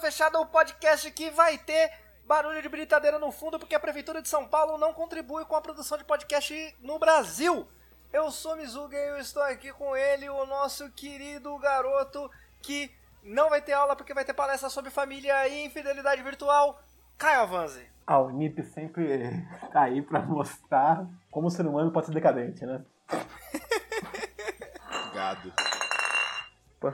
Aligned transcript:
Fechada, 0.00 0.40
o 0.40 0.46
podcast 0.46 1.08
que 1.12 1.30
vai 1.30 1.56
ter 1.56 1.92
barulho 2.26 2.60
de 2.60 2.68
britadeira 2.68 3.20
no 3.20 3.30
fundo 3.30 3.60
porque 3.60 3.76
a 3.76 3.80
Prefeitura 3.80 4.20
de 4.20 4.28
São 4.28 4.48
Paulo 4.48 4.76
não 4.76 4.92
contribui 4.92 5.44
com 5.44 5.54
a 5.54 5.60
produção 5.60 5.96
de 5.96 6.02
podcast 6.02 6.76
no 6.80 6.98
Brasil. 6.98 7.68
Eu 8.12 8.32
sou 8.32 8.56
Mizuga 8.56 8.96
e 8.96 9.08
eu 9.10 9.18
estou 9.18 9.40
aqui 9.44 9.72
com 9.72 9.96
ele, 9.96 10.28
o 10.28 10.44
nosso 10.46 10.90
querido 10.90 11.56
garoto 11.58 12.28
que 12.60 12.90
não 13.22 13.48
vai 13.48 13.62
ter 13.62 13.74
aula 13.74 13.94
porque 13.94 14.12
vai 14.12 14.24
ter 14.24 14.34
palestra 14.34 14.68
sobre 14.68 14.90
família 14.90 15.46
e 15.46 15.64
infidelidade 15.64 16.20
virtual, 16.22 16.82
Caio 17.16 17.42
Avanzi. 17.42 17.88
A 18.04 18.18
Unip 18.18 18.60
sempre 18.64 19.30
tá 19.72 19.82
aí 19.82 20.02
pra 20.02 20.20
mostrar 20.22 21.06
como 21.30 21.46
o 21.46 21.50
ser 21.50 21.64
humano 21.64 21.92
pode 21.92 22.06
ser 22.06 22.12
decadente, 22.12 22.66
né? 22.66 22.84
Gado. 25.14 25.52
Pô. 26.80 26.92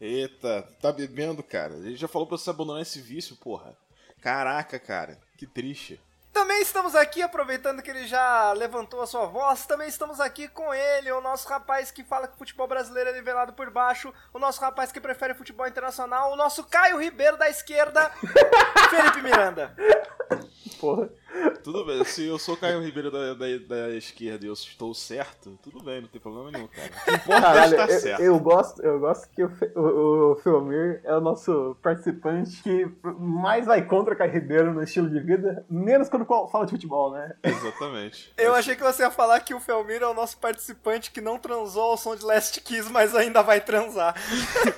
Eita, 0.00 0.62
tá 0.80 0.92
bebendo, 0.92 1.42
cara. 1.42 1.74
Ele 1.74 1.96
já 1.96 2.06
falou 2.06 2.26
pra 2.26 2.38
você 2.38 2.50
abandonar 2.50 2.82
esse 2.82 3.00
vício, 3.00 3.36
porra. 3.36 3.76
Caraca, 4.20 4.78
cara. 4.78 5.18
Que 5.36 5.46
triste. 5.46 6.00
Também 6.32 6.62
estamos 6.62 6.94
aqui, 6.94 7.20
aproveitando 7.20 7.82
que 7.82 7.90
ele 7.90 8.06
já 8.06 8.52
levantou 8.52 9.02
a 9.02 9.08
sua 9.08 9.26
voz, 9.26 9.66
também 9.66 9.88
estamos 9.88 10.20
aqui 10.20 10.46
com 10.46 10.72
ele, 10.72 11.10
o 11.10 11.20
nosso 11.20 11.48
rapaz 11.48 11.90
que 11.90 12.04
fala 12.04 12.28
que 12.28 12.34
o 12.34 12.38
futebol 12.38 12.68
brasileiro 12.68 13.10
é 13.10 13.12
nivelado 13.12 13.54
por 13.54 13.70
baixo, 13.70 14.14
o 14.32 14.38
nosso 14.38 14.60
rapaz 14.60 14.92
que 14.92 15.00
prefere 15.00 15.34
futebol 15.34 15.66
internacional, 15.66 16.32
o 16.32 16.36
nosso 16.36 16.62
Caio 16.62 17.00
Ribeiro 17.00 17.36
da 17.36 17.50
esquerda, 17.50 18.12
Felipe 18.90 19.22
Miranda. 19.22 19.74
Porra. 20.80 21.08
Tudo 21.62 21.84
bem, 21.84 22.02
se 22.04 22.26
eu 22.26 22.38
sou 22.38 22.54
o 22.54 22.56
Caio 22.56 22.82
Ribeiro 22.82 23.10
da, 23.10 23.34
da, 23.34 23.46
da 23.68 23.90
esquerda 23.90 24.44
e 24.44 24.48
eu 24.48 24.54
estou 24.54 24.94
certo, 24.94 25.58
tudo 25.62 25.82
bem, 25.82 26.00
não 26.00 26.08
tem 26.08 26.20
problema 26.20 26.50
nenhum, 26.50 26.66
cara. 26.66 26.88
O 26.88 27.04
que 27.04 27.10
importa 27.14 27.38
é 27.38 27.40
Caralho, 27.40 27.72
estar 27.72 27.90
eu, 27.90 28.00
certo. 28.00 28.22
eu 28.22 28.38
gosto, 28.38 28.82
eu 28.82 28.98
gosto 28.98 29.28
que 29.30 29.44
o, 29.44 29.50
o, 29.76 30.32
o 30.32 30.36
Filmir 30.36 31.00
é 31.04 31.14
o 31.14 31.20
nosso 31.20 31.76
participante 31.82 32.62
que 32.62 32.88
mais 33.18 33.66
vai 33.66 33.84
contra 33.84 34.14
o 34.14 34.16
Caio 34.16 34.32
Ribeiro 34.32 34.72
no 34.72 34.82
estilo 34.82 35.08
de 35.10 35.20
vida, 35.20 35.64
menos 35.68 36.08
quando 36.08 36.24
fala 36.24 36.64
de 36.64 36.72
futebol, 36.72 37.12
né? 37.12 37.34
Exatamente. 37.42 38.32
Eu 38.36 38.54
achei 38.54 38.74
que 38.74 38.82
você 38.82 39.02
ia 39.02 39.10
falar 39.10 39.40
que 39.40 39.54
o 39.54 39.60
Felmir 39.60 40.02
é 40.02 40.06
o 40.06 40.14
nosso 40.14 40.38
participante 40.38 41.10
que 41.10 41.20
não 41.20 41.38
transou 41.38 41.90
ao 41.90 41.96
som 41.96 42.16
de 42.16 42.24
Last 42.24 42.60
Kiss, 42.62 42.90
mas 42.90 43.14
ainda 43.14 43.42
vai 43.42 43.60
transar. 43.60 44.14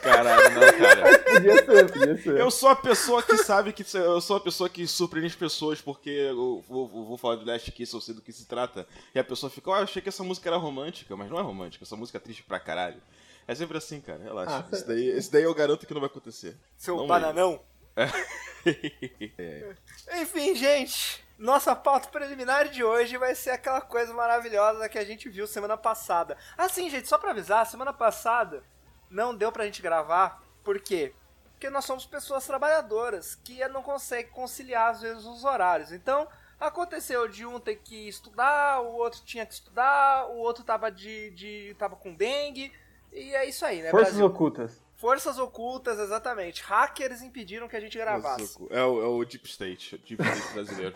Caralho, 0.03 0.51
não, 0.51 0.61
cara. 0.61 1.19
Podia 1.19 1.65
ser, 1.65 1.93
podia 1.93 2.19
ser. 2.19 2.37
Eu 2.39 2.51
sou 2.51 2.69
a 2.69 2.77
pessoa 2.77 3.23
que 3.23 3.37
sabe 3.39 3.73
que. 3.73 3.85
Eu 3.99 4.21
sou 4.21 4.37
a 4.37 4.41
pessoa 4.41 4.69
que 4.69 4.87
surpreende 4.87 5.29
as 5.29 5.35
pessoas 5.37 5.81
porque 5.81 6.11
eu 6.11 6.61
vou, 6.69 6.87
vou- 6.89 7.05
vou 7.07 7.17
falar 7.19 7.37
de 7.37 7.45
Last 7.45 7.71
Kiss, 7.73 7.93
eu 7.95 8.01
sei 8.01 8.15
do 8.15 8.23
que 8.23 8.33
se 8.33 8.47
trata. 8.47 8.87
E 9.15 9.19
a 9.19 9.25
pessoa 9.25 9.51
fica, 9.51 9.71
ah, 9.73 9.79
eu 9.79 9.85
achei 9.85 10.01
que 10.03 10.09
essa 10.09 10.23
música 10.25 10.49
era 10.49 10.57
romântica, 10.57 11.17
mas 11.17 11.31
não 11.31 11.39
é 11.39 11.43
romântica, 11.43 11.85
essa 11.85 11.97
música 11.97 12.19
é 12.19 12.21
triste 12.21 12.43
pra 12.43 12.61
caralho. 12.61 13.01
É 13.49 13.55
sempre 13.55 13.79
assim, 13.79 14.01
cara, 14.01 14.23
relaxa. 14.23 14.65
Ah, 14.71 14.77
Esse 14.77 14.87
daí, 14.87 15.07
esse 15.09 15.33
daí 15.33 15.43
eu 15.43 15.55
garanto 15.55 15.87
que 15.87 15.93
não 15.95 16.01
vai 16.01 16.09
acontecer. 16.11 16.57
Seu 16.77 16.97
Não 16.97 17.07
bananão. 17.07 17.61
É. 19.39 19.75
Enfim, 20.21 20.55
gente, 20.55 21.25
nossa 21.39 21.75
pauta 21.75 22.09
preliminar 22.09 22.69
de 22.69 22.85
hoje 22.85 23.17
vai 23.17 23.35
ser 23.35 23.51
aquela 23.51 23.81
coisa 23.81 24.13
maravilhosa 24.13 24.87
que 24.89 24.99
a 24.99 25.05
gente 25.05 25.29
viu 25.31 25.47
semana 25.47 25.77
passada. 25.77 26.37
Assim, 26.59 26.91
gente, 26.91 27.09
só 27.09 27.17
pra 27.19 27.31
avisar, 27.31 27.67
semana 27.67 27.93
passada 27.93 28.63
não 29.09 29.35
deu 29.35 29.51
pra 29.51 29.65
gente 29.65 29.81
gravar, 29.83 30.43
por 30.63 30.79
quê? 30.81 31.15
Porque 31.61 31.69
nós 31.69 31.85
somos 31.85 32.07
pessoas 32.07 32.47
trabalhadoras 32.47 33.35
que 33.35 33.69
não 33.69 33.83
conseguem 33.83 34.33
conciliar 34.33 34.93
às 34.93 35.03
vezes 35.03 35.27
os 35.27 35.45
horários. 35.45 35.93
Então, 35.93 36.27
aconteceu 36.59 37.29
de 37.29 37.45
um 37.45 37.61
ter 37.61 37.77
que 37.77 38.09
estudar, 38.09 38.81
o 38.81 38.95
outro 38.95 39.21
tinha 39.27 39.45
que 39.45 39.53
estudar, 39.53 40.27
o 40.31 40.39
outro 40.39 40.65
tava 40.65 40.91
de, 40.91 41.31
de 41.33 41.77
tava 41.79 41.97
com 41.97 42.15
dengue, 42.15 42.73
e 43.13 43.35
é 43.35 43.45
isso 43.45 43.63
aí, 43.67 43.83
né, 43.83 43.91
Forças 43.91 44.15
Brasil? 44.15 44.27
ocultas. 44.27 44.83
Forças 44.97 45.39
ocultas, 45.39 45.99
exatamente. 45.99 46.63
Hackers 46.63 47.21
impediram 47.21 47.69
que 47.69 47.77
a 47.77 47.81
gente 47.81 47.99
gravasse. 47.99 48.57
É 48.71 48.83
o, 48.83 49.03
é 49.03 49.07
o 49.07 49.23
Deep 49.23 49.47
State, 49.47 49.97
o 49.97 49.99
Deep 49.99 50.23
State 50.23 50.55
brasileiro. 50.55 50.95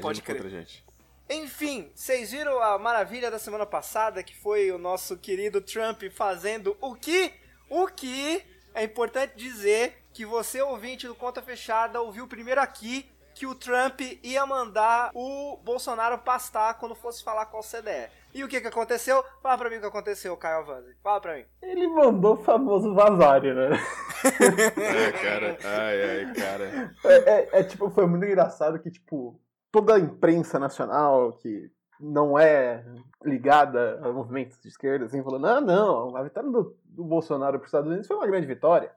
Pode 0.00 0.22
crer. 0.22 0.38
contra 0.38 0.56
a 0.56 0.60
gente. 0.60 0.82
Enfim, 1.28 1.92
vocês 1.94 2.32
viram 2.32 2.58
a 2.62 2.78
maravilha 2.78 3.30
da 3.30 3.38
semana 3.38 3.66
passada, 3.66 4.22
que 4.22 4.34
foi 4.34 4.72
o 4.72 4.78
nosso 4.78 5.18
querido 5.18 5.60
Trump 5.60 6.04
fazendo 6.10 6.78
o 6.80 6.94
que? 6.94 7.34
O 7.68 7.88
que 7.88 8.51
é 8.74 8.84
importante 8.84 9.34
dizer 9.36 9.94
que 10.12 10.24
você, 10.26 10.60
ouvinte 10.62 11.06
do 11.06 11.14
Conta 11.14 11.40
Fechada, 11.42 12.00
ouviu 12.00 12.26
primeiro 12.28 12.60
aqui 12.60 13.08
que 13.34 13.46
o 13.46 13.54
Trump 13.54 13.98
ia 14.22 14.44
mandar 14.44 15.10
o 15.14 15.56
Bolsonaro 15.64 16.18
pastar 16.18 16.74
quando 16.78 16.94
fosse 16.94 17.24
falar 17.24 17.46
com 17.46 17.58
o 17.58 17.62
CDE. 17.62 18.10
E 18.34 18.44
o 18.44 18.48
que 18.48 18.60
que 18.60 18.66
aconteceu? 18.66 19.24
Fala 19.42 19.56
pra 19.56 19.70
mim 19.70 19.76
o 19.76 19.80
que 19.80 19.86
aconteceu, 19.86 20.36
Caio 20.36 20.58
Avanzi. 20.58 20.94
Fala 21.02 21.20
pra 21.20 21.36
mim. 21.36 21.44
Ele 21.62 21.86
mandou 21.88 22.34
o 22.34 22.44
famoso 22.44 22.94
vazário, 22.94 23.54
né? 23.54 23.70
É, 24.22 25.12
cara. 25.12 25.58
Ai, 25.64 26.02
ai, 26.26 26.34
cara. 26.34 26.94
É, 27.04 27.14
é- 27.14 27.48
é, 27.60 27.64
tipo, 27.64 27.90
foi 27.90 28.06
muito 28.06 28.24
engraçado 28.24 28.78
que, 28.78 28.90
tipo, 28.90 29.40
toda 29.70 29.94
a 29.94 29.98
imprensa 29.98 30.58
nacional 30.58 31.32
que 31.32 31.70
não 31.98 32.38
é 32.38 32.84
ligada 33.24 34.00
a 34.02 34.12
movimentos 34.12 34.60
de 34.60 34.68
esquerda, 34.68 35.06
assim, 35.06 35.22
falou, 35.22 35.38
não, 35.38 35.60
não, 35.60 36.16
a 36.16 36.22
vitória 36.22 36.50
do, 36.50 36.76
do 36.94 37.04
Bolsonaro 37.04 37.58
para 37.58 37.64
os 37.64 37.68
Estados 37.68 37.88
Unidos 37.88 38.06
foi 38.06 38.16
uma 38.16 38.26
grande 38.26 38.46
vitória. 38.46 38.92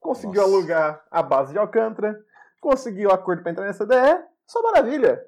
Conseguiu 0.00 0.42
Nossa. 0.42 0.54
alugar 0.54 1.04
a 1.10 1.22
base 1.22 1.52
de 1.52 1.58
Alcântara, 1.58 2.18
conseguiu 2.60 3.10
acordo 3.10 3.42
para 3.42 3.52
entrar 3.52 3.66
na 3.66 3.72
CDE, 3.74 4.24
só 4.46 4.62
maravilha. 4.62 5.22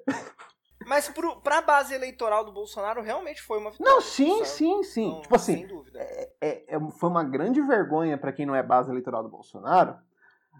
Mas 0.87 1.07
pro, 1.09 1.39
pra 1.41 1.61
base 1.61 1.93
eleitoral 1.93 2.43
do 2.43 2.51
Bolsonaro, 2.51 3.01
realmente 3.01 3.41
foi 3.41 3.59
uma 3.59 3.69
vitória. 3.71 3.93
Não, 3.93 4.01
sim, 4.01 4.37
sabe? 4.37 4.47
sim, 4.47 4.83
sim. 4.83 5.09
Não, 5.11 5.21
tipo 5.21 5.35
assim, 5.35 5.53
Sem 5.57 5.67
dúvida. 5.67 5.99
é- 5.99 6.31
é- 6.41 6.79
foi 6.97 7.09
uma 7.09 7.23
grande 7.23 7.61
vergonha 7.61 8.17
para 8.17 8.31
quem 8.31 8.45
não 8.45 8.55
é 8.55 8.63
base 8.63 8.89
eleitoral 8.89 9.21
do 9.21 9.29
Bolsonaro. 9.29 9.95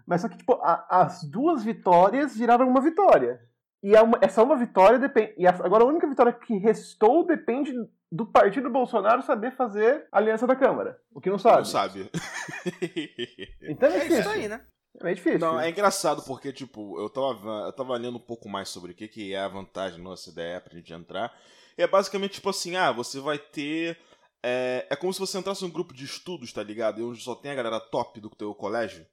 Mas 0.06 0.20
só 0.20 0.28
que, 0.28 0.36
tipo, 0.36 0.52
a- 0.62 0.86
as 0.88 1.24
duas 1.24 1.64
vitórias 1.64 2.36
viraram 2.36 2.68
uma 2.68 2.80
vitória. 2.80 3.40
E 3.82 3.96
é 3.96 4.00
uma- 4.02 4.18
essa 4.22 4.42
uma 4.42 4.56
vitória 4.56 4.98
depende. 4.98 5.34
E 5.36 5.46
a- 5.46 5.50
agora 5.50 5.82
a 5.84 5.86
única 5.86 6.08
vitória 6.08 6.32
que 6.32 6.56
restou 6.58 7.26
depende 7.26 7.72
do 8.10 8.24
partido 8.26 8.70
Bolsonaro 8.70 9.22
saber 9.22 9.50
fazer 9.56 10.06
aliança 10.12 10.46
da 10.46 10.54
Câmara. 10.54 10.98
O 11.12 11.20
que 11.20 11.28
não 11.30 11.38
sabe. 11.38 11.58
Não 11.58 11.64
sabe. 11.64 12.10
Então 13.62 13.88
é 13.88 13.96
É 13.96 13.98
difícil. 14.00 14.20
isso 14.20 14.28
aí, 14.30 14.48
né? 14.48 14.64
É 15.00 15.04
meio 15.04 15.16
difícil. 15.16 15.38
Não, 15.40 15.58
é 15.58 15.70
engraçado 15.70 16.22
porque, 16.24 16.52
tipo, 16.52 17.00
eu 17.00 17.08
tava, 17.08 17.66
eu 17.66 17.72
tava 17.72 17.96
lendo 17.96 18.16
um 18.18 18.20
pouco 18.26 18.48
mais 18.48 18.68
sobre 18.68 18.92
o 18.92 18.94
que, 18.94 19.08
que 19.08 19.32
é 19.34 19.38
a 19.40 19.48
vantagem 19.48 20.00
no 20.02 20.14
CDE 20.16 20.60
pra 20.62 20.74
gente 20.76 20.92
entrar. 20.92 21.32
E 21.78 21.82
é 21.82 21.86
basicamente 21.86 22.34
tipo 22.34 22.50
assim, 22.50 22.76
ah, 22.76 22.92
você 22.92 23.18
vai 23.18 23.38
ter. 23.38 23.98
É, 24.44 24.86
é 24.90 24.96
como 24.96 25.12
se 25.12 25.20
você 25.20 25.38
entrasse 25.38 25.62
num 25.62 25.70
grupo 25.70 25.94
de 25.94 26.04
estudos, 26.04 26.52
tá 26.52 26.62
ligado? 26.62 27.00
E 27.00 27.04
onde 27.04 27.22
só 27.22 27.34
tem 27.34 27.52
a 27.52 27.54
galera 27.54 27.80
top 27.80 28.20
do 28.20 28.28
teu 28.28 28.54
colégio. 28.54 29.06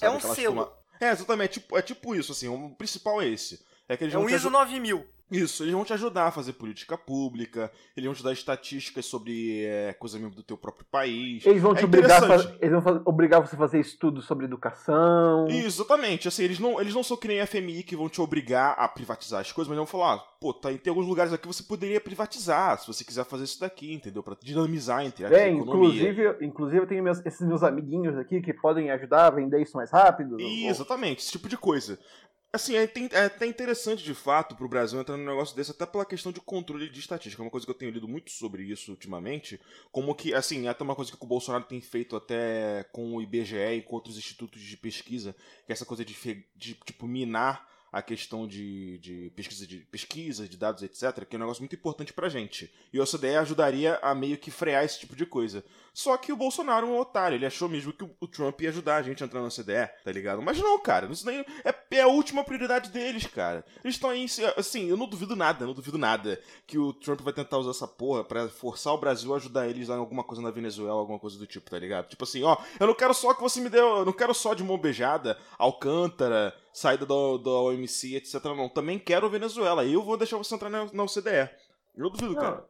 É 0.00 0.08
um 0.08 0.16
Aquelas 0.16 0.36
selo. 0.36 0.54
turma- 0.56 0.72
É, 1.00 1.10
exatamente. 1.10 1.58
É 1.58 1.60
tipo, 1.62 1.78
é 1.78 1.82
tipo 1.82 2.14
isso, 2.14 2.30
assim. 2.32 2.48
O 2.48 2.74
principal 2.76 3.20
é 3.20 3.26
esse. 3.28 3.64
É 3.88 3.96
que 3.96 4.04
eles 4.04 4.14
É 4.14 4.18
um 4.18 4.22
vão 4.22 4.28
te 4.28 4.34
ISO 4.34 4.48
aju- 4.48 4.56
9000. 4.58 5.06
Isso, 5.30 5.64
eles 5.64 5.72
vão 5.74 5.84
te 5.84 5.92
ajudar 5.94 6.26
a 6.26 6.30
fazer 6.30 6.52
política 6.52 6.98
pública, 6.98 7.72
eles 7.96 8.06
vão 8.06 8.14
te 8.14 8.22
dar 8.22 8.32
estatísticas 8.32 9.06
sobre 9.06 9.64
é, 9.64 9.94
coisa 9.94 10.18
mesmo 10.18 10.34
do 10.34 10.42
teu 10.42 10.56
próprio 10.56 10.84
país. 10.90 11.44
Eles 11.46 11.62
vão 11.62 11.72
É 11.72 11.76
te 11.76 11.84
obrigar 11.86 12.22
a 12.30 12.34
eles 12.60 12.82
vão 12.84 13.02
obrigar 13.06 13.40
você 13.40 13.56
a 13.56 13.58
fazer 13.58 13.80
estudos 13.80 14.26
sobre 14.26 14.44
educação. 14.44 15.48
Exatamente, 15.48 16.28
assim, 16.28 16.44
eles 16.44 16.58
não, 16.58 16.78
eles 16.78 16.94
não 16.94 17.02
são 17.02 17.16
que 17.16 17.26
nem 17.26 17.40
a 17.40 17.46
FMI 17.46 17.82
que 17.82 17.96
vão 17.96 18.08
te 18.08 18.20
obrigar 18.20 18.74
a 18.78 18.86
privatizar 18.86 19.40
as 19.40 19.50
coisas, 19.50 19.68
mas 19.68 19.78
vão 19.78 19.86
falar, 19.86 20.18
pô, 20.38 20.52
tá, 20.52 20.68
tem 20.70 20.90
alguns 20.90 21.06
lugares 21.06 21.32
aqui 21.32 21.42
que 21.42 21.48
você 21.54 21.62
poderia 21.62 22.00
privatizar, 22.00 22.78
se 22.78 22.86
você 22.86 23.02
quiser 23.02 23.24
fazer 23.24 23.44
isso 23.44 23.58
daqui, 23.60 23.92
entendeu? 23.94 24.22
Pra 24.22 24.36
dinamizar 24.40 25.04
entre 25.04 25.24
a 25.24 25.30
É, 25.30 25.48
economia. 25.48 25.62
inclusive, 26.12 26.44
inclusive 26.44 26.78
eu 26.82 26.86
tenho 26.86 27.02
meus- 27.02 27.24
esses 27.24 27.46
meus 27.48 27.62
amiguinhos 27.62 28.16
aqui 28.18 28.42
que 28.42 28.52
podem 28.52 28.90
ajudar 28.90 29.26
a 29.26 29.30
vender 29.30 29.60
isso 29.62 29.76
mais 29.76 29.90
rápido. 29.90 30.38
Ih, 30.38 30.66
Exatamente, 30.66 31.22
esse 31.22 31.32
tipo 31.32 31.48
de 31.48 31.56
coisa. 31.56 31.98
Assim, 32.54 32.76
é, 32.76 32.88
é 33.10 33.24
até 33.24 33.46
interessante 33.46 34.04
de 34.04 34.14
fato 34.14 34.54
pro 34.54 34.68
Brasil 34.68 35.00
entrar 35.00 35.16
num 35.16 35.24
negócio 35.24 35.56
desse, 35.56 35.72
até 35.72 35.84
pela 35.84 36.06
questão 36.06 36.30
de 36.30 36.40
controle 36.40 36.88
de 36.88 37.00
estatística. 37.00 37.42
É 37.42 37.44
uma 37.44 37.50
coisa 37.50 37.66
que 37.66 37.70
eu 37.72 37.74
tenho 37.74 37.90
lido 37.90 38.06
muito 38.06 38.30
sobre 38.30 38.62
isso 38.62 38.92
ultimamente. 38.92 39.60
Como 39.90 40.14
que, 40.14 40.32
assim, 40.32 40.68
é 40.68 40.68
até 40.68 40.84
uma 40.84 40.94
coisa 40.94 41.10
que 41.10 41.18
o 41.20 41.26
Bolsonaro 41.26 41.64
tem 41.64 41.80
feito 41.80 42.14
até 42.14 42.84
com 42.92 43.16
o 43.16 43.20
IBGE 43.20 43.56
e 43.56 43.82
com 43.82 43.96
outros 43.96 44.16
institutos 44.16 44.62
de 44.62 44.76
pesquisa, 44.76 45.34
que 45.66 45.72
é 45.72 45.74
essa 45.74 45.84
coisa 45.84 46.04
de, 46.04 46.14
de 46.54 46.74
tipo, 46.74 47.08
minar 47.08 47.68
a 47.90 48.00
questão 48.00 48.46
de, 48.46 48.98
de 48.98 49.32
pesquisa 49.34 49.66
de 49.66 49.78
pesquisa, 49.78 50.48
de 50.48 50.56
dados, 50.56 50.84
etc., 50.84 51.24
que 51.24 51.34
é 51.34 51.38
um 51.38 51.42
negócio 51.42 51.60
muito 51.60 51.74
importante 51.74 52.12
pra 52.12 52.28
gente. 52.28 52.72
E 52.92 53.00
o 53.00 53.02
OCDE 53.02 53.34
ajudaria 53.34 53.98
a 54.00 54.14
meio 54.14 54.38
que 54.38 54.52
frear 54.52 54.84
esse 54.84 55.00
tipo 55.00 55.16
de 55.16 55.26
coisa. 55.26 55.64
Só 55.94 56.16
que 56.16 56.32
o 56.32 56.36
Bolsonaro 56.36 56.88
é 56.88 56.90
um 56.90 56.98
otário, 56.98 57.36
ele 57.36 57.46
achou 57.46 57.68
mesmo 57.68 57.92
que 57.92 58.02
o- 58.02 58.26
Trump 58.26 58.60
ia 58.60 58.70
ajudar 58.70 58.96
a 58.96 59.02
gente 59.02 59.22
a 59.22 59.26
entrar 59.26 59.40
na 59.40 59.46
OCDE, 59.46 59.88
tá 60.04 60.10
ligado? 60.10 60.42
Mas 60.42 60.58
não, 60.58 60.76
cara, 60.80 61.06
isso 61.06 61.24
daí 61.24 61.46
é, 61.64 61.72
é 61.92 62.00
a 62.00 62.08
última 62.08 62.42
prioridade 62.42 62.90
deles, 62.90 63.24
cara. 63.28 63.64
Eles 63.84 63.94
estão 63.94 64.10
aí, 64.10 64.26
assim, 64.56 64.88
eu 64.90 64.96
não 64.96 65.06
duvido 65.08 65.36
nada, 65.36 65.64
não 65.64 65.72
duvido 65.72 65.96
nada 65.96 66.40
que 66.66 66.76
o 66.76 66.92
Trump 66.92 67.20
vai 67.20 67.32
tentar 67.32 67.58
usar 67.58 67.70
essa 67.70 67.86
porra 67.86 68.24
pra 68.24 68.48
forçar 68.48 68.92
o 68.92 68.98
Brasil 68.98 69.32
a 69.32 69.36
ajudar 69.36 69.68
eles 69.68 69.88
em 69.88 69.92
alguma 69.92 70.24
coisa 70.24 70.42
na 70.42 70.50
Venezuela, 70.50 70.98
alguma 70.98 71.20
coisa 71.20 71.38
do 71.38 71.46
tipo, 71.46 71.70
tá 71.70 71.78
ligado? 71.78 72.08
Tipo 72.08 72.24
assim, 72.24 72.42
ó, 72.42 72.56
eu 72.80 72.88
não 72.88 72.94
quero 72.94 73.14
só 73.14 73.32
que 73.32 73.40
você 73.40 73.60
me 73.60 73.68
dê, 73.70 73.78
eu 73.78 74.04
não 74.04 74.12
quero 74.12 74.34
só 74.34 74.52
de 74.52 74.64
mão 74.64 74.76
beijada, 74.76 75.38
Alcântara, 75.56 76.52
saída 76.72 77.06
do, 77.06 77.38
do 77.38 77.50
OMC, 77.50 78.16
etc. 78.16 78.42
Não, 78.46 78.68
também 78.68 78.98
quero 78.98 79.30
Venezuela, 79.30 79.84
eu 79.84 80.02
vou 80.02 80.16
deixar 80.16 80.38
você 80.38 80.54
entrar 80.56 80.70
na, 80.70 80.86
na 80.92 81.02
OCDE. 81.04 81.50
Eu 81.96 82.10
duvido, 82.10 82.32
Não. 82.34 82.40
cara. 82.40 82.64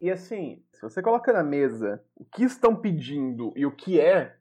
E 0.00 0.10
assim, 0.10 0.60
você 0.88 1.02
coloca 1.02 1.32
na 1.32 1.42
mesa 1.42 2.02
o 2.16 2.24
que 2.24 2.44
estão 2.44 2.76
pedindo 2.76 3.52
e 3.56 3.66
o 3.66 3.74
que 3.74 4.00
é, 4.00 4.36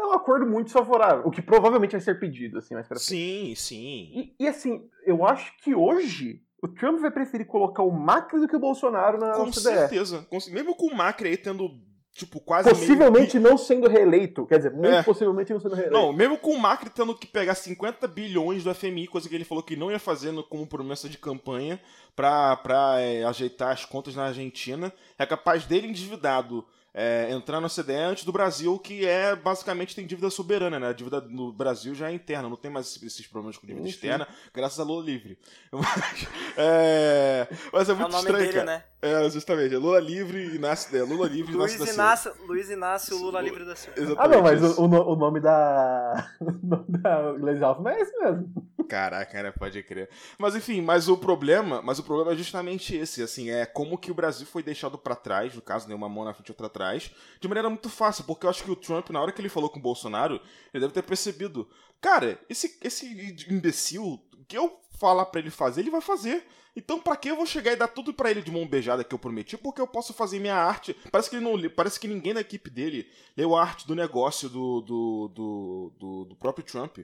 é 0.00 0.04
um 0.04 0.12
acordo 0.12 0.46
muito 0.46 0.70
favorável, 0.70 1.26
o 1.26 1.30
que 1.30 1.42
provavelmente 1.42 1.92
vai 1.92 2.00
ser 2.00 2.18
pedido, 2.18 2.58
assim, 2.58 2.74
mais 2.74 2.86
pra 2.86 2.98
frente. 2.98 3.08
Sim, 3.08 3.54
sim. 3.54 4.10
E, 4.14 4.34
e, 4.40 4.48
assim, 4.48 4.88
eu 5.04 5.24
acho 5.24 5.56
que 5.58 5.74
hoje 5.74 6.42
o 6.62 6.68
Trump 6.68 7.00
vai 7.00 7.10
preferir 7.10 7.46
colocar 7.46 7.82
o 7.82 7.90
Macri 7.90 8.40
do 8.40 8.48
que 8.48 8.56
o 8.56 8.60
Bolsonaro 8.60 9.18
na 9.18 9.32
Com 9.32 9.52
certeza. 9.52 10.26
Mesmo 10.50 10.76
com 10.76 10.86
o 10.86 10.96
Macri 10.96 11.30
aí 11.30 11.36
tendo, 11.36 11.70
tipo, 12.14 12.38
quase 12.40 12.66
meio 12.68 12.78
Possivelmente 12.78 13.38
não 13.38 13.56
sendo 13.56 13.88
reeleito. 13.88 14.46
Quer 14.46 14.58
dizer, 14.58 14.72
muito 14.72 14.88
É. 14.88 15.02
possivelmente 15.02 15.52
não 15.52 15.60
sendo 15.60 15.74
reeleito. 15.74 15.96
Não, 15.98 16.12
mesmo 16.12 16.36
com 16.38 16.52
o 16.52 16.58
Macri 16.58 16.90
tendo 16.90 17.14
que 17.14 17.26
pegar 17.26 17.54
50 17.54 18.06
bilhões 18.06 18.64
do 18.64 18.74
FMI, 18.74 19.06
coisa 19.06 19.28
que 19.28 19.34
ele 19.34 19.44
falou 19.44 19.62
que 19.64 19.76
não 19.76 19.90
ia 19.90 19.98
fazer 19.98 20.30
no- 20.32 20.42
como 20.44 20.66
promessa 20.66 21.08
de 21.08 21.16
campanha 21.18 21.80
pra, 22.14 22.56
pra 22.56 23.00
é, 23.00 23.24
ajeitar 23.24 23.72
as 23.72 23.84
contas 23.84 24.14
na 24.14 24.26
Argentina, 24.26 24.92
é 25.18 25.24
capaz 25.24 25.64
dele 25.64 25.86
endividado 25.88 26.64
é, 26.94 27.28
entrar 27.30 27.60
na 27.60 27.68
CDE 27.68 27.94
antes 27.94 28.24
do 28.24 28.32
Brasil, 28.32 28.78
que 28.78 29.06
é 29.06 29.34
basicamente 29.34 29.94
tem 29.96 30.06
dívida 30.06 30.28
soberana, 30.28 30.78
né? 30.78 30.88
A 30.88 30.92
dívida 30.92 31.20
no 31.22 31.52
Brasil 31.52 31.94
já 31.94 32.10
é 32.10 32.14
interna, 32.14 32.48
não 32.48 32.56
tem 32.56 32.70
mais 32.70 33.00
esses- 33.02 33.26
problemas 33.26 33.56
com 33.56 33.66
dívida 33.66 33.84
sim. 33.84 33.90
externa, 33.90 34.28
graças 34.54 34.78
a 34.78 34.84
Lula 34.84 35.04
livre. 35.04 35.38
Mas 35.72 36.28
é, 36.56 37.48
mas 37.72 37.88
é 37.88 37.92
É 37.92 37.94
o 37.94 37.98
muito 37.98 38.12
nome 38.12 38.24
estranho, 38.24 38.38
dele, 38.46 38.52
cara. 38.52 38.64
né? 38.66 38.84
É, 39.00 39.30
justamente. 39.30 39.74
É 39.74 39.78
Lula 39.78 39.98
livre 39.98 40.54
e 40.54 40.58
nasce. 40.58 40.96
É 40.96 41.02
Lula 41.02 41.26
livre 41.26 41.52
e 41.52 41.56
Luiz 41.56 41.72
nasce 41.72 41.78
da 41.78 41.86
Silva. 41.86 42.02
Inácio, 42.02 42.32
Luiz 42.46 42.70
Inácio 42.70 43.16
Lula 43.18 43.40
Livre 43.40 43.64
da 43.64 43.74
Silva. 43.74 44.14
Ah, 44.18 44.28
não, 44.28 44.42
mas 44.42 44.62
o, 44.62 44.82
o 44.84 44.88
no- 44.88 45.16
nome 45.16 45.40
da. 45.40 46.28
O 46.40 46.44
nome 46.66 46.84
da 46.88 47.32
Glaze 47.40 47.64
Alpha 47.64 47.90
é 47.90 48.00
esse 48.00 48.16
mesmo. 48.18 48.52
Caraca, 48.84 49.42
né? 49.42 49.50
Pode 49.50 49.82
crer. 49.82 50.08
Mas 50.38 50.54
enfim, 50.54 50.80
mas 50.80 51.08
o 51.08 51.16
problema, 51.16 51.80
mas 51.82 51.98
o 51.98 52.02
problema 52.02 52.32
é 52.32 52.36
justamente 52.36 52.96
esse, 52.96 53.22
assim, 53.22 53.50
é 53.50 53.66
como 53.66 53.98
que 53.98 54.10
o 54.10 54.14
Brasil 54.14 54.46
foi 54.46 54.62
deixado 54.62 54.98
pra 54.98 55.14
trás, 55.14 55.54
no 55.54 55.62
caso, 55.62 55.88
né, 55.88 55.94
uma 55.94 56.08
mão 56.08 56.24
na 56.24 56.34
frente 56.34 56.50
outra 56.50 56.66
atrás, 56.66 57.10
de 57.40 57.48
maneira 57.48 57.68
muito 57.68 57.88
fácil, 57.88 58.24
porque 58.24 58.46
eu 58.46 58.50
acho 58.50 58.64
que 58.64 58.70
o 58.70 58.76
Trump, 58.76 59.10
na 59.10 59.20
hora 59.20 59.32
que 59.32 59.40
ele 59.40 59.48
falou 59.48 59.70
com 59.70 59.78
o 59.78 59.82
Bolsonaro, 59.82 60.40
ele 60.72 60.80
deve 60.80 60.92
ter 60.92 61.02
percebido, 61.02 61.68
cara, 62.00 62.38
esse, 62.48 62.78
esse 62.82 63.06
imbecil, 63.48 64.20
que 64.46 64.56
eu 64.56 64.80
falar 65.02 65.26
pra 65.26 65.40
ele 65.40 65.50
fazer, 65.50 65.80
ele 65.80 65.90
vai 65.90 66.00
fazer. 66.00 66.46
Então, 66.74 66.98
pra 66.98 67.16
que 67.16 67.28
eu 67.30 67.36
vou 67.36 67.44
chegar 67.44 67.72
e 67.72 67.76
dar 67.76 67.86
tudo 67.88 68.14
pra 68.14 68.30
ele 68.30 68.40
de 68.40 68.50
mão 68.50 68.66
beijada 68.66 69.04
que 69.04 69.14
eu 69.14 69.18
prometi? 69.18 69.58
Porque 69.58 69.78
eu 69.78 69.86
posso 69.86 70.14
fazer 70.14 70.38
minha 70.38 70.54
arte. 70.56 70.96
Parece 71.10 71.28
que 71.28 71.36
ele 71.36 71.44
não, 71.44 71.68
parece 71.68 72.00
que 72.00 72.08
ninguém 72.08 72.32
da 72.32 72.40
equipe 72.40 72.70
dele 72.70 73.06
leu 73.36 73.54
a 73.54 73.60
arte 73.60 73.86
do 73.86 73.94
negócio 73.94 74.48
do, 74.48 74.80
do, 74.80 75.28
do, 75.34 75.92
do, 75.98 76.24
do 76.24 76.36
próprio 76.36 76.64
Trump. 76.64 77.00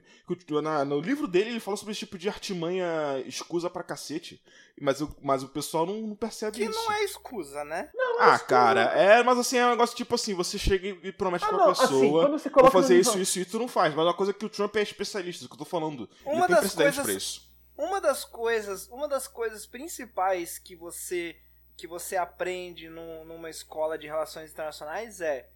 Que 0.47 0.53
o- 0.55 0.61
na- 0.61 0.83
no 0.83 0.99
livro 0.99 1.27
dele 1.27 1.51
ele 1.51 1.59
fala 1.59 1.77
sobre 1.77 1.91
esse 1.91 1.99
tipo 1.99 2.17
de 2.17 2.27
artimanha 2.27 2.87
escusa 3.27 3.69
pra 3.69 3.83
cacete. 3.83 4.41
Mas, 4.81 5.01
o- 5.01 5.15
mas 5.21 5.43
o 5.43 5.47
pessoal 5.49 5.85
não, 5.85 6.01
não 6.01 6.15
percebe 6.15 6.57
Que 6.57 6.63
isso. 6.63 6.73
não 6.73 6.91
é 6.91 7.03
escusa, 7.03 7.63
né? 7.63 7.91
Ah, 8.19 8.39
cara, 8.39 8.81
é, 8.99 9.21
mas 9.21 9.37
assim, 9.37 9.57
é 9.57 9.67
um 9.67 9.71
negócio 9.71 9.95
tipo 9.95 10.15
assim, 10.15 10.33
você 10.33 10.57
chega 10.57 10.87
e 11.03 11.11
promete 11.11 11.45
Ah, 11.45 11.49
pra 11.49 11.57
não, 11.57 11.67
pessoa. 11.67 11.87
assim, 11.87 12.09
quando 12.09 12.31
você 12.39 12.49
Vou 12.49 12.53
coloca. 12.55 12.71
fazer 12.71 12.95
no 12.95 13.01
isso, 13.01 13.09
nível- 13.11 13.23
isso 13.23 13.39
e 13.39 13.45
tu 13.45 13.59
não 13.59 13.67
faz. 13.67 13.93
Mas 13.93 14.03
é 14.03 14.07
uma 14.07 14.13
coisa 14.15 14.33
que 14.33 14.45
o 14.45 14.49
Trump 14.49 14.75
é 14.77 14.81
especialista, 14.81 15.41
isso 15.41 15.47
que 15.47 15.53
eu 15.53 15.59
tô 15.59 15.65
falando. 15.65 16.09
Uma 16.25 16.33
ele 16.33 16.47
tem 16.47 16.55
das 16.55 16.59
precedente 16.73 16.95
coisas- 16.95 17.03
pra 17.05 17.13
isso. 17.13 17.48
Uma 17.81 18.01
das 18.01 18.25
coisas, 18.25 18.87
uma 18.89 19.07
das 19.07 19.27
coisas 19.27 19.65
principais 19.65 20.57
que 20.59 20.75
você 20.75 21.35
que 21.77 21.87
você 21.87 22.17
aprende 22.17 22.89
num- 22.89 23.23
numa 23.23 23.49
escola 23.49 23.97
de 23.97 24.05
relações 24.05 24.51
internacionais 24.51 25.21
é 25.21 25.49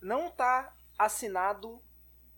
não 0.00 0.30
tá 0.30 0.74
assinado 0.98 1.80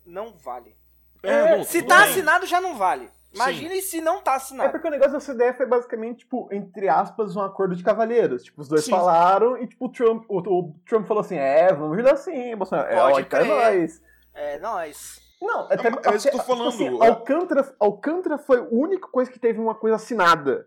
não 0.06 0.32
vale. 0.36 0.76
É, 1.22 1.56
não, 1.56 1.64
Se 1.64 1.82
tá 1.82 1.98
bem. 2.02 2.08
assinado 2.10 2.46
já 2.46 2.60
não 2.60 2.76
vale. 2.76 3.10
Imagine 3.34 3.82
se 3.82 4.00
não 4.00 4.22
tá 4.22 4.32
É 4.32 4.36
assinado. 4.36 4.70
porque 4.72 4.86
o 4.88 4.90
negócio 4.90 5.12
da 5.12 5.20
CDE 5.20 5.56
foi 5.56 5.66
basicamente, 5.66 6.20
tipo, 6.20 6.48
entre 6.52 6.88
aspas, 6.88 7.34
um 7.36 7.42
acordo 7.42 7.74
de 7.76 7.82
cavalheiros. 7.84 8.42
Tipo, 8.44 8.60
os 8.62 8.68
dois 8.68 8.84
Sim. 8.84 8.90
falaram 8.92 9.56
e, 9.56 9.66
tipo, 9.68 9.86
o 9.86 9.88
Trump, 9.88 10.24
o, 10.28 10.38
o 10.38 10.74
Trump 10.88 11.06
falou 11.06 11.20
assim: 11.20 11.36
é, 11.36 11.72
vamos 11.72 11.94
ajudar 11.98 12.16
sim, 12.16 12.56
Bolsonaro. 12.56 12.88
É, 12.90 12.96
Pode 12.96 13.14
ó, 13.14 13.20
então 13.20 13.40
é 13.40 13.44
nóis. 13.44 14.02
É, 14.34 14.58
nós. 14.58 15.20
Não, 15.40 15.60
até, 15.70 15.88
É, 15.88 16.12
é 16.12 16.16
isso 16.16 16.28
que 16.30 16.36
eu 16.36 16.38
tô 16.38 16.38
até- 16.38 16.46
falando. 16.46 16.68
Assim, 16.68 17.02
É. 17.02 17.06
Alcântara, 17.08 17.74
Alcântara 17.80 18.38
foi 18.38 18.58
a 18.58 18.68
única 18.70 19.08
coisa 19.08 19.30
que 19.30 19.38
teve 19.38 19.58
uma 19.58 19.74
coisa 19.74 19.96
assinada. 19.96 20.66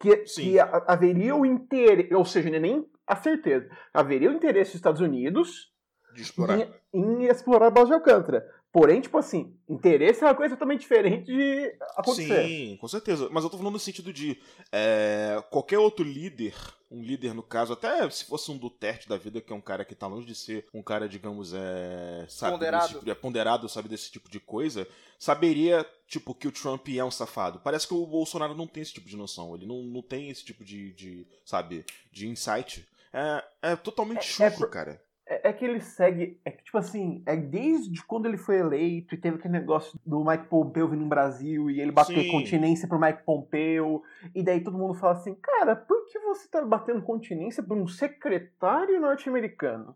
Que, 0.00 0.16
que 0.18 0.58
ha- 0.58 0.84
haveria 0.88 1.36
o 1.36 1.44
interesse, 1.44 2.14
ou 2.14 2.24
seja, 2.24 2.48
é 2.48 2.58
nem 2.58 2.90
a 3.06 3.16
certeza, 3.16 3.68
haveria 3.92 4.30
o 4.30 4.32
interesse 4.32 4.70
dos 4.70 4.76
Estados 4.76 5.00
Unidos 5.02 5.70
De 6.14 6.22
explorar. 6.22 6.58
em, 6.58 6.72
em 6.94 7.24
explorar 7.24 7.66
a 7.66 7.70
base 7.70 7.88
de 7.88 7.94
Alcântara. 7.94 8.48
Porém, 8.72 9.00
tipo 9.00 9.18
assim, 9.18 9.52
interesse 9.68 10.22
é 10.22 10.26
uma 10.26 10.34
coisa 10.34 10.54
totalmente 10.54 10.82
diferente 10.82 11.26
de 11.26 11.74
acontecer. 11.96 12.46
Sim, 12.46 12.76
com 12.80 12.86
certeza. 12.86 13.28
Mas 13.32 13.42
eu 13.42 13.50
tô 13.50 13.56
falando 13.58 13.72
no 13.72 13.80
sentido 13.80 14.12
de 14.12 14.40
é, 14.70 15.42
qualquer 15.50 15.78
outro 15.78 16.04
líder, 16.04 16.54
um 16.88 17.02
líder 17.02 17.34
no 17.34 17.42
caso, 17.42 17.72
até 17.72 18.08
se 18.10 18.24
fosse 18.24 18.48
um 18.48 18.56
Duterte 18.56 19.08
da 19.08 19.16
vida, 19.16 19.40
que 19.40 19.52
é 19.52 19.56
um 19.56 19.60
cara 19.60 19.84
que 19.84 19.92
tá 19.94 20.06
longe 20.06 20.24
de 20.24 20.36
ser 20.36 20.66
um 20.72 20.82
cara, 20.84 21.08
digamos, 21.08 21.52
é, 21.52 22.24
sabe, 22.28 22.52
Ponderado. 22.52 22.82
desse 22.86 22.98
tipo- 23.00 23.10
é, 23.10 23.14
ponderado, 23.14 23.68
sabe, 23.68 23.88
desse 23.88 24.08
tipo 24.08 24.30
de 24.30 24.38
coisa, 24.38 24.86
saberia, 25.18 25.84
tipo, 26.06 26.32
que 26.32 26.46
o 26.46 26.52
Trump 26.52 26.86
é 26.90 27.04
um 27.04 27.10
safado. 27.10 27.60
Parece 27.64 27.88
que 27.88 27.94
o 27.94 28.06
Bolsonaro 28.06 28.54
não 28.54 28.68
tem 28.68 28.82
esse 28.84 28.92
tipo 28.92 29.08
de 29.08 29.16
noção, 29.16 29.54
ele 29.56 29.66
não, 29.66 29.82
não 29.82 30.00
tem 30.02 30.30
esse 30.30 30.44
tipo 30.44 30.64
de, 30.64 30.92
de 30.92 31.26
sabe, 31.44 31.84
de 32.12 32.28
insight. 32.28 32.86
É, 33.12 33.44
é 33.72 33.76
totalmente 33.76 34.18
É- 34.18 34.46
é 34.46 34.50
chucro, 34.50 34.66
por- 34.66 34.70
cara. 34.70 35.02
É, 35.30 35.50
é 35.50 35.52
que 35.52 35.64
ele 35.64 35.80
segue. 35.80 36.40
É 36.44 36.50
que, 36.50 36.64
tipo 36.64 36.76
assim, 36.76 37.22
é 37.24 37.36
desde 37.36 38.04
quando 38.04 38.26
ele 38.26 38.36
foi 38.36 38.58
eleito 38.58 39.14
e 39.14 39.18
teve 39.18 39.36
aquele 39.36 39.52
negócio 39.52 39.96
do 40.04 40.24
Mike 40.24 40.48
Pompeo 40.48 40.88
vindo 40.88 41.02
no 41.02 41.08
Brasil 41.08 41.70
e 41.70 41.80
ele 41.80 41.92
bater 41.92 42.24
Sim. 42.24 42.32
continência 42.32 42.88
pro 42.88 43.00
Mike 43.00 43.22
Pompeo. 43.24 44.02
E 44.34 44.42
daí 44.42 44.60
todo 44.60 44.76
mundo 44.76 44.94
fala 44.94 45.12
assim: 45.12 45.36
cara, 45.36 45.76
por 45.76 46.04
que 46.06 46.18
você 46.18 46.48
tá 46.48 46.60
batendo 46.64 47.00
continência 47.02 47.62
por 47.62 47.78
um 47.78 47.86
secretário 47.86 49.00
norte-americano? 49.00 49.94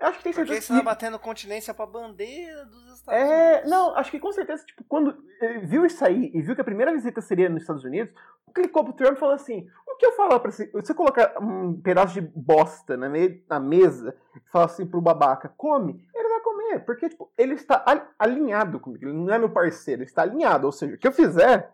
Acho 0.00 0.18
que 0.18 0.24
tem 0.24 0.32
que 0.32 0.36
certeza 0.36 0.60
você 0.60 0.72
tá 0.74 0.82
batendo 0.82 1.18
continência 1.18 1.72
pra 1.74 1.86
bandeira 1.86 2.64
dos 2.66 2.94
Estados 2.98 3.20
É, 3.20 3.52
Unidos? 3.54 3.70
não, 3.70 3.96
acho 3.96 4.10
que 4.10 4.18
com 4.20 4.32
certeza, 4.32 4.64
tipo, 4.64 4.84
quando 4.84 5.16
ele 5.40 5.60
viu 5.60 5.86
isso 5.86 6.04
aí 6.04 6.30
e 6.34 6.42
viu 6.42 6.54
que 6.54 6.60
a 6.60 6.64
primeira 6.64 6.92
visita 6.92 7.20
seria 7.20 7.48
nos 7.48 7.62
Estados 7.62 7.84
Unidos, 7.84 8.12
clicou 8.54 8.84
pro 8.84 8.92
Trump 8.94 9.16
e 9.16 9.20
falou 9.20 9.34
assim: 9.34 9.68
o 9.86 9.96
que 9.96 10.06
eu 10.06 10.12
falar 10.12 10.40
pra 10.40 10.50
você? 10.50 10.66
Você 10.72 10.92
colocar 10.94 11.34
um 11.42 11.80
pedaço 11.80 12.14
de 12.14 12.20
bosta 12.20 12.96
na, 12.96 13.08
me- 13.08 13.42
na 13.48 13.60
mesa 13.60 14.16
e 14.34 14.40
falar 14.50 14.64
assim 14.66 14.86
pro 14.86 15.00
babaca, 15.00 15.52
come, 15.56 16.06
ele 16.14 16.28
vai 16.28 16.40
comer, 16.40 16.80
porque, 16.84 17.08
tipo, 17.08 17.30
ele 17.36 17.54
está 17.54 17.82
al- 17.86 18.06
alinhado 18.18 18.80
comigo, 18.80 19.04
ele 19.04 19.12
não 19.12 19.32
é 19.32 19.38
meu 19.38 19.50
parceiro, 19.50 20.02
ele 20.02 20.08
está 20.08 20.22
alinhado, 20.22 20.66
ou 20.66 20.72
seja, 20.72 20.94
o 20.94 20.98
que 20.98 21.06
eu 21.06 21.12
fizer, 21.12 21.70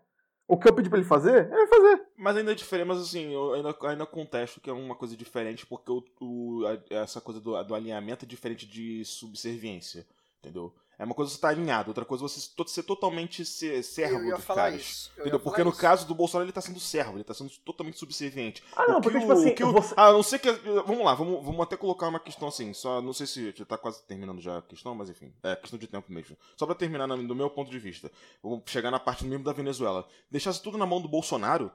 o 0.52 0.59
que 0.59 0.68
eu 0.68 0.75
pedir 0.75 0.90
pra 0.90 0.99
ele 0.99 1.06
fazer, 1.09 1.47
ele 1.47 1.49
vai 1.56 1.66
fazer. 1.66 2.02
Mas 2.16 2.37
ainda 2.37 2.52
é 2.52 2.54
diferente, 2.54 2.87
mas 2.87 2.99
assim, 3.00 3.32
eu 3.32 3.54
ainda, 3.54 3.76
ainda 3.82 4.06
contesto 4.06 4.61
que 4.61 4.68
é 4.68 4.73
uma 4.73 4.94
coisa 4.94 5.16
diferente, 5.16 5.64
porque 5.66 5.90
o, 5.90 6.04
o- 6.21 6.66
a- 6.66 6.94
essa 6.94 7.21
coisa 7.21 7.40
do, 7.40 7.61
do 7.64 7.75
alinhamento 7.75 8.25
é 8.25 8.28
diferente 8.28 8.66
de 8.66 9.04
subserviência, 9.04 10.06
entendeu? 10.40 10.75
É 10.99 11.04
uma 11.04 11.14
coisa 11.14 11.30
você 11.30 11.37
estar 11.37 11.49
alinhado, 11.49 11.88
outra 11.90 12.04
coisa 12.04 12.22
você 12.22 12.38
ser 12.68 12.82
totalmente 12.84 13.44
ser, 13.44 13.82
servo 13.82 14.18
Eu 14.20 14.26
ia 14.26 14.34
dos 14.37 14.44
falar 14.44 14.64
caras. 14.70 14.80
isso. 14.80 15.11
eu 15.16 15.22
Entendeu? 15.22 15.40
Porque 15.40 15.64
no 15.64 15.70
isso. 15.70 15.78
caso 15.80 16.06
do 16.06 16.14
Bolsonaro 16.14 16.44
ele 16.44 16.52
tá 16.52 16.61
sendo 16.61 16.78
servo, 16.78 17.16
ele 17.16 17.25
tá 17.25 17.34
sendo 17.34 17.50
totalmente 17.64 17.99
subserviente. 17.99 18.62
Ah, 18.76 18.87
não, 18.87 18.99
O 18.99 19.00
que 19.00 19.11
porque, 19.11 19.18
o- 19.18 19.20
tipo 19.22 19.32
assim, 19.32 19.50
o 19.50 19.54
que 19.54 19.64
o- 19.64 19.72
você- 19.72 19.94
Ah, 19.96 20.12
não 20.12 20.22
sei 20.22 20.38
que. 20.38 20.52
Vamos 20.52 21.04
lá, 21.04 21.14
vamos, 21.14 21.44
vamos 21.44 21.61
até 21.61 21.76
colocar 21.76 22.06
uma 22.08 22.20
questão 22.20 22.46
assim. 22.49 22.72
Só 22.72 23.00
não 23.02 23.12
sei 23.12 23.26
se 23.26 23.52
já 23.56 23.64
tá 23.64 23.76
quase 23.76 24.02
terminando 24.04 24.40
já 24.40 24.58
a 24.58 24.62
questão, 24.62 24.94
mas 24.94 25.11
enfim. 25.11 25.32
É 25.42 25.56
questão 25.56 25.78
de 25.78 25.87
tempo 25.88 26.12
mesmo. 26.12 26.37
Só 26.56 26.66
pra 26.66 26.75
terminar 26.75 27.06
na- 27.08 27.16
do 27.16 27.34
meu 27.34 27.50
ponto 27.50 27.70
de 27.70 27.78
vista. 27.80 28.11
Vamos 28.42 28.62
chegar 28.66 28.90
na 28.90 29.00
parte 29.00 29.25
mesmo 29.25 29.44
da 29.44 29.52
Venezuela. 29.52 30.06
Deixasse 30.30 30.62
tudo 30.62 30.78
na 30.78 30.87
mão 30.87 31.00
do 31.00 31.08
Bolsonaro. 31.08 31.72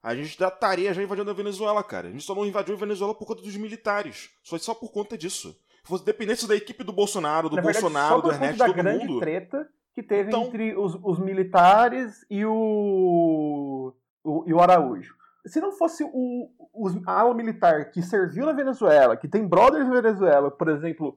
A 0.00 0.14
gente 0.14 0.38
já 0.38 0.46
estaria 0.46 0.94
já 0.94 1.02
invadindo 1.02 1.28
a 1.28 1.34
Venezuela, 1.34 1.82
cara. 1.82 2.06
A 2.06 2.10
gente 2.12 2.22
só 2.24 2.32
não 2.32 2.46
invadiu 2.46 2.76
a 2.76 2.78
Venezuela 2.78 3.12
por 3.12 3.26
conta 3.26 3.42
dos 3.42 3.56
militares. 3.56 4.30
Foi 4.44 4.60
só 4.60 4.72
por 4.72 4.92
conta 4.92 5.18
disso. 5.18 5.58
Se 5.88 5.92
fosse 5.92 6.04
dependesse 6.04 6.46
da 6.46 6.54
equipe 6.54 6.84
do 6.84 6.92
Bolsonaro, 6.92 7.48
do 7.48 7.56
na 7.56 7.62
verdade, 7.62 7.80
Bolsonaro, 7.82 8.14
só 8.16 8.20
do 8.20 8.30
Ernesto, 8.30 8.58
da 8.58 8.66
todo 8.66 8.76
grande 8.76 9.06
mundo. 9.06 9.20
treta 9.20 9.66
que 9.94 10.02
teve 10.02 10.28
Então- 10.28 10.42
entre 10.42 10.76
os, 10.76 10.94
os 11.02 11.18
militares 11.18 12.26
e 12.30 12.44
o, 12.44 13.94
o- 14.22 14.44
e 14.46 14.52
o 14.52 14.60
Araújo. 14.60 15.14
Se 15.46 15.62
não 15.62 15.72
fosse 15.72 16.04
o, 16.04 16.50
os, 16.74 16.94
a 17.06 17.20
ala 17.20 17.32
militar 17.32 17.90
que 17.90 18.02
serviu 18.02 18.44
na 18.44 18.52
Venezuela, 18.52 19.16
que 19.16 19.26
tem 19.26 19.48
brothers 19.48 19.88
na 19.88 19.94
Venezuela, 20.02 20.50
por 20.50 20.68
exemplo, 20.68 21.16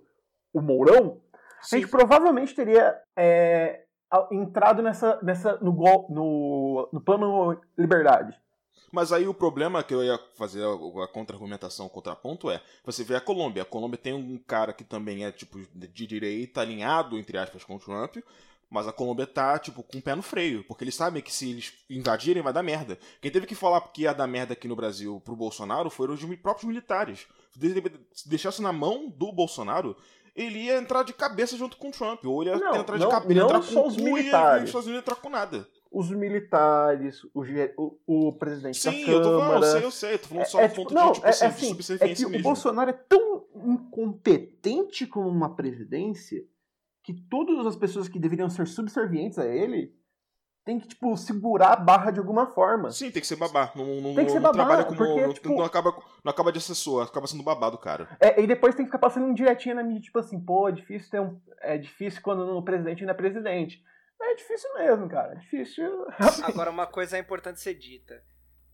o 0.54 0.62
Mourão, 0.62 1.18
a 1.60 1.63
Sim. 1.63 1.80
gente 1.82 1.90
provavelmente 1.92 2.56
teria 2.56 2.96
é, 3.13 3.84
a- 4.10 4.30
entrado 4.32 4.82
nessa, 4.82 5.20
nessa 5.22 5.58
no, 5.62 5.74
gol- 5.74 6.08
no, 6.10 6.90
no 6.94 7.01
plano 7.01 7.60
liberdade. 7.78 8.40
Mas 8.92 9.13
aí 9.13 9.25
o 9.28 9.34
problema 9.34 9.82
que 9.84 9.94
eu 9.94 10.04
ia 10.04 10.20
fazer 10.36 10.63
a, 10.66 11.08
contra-argumentação, 11.08 11.86
o 11.86 11.90
contraponto 11.90 12.50
é, 12.51 12.62
você 12.84 13.04
vê 13.06 13.16
a 13.16 13.22
Colômbia. 13.22 13.63
A 13.63 13.66
Colômbia 13.66 13.98
tem 13.98 14.13
um 14.13 14.38
cara 14.38 14.74
que 14.74 14.84
também 14.84 15.24
é, 15.24 15.32
tipo, 15.32 15.60
de 15.74 16.06
direita, 16.08 16.60
alinhado, 16.60 17.18
entre 17.18 17.38
aspas, 17.38 17.63
com 17.63 17.75
o 17.78 17.80
Trump, 17.80 18.18
mas 18.70 18.88
a 18.88 18.92
Colômbia 18.92 19.25
tá, 19.25 19.58
tipo, 19.60 19.82
com 19.82 19.98
o 19.98 20.01
pé 20.01 20.13
no 20.13 20.22
freio, 20.22 20.63
porque 20.66 20.84
eles 20.84 20.96
sabem 20.96 21.22
que 21.22 21.34
se 21.34 21.50
eles 21.51 21.74
invadirem 21.90 22.44
vai 22.44 22.51
dar 22.51 22.63
merda. 22.63 23.00
Quem 23.22 23.32
teve 23.32 23.46
que 23.48 23.56
falar 23.56 23.80
que 23.94 24.01
ia 24.04 24.13
dar 24.13 24.28
merda 24.28 24.54
aqui 24.54 24.68
no 24.68 24.75
Brasil 24.75 25.22
pro 25.24 25.36
Bolsonaro 25.38 25.90
foram 25.90 26.13
os 26.13 26.24
próprios 26.36 26.68
militares. 26.68 27.28
Se 28.13 28.28
deixasse 28.30 28.62
na 28.62 28.74
mão 28.74 29.10
do 29.10 29.32
Bolsonaro, 29.32 29.96
ele 30.36 30.60
ia 30.60 30.78
entrar 30.78 31.04
de 31.04 31.13
cabeça 31.13 31.56
junto 31.58 31.78
com 31.78 31.90
o 31.90 31.92
Trump, 31.92 32.25
ou 32.25 32.42
ele 32.42 32.51
ia 32.51 32.58
Não, 32.58 32.75
entrar 32.75 32.98
não- 32.98 33.08
de 33.08 33.12
cabeça, 33.13 33.40
não 33.40 33.46
entrar 33.48 33.62
só 33.62 33.82
com 33.84 33.88
os 33.88 33.94
o 33.96 33.98
cu 34.00 34.04
e 34.04 34.06
ia- 34.08 34.13
militares. 34.16 34.63
os 34.63 34.70
Estados 34.70 34.88
Unidos 34.88 35.00
ia 35.06 35.12
entrar 35.12 35.16
com 35.16 35.30
nada. 35.30 35.68
Os 35.92 36.10
militares, 36.10 37.22
o, 37.34 37.44
o, 38.08 38.28
o 38.30 38.34
presidente 38.34 38.78
Sim, 38.78 39.06
da 39.06 39.12
eu 39.12 39.22
tô 39.22 39.30
Câmara. 39.38 39.60
falando, 39.62 39.64
eu 39.64 39.70
sei, 39.72 39.84
eu 39.86 39.92
sei, 39.92 40.18
tô 40.18 40.28
falando 40.30 40.46
só 40.46 40.60
é, 40.62 40.68
do 40.68 40.70
tipo, 40.70 40.82
ponto 40.84 40.94
não, 40.94 41.08
de, 41.08 41.14
tipo, 41.16 41.28
é, 41.28 41.30
assim, 41.30 41.46
é 41.46 41.48
assim, 41.48 41.94
é 41.96 41.98
que 42.16 42.26
mesmo. 42.26 42.38
o 42.38 42.42
Bolsonaro 42.42 42.90
é 42.90 42.94
tão 42.94 43.46
incompetente 43.56 45.06
como 45.06 45.28
uma 45.28 45.56
presidência 45.56 46.44
que 47.04 47.14
todas 47.14 47.66
as 47.66 47.76
pessoas 47.76 48.08
que 48.08 48.20
deveriam 48.20 48.50
ser 48.50 48.68
subservientes 48.68 49.38
a 49.38 49.46
ele 49.46 49.94
têm 50.64 50.80
que, 50.80 50.88
tipo, 50.88 51.18
segurar 51.18 51.74
a 51.74 51.76
barra 51.76 52.12
de 52.12 52.20
alguma 52.20 52.46
forma. 52.46 52.92
Sim, 52.92 53.10
tem 53.12 53.20
que 53.22 53.28
ser 53.28 53.36
babá. 53.36 53.72
Não, 53.76 53.84
não, 54.00 54.14
Tem 54.14 54.26
que 54.26 54.32
ser 54.32 54.36
não 54.40 54.44
babá, 54.44 54.54
trabalha 54.66 54.84
como. 54.86 54.98
porque, 54.98 55.22
não, 55.26 55.34
tipo- 55.34 55.50
não 55.50 55.64
acaba, 55.66 55.92
não 56.24 56.30
acaba 56.30 56.52
de 56.52 56.60
assessor, 56.60 57.04
acaba 57.04 57.26
sendo 57.28 57.44
babado, 57.44 57.78
cara. 57.78 58.08
É, 58.20 58.40
e 58.42 58.46
depois 58.48 58.76
tem 58.76 58.86
que 58.86 58.90
ficar 58.92 59.00
passando 59.00 59.34
direitinho 59.34 59.76
na 59.76 59.84
mídia, 59.84 60.04
tipo 60.04 60.20
assim, 60.20 60.40
pô, 60.40 60.70
é 60.70 60.72
difícil 60.72 61.10
ter 61.10 61.20
um. 61.20 61.38
É 61.62 61.78
difícil 61.78 62.22
quando 62.22 62.42
o 62.56 62.62
presidente 62.64 63.04
não 63.04 63.12
é 63.12 63.16
presidente. 63.16 63.84
É 64.22 64.36
difícil 64.36 64.74
mesmo, 64.75 65.10
cara. 65.10 65.34
É 65.34 65.36
difícil. 65.36 66.06
Agora, 66.44 66.70
uma 66.70 66.88
coisa 66.88 67.18
é 67.18 67.20
importante 67.20 67.60
ser 67.60 67.74
dita. 67.74 68.24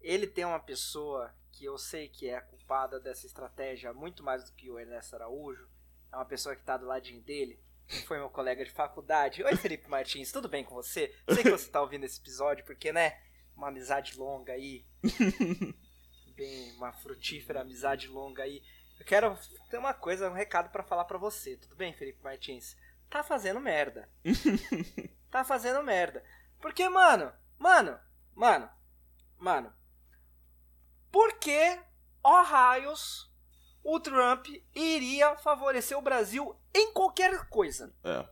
Ele 0.01 0.27
tem 0.27 0.45
uma 0.45 0.59
pessoa 0.59 1.33
que 1.51 1.65
eu 1.65 1.77
sei 1.77 2.07
que 2.07 2.29
é 2.29 2.35
a 2.35 2.41
culpada 2.41 2.99
dessa 2.99 3.25
estratégia 3.25 3.93
muito 3.93 4.23
mais 4.23 4.43
do 4.43 4.53
que 4.53 4.69
o 4.69 4.79
Ernesto 4.79 5.15
Araújo. 5.15 5.67
É 6.11 6.15
uma 6.15 6.25
pessoa 6.25 6.55
que 6.55 6.63
tá 6.63 6.77
do 6.77 6.85
ladinho 6.85 7.21
dele. 7.21 7.59
Foi 8.05 8.17
meu 8.17 8.29
colega 8.29 8.63
de 8.63 8.71
faculdade. 8.71 9.43
Oi, 9.43 9.55
Felipe 9.55 9.89
Martins, 9.89 10.31
tudo 10.31 10.49
bem 10.49 10.63
com 10.63 10.75
você? 10.75 11.15
Sei 11.29 11.43
que 11.43 11.49
você 11.49 11.69
tá 11.69 11.81
ouvindo 11.81 12.03
esse 12.03 12.19
episódio, 12.19 12.65
porque, 12.65 12.91
né? 12.91 13.17
Uma 13.55 13.69
amizade 13.69 14.17
longa 14.17 14.53
aí. 14.53 14.85
Bem, 16.35 16.71
uma 16.73 16.93
frutífera 16.93 17.61
amizade 17.61 18.07
longa 18.07 18.43
aí. 18.43 18.61
Eu 18.99 19.05
quero 19.05 19.35
ter 19.71 19.77
uma 19.79 19.93
coisa, 19.93 20.29
um 20.29 20.33
recado 20.33 20.69
pra 20.69 20.83
falar 20.83 21.05
pra 21.05 21.17
você. 21.17 21.57
Tudo 21.57 21.75
bem, 21.75 21.93
Felipe 21.93 22.23
Martins? 22.23 22.77
Tá 23.09 23.23
fazendo 23.23 23.59
merda. 23.59 24.09
tá 25.31 25.43
fazendo 25.43 25.83
merda. 25.83 26.23
Porque, 26.59 26.87
mano, 26.89 27.31
mano, 27.57 27.99
mano, 28.35 28.69
mano. 29.37 29.73
Por 31.11 31.39
que, 31.39 31.79
ó 32.23 32.41
raios, 32.41 33.31
o 33.83 33.99
Trump 33.99 34.47
iria 34.75 35.37
favorecer 35.37 35.97
o 35.97 36.01
Brasil 36.01 36.59
em 36.73 36.91
qualquer 36.91 37.47
coisa? 37.47 37.95
É. 38.03 38.27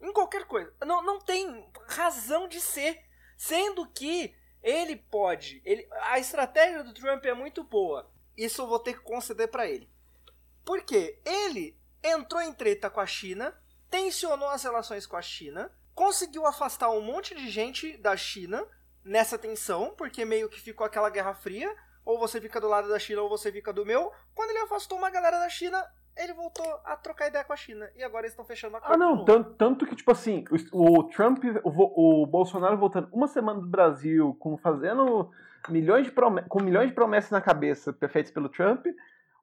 Em 0.00 0.12
qualquer 0.12 0.44
coisa. 0.44 0.72
Não, 0.84 1.02
não 1.02 1.18
tem 1.18 1.68
razão 1.88 2.46
de 2.46 2.60
ser. 2.60 3.04
Sendo 3.36 3.86
que 3.88 4.34
ele 4.62 4.96
pode. 4.96 5.60
Ele, 5.64 5.86
a 6.02 6.18
estratégia 6.18 6.82
do 6.82 6.94
Trump 6.94 7.24
é 7.24 7.34
muito 7.34 7.62
boa. 7.64 8.10
Isso 8.36 8.62
eu 8.62 8.66
vou 8.66 8.78
ter 8.78 8.94
que 8.94 9.04
conceder 9.04 9.48
pra 9.48 9.66
ele. 9.66 9.90
Porque 10.64 11.20
ele 11.24 11.78
entrou 12.02 12.40
em 12.40 12.52
treta 12.52 12.90
com 12.90 13.00
a 13.00 13.06
China, 13.06 13.56
tensionou 13.90 14.48
as 14.48 14.62
relações 14.62 15.06
com 15.06 15.16
a 15.16 15.22
China, 15.22 15.70
conseguiu 15.94 16.46
afastar 16.46 16.90
um 16.90 17.00
monte 17.00 17.34
de 17.34 17.48
gente 17.48 17.96
da 17.98 18.16
China 18.16 18.64
nessa 19.04 19.38
tensão, 19.38 19.94
porque 19.96 20.24
meio 20.24 20.48
que 20.48 20.60
ficou 20.60 20.86
aquela 20.86 21.10
guerra 21.10 21.34
fria. 21.34 21.74
Ou 22.04 22.20
você 22.20 22.40
fica 22.40 22.60
do 22.60 22.68
lado 22.68 22.88
da 22.88 23.00
China 23.00 23.22
ou 23.22 23.28
você 23.28 23.50
fica 23.50 23.72
do 23.72 23.84
meu. 23.84 24.12
Quando 24.32 24.50
ele 24.50 24.60
afastou 24.60 24.96
uma 24.96 25.10
galera 25.10 25.40
da 25.40 25.48
China, 25.48 25.84
ele 26.16 26.32
voltou 26.32 26.64
a 26.84 26.94
trocar 26.96 27.26
ideia 27.26 27.42
com 27.44 27.52
a 27.52 27.56
China. 27.56 27.90
E 27.96 28.04
agora 28.04 28.22
eles 28.22 28.30
estão 28.30 28.44
fechando 28.44 28.76
a 28.76 28.80
Ah, 28.84 28.96
não, 28.96 29.24
tanto, 29.24 29.54
tanto 29.54 29.84
que, 29.84 29.96
tipo 29.96 30.12
assim, 30.12 30.44
o, 30.72 31.00
o 31.00 31.04
Trump, 31.08 31.42
o, 31.64 32.22
o 32.22 32.26
Bolsonaro 32.26 32.78
voltando 32.78 33.08
uma 33.12 33.26
semana 33.26 33.60
do 33.60 33.66
Brasil, 33.66 34.36
com 34.38 34.56
fazendo 34.56 35.32
milhões 35.68 36.06
de 36.06 36.12
prome- 36.12 36.44
com 36.48 36.62
milhões 36.62 36.90
de 36.90 36.94
promessas 36.94 37.32
na 37.32 37.40
cabeça 37.40 37.92
feitas 38.08 38.30
pelo 38.30 38.48
Trump, 38.48 38.86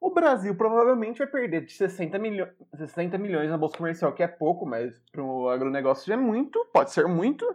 o 0.06 0.14
Brasil 0.14 0.54
provavelmente 0.56 1.18
vai 1.20 1.28
perder 1.28 1.66
de 1.66 1.72
60, 1.74 2.20
milho 2.20 2.50
60 2.76 3.18
milhões 3.18 3.50
na 3.50 3.58
Bolsa 3.58 3.78
Comercial, 3.78 4.14
que 4.14 4.22
é 4.22 4.28
pouco, 4.28 4.66
mas 4.66 5.00
pro 5.12 5.48
agronegócio 5.50 6.06
já 6.06 6.16
é 6.16 6.18
muito, 6.18 6.64
pode 6.74 6.92
ser 6.92 7.08
muito, 7.08 7.46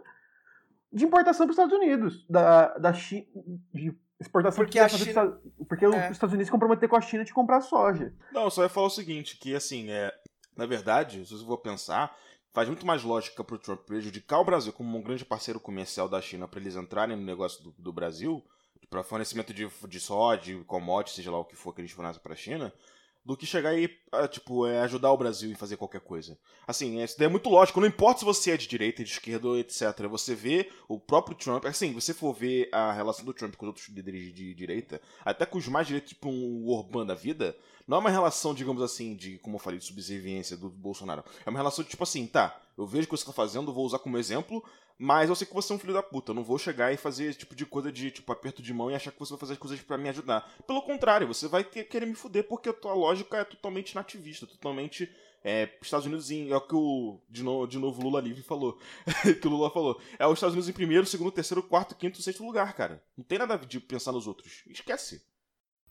de 0.91 1.05
importação 1.05 1.45
para 1.45 1.51
os 1.51 1.57
Estados 1.59 1.77
Unidos, 1.77 2.25
da, 2.27 2.75
da 2.77 2.91
China, 2.91 3.27
de 3.71 3.95
exportação 4.19 4.63
Porque 4.63 4.79
a 4.79 4.89
China- 4.89 5.39
porque 5.67 5.85
os 5.85 5.93
É. 5.95 6.09
Estados 6.11 6.33
Unidos 6.33 6.47
se 6.47 6.51
comprometer 6.51 6.89
com 6.89 6.95
a 6.95 7.01
China 7.01 7.23
de 7.23 7.31
comprar 7.33 7.61
soja. 7.61 8.11
Não, 8.33 8.45
eu 8.45 8.49
só 8.51 8.63
ia 8.63 8.69
falar 8.69 8.87
o 8.87 8.91
seguinte, 8.91 9.37
que 9.37 9.55
assim, 9.55 9.91
é, 9.91 10.11
na 10.57 10.65
verdade, 10.65 11.23
se 11.25 11.31
você 11.37 11.45
for 11.45 11.59
pensar, 11.59 12.17
faz 12.51 12.67
muito 12.67 12.83
mais 12.85 13.03
lógica 13.03 13.43
pro 13.43 13.59
Trump 13.59 13.81
prejudicar 13.81 14.39
o 14.39 14.43
Brasil 14.45 14.73
como 14.73 14.97
um 14.97 15.03
grande 15.03 15.23
parceiro 15.23 15.59
comercial 15.59 16.09
da 16.09 16.19
China 16.19 16.47
para 16.47 16.59
eles 16.59 16.75
entrarem 16.75 17.15
no 17.15 17.23
negócio 17.23 17.63
do, 17.63 17.75
do 17.77 17.93
Brasil, 17.93 18.43
para 18.89 19.03
fornecimento 19.03 19.53
de, 19.53 19.69
de 19.87 19.99
soja, 19.99 20.63
commodities, 20.65 21.15
seja 21.15 21.31
lá 21.31 21.39
o 21.39 21.45
que 21.45 21.55
for 21.55 21.73
que 21.73 21.81
eles 21.81 21.91
fornecem 21.91 22.21
para 22.21 22.33
a 22.33 22.37
China, 22.37 22.73
do 23.23 23.37
que 23.37 23.45
chegar 23.45 23.77
e, 23.77 23.89
ah, 24.11 24.27
tipo, 24.27 24.65
é, 24.65 24.79
ajudar 24.81 25.11
o 25.11 25.17
Brasil 25.17 25.51
em 25.51 25.55
fazer 25.55 25.77
qualquer 25.77 26.01
coisa. 26.01 26.37
Assim, 26.67 27.01
isso 27.01 27.17
daí 27.17 27.27
é 27.27 27.29
muito 27.29 27.49
lógico, 27.49 27.79
não 27.79 27.87
importa 27.87 28.19
se 28.19 28.25
você 28.25 28.51
é 28.51 28.57
de 28.57 28.67
direita, 28.67 29.03
de 29.03 29.11
esquerda, 29.11 29.47
etc. 29.59 30.07
Você 30.09 30.35
vê 30.35 30.69
o 30.87 30.99
próprio 30.99 31.35
Trump, 31.35 31.65
assim, 31.65 31.93
você 31.93 32.13
for 32.13 32.33
ver 32.33 32.69
a 32.71 32.91
relação 32.91 33.25
do 33.25 33.33
Trump 33.33 33.55
com 33.55 33.65
os 33.65 33.69
outros 33.69 33.89
líderes 33.89 34.33
de 34.33 34.53
direita, 34.53 35.01
até 35.23 35.45
com 35.45 35.57
os 35.57 35.67
mais 35.67 35.87
direitos, 35.87 36.09
tipo 36.09 36.29
um 36.29 36.67
Orbán 36.67 37.05
da 37.05 37.15
vida, 37.15 37.55
não 37.87 37.97
é 37.97 37.99
uma 37.99 38.09
relação, 38.09 38.53
digamos 38.53 38.81
assim, 38.81 39.15
de, 39.15 39.37
como 39.39 39.55
eu 39.55 39.59
falei, 39.59 39.79
de 39.79 39.85
subserviência 39.85 40.55
do 40.55 40.69
Bolsonaro. 40.69 41.23
É 41.45 41.49
uma 41.49 41.57
relação 41.57 41.83
de 41.83 41.89
tipo 41.89 42.03
assim, 42.03 42.27
tá, 42.27 42.61
eu 42.77 42.85
vejo 42.85 43.05
o 43.05 43.09
que 43.09 43.17
você 43.17 43.25
tá 43.25 43.33
fazendo, 43.33 43.73
vou 43.73 43.85
usar 43.85 43.99
como 43.99 44.17
exemplo, 44.17 44.63
mas 45.01 45.29
eu 45.29 45.35
sei 45.35 45.47
que 45.47 45.53
você 45.53 45.71
é 45.71 45.75
um 45.77 45.79
filho 45.79 45.93
da 45.93 46.03
puta. 46.03 46.31
Eu 46.31 46.35
não 46.35 46.43
vou 46.43 46.57
chegar 46.57 46.91
e 46.91 46.97
fazer 46.97 47.23
esse 47.23 47.39
tipo 47.39 47.55
de 47.55 47.65
coisa 47.65 47.89
de, 47.89 48.11
tipo, 48.11 48.29
aperto 48.33 48.61
de 48.61 48.73
mão 48.73 48.91
e 48.91 48.95
achar 48.95 49.11
que 49.11 49.19
você 49.19 49.31
vai 49.31 49.39
fazer 49.39 49.53
as 49.53 49.59
coisas 49.59 49.79
pra 49.79 49.97
me 49.97 50.09
ajudar. 50.09 50.51
Pelo 50.67 50.81
contrário, 50.81 51.25
você 51.25 51.47
vai 51.47 51.63
querer 51.63 52.05
me 52.05 52.15
fuder 52.15 52.43
porque 52.43 52.67
a 52.67 52.73
tua 52.73 52.93
lógica 52.93 53.37
é 53.37 53.45
totalmente 53.45 53.95
nativista, 53.99 54.47
totalmente. 54.47 55.09
É, 55.43 55.69
Estados 55.81 56.05
Unidos 56.05 56.29
em. 56.31 56.51
É 56.51 56.55
o 56.55 56.61
que 56.61 56.75
o. 56.75 57.19
De 57.29 57.43
novo, 57.43 57.67
de 57.67 57.77
novo 57.77 58.01
Lula 58.01 58.19
livre 58.19 58.43
falou. 58.43 58.77
que 59.41 59.47
o 59.47 59.49
Lula 59.49 59.69
falou. 59.71 60.01
É 60.17 60.27
os 60.27 60.33
Estados 60.33 60.53
Unidos 60.53 60.67
em 60.67 60.73
primeiro, 60.73 61.05
segundo, 61.05 61.31
terceiro, 61.31 61.63
quarto, 61.63 61.95
quinto, 61.95 62.21
sexto 62.21 62.43
lugar, 62.43 62.73
cara. 62.73 63.01
Não 63.17 63.23
tem 63.23 63.37
nada 63.37 63.57
de 63.57 63.79
pensar 63.79 64.11
nos 64.11 64.27
outros. 64.27 64.63
Esquece. 64.67 65.23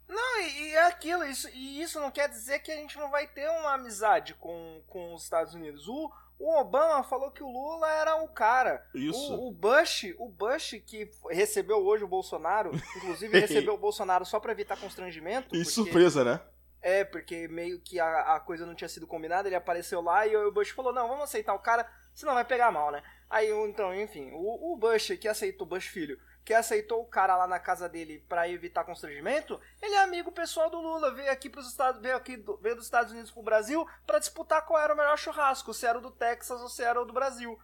Não, 0.07 0.41
e, 0.41 0.63
e 0.63 0.75
é 0.75 0.87
aquilo, 0.87 1.25
isso, 1.25 1.49
e 1.53 1.83
isso 1.83 2.01
não 2.01 2.11
quer 2.11 2.29
dizer 2.29 2.61
que 2.61 2.73
a 2.73 2.77
gente 2.77 2.97
não 2.97 3.11
vai 3.11 3.27
ter 3.27 3.49
uma 3.51 3.75
amizade 3.75 4.35
com, 4.35 4.83
com 4.87 5.15
os 5.15 5.23
Estados 5.23 5.53
Unidos. 5.53 5.87
O, 5.87 6.11
o 6.39 6.61
Obama 6.61 7.03
falou 7.05 7.31
que 7.31 7.43
o 7.43 7.51
Lula 7.51 7.91
era 7.91 8.17
o 8.23 8.29
cara. 8.29 8.87
Isso. 8.95 9.35
O, 9.35 9.49
o 9.49 9.53
Bush, 9.53 10.15
o 10.19 10.29
Bush 10.29 10.81
que 10.87 11.11
recebeu 11.31 11.79
hoje 11.85 12.05
o 12.05 12.09
Bolsonaro, 12.09 12.71
inclusive 12.97 13.37
recebeu 13.41 13.75
o 13.75 13.79
Bolsonaro 13.79 14.25
só 14.25 14.41
pra 14.41 14.53
evitar 14.53 14.79
constrangimento. 14.79 15.49
E 15.55 15.59
porque- 15.59 15.65
surpresa, 15.65 16.25
né? 16.25 16.41
É, 16.81 17.05
porque 17.05 17.49
meio 17.49 17.81
que 17.81 17.99
a, 17.99 18.37
a 18.37 18.41
coisa 18.41 18.65
não 18.65 18.75
tinha 18.75 18.89
sido 18.89 19.07
combinada, 19.07 19.49
ele 19.49 19.57
apareceu 19.57 20.01
lá 20.01 20.27
e 20.27 20.37
o 20.37 20.53
Bush 20.53 20.71
falou, 20.71 20.93
não, 20.93 21.09
vamos 21.09 21.25
aceitar 21.25 21.55
o 21.55 21.59
cara, 21.59 21.91
senão 22.15 22.35
vai 22.35 22.45
pegar 22.45 22.71
mal, 22.71 22.93
né? 22.93 23.03
Aí, 23.29 23.51
então, 23.69 23.95
enfim, 23.95 24.31
o, 24.33 24.73
o 24.73 24.77
Bush 24.77 25.17
que 25.21 25.29
aceitou, 25.29 25.67
o 25.67 25.71
Bush 25.71 25.87
filho, 25.87 26.19
que 26.45 26.55
aceitou 26.55 27.03
o 27.03 27.07
cara 27.07 27.37
lá 27.37 27.47
na 27.47 27.59
casa 27.59 27.89
dele 27.89 28.25
pra 28.27 28.49
evitar 28.49 28.85
constrangimento, 28.85 29.61
ele 29.83 29.95
é 29.95 29.99
amigo 29.99 30.33
pessoal 30.33 30.71
do 30.71 30.81
Lula, 30.81 31.15
veio 31.15 31.31
aqui 31.31 31.51
pros 31.51 31.69
Estados, 31.69 32.01
veio 32.01 32.17
aqui, 32.17 32.43
veio 32.63 32.77
dos 32.77 32.87
Estados 32.87 33.13
Unidos 33.13 33.31
pro 33.31 33.43
Brasil 33.43 33.87
pra 34.07 34.19
disputar 34.19 34.65
qual 34.65 34.83
era 34.83 34.95
o 34.95 34.97
melhor 34.97 35.19
churrasco, 35.19 35.75
se 35.75 35.85
era 35.85 35.99
o 35.99 36.01
do 36.01 36.11
Texas 36.11 36.63
ou 36.63 36.69
se 36.71 36.83
era 36.83 37.03
o 37.03 37.05
do 37.05 37.13
Brasil. 37.13 37.59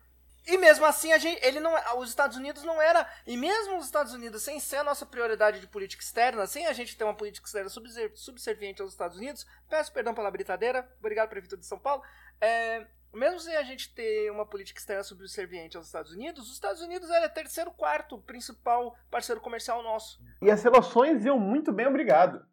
E 0.47 0.59
mesmo 0.59 0.85
assim, 0.85 1.13
a 1.13 1.19
gente, 1.19 1.45
ele 1.45 1.59
não, 1.59 1.73
os 1.99 2.11
Estados 2.11 2.37
Unidos 2.37 2.63
não 2.65 2.81
era. 2.81 3.09
E 3.27 3.37
mesmo 3.37 3.79
os 3.79 3.87
Estados 3.87 4.13
Unidos, 4.13 4.43
sem 4.43 4.61
ser 4.61 4.77
a 4.77 4.85
nossa 4.85 5.07
prioridade 5.07 5.59
de 5.59 5.67
política 5.67 6.03
externa, 6.03 6.47
sem 6.47 6.67
a 6.67 6.73
gente 6.73 6.97
ter 6.97 7.05
uma 7.05 7.15
política 7.15 7.47
externa 7.47 7.71
subser- 7.71 8.13
subserviente 8.15 8.83
aos 8.83 8.91
Estados 8.91 9.17
Unidos, 9.17 9.47
peço 9.69 9.93
perdão 9.93 10.15
pela 10.15 10.31
brincadeira, 10.31 10.87
obrigado, 10.99 11.31
Prefeitura 11.31 11.61
de 11.61 11.67
São 11.67 11.79
Paulo. 11.79 12.03
É, 12.41 12.87
mesmo 13.13 13.41
sem 13.41 13.57
a 13.57 13.63
gente 13.63 13.95
ter 13.95 14.31
uma 14.31 14.45
política 14.45 14.79
externa 14.79 15.03
subserviente 15.03 15.77
aos 15.77 15.87
Estados 15.87 16.13
Unidos, 16.13 16.49
os 16.49 16.55
Estados 16.55 16.83
Unidos 16.83 17.09
era 17.09 17.29
terceiro, 17.29 17.71
quarto 17.71 18.19
principal 18.19 18.95
parceiro 19.11 19.41
comercial 19.41 19.83
nosso. 19.83 20.21
E 20.43 20.51
as 20.51 20.63
relações 20.63 21.25
iam 21.25 21.39
muito 21.39 21.73
bem, 21.73 21.87
obrigado. 21.87 22.45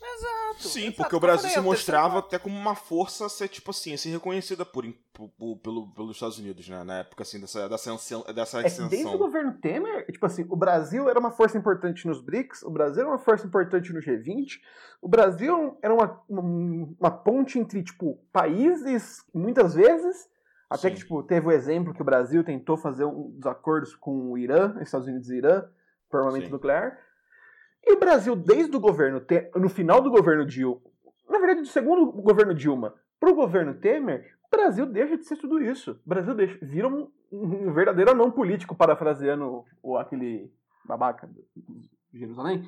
Exato. 0.00 0.68
Sim, 0.68 0.80
exato, 0.84 0.96
porque 0.96 1.16
o 1.16 1.20
Brasil 1.20 1.48
se 1.50 1.58
é 1.58 1.60
mostrava 1.60 2.18
até 2.18 2.38
como 2.38 2.56
uma 2.56 2.74
força 2.74 3.26
a 3.26 3.28
ser, 3.28 3.48
tipo 3.48 3.70
assim, 3.70 3.92
a 3.94 3.98
ser 3.98 4.10
reconhecida 4.10 4.64
por, 4.64 4.84
por- 5.12 5.28
por- 5.30 5.56
pelo, 5.58 5.88
pelos 5.92 6.16
Estados 6.16 6.38
Unidos, 6.38 6.68
né? 6.68 6.82
Na 6.84 6.98
época, 7.00 7.22
assim, 7.22 7.38
dessa, 7.40 7.68
dessa, 7.68 7.92
ascensão- 7.92 8.24
dessa 8.34 8.60
É 8.60 8.62
que 8.64 8.68
desde 8.68 8.82
o 8.82 8.86
ascensão. 8.86 9.18
governo 9.18 9.52
Temer, 9.60 10.06
tipo 10.10 10.24
assim, 10.26 10.46
o 10.48 10.56
Brasil 10.56 11.08
era 11.08 11.18
uma 11.18 11.30
força 11.30 11.56
importante 11.58 12.06
nos 12.06 12.20
BRICS, 12.20 12.62
o 12.62 12.70
Brasil 12.70 13.00
era 13.02 13.10
uma 13.10 13.18
força 13.18 13.46
importante 13.46 13.92
no 13.92 14.00
G20, 14.00 14.60
o 15.02 15.08
Brasil 15.08 15.78
era 15.82 15.92
uma, 15.94 16.20
uma, 16.28 16.42
uma 16.98 17.10
ponte 17.10 17.58
entre, 17.58 17.82
tipo, 17.82 18.18
países, 18.32 19.22
muitas 19.34 19.74
vezes, 19.74 20.28
até 20.70 20.88
Sim. 20.88 20.94
que, 20.94 21.00
tipo, 21.02 21.22
teve 21.22 21.46
o 21.46 21.52
exemplo 21.52 21.92
que 21.94 22.02
o 22.02 22.04
Brasil 22.04 22.42
tentou 22.42 22.76
fazer 22.76 23.04
um 23.04 23.30
dos 23.36 23.46
acordos 23.46 23.94
com 23.94 24.32
o 24.32 24.38
Irã, 24.38 24.76
Estados 24.80 25.06
Unidos 25.06 25.28
e 25.30 25.36
Irã, 25.36 25.64
por 26.10 26.20
armamento 26.20 26.46
Sim. 26.46 26.52
nuclear. 26.52 26.98
E 27.86 27.92
o 27.94 27.98
Brasil, 28.00 28.34
desde 28.34 28.76
o 28.76 28.80
governo, 28.80 29.24
no 29.54 29.68
final 29.68 30.00
do 30.00 30.10
governo 30.10 30.44
Dilma, 30.44 30.80
na 31.28 31.38
verdade, 31.38 31.60
do 31.62 31.68
segundo 31.68 32.10
governo 32.12 32.54
Dilma 32.54 32.94
pro 33.20 33.34
governo 33.34 33.74
Temer, 33.74 34.36
o 34.44 34.56
Brasil 34.56 34.86
deixa 34.86 35.16
de 35.16 35.24
ser 35.24 35.36
tudo 35.36 35.60
isso. 35.62 35.92
O 36.04 36.08
Brasil 36.08 36.34
deixa, 36.34 36.58
vira 36.64 36.88
um, 36.88 37.10
um 37.32 37.72
verdadeiro 37.72 38.10
anão 38.10 38.30
político, 38.30 38.74
parafraseando 38.74 39.64
o, 39.82 39.96
aquele 39.96 40.52
babaca 40.84 41.28
de 41.28 41.90
Jerusalém. 42.12 42.64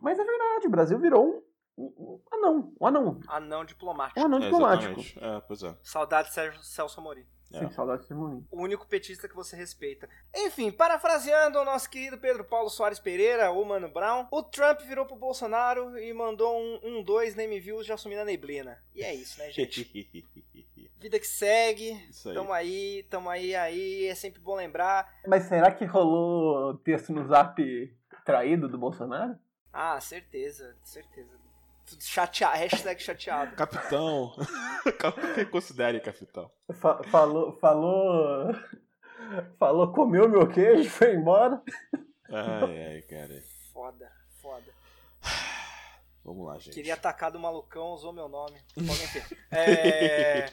Mas 0.00 0.18
é 0.18 0.24
verdade, 0.24 0.66
o 0.66 0.70
Brasil 0.70 0.98
virou 0.98 1.42
um, 1.78 1.84
um 1.84 2.20
anão, 2.32 2.72
um 2.80 2.86
anão, 2.86 3.20
Anão 3.28 3.64
diplomático. 3.64 4.20
um 4.20 4.24
anão 4.24 4.38
É, 4.38 4.42
diplomático. 4.42 5.00
exatamente. 5.00 5.18
É, 5.24 5.40
pois 5.46 5.62
é. 5.62 5.76
Saudade 5.82 6.32
Sérgio 6.32 6.62
Celso 6.62 7.00
Amorim. 7.00 7.24
É. 7.52 7.58
Sem 7.58 7.70
saudade 7.70 8.06
de 8.06 8.14
Molim. 8.14 8.46
O 8.50 8.62
único 8.62 8.86
petista 8.86 9.28
que 9.28 9.34
você 9.34 9.54
respeita. 9.56 10.08
Enfim, 10.34 10.70
parafraseando 10.70 11.58
o 11.58 11.64
nosso 11.64 11.88
querido 11.90 12.18
Pedro 12.18 12.44
Paulo 12.44 12.70
Soares 12.70 12.98
Pereira, 12.98 13.50
ou 13.50 13.64
Mano 13.64 13.88
Brown, 13.88 14.26
o 14.30 14.42
Trump 14.42 14.80
virou 14.80 15.04
pro 15.04 15.16
Bolsonaro 15.16 15.98
e 15.98 16.12
mandou 16.12 16.58
um, 16.58 16.80
um 16.82 17.02
dois 17.02 17.34
name 17.34 17.60
views 17.60 17.84
de 17.86 17.92
assumir 17.92 18.18
a 18.18 18.24
neblina. 18.24 18.82
E 18.94 19.02
é 19.02 19.14
isso, 19.14 19.38
né, 19.38 19.50
gente? 19.50 19.82
Vida 20.98 21.18
que 21.18 21.26
segue, 21.26 21.92
Isso 22.08 22.28
aí. 22.28 22.34
tamo 22.36 22.52
aí, 22.52 23.02
tamo 23.10 23.28
aí, 23.28 23.56
aí, 23.56 24.06
é 24.06 24.14
sempre 24.14 24.40
bom 24.40 24.54
lembrar. 24.54 25.12
Mas 25.26 25.44
será 25.44 25.72
que 25.72 25.84
rolou 25.84 26.74
texto 26.78 27.12
no 27.12 27.26
zap 27.26 27.60
traído 28.24 28.68
do 28.68 28.78
Bolsonaro? 28.78 29.36
Ah, 29.72 30.00
certeza, 30.00 30.76
certeza. 30.84 31.41
Chateado, 32.00 32.56
hashtag 32.56 33.02
chateado. 33.02 33.56
Capitão. 33.56 34.32
Considere, 35.50 36.00
capitão. 36.00 36.50
Fa- 36.80 37.02
falou, 37.04 37.56
falou. 37.58 38.54
Falou, 39.58 39.92
comeu 39.92 40.28
meu 40.28 40.48
queijo, 40.48 40.90
foi 40.90 41.14
embora. 41.14 41.62
Ai, 42.30 42.86
ai, 42.94 43.02
cara. 43.02 43.42
Foda, 43.72 44.10
foda. 44.40 44.64
Vamos 46.24 46.46
lá, 46.46 46.58
gente. 46.58 46.74
Queria 46.74 46.94
atacar 46.94 47.30
do 47.30 47.38
malucão, 47.38 47.88
usou 47.92 48.12
meu 48.12 48.28
nome. 48.28 48.60
É... 49.50 50.48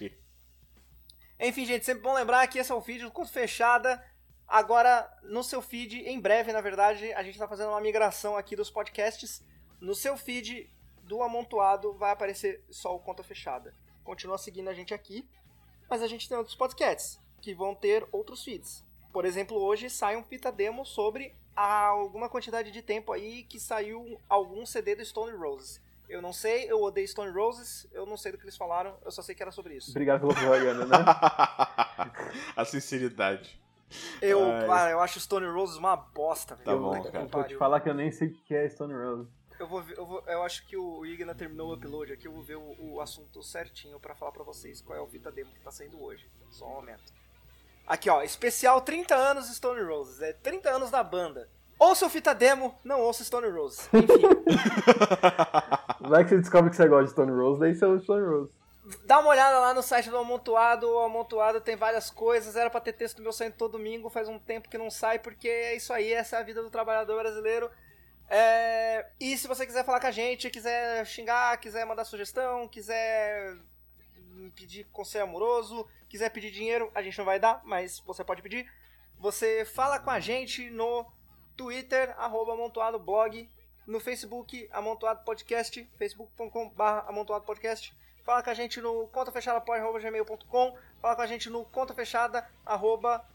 Enfim, 1.42 1.66
gente, 1.66 1.86
sempre 1.86 2.04
bom 2.04 2.14
lembrar 2.14 2.46
que 2.48 2.60
esse 2.60 2.72
é 2.72 2.76
o 2.76 2.82
feed 2.82 3.04
do 3.04 3.12
Conto 3.12 3.32
Fechada. 3.32 4.04
Agora, 4.48 5.10
no 5.24 5.44
seu 5.44 5.62
feed, 5.62 6.00
em 6.02 6.20
breve, 6.20 6.52
na 6.52 6.60
verdade, 6.60 7.14
a 7.14 7.24
gente 7.24 7.38
tá 7.38 7.48
fazendo 7.48 7.70
uma 7.70 7.80
migração 7.80 8.36
aqui 8.36 8.56
dos 8.56 8.70
podcasts. 8.70 9.42
No 9.80 9.96
seu 9.96 10.18
feed 10.18 10.70
do 11.10 11.24
Amontoado 11.24 11.92
vai 11.94 12.12
aparecer 12.12 12.64
só 12.70 12.96
o 12.96 13.00
Conta 13.00 13.24
Fechada. 13.24 13.74
Continua 14.04 14.38
seguindo 14.38 14.70
a 14.70 14.76
gente 14.76 14.94
aqui, 14.94 15.28
mas 15.90 16.04
a 16.04 16.08
gente 16.08 16.30
tem 16.30 16.38
outros 16.38 16.56
podcasts 16.56 17.20
que 17.42 17.52
vão 17.52 17.74
ter 17.74 18.08
outros 18.12 18.44
feeds. 18.44 18.86
Por 19.12 19.26
exemplo, 19.26 19.58
hoje 19.58 19.90
sai 19.90 20.16
um 20.16 20.24
fita 20.24 20.52
demo 20.52 20.86
sobre 20.86 21.34
há 21.56 21.88
alguma 21.88 22.30
quantidade 22.30 22.70
de 22.70 22.84
tempo 22.84 23.12
aí 23.12 23.42
que 23.42 23.60
saiu 23.60 24.22
algum 24.30 24.68
CD 24.68 24.94
do 24.94 25.04
Stone 25.04 25.36
Roses. 25.36 25.82
Eu 26.08 26.22
não 26.22 26.32
sei, 26.32 26.72
eu 26.72 26.80
odeio 26.80 27.08
Stone 27.08 27.32
Roses, 27.32 27.88
eu 27.92 28.06
não 28.06 28.16
sei 28.16 28.32
do 28.32 28.38
que 28.38 28.44
eles 28.44 28.58
falaram, 28.58 28.96
eu 29.04 29.10
só 29.10 29.24
sei 29.24 29.34
que 29.34 29.42
era 29.42 29.52
sobre 29.52 29.78
isso. 29.78 29.90
Obrigado 29.90 30.22
pela 30.22 30.36
propaganda, 30.36 30.86
né? 30.86 30.98
A 32.56 32.64
sinceridade. 32.66 33.60
Eu, 34.22 34.44
Ai. 34.44 34.68
cara, 34.68 34.92
eu 34.92 35.00
acho 35.00 35.20
Stone 35.20 35.48
Roses 35.48 35.76
uma 35.76 35.96
bosta, 35.96 36.54
velho. 36.54 36.66
Tá 36.66 36.76
bom, 36.76 37.04
cara. 37.04 37.26
Eu 37.26 37.28
vou 37.30 37.44
te 37.46 37.58
falar 37.58 37.80
que 37.80 37.90
eu 37.90 37.96
nem 37.96 38.12
sei 38.12 38.28
o 38.28 38.32
que 38.32 38.54
é 38.54 38.70
Stone 38.70 38.94
Rose. 38.94 39.39
Eu, 39.60 39.68
vou, 39.68 39.82
ver- 39.82 39.98
eu, 39.98 40.06
vou- 40.06 40.24
eu 40.26 40.42
acho 40.44 40.66
que 40.66 40.78
o 40.78 41.06
Igna 41.06 41.36
terminou 41.36 41.70
o 41.70 41.74
upload 41.74 42.14
aqui, 42.14 42.28
eu 42.28 42.32
vou 42.32 42.42
ver 42.42 42.56
o, 42.56 42.76
o 42.80 43.02
assunto 43.02 43.44
certinho 43.44 44.00
pra 44.00 44.16
falar 44.16 44.32
pra 44.32 44.44
vocês 44.44 44.82
qual 44.82 44.98
é 44.98 45.02
o 45.02 45.06
Vita 45.08 45.32
Demo 45.32 45.52
que 45.54 45.60
tá 45.60 45.70
saindo 45.72 46.02
hoje. 46.02 46.30
Só 46.50 46.66
um 46.66 46.74
momento. 46.76 47.12
Aqui, 47.86 48.10
ó, 48.10 48.22
especial 48.22 48.82
30 48.82 49.16
anos 49.16 49.54
Stone 49.56 49.82
Roses. 49.82 50.22
É 50.22 50.32
30 50.34 50.70
anos 50.70 50.92
da 50.92 51.04
banda. 51.04 51.50
Ouça 51.78 52.06
o 52.06 52.10
Fita 52.10 52.34
Demo, 52.36 52.74
não 52.84 53.02
ouça 53.02 53.24
Stone 53.24 53.48
Roses. 53.50 53.88
Enfim, 53.94 54.22
Vai 56.10 56.24
que 56.24 56.30
você 56.32 56.38
descobre 56.38 56.70
que 56.70 56.76
você 56.76 56.88
gosta 56.88 57.06
de 57.06 57.12
Stone 57.12 57.32
Rose, 57.32 57.60
daí 57.60 57.74
você 57.76 57.86
é 57.86 57.88
o 57.88 58.00
Stone 58.00 58.26
Rose. 58.26 58.54
dá 59.06 59.20
uma 59.20 59.30
olhada 59.30 59.60
lá 59.60 59.74
no 59.74 59.82
site 59.82 60.10
do 60.10 60.18
Amontoado. 60.18 60.88
O 60.90 61.00
Amontoado 61.00 61.62
tem 61.62 61.76
várias 61.76 62.10
coisas. 62.10 62.56
Era 62.56 62.70
pra 62.70 62.80
ter 62.82 62.94
texto 62.94 63.22
meu 63.22 63.32
saindo 63.34 63.56
todo 63.56 63.74
domingo. 63.74 64.10
Faz 64.10 64.28
um 64.28 64.40
tempo 64.40 64.70
que 64.70 64.78
não 64.78 64.90
sai, 64.90 65.20
porque 65.20 65.48
é 65.48 65.76
isso 65.76 65.92
aí. 65.94 66.12
Essa 66.12 66.38
é 66.38 66.40
a 66.40 66.44
vida 66.44 66.62
do 66.64 66.70
trabalhador 66.70 67.18
brasileiro. 67.22 67.70
É, 68.30 69.08
E 69.20 69.36
se 69.38 69.48
você 69.48 69.66
quiser 69.66 69.84
falar 69.84 70.00
com 70.00 70.08
a 70.08 70.12
gente, 70.12 70.50
quiser 70.52 71.06
xingar, 71.06 71.58
quiser 71.58 71.86
mandar 71.86 72.06
sugestão, 72.06 72.68
quiser 72.68 73.58
pedir 74.56 74.86
conselho 74.92 75.24
amoroso, 75.24 75.88
quiser 76.08 76.30
pedir 76.30 76.52
dinheiro, 76.52 76.92
a 76.94 77.02
gente 77.02 77.18
não 77.18 77.26
vai 77.26 77.40
dar, 77.40 77.62
mas 77.66 78.00
você 78.00 78.24
pode 78.24 78.42
pedir. 78.42 78.72
Você 79.18 79.66
fala 79.66 80.00
com 80.00 80.12
a 80.12 80.20
gente 80.20 80.70
no 80.70 81.06
Twitter, 81.58 82.14
arroba 82.18 82.54
amontoado 82.54 83.00
blog, 83.00 83.50
no 83.86 84.00
Facebook, 84.00 84.70
amontoado 84.72 85.24
podcast, 85.26 85.84
facebook.com.br 85.98 86.84
amontoado 87.08 87.44
podcast. 87.46 87.94
Fala 88.24 88.44
com 88.44 88.50
a 88.52 88.54
gente 88.54 88.80
no 88.80 89.08
contafechadapod.gmail.com, 89.08 90.78
fala 91.02 91.16
com 91.16 91.22
a 91.24 91.28
gente 91.28 91.50
no 91.50 91.66
contafechada, 91.66 92.48
arroba 92.64 93.26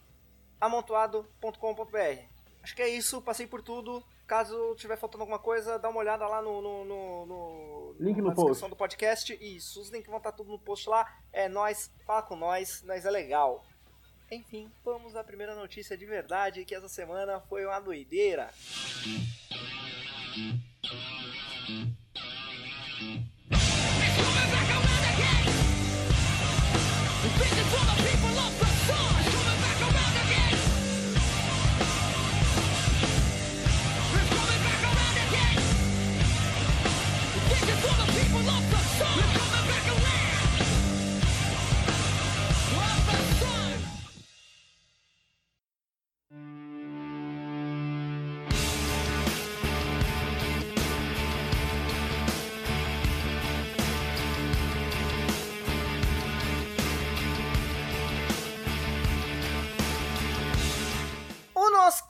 amontoado.com.br. 0.60 2.22
Acho 2.62 2.76
que 2.76 2.82
é 2.82 2.88
isso, 2.88 3.20
passei 3.20 3.46
por 3.46 3.60
tudo. 3.60 4.04
Caso 4.26 4.74
tiver 4.76 4.96
faltando 4.96 5.22
alguma 5.22 5.38
coisa, 5.38 5.78
dá 5.78 5.88
uma 5.90 6.00
olhada 6.00 6.26
lá 6.26 6.40
no, 6.40 6.62
no, 6.62 6.84
no, 6.84 7.26
no- 7.26 7.96
Link 8.00 8.16
no 8.18 8.28
na 8.28 8.34
descrição 8.34 8.68
post. 8.68 8.70
do 8.70 8.76
podcast. 8.76 9.38
Isso, 9.40 9.80
os 9.80 9.90
links 9.90 10.08
vão 10.08 10.16
estar 10.18 10.32
tudo 10.32 10.50
no 10.50 10.58
post 10.58 10.88
lá. 10.88 11.06
É 11.32 11.48
nós, 11.48 11.90
fala 12.06 12.22
com 12.22 12.34
nós, 12.36 12.82
nós 12.84 13.04
é 13.04 13.10
legal. 13.10 13.64
Enfim, 14.30 14.70
vamos 14.82 15.14
à 15.14 15.22
primeira 15.22 15.54
notícia 15.54 15.96
de 15.96 16.06
verdade, 16.06 16.64
que 16.64 16.74
essa 16.74 16.88
semana 16.88 17.40
foi 17.42 17.66
uma 17.66 17.78
doideira. 17.78 18.50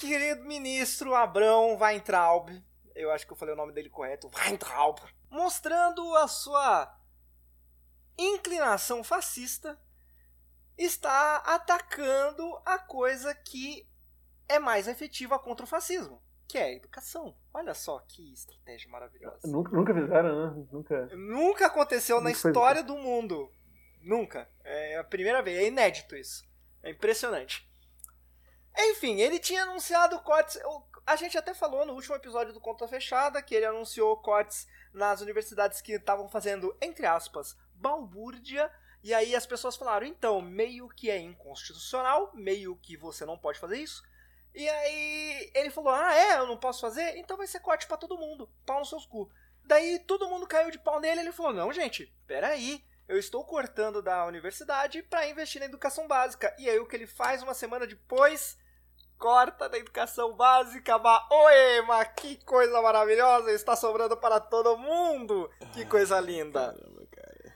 Querido 0.07 0.45
ministro 0.45 1.15
Abrão 1.15 1.77
Weintraub, 1.81 2.51
eu 2.95 3.11
acho 3.11 3.27
que 3.27 3.33
eu 3.33 3.37
falei 3.37 3.55
o 3.55 3.57
nome 3.57 3.73
dele 3.73 3.89
correto, 3.91 4.31
Weintraub, 4.35 4.99
mostrando 5.31 6.15
a 6.17 6.29
sua 6.29 6.95
inclinação 8.19 9.03
fascista, 9.03 9.79
está 10.77 11.37
atacando 11.39 12.61
a 12.65 12.79
coisa 12.79 13.35
que 13.35 13.89
é 14.49 14.59
mais 14.59 14.87
efetiva 14.89 15.39
contra 15.39 15.65
o 15.65 15.69
fascismo, 15.69 16.23
que 16.47 16.59
é 16.59 16.65
a 16.65 16.73
educação. 16.73 17.37
Olha 17.53 17.75
só 17.75 17.99
que 18.01 18.33
estratégia 18.33 18.91
maravilhosa. 18.91 19.47
Nunca, 19.49 19.75
nunca 19.75 19.95
fizeram, 19.95 20.55
né? 20.57 20.67
Nunca. 20.71 21.07
Nunca 21.17 21.67
aconteceu 21.67 22.17
na 22.21 22.29
Nunca 22.31 22.41
foi- 22.41 22.51
história 22.51 22.83
do 22.83 22.97
mundo. 22.97 23.51
Nunca. 24.03 24.49
É 24.63 24.99
a 24.99 25.05
primeira 25.05 25.43
vez. 25.43 25.59
É 25.59 25.67
inédito 25.67 26.15
isso. 26.15 26.45
É 26.83 26.91
impressionante. 26.91 27.67
Enfim, 28.77 29.21
ele 29.21 29.39
tinha 29.39 29.63
anunciado 29.63 30.19
cortes. 30.21 30.59
A 31.07 31.17
gente 31.17 31.37
até 31.39 31.55
falou 31.55 31.85
no 31.85 31.95
último 31.95 32.15
episódio 32.15 32.53
do 32.53 32.61
Conta 32.61 32.89
Fechada 32.89 33.43
que 33.43 33.55
ele 33.55 33.67
anunciou 33.67 34.17
cortes 34.17 34.67
nas 34.93 35.21
universidades 35.21 35.81
que 35.81 35.93
estavam 35.93 36.29
fazendo, 36.29 36.77
entre 36.81 37.07
aspas, 37.07 37.57
balbúrdia. 37.75 38.71
E 39.03 39.13
aí 39.13 39.37
as 39.37 39.47
pessoas 39.47 39.77
falaram: 39.77 40.07
então, 40.07 40.41
meio 40.41 40.89
que 40.89 41.11
é 41.11 41.19
inconstitucional, 41.19 42.31
meio 42.35 42.77
que 42.77 42.97
você 42.97 43.25
não 43.25 43.39
pode 43.39 43.59
fazer 43.59 43.79
isso. 43.79 44.03
E 44.55 44.69
aí 44.69 45.51
ele 45.55 45.71
falou: 45.71 45.93
ah, 45.93 46.15
é, 46.15 46.39
eu 46.39 46.47
não 46.47 46.57
posso 46.57 46.81
fazer? 46.81 47.17
Então 47.19 47.37
vai 47.37 47.47
ser 47.47 47.61
corte 47.61 47.87
pra 47.87 47.97
todo 47.97 48.19
mundo. 48.19 48.49
Pau 48.65 48.79
nos 48.79 48.89
seus 48.89 49.05
cu. 49.07 49.31
Daí 49.65 49.99
todo 50.01 50.29
mundo 50.29 50.47
caiu 50.47 50.71
de 50.71 50.79
pau 50.79 51.01
nele. 51.01 51.21
Ele 51.21 51.33
falou: 51.33 51.53
Não, 51.53 51.73
gente, 51.73 52.13
peraí. 52.27 52.85
Eu 53.07 53.19
estou 53.19 53.45
cortando 53.45 54.01
da 54.01 54.25
universidade 54.25 55.03
para 55.03 55.29
investir 55.29 55.61
na 55.61 55.67
educação 55.67 56.09
básica. 56.09 56.55
E 56.59 56.71
aí 56.71 56.79
o 56.79 56.87
que 56.87 56.97
ele 56.97 57.07
faz 57.07 57.43
uma 57.43 57.53
semana 57.53 57.87
depois? 57.87 58.57
Corta 59.19 59.69
da 59.69 59.79
educação 59.79 60.35
básica. 60.35 60.99
Mas, 60.99 61.23
Oi, 61.31 61.83
mas 61.87 62.09
que 62.17 62.37
coisa 62.45 62.81
maravilhosa! 62.83 63.51
Está 63.53 63.75
sobrando 63.77 64.17
para 64.17 64.41
todo 64.41 64.77
mundo! 64.77 65.51
Que 65.73 65.87
coisa 65.87 66.21
linda! 66.21 66.61
Caramba, 66.75 67.07
cara. 67.11 67.55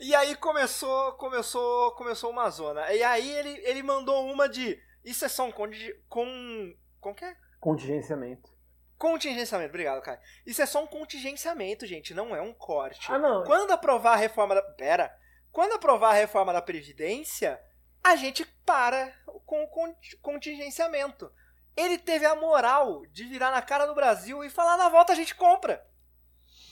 E 0.00 0.14
aí 0.14 0.34
começou, 0.36 1.12
começou, 1.14 1.92
começou 1.92 2.30
uma 2.30 2.50
zona. 2.50 2.92
E 2.92 3.02
aí 3.02 3.30
ele, 3.30 3.60
ele 3.64 3.82
mandou 3.82 4.26
uma 4.30 4.48
de. 4.48 4.78
Isso 5.04 5.24
é 5.24 5.28
só 5.28 5.44
um 5.44 5.52
conti- 5.52 5.94
com. 6.08 6.74
Com 7.00 7.14
que 7.14 7.24
é? 7.24 7.34
Contingenciamento. 7.60 8.50
Contingenciamento, 8.98 9.70
obrigado, 9.70 10.02
cara. 10.02 10.20
Isso 10.44 10.60
é 10.60 10.66
só 10.66 10.82
um 10.82 10.86
contingenciamento, 10.86 11.86
gente, 11.86 12.12
não 12.12 12.34
é 12.34 12.42
um 12.42 12.52
corte. 12.52 13.10
Ah, 13.10 13.18
não. 13.18 13.44
Quando 13.44 13.70
aprovar 13.70 14.14
a 14.14 14.16
reforma 14.16 14.54
da. 14.54 14.62
Pera. 14.62 15.16
Quando 15.52 15.72
aprovar 15.74 16.10
a 16.10 16.14
reforma 16.14 16.52
da 16.52 16.60
Previdência, 16.60 17.60
a 18.02 18.16
gente 18.16 18.44
para 18.64 19.12
com 19.46 19.62
o 19.64 19.68
con- 19.68 19.94
contingenciamento. 20.22 21.30
Ele 21.76 21.98
teve 21.98 22.26
a 22.26 22.34
moral 22.34 23.02
de 23.12 23.24
virar 23.24 23.50
na 23.50 23.62
cara 23.62 23.86
do 23.86 23.94
Brasil 23.94 24.42
e 24.44 24.50
falar 24.50 24.76
na 24.76 24.88
volta 24.88 25.12
a 25.12 25.16
gente 25.16 25.34
compra. 25.34 25.84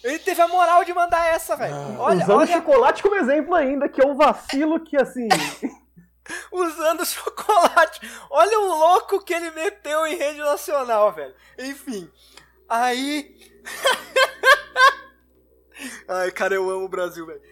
Ele 0.03 0.19
teve 0.19 0.41
a 0.43 0.49
moral 0.49 0.85
de 0.85 0.93
mandar 0.93 1.27
essa, 1.27 1.57
velho. 1.57 1.75
Ah. 1.75 1.97
Olha, 1.99 2.25
Usando 2.25 2.39
olha. 2.39 2.53
chocolate 2.53 3.03
como 3.03 3.15
exemplo 3.17 3.55
ainda, 3.55 3.89
que 3.89 4.03
é 4.03 4.07
um 4.07 4.15
vacilo 4.17 4.83
que, 4.85 4.97
assim. 4.97 5.29
usando 6.53 7.05
chocolate. 7.07 8.01
Olha 8.31 8.59
o 8.61 8.67
louco 8.67 9.25
que 9.25 9.33
ele 9.33 9.51
meteu 9.53 10.07
em 10.07 10.17
rede 10.17 10.39
nacional, 10.39 11.13
velho. 11.13 11.35
Enfim. 11.59 12.11
Aí. 12.69 13.37
Ai, 16.09 16.31
cara, 16.33 16.55
eu 16.55 16.69
amo 16.71 16.87
o 16.87 16.89
Brasil, 16.89 17.27
velho. 17.27 17.43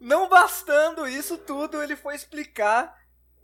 Não 0.00 0.28
bastando 0.28 1.08
isso 1.08 1.38
tudo, 1.38 1.82
ele 1.82 1.96
foi 1.96 2.14
explicar 2.14 2.94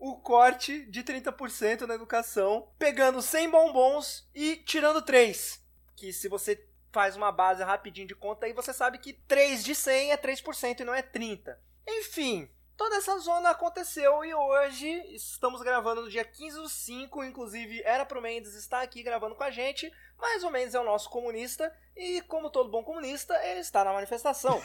o 0.01 0.17
corte 0.17 0.87
de 0.87 1.05
30% 1.05 1.83
na 1.83 1.95
educação, 1.95 2.67
pegando 2.79 3.21
100 3.21 3.51
bombons 3.51 4.27
e 4.35 4.57
tirando 4.57 5.03
3. 5.03 5.63
Que 5.95 6.11
se 6.11 6.27
você 6.27 6.67
faz 6.91 7.15
uma 7.17 7.31
base 7.31 7.63
rapidinho 7.63 8.09
de 8.09 8.15
conta 8.15 8.47
aí, 8.47 8.55
você 8.55 8.73
sabe 8.73 8.97
que 8.97 9.13
3 9.13 9.63
de 9.63 9.75
100 9.75 10.13
é 10.13 10.17
3% 10.17 10.81
e 10.81 10.85
não 10.85 10.95
é 10.95 11.03
30. 11.03 11.61
Enfim, 11.87 12.49
toda 12.79 12.97
essa 12.97 13.19
zona 13.19 13.51
aconteceu 13.51 14.25
e 14.25 14.35
hoje 14.35 14.89
estamos 15.15 15.61
gravando 15.61 16.01
no 16.01 16.09
dia 16.09 16.25
15 16.25 16.57
do 16.57 16.69
5, 16.69 17.23
inclusive 17.23 17.83
era 17.85 18.07
pro 18.07 18.23
Mendes 18.23 18.55
estar 18.55 18.81
aqui 18.81 19.03
gravando 19.03 19.35
com 19.35 19.45
a 19.45 19.51
gente, 19.51 19.93
mas 20.19 20.43
o 20.43 20.51
Mendes 20.51 20.75
é 20.75 20.81
o 20.81 20.85
nosso 20.85 21.11
comunista 21.11 21.71
e 21.95 22.23
como 22.23 22.49
todo 22.49 22.71
bom 22.71 22.83
comunista, 22.83 23.35
ele 23.45 23.61
está 23.61 23.85
na 23.85 23.93
manifestação. 23.93 24.63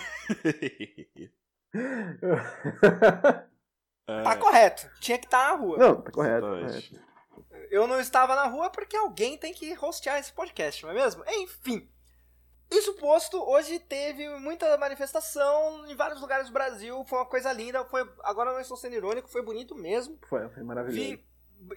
tá 4.06 4.38
correto, 4.38 4.90
tinha 5.00 5.18
que 5.18 5.26
estar 5.26 5.52
na 5.52 5.58
rua. 5.58 5.78
Não, 5.78 6.02
tá 6.02 6.12
correto. 6.12 6.48
correto. 6.48 7.06
Eu 7.70 7.88
não 7.88 8.00
estava 8.00 8.36
na 8.36 8.46
rua 8.46 8.70
porque 8.70 8.96
alguém 8.96 9.38
tem 9.38 9.54
que 9.54 9.78
hostear 9.80 10.20
esse 10.20 10.32
podcast, 10.32 10.84
não 10.84 10.92
é 10.92 10.94
mesmo? 10.94 11.24
Enfim. 11.28 11.90
Isso 12.70 12.94
posto, 12.96 13.38
hoje 13.38 13.80
teve 13.80 14.28
muita 14.40 14.76
manifestação 14.78 15.86
em 15.88 15.96
vários 15.96 16.20
lugares 16.20 16.48
do 16.48 16.54
Brasil, 16.54 17.06
foi 17.06 17.20
uma 17.20 17.26
coisa 17.26 17.52
linda, 17.52 17.86
foi, 17.86 18.10
agora 18.24 18.52
não 18.52 18.60
estou 18.60 18.76
sendo 18.76 18.96
irônico, 18.96 19.30
foi 19.30 19.44
bonito 19.44 19.76
mesmo. 19.76 20.18
Foi, 20.28 20.50
foi 20.50 20.64
maravilhoso. 20.64 21.00
Vi, 21.00 21.24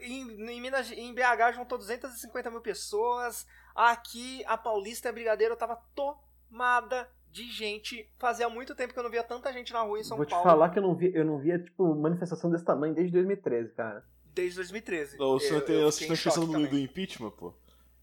em, 0.00 0.50
em, 0.50 0.60
Minas, 0.60 0.90
em 0.90 1.12
BH 1.12 1.54
juntou 1.54 1.78
250 1.78 2.50
mil 2.50 2.60
pessoas, 2.60 3.46
aqui 3.74 4.42
a 4.46 4.56
Paulista 4.56 5.08
e 5.08 5.10
a 5.10 5.12
Brigadeiro 5.12 5.56
tava 5.56 5.76
tomada 5.94 7.08
de 7.32 7.50
gente. 7.50 8.08
Fazia 8.18 8.48
muito 8.48 8.74
tempo 8.74 8.92
que 8.92 8.98
eu 8.98 9.02
não 9.02 9.10
via 9.10 9.22
tanta 9.22 9.52
gente 9.52 9.72
na 9.72 9.82
rua 9.82 9.98
em 9.98 10.04
São 10.04 10.16
Vou 10.16 10.26
Paulo. 10.26 10.44
Vou 10.44 10.52
te 10.52 10.54
falar 10.54 10.70
que 10.70 10.78
eu 10.78 10.82
não, 10.82 10.94
via, 10.94 11.10
eu 11.14 11.24
não 11.24 11.38
via, 11.38 11.58
tipo, 11.58 11.94
manifestação 11.94 12.50
desse 12.50 12.64
tamanho 12.64 12.94
desde 12.94 13.12
2013, 13.12 13.72
cara. 13.74 14.04
Desde 14.34 14.56
2013. 14.56 15.18
Não, 15.18 15.32
você 15.32 15.56
está 15.56 16.30
pensando 16.30 16.46
do, 16.46 16.68
do 16.68 16.78
impeachment, 16.78 17.30
pô? 17.30 17.54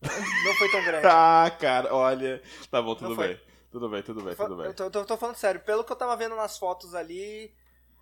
Não 0.01 0.53
foi 0.55 0.69
tão 0.69 0.83
grande. 0.83 1.07
ah, 1.09 1.51
cara, 1.59 1.93
olha. 1.93 2.41
Tá 2.69 2.81
bom, 2.81 2.95
tudo 2.95 3.15
bem. 3.15 3.39
Tudo 3.71 3.89
bem, 3.89 4.03
tudo 4.03 4.23
bem, 4.23 4.35
tudo 4.35 4.55
bem. 4.55 4.65
Eu 4.67 4.73
tô, 4.73 4.89
tô, 4.89 5.05
tô, 5.05 5.17
falando 5.17 5.35
sério, 5.35 5.59
pelo 5.59 5.83
que 5.83 5.91
eu 5.91 5.97
tava 5.97 6.15
vendo 6.15 6.35
nas 6.35 6.57
fotos 6.57 6.95
ali. 6.95 7.53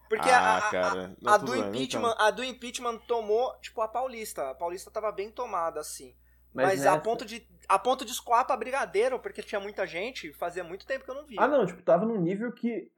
Porque 0.07 0.29
ah, 0.29 0.57
a, 0.57 0.61
cara. 0.69 1.15
a, 1.25 1.31
a, 1.31 1.33
a 1.33 1.37
do 1.37 1.55
impeachment, 1.55 2.11
então. 2.11 2.27
a 2.27 2.29
do 2.29 2.43
impeachment 2.43 2.99
tomou, 3.07 3.51
tipo, 3.59 3.81
a 3.81 3.87
Paulista. 3.87 4.51
A 4.51 4.53
Paulista 4.53 4.91
tava 4.91 5.11
bem 5.11 5.31
tomada, 5.31 5.79
assim. 5.79 6.13
Mas, 6.53 6.67
Mas 6.67 6.79
nessa... 6.79 6.93
a, 6.93 6.99
ponto 6.99 7.25
de, 7.25 7.47
a 7.67 7.79
ponto 7.79 8.05
de 8.05 8.11
escoar 8.11 8.45
pra 8.45 8.57
Brigadeiro, 8.57 9.19
porque 9.19 9.41
tinha 9.41 9.59
muita 9.59 9.87
gente, 9.87 10.31
fazia 10.33 10.63
muito 10.63 10.85
tempo 10.85 11.03
que 11.03 11.11
eu 11.11 11.15
não 11.15 11.25
via. 11.25 11.41
Ah, 11.41 11.47
não, 11.47 11.65
tipo, 11.65 11.81
tava 11.81 12.05
num 12.05 12.19
nível 12.19 12.51
que. 12.51 12.91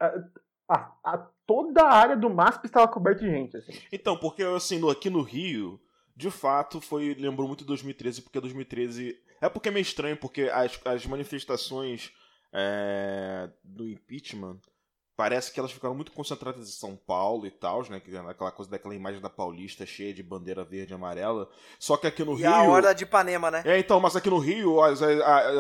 A, 0.68 0.92
a, 1.04 1.28
toda 1.46 1.84
a 1.84 1.94
área 1.94 2.18
do 2.18 2.30
MASP 2.30 2.66
estava 2.66 2.88
coberta 2.88 3.24
de 3.24 3.30
gente, 3.30 3.56
assim. 3.56 3.74
Então, 3.92 4.18
porque 4.18 4.44
assim, 4.44 4.80
no, 4.80 4.90
aqui 4.90 5.10
no 5.10 5.22
Rio, 5.22 5.80
de 6.16 6.30
fato, 6.32 6.82
foi. 6.82 7.14
Lembrou 7.14 7.48
muito 7.48 7.64
2013, 7.64 8.24
porque 8.24 8.40
2013 8.40 9.18
é 9.42 9.50
porque 9.50 9.70
é 9.70 9.72
meio 9.72 9.84
estranho, 9.84 10.18
porque 10.18 10.44
as, 10.44 10.80
as 10.86 11.06
manifestações 11.06 12.12
é, 12.52 13.50
do 13.64 13.88
impeachment 13.88 14.60
parece 15.16 15.52
que 15.52 15.60
elas 15.60 15.72
ficaram 15.72 15.96
muito 15.96 16.12
concentradas 16.12 16.68
em 16.68 16.72
São 16.72 16.96
Paulo 16.96 17.46
e 17.46 17.52
tal, 17.52 17.84
né? 17.90 18.02
É 18.06 18.18
aquela 18.30 18.52
coisa 18.52 18.70
daquela 18.70 18.94
imagem 18.94 19.22
da 19.22 19.30
Paulista 19.30 19.86
cheia 19.86 20.14
de 20.14 20.22
bandeira 20.22 20.64
verde 20.64 20.94
e 20.94 20.96
amarela. 20.96 21.50
Só 21.80 21.96
que 21.98 22.08
aqui 22.08 22.24
no 22.24 22.34
e 22.34 22.42
Rio. 22.42 22.54
a 22.54 22.64
Orla 22.64 22.94
de 22.94 23.04
Ipanema, 23.04 23.50
né? 23.50 23.64
É, 23.66 23.80
então, 23.80 24.00
mas 24.00 24.16
aqui 24.16 24.30
no 24.30 24.38
Rio, 24.38 24.82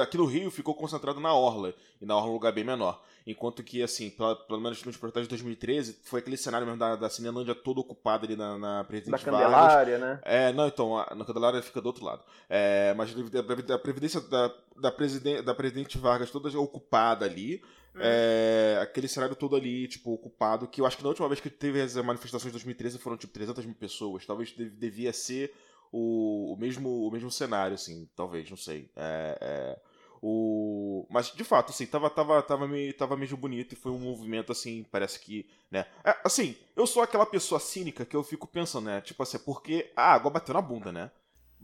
aqui 0.01 0.17
no 0.17 0.25
Rio 0.25 0.51
ficou 0.51 0.75
concentrado 0.75 1.19
na 1.19 1.33
Orla. 1.33 1.73
E 2.01 2.05
na 2.05 2.15
Orla 2.15 2.27
é 2.27 2.31
um 2.31 2.33
lugar 2.33 2.51
bem 2.51 2.63
menor. 2.63 3.01
Enquanto 3.27 3.63
que, 3.63 3.81
assim, 3.81 4.11
pelo, 4.11 4.35
pelo 4.35 4.61
menos 4.61 4.83
nos 4.83 4.97
protestos 4.97 5.27
de 5.27 5.29
2013, 5.29 5.99
foi 6.03 6.19
aquele 6.19 6.37
cenário 6.37 6.67
mesmo 6.67 6.79
da, 6.79 6.95
da 6.95 7.09
Cinelândia 7.09 7.55
toda 7.55 7.79
ocupada 7.79 8.25
ali 8.25 8.35
na, 8.35 8.55
na 8.57 8.83
Presidente 8.83 9.11
da 9.11 9.31
Candelária, 9.31 9.97
né? 9.97 10.19
É, 10.23 10.53
não, 10.53 10.67
então, 10.67 10.95
a, 10.95 11.15
na 11.15 11.25
Candelária 11.25 11.59
fica 11.63 11.81
do 11.81 11.87
outro 11.87 12.05
lado. 12.05 12.21
É, 12.47 12.93
mas 12.95 13.11
a, 13.11 13.73
a 13.73 13.79
Previdência 13.79 14.21
da, 14.21 14.53
da, 14.79 14.91
Presidente, 14.91 15.41
da 15.41 15.55
Presidente 15.55 15.97
Vargas 15.97 16.29
toda 16.29 16.55
ocupada 16.59 17.25
ali. 17.25 17.63
Hum. 17.95 17.99
É, 18.01 18.79
aquele 18.81 19.07
cenário 19.07 19.35
todo 19.35 19.55
ali, 19.55 19.87
tipo, 19.87 20.13
ocupado, 20.13 20.67
que 20.67 20.81
eu 20.81 20.85
acho 20.85 20.97
que 20.97 21.03
na 21.03 21.09
última 21.09 21.27
vez 21.27 21.39
que 21.39 21.49
teve 21.49 21.81
as 21.81 21.95
manifestações 21.95 22.51
de 22.51 22.53
2013 22.53 22.97
foram, 22.97 23.17
tipo, 23.17 23.33
300 23.33 23.65
mil 23.65 23.75
pessoas. 23.75 24.25
Talvez 24.25 24.51
devia 24.51 25.13
ser 25.13 25.53
o, 25.91 26.53
o, 26.53 26.57
mesmo, 26.57 27.07
o 27.07 27.11
mesmo 27.11 27.31
cenário, 27.31 27.75
assim, 27.75 28.09
talvez, 28.15 28.49
não 28.49 28.57
sei. 28.57 28.89
É, 28.95 29.37
é 29.41 29.79
o... 30.21 31.05
Mas, 31.09 31.31
de 31.31 31.43
fato, 31.43 31.69
assim, 31.69 31.85
tava, 31.85 32.09
tava, 32.09 32.41
tava, 32.41 32.67
meio, 32.67 32.93
tava 32.93 33.15
mesmo 33.15 33.37
bonito 33.37 33.73
e 33.73 33.75
foi 33.75 33.91
um 33.91 33.99
movimento, 33.99 34.51
assim, 34.51 34.83
parece 34.91 35.19
que, 35.19 35.47
né? 35.69 35.85
É, 36.03 36.17
assim, 36.23 36.55
eu 36.75 36.87
sou 36.87 37.03
aquela 37.03 37.25
pessoa 37.25 37.59
cínica 37.59 38.05
que 38.05 38.15
eu 38.15 38.23
fico 38.23 38.47
pensando, 38.47 38.85
né? 38.85 39.01
Tipo 39.01 39.21
assim, 39.21 39.37
porque 39.39 39.91
a 39.95 40.13
água 40.13 40.31
bateu 40.31 40.53
na 40.53 40.61
bunda, 40.61 40.91
né? 40.91 41.11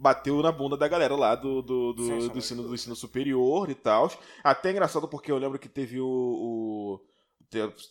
Bateu 0.02 0.42
na 0.42 0.52
bunda 0.52 0.76
da 0.76 0.88
galera 0.88 1.16
lá 1.16 1.36
do, 1.36 1.62
do, 1.62 1.94
do, 1.94 2.04
Sim, 2.04 2.28
do 2.30 2.38
ensino, 2.40 2.64
do 2.64 2.74
ensino 2.74 2.96
superior 2.96 3.70
e 3.70 3.76
tal. 3.76 4.12
Até 4.44 4.72
engraçado 4.72 5.08
porque 5.08 5.32
eu 5.32 5.38
lembro 5.38 5.60
que 5.60 5.70
teve 5.70 6.00
o, 6.00 6.08
o 6.08 7.00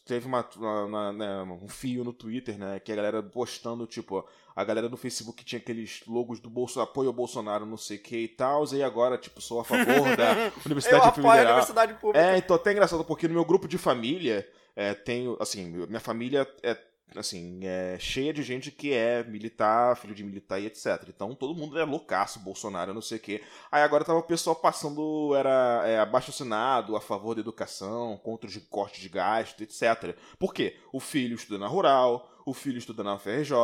teve 0.04 0.26
uma, 0.26 0.44
uma, 0.56 1.12
né, 1.12 1.42
um 1.42 1.68
fio 1.68 2.02
no 2.02 2.12
Twitter, 2.12 2.58
né? 2.58 2.80
Que 2.80 2.90
a 2.90 2.96
galera 2.96 3.22
postando, 3.22 3.86
tipo, 3.86 4.26
a 4.56 4.64
galera 4.64 4.88
do 4.88 4.96
Facebook 4.96 5.44
tinha 5.44 5.60
aqueles 5.60 6.02
logos 6.04 6.40
do 6.40 6.50
Bolso, 6.50 6.80
apoio 6.80 7.10
ao 7.10 7.14
Bolsonaro, 7.14 7.64
não 7.64 7.76
sei 7.76 7.98
o 7.98 8.02
que 8.02 8.16
e 8.16 8.28
tal, 8.28 8.64
e 8.74 8.82
agora, 8.82 9.16
tipo, 9.16 9.40
sou 9.40 9.60
a 9.60 9.64
favor 9.64 10.16
da 10.16 10.50
Universidade 10.66 11.06
Eu 11.06 11.12
Federal. 11.12 11.36
a 11.36 11.42
Universidade 11.42 11.94
Pública. 11.94 12.26
É, 12.26 12.38
então 12.38 12.56
até 12.56 12.72
engraçado, 12.72 13.04
porque 13.04 13.28
no 13.28 13.34
meu 13.34 13.44
grupo 13.44 13.68
de 13.68 13.78
família, 13.78 14.48
é, 14.74 14.94
tenho, 14.94 15.36
assim, 15.38 15.66
minha 15.86 16.00
família 16.00 16.50
é 16.62 16.76
assim, 17.18 17.60
é 17.64 17.98
cheia 17.98 18.32
de 18.32 18.42
gente 18.42 18.70
que 18.70 18.92
é 18.92 19.24
militar, 19.24 19.96
filho 19.96 20.14
de 20.14 20.22
militar 20.22 20.60
e 20.60 20.66
etc. 20.66 21.04
Então 21.08 21.34
todo 21.34 21.54
mundo 21.54 21.78
é 21.78 21.84
loucaço, 21.84 22.40
Bolsonaro, 22.40 22.94
não 22.94 23.02
sei 23.02 23.18
o 23.18 23.20
quê. 23.20 23.42
Aí 23.70 23.82
agora 23.82 24.04
tava 24.04 24.18
o 24.18 24.24
pessoal 24.24 24.54
passando, 24.56 25.34
era 25.34 25.82
é, 25.86 25.98
abaixo 25.98 26.30
assinado, 26.30 26.96
a 26.96 27.00
favor 27.00 27.34
da 27.34 27.40
educação, 27.40 28.16
contra 28.18 28.48
os 28.48 28.56
cortes 28.68 29.00
de 29.00 29.08
gasto, 29.08 29.62
etc. 29.62 30.16
Por 30.38 30.54
quê? 30.54 30.76
O 30.92 31.00
filho 31.00 31.34
estuda 31.34 31.58
na 31.58 31.66
rural, 31.66 32.30
o 32.44 32.54
filho 32.54 32.78
estuda 32.78 33.02
na 33.02 33.18
FRJ, 33.18 33.54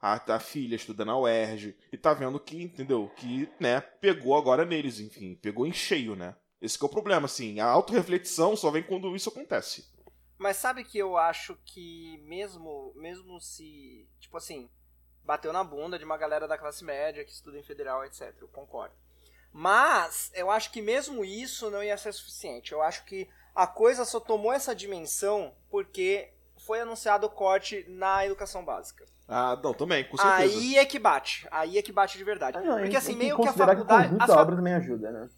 a, 0.00 0.34
a 0.34 0.38
filha 0.40 0.76
estuda 0.76 1.04
na 1.04 1.16
UERJ, 1.16 1.76
e 1.92 1.96
tá 1.96 2.12
vendo 2.12 2.40
que, 2.40 2.62
entendeu? 2.62 3.10
Que, 3.16 3.48
né, 3.60 3.80
pegou 3.80 4.36
agora 4.36 4.64
neles, 4.64 5.00
enfim, 5.00 5.38
pegou 5.40 5.66
em 5.66 5.72
cheio, 5.72 6.16
né? 6.16 6.34
Esse 6.60 6.80
é 6.80 6.86
o 6.86 6.88
problema, 6.88 7.26
assim, 7.26 7.58
a 7.58 7.66
autorreflexão 7.66 8.56
só 8.56 8.70
vem 8.70 8.84
quando 8.84 9.14
isso 9.16 9.28
acontece. 9.28 9.91
Mas 10.42 10.56
sabe 10.56 10.82
que 10.82 10.98
eu 10.98 11.16
acho 11.16 11.56
que 11.64 12.20
mesmo, 12.26 12.92
mesmo 12.96 13.40
se, 13.40 14.08
tipo 14.18 14.36
assim, 14.36 14.68
bateu 15.24 15.52
na 15.52 15.62
bunda 15.62 15.96
de 15.96 16.04
uma 16.04 16.16
galera 16.16 16.48
da 16.48 16.58
classe 16.58 16.84
média 16.84 17.24
que 17.24 17.30
estuda 17.30 17.56
em 17.56 17.62
federal, 17.62 18.04
etc. 18.04 18.34
Eu 18.40 18.48
concordo. 18.48 18.92
Mas 19.52 20.32
eu 20.34 20.50
acho 20.50 20.72
que 20.72 20.82
mesmo 20.82 21.24
isso 21.24 21.70
não 21.70 21.82
ia 21.82 21.96
ser 21.96 22.12
suficiente. 22.12 22.72
Eu 22.72 22.82
acho 22.82 23.04
que 23.04 23.28
a 23.54 23.68
coisa 23.68 24.04
só 24.04 24.18
tomou 24.18 24.52
essa 24.52 24.74
dimensão 24.74 25.54
porque 25.70 26.32
foi 26.58 26.80
anunciado 26.80 27.26
o 27.26 27.30
corte 27.30 27.84
na 27.88 28.26
educação 28.26 28.64
básica. 28.64 29.06
Ah, 29.28 29.58
não, 29.62 29.72
também, 29.72 30.02
com 30.08 30.16
certeza. 30.16 30.42
Aí 30.42 30.76
é 30.76 30.84
que 30.84 30.98
bate. 30.98 31.46
Aí 31.52 31.78
é 31.78 31.82
que 31.82 31.92
bate 31.92 32.18
de 32.18 32.24
verdade. 32.24 32.58
Ah, 32.58 32.62
não, 32.62 32.78
porque 32.80 32.96
assim, 32.96 33.14
meio 33.14 33.36
que 33.38 33.48
a 33.48 33.52
faculdade. 33.52 34.16
Que 34.16 34.30
a 34.30 34.40
obra 34.40 34.56
também 34.56 34.74
ajuda, 34.74 35.12
né? 35.12 35.30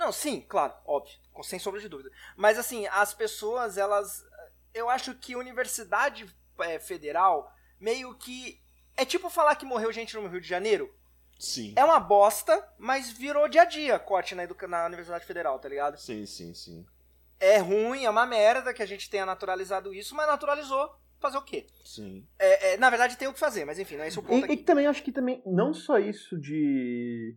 Não, 0.00 0.10
sim, 0.10 0.40
claro, 0.40 0.72
óbvio, 0.86 1.12
sem 1.42 1.58
sombra 1.58 1.78
de 1.78 1.86
dúvida. 1.86 2.10
Mas 2.34 2.58
assim, 2.58 2.86
as 2.86 3.12
pessoas, 3.12 3.76
elas. 3.76 4.24
Eu 4.72 4.88
acho 4.88 5.14
que 5.14 5.36
universidade 5.36 6.26
é, 6.60 6.78
federal 6.78 7.52
meio 7.78 8.16
que. 8.16 8.58
É 8.96 9.04
tipo 9.04 9.28
falar 9.28 9.56
que 9.56 9.66
morreu 9.66 9.92
gente 9.92 10.16
no 10.16 10.26
Rio 10.26 10.40
de 10.40 10.48
Janeiro. 10.48 10.90
Sim. 11.38 11.74
É 11.76 11.84
uma 11.84 12.00
bosta, 12.00 12.66
mas 12.78 13.10
virou 13.10 13.46
dia 13.46 13.62
a 13.62 13.64
dia 13.66 13.98
corte 13.98 14.34
na, 14.34 14.46
na 14.68 14.86
Universidade 14.86 15.26
Federal, 15.26 15.58
tá 15.58 15.68
ligado? 15.68 15.98
Sim, 15.98 16.24
sim, 16.24 16.54
sim. 16.54 16.86
É 17.38 17.58
ruim, 17.58 18.04
é 18.04 18.10
uma 18.10 18.24
merda 18.24 18.72
que 18.72 18.82
a 18.82 18.86
gente 18.86 19.10
tenha 19.10 19.26
naturalizado 19.26 19.92
isso, 19.92 20.14
mas 20.14 20.26
naturalizou. 20.26 20.94
Fazer 21.18 21.36
o 21.36 21.42
quê? 21.42 21.66
Sim. 21.84 22.26
É, 22.38 22.72
é, 22.72 22.76
na 22.78 22.88
verdade 22.88 23.18
tem 23.18 23.28
o 23.28 23.34
que 23.34 23.38
fazer, 23.38 23.66
mas 23.66 23.78
enfim, 23.78 23.96
não 23.96 24.04
é 24.04 24.08
isso 24.08 24.20
o 24.20 24.22
ponto. 24.22 24.50
E, 24.50 24.54
e 24.54 24.56
também 24.56 24.86
acho 24.86 25.02
que 25.02 25.12
também, 25.12 25.42
não 25.44 25.74
só 25.74 25.98
isso 25.98 26.38
de 26.40 27.36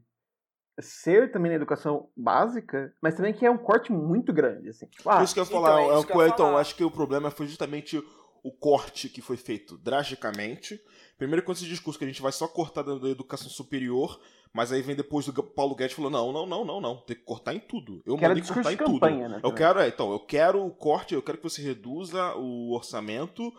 ser 0.80 1.32
também 1.32 1.52
na 1.52 1.56
educação 1.56 2.10
básica, 2.16 2.94
mas 3.02 3.16
também 3.16 3.34
que 3.34 3.46
é 3.46 3.52
um 3.52 3.58
corte 3.58 3.92
muito 3.92 4.34
grande, 4.34 4.70
assim. 4.70 4.88
Tipo, 4.88 5.10
ah, 5.10 5.24
isso 5.24 5.34
que 5.34 5.40
eu 5.40 5.44
ia 5.44 5.50
falar, 5.50 5.82
então, 5.82 5.98
é, 5.98 6.00
é 6.00 6.04
que 6.06 6.12
eu 6.12 6.28
então, 6.28 6.46
falar. 6.48 6.62
acho 6.62 6.76
que 6.76 6.84
o 6.84 6.92
problema 6.92 7.30
foi 7.30 7.48
justamente 7.48 8.04
o 8.44 8.52
corte 8.52 9.08
que 9.08 9.22
foi 9.22 9.38
feito 9.38 9.78
drasticamente. 9.78 10.80
Primeiro 11.18 11.44
com 11.44 11.52
esse 11.52 11.66
discurso 11.66 11.98
que 11.98 12.06
a 12.06 12.08
gente 12.08 12.22
vai 12.22 12.32
só 12.32 12.48
cortar 12.48 12.82
da, 12.82 12.96
da 12.96 13.08
educação 13.08 13.50
superior, 13.50 14.20
mas 14.52 14.72
aí 14.72 14.82
vem 14.82 14.96
depois 14.96 15.26
do 15.26 15.44
Paulo 15.44 15.76
Guedes 15.76 15.96
falou: 15.96 16.12
não, 16.12 16.32
não, 16.34 16.46
não, 16.46 16.66
não, 16.66 16.82
não, 16.82 16.98
tem 16.98 17.16
que 17.16 17.24
cortar 17.24 17.54
em 17.54 17.60
tudo. 17.60 18.02
Eu 18.06 18.18
quero 18.18 18.36
mandei 18.36 18.54
cortar 18.54 18.74
em 18.74 18.78
campanha, 18.78 19.26
tudo. 19.26 19.36
Né, 19.36 19.42
eu 19.44 19.54
quero, 19.54 19.80
é, 19.80 19.88
então, 19.88 20.12
eu 20.12 20.20
quero 20.20 20.66
o 20.66 20.72
corte, 20.72 21.14
eu 21.14 21.22
quero 21.22 21.38
que 21.38 21.44
você 21.44 21.62
reduza 21.62 22.36
o 22.36 22.74
orçamento 22.74 23.54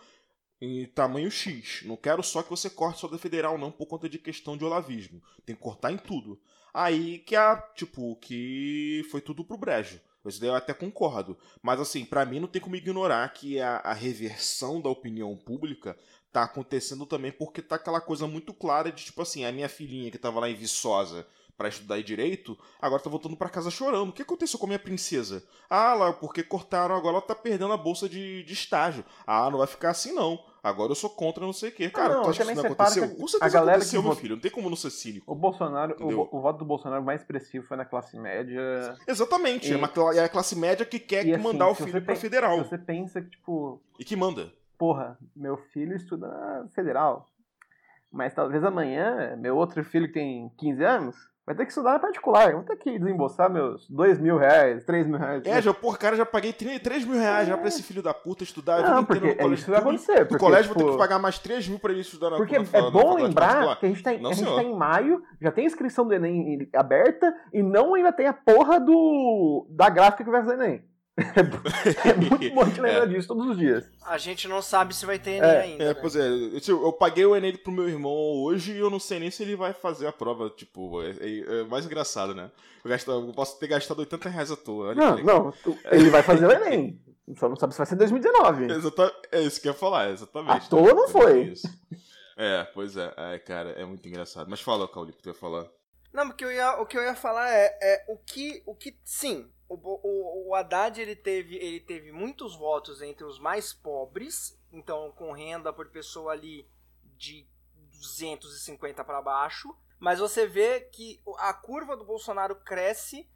em 0.61 0.85
tamanho 0.85 1.31
X. 1.31 1.83
Não 1.85 1.97
quero 1.97 2.21
só 2.21 2.43
que 2.43 2.49
você 2.49 2.69
corte 2.69 2.99
só 2.99 3.07
da 3.07 3.17
federal, 3.17 3.57
não, 3.57 3.71
por 3.71 3.87
conta 3.87 4.07
de 4.07 4.19
questão 4.19 4.55
de 4.55 4.63
olavismo. 4.63 5.21
Tem 5.45 5.55
que 5.55 5.61
cortar 5.61 5.91
em 5.91 5.97
tudo. 5.97 6.39
Aí 6.77 7.19
que 7.19 7.37
a, 7.37 7.55
tipo, 7.73 8.17
que 8.17 9.07
foi 9.09 9.21
tudo 9.21 9.45
pro 9.45 9.57
brejo. 9.57 9.97
Isso 10.25 10.41
daí 10.41 10.49
eu 10.49 10.55
até 10.55 10.73
concordo. 10.73 11.37
Mas 11.61 11.79
assim, 11.79 12.03
para 12.03 12.25
mim 12.25 12.41
não 12.41 12.49
tem 12.49 12.61
como 12.61 12.75
ignorar 12.75 13.31
que 13.31 13.61
a, 13.61 13.77
a 13.77 13.93
reversão 13.93 14.81
da 14.81 14.89
opinião 14.89 15.37
pública 15.37 15.97
tá 16.33 16.43
acontecendo 16.43 17.05
também 17.05 17.31
porque 17.31 17.61
tá 17.61 17.77
aquela 17.77 18.01
coisa 18.01 18.27
muito 18.27 18.53
clara 18.53 18.91
de 18.91 19.05
tipo 19.05 19.21
assim, 19.21 19.45
a 19.45 19.53
minha 19.53 19.69
filhinha 19.69 20.11
que 20.11 20.17
tava 20.17 20.41
lá 20.41 20.49
em 20.49 20.55
Viçosa 20.55 21.25
para 21.57 21.69
estudar 21.69 22.01
direito, 22.03 22.57
agora 22.81 23.01
tá 23.01 23.09
voltando 23.09 23.37
para 23.37 23.49
casa 23.49 23.71
chorando. 23.71 24.09
O 24.09 24.13
que 24.13 24.21
aconteceu 24.21 24.59
com 24.59 24.65
a 24.65 24.69
minha 24.69 24.79
princesa? 24.79 25.43
Ah, 25.69 25.93
lá, 25.93 26.11
porque 26.13 26.43
cortaram, 26.43 26.95
agora 26.95 27.15
ela 27.17 27.21
tá 27.25 27.33
perdendo 27.33 27.71
a 27.73 27.77
bolsa 27.77 28.09
de, 28.09 28.43
de 28.43 28.53
estágio. 28.53 29.05
Ah, 29.25 29.49
não 29.49 29.59
vai 29.59 29.67
ficar 29.67 29.91
assim 29.91 30.13
não. 30.13 30.37
Agora 30.61 30.91
eu 30.91 30.95
sou 30.95 31.09
contra 31.11 31.45
não 31.45 31.53
sei 31.53 31.69
o 31.69 31.71
quê. 31.71 31.89
Cara, 31.91 32.15
não, 32.15 32.23
tu 32.23 32.29
acha 32.31 32.43
que 32.43 32.51
isso 32.51 32.63
não 32.63 32.71
aconteceu? 32.71 33.03
Com 33.15 33.27
certeza 33.27 33.45
a 33.45 33.49
galera 33.49 33.77
aconteceu, 33.77 34.01
que 34.01 34.07
meu 34.07 34.15
filho. 34.15 34.35
Não 34.35 34.41
tem 34.41 34.49
como 34.51 34.67
não 34.69 34.75
ser 34.75 34.89
cínico. 34.89 35.31
O 35.31 35.35
Bolsonaro, 35.35 35.95
o, 36.03 36.37
o 36.37 36.41
voto 36.41 36.57
do 36.59 36.65
Bolsonaro 36.65 37.03
mais 37.03 37.21
expressivo 37.21 37.65
foi 37.67 37.77
na 37.77 37.85
classe 37.85 38.17
média. 38.17 38.59
Exatamente. 39.07 39.69
E- 39.69 39.73
É, 39.73 39.77
uma 39.77 39.87
cla- 39.87 40.15
é 40.15 40.23
a 40.23 40.29
classe 40.29 40.55
média 40.57 40.85
que 40.85 40.99
quer 40.99 41.25
E, 41.25 41.33
assim, 41.33 41.43
mandar 41.43 41.67
o 41.69 41.75
filho 41.75 41.91
pra 41.91 42.01
pen- 42.01 42.15
federal. 42.15 42.57
Você 42.63 42.77
pensa 42.79 43.21
que, 43.21 43.29
tipo, 43.29 43.79
E 43.99 44.03
que 44.03 44.15
manda. 44.15 44.51
porra, 44.77 45.17
meu 45.35 45.55
filho 45.55 45.95
estuda 45.95 46.27
na 46.27 46.67
federal. 46.73 47.27
Mas 48.11 48.33
talvez 48.33 48.63
amanhã, 48.63 49.35
meu 49.37 49.55
outro 49.57 49.83
filho 49.83 50.07
que 50.07 50.13
tem 50.13 50.49
15 50.57 50.83
anos, 50.83 51.15
vai 51.45 51.55
ter 51.55 51.65
que 51.65 51.71
estudar 51.71 51.93
na 51.93 51.99
particular. 51.99 52.51
Vou 52.53 52.63
ter 52.63 52.75
que 52.77 52.97
desembolsar 52.97 53.49
meus 53.49 53.87
2 53.89 54.19
mil 54.19 54.37
reais, 54.37 54.83
3 54.83 55.05
mil 55.05 55.17
reais. 55.19 55.43
É, 55.45 55.61
já, 55.61 55.73
porra, 55.73 55.97
cara, 55.97 56.15
já 56.15 56.25
paguei 56.25 56.51
3 56.53 57.05
mil 57.05 57.19
reais 57.19 57.47
já 57.47 57.57
pra 57.57 57.67
esse 57.67 57.83
filho 57.83 58.01
da 58.01 58.13
puta 58.13 58.43
estudar. 58.43 58.81
Não, 58.81 59.05
porque 59.05 59.27
no 59.27 59.35
colégio 59.35 59.53
isso 59.55 59.69
vai 59.71 59.79
acontecer. 59.79 60.19
No 60.21 60.25
Porque, 60.27 60.37
colégio 60.43 60.67
vou 60.69 60.75
ter 60.75 60.83
tipo, 60.83 60.91
que 60.93 60.97
pagar 60.97 61.19
mais 61.19 61.37
3 61.39 61.67
mil 61.67 61.79
pra 61.79 61.91
ele 61.91 62.01
estudar 62.01 62.29
na 62.31 62.37
Porque 62.37 62.57
na, 62.57 62.63
é 62.63 62.91
bom 62.91 63.15
lembrar 63.15 63.45
particular. 63.47 63.79
que 63.79 63.85
a 63.85 63.89
gente, 63.89 64.03
tá, 64.03 64.13
em- 64.13 64.21
Não, 64.21 64.31
a 64.31 64.33
gente 64.33 64.55
tá 64.55 64.63
em 64.63 64.75
maio, 64.75 65.21
já 65.41 65.51
tem 65.51 65.63
a 65.65 65.67
inscrição 65.67 66.07
do 66.07 66.13
Enem 66.13 66.67
aberta 66.73 67.33
e 67.53 67.61
não 67.61 67.93
ainda 67.93 68.11
tem 68.11 68.27
a 68.27 68.33
porra 68.33 68.79
do 68.79 69.67
da 69.69 69.89
gráfica 69.89 70.23
que 70.23 70.29
vai 70.31 70.41
fazer 70.43 70.55
Enem. 70.55 70.83
É 72.05 72.13
muito 72.13 72.53
bom 72.53 72.69
te 72.69 72.81
lembrar 72.81 73.07
disso 73.07 73.27
todos 73.27 73.47
os 73.47 73.57
dias. 73.57 73.85
A 74.05 74.17
gente 74.17 74.47
não 74.47 74.61
sabe 74.61 74.93
se 74.95 75.05
vai 75.05 75.17
ter 75.17 75.31
Enem 75.37 75.49
É, 75.49 75.61
ainda. 75.61 75.83
É, 75.83 75.87
né? 75.87 75.93
pois 75.93 76.15
é, 76.15 76.27
eu, 76.27 76.59
tipo, 76.59 76.85
eu 76.85 76.91
paguei 76.93 77.25
o 77.25 77.35
Enem 77.35 77.55
pro 77.57 77.71
meu 77.71 77.87
irmão 77.87 78.11
hoje 78.11 78.73
e 78.73 78.77
eu 78.79 78.89
não 78.89 78.99
sei 78.99 79.19
nem 79.19 79.31
se 79.31 79.41
ele 79.43 79.55
vai 79.55 79.71
fazer 79.73 80.07
a 80.07 80.11
prova, 80.11 80.49
tipo, 80.49 81.01
é, 81.01 81.11
é- 81.21 81.61
é 81.61 81.63
mais 81.63 81.85
engraçado, 81.85 82.35
né? 82.35 82.51
Eu, 82.83 82.89
gasto- 82.89 83.09
eu 83.11 83.33
posso 83.33 83.57
ter 83.59 83.67
gastado 83.67 83.99
80 83.99 84.29
reais 84.29 84.51
à 84.51 84.55
toa. 84.57 84.89
olha 84.89 84.95
Não, 84.95 85.17
não, 85.23 85.51
tu- 85.63 85.77
ele 85.91 86.09
vai 86.09 86.21
fazer 86.21 86.45
o 86.45 86.51
Enem. 86.51 86.99
Só 87.37 87.49
não 87.49 87.55
sabe 87.55 87.73
se 87.73 87.77
vai 87.79 87.87
ser 87.87 87.95
em 87.95 87.97
2019. 87.97 88.65
Exata, 88.71 89.15
é 89.31 89.41
isso 89.41 89.59
que 89.61 89.67
eu 89.67 89.71
ia 89.73 89.77
falar, 89.77 90.11
exatamente. 90.11 90.51
À 90.67 90.69
toa 90.69 90.93
não 90.93 91.05
É 91.05 91.09
foi. 91.09 91.53
É, 92.37 92.63
pois 92.73 92.95
é, 92.97 93.13
é, 93.17 93.39
cara, 93.39 93.69
é 93.71 93.85
muito 93.85 94.07
engraçado. 94.07 94.47
Mas 94.49 94.59
fala, 94.61 94.87
Cauli, 94.87 95.13
que 95.13 95.23
tu 95.23 95.29
ia 95.29 95.33
falar. 95.33 95.65
Não, 96.13 96.27
porque 96.27 96.45
eu 96.45 96.51
ia, 96.51 96.73
o 96.81 96.85
que 96.85 96.97
eu 96.97 97.01
ia 97.01 97.15
falar 97.15 97.49
é, 97.49 97.65
é 97.81 98.05
o 98.09 98.17
que. 98.17 98.61
O 98.65 98.75
que. 98.75 98.95
Sim, 99.03 99.47
o, 99.67 99.75
o, 99.75 100.49
o 100.49 100.55
Haddad 100.55 100.99
ele 101.01 101.15
teve, 101.15 101.55
ele 101.57 101.79
teve 101.79 102.11
muitos 102.11 102.55
votos 102.55 103.01
entre 103.01 103.23
os 103.23 103.39
mais 103.39 103.73
pobres, 103.73 104.57
então 104.71 105.11
com 105.13 105.31
renda 105.31 105.71
por 105.73 105.89
pessoa 105.89 106.31
ali 106.33 106.67
de 107.17 107.47
250 107.91 109.03
para 109.03 109.21
baixo. 109.21 109.75
Mas 109.99 110.19
você 110.19 110.45
vê 110.45 110.81
que 110.81 111.21
a 111.39 111.53
curva 111.53 111.95
do 111.95 112.03
Bolsonaro 112.05 112.55
cresce 112.57 113.27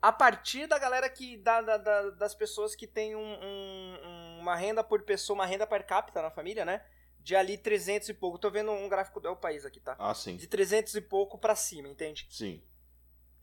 a 0.00 0.10
partir 0.10 0.66
da 0.66 0.78
galera 0.78 1.08
que. 1.08 1.36
Da, 1.38 1.60
da- 1.60 1.76
da- 1.76 2.10
das 2.10 2.34
pessoas 2.34 2.74
que 2.74 2.86
tem 2.86 3.14
um- 3.14 3.20
um- 3.42 4.38
uma 4.40 4.56
renda 4.56 4.82
por 4.82 5.02
pessoa, 5.02 5.34
uma 5.34 5.46
renda 5.46 5.66
per 5.66 5.86
capita 5.86 6.22
na 6.22 6.30
família, 6.30 6.64
né? 6.64 6.84
De 7.20 7.34
ali 7.36 7.58
300 7.58 8.08
e 8.08 8.14
pouco. 8.14 8.38
Tô 8.38 8.50
vendo 8.50 8.70
um 8.70 8.88
gráfico 8.88 9.20
do 9.20 9.28
El 9.28 9.36
País 9.36 9.64
aqui, 9.64 9.80
tá? 9.80 9.94
Ah, 9.98 10.14
sim. 10.14 10.36
De 10.36 10.46
300 10.46 10.94
e 10.94 11.00
pouco 11.00 11.38
pra 11.38 11.54
cima, 11.56 11.88
entende? 11.88 12.26
Sim. 12.30 12.62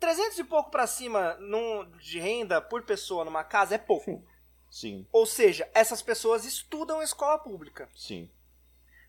300 0.03 0.37
e 0.39 0.43
pouco 0.43 0.69
pra 0.69 0.85
cima 0.85 1.35
num, 1.39 1.89
de 1.97 2.19
renda 2.19 2.61
por 2.61 2.83
pessoa 2.83 3.23
numa 3.23 3.43
casa 3.43 3.75
é 3.75 3.77
pouco. 3.77 4.03
Sim. 4.03 4.23
Sim, 4.69 5.07
Ou 5.13 5.25
seja, 5.25 5.69
essas 5.73 6.01
pessoas 6.01 6.43
estudam 6.45 7.01
escola 7.01 7.37
pública. 7.37 7.87
sim. 7.95 8.29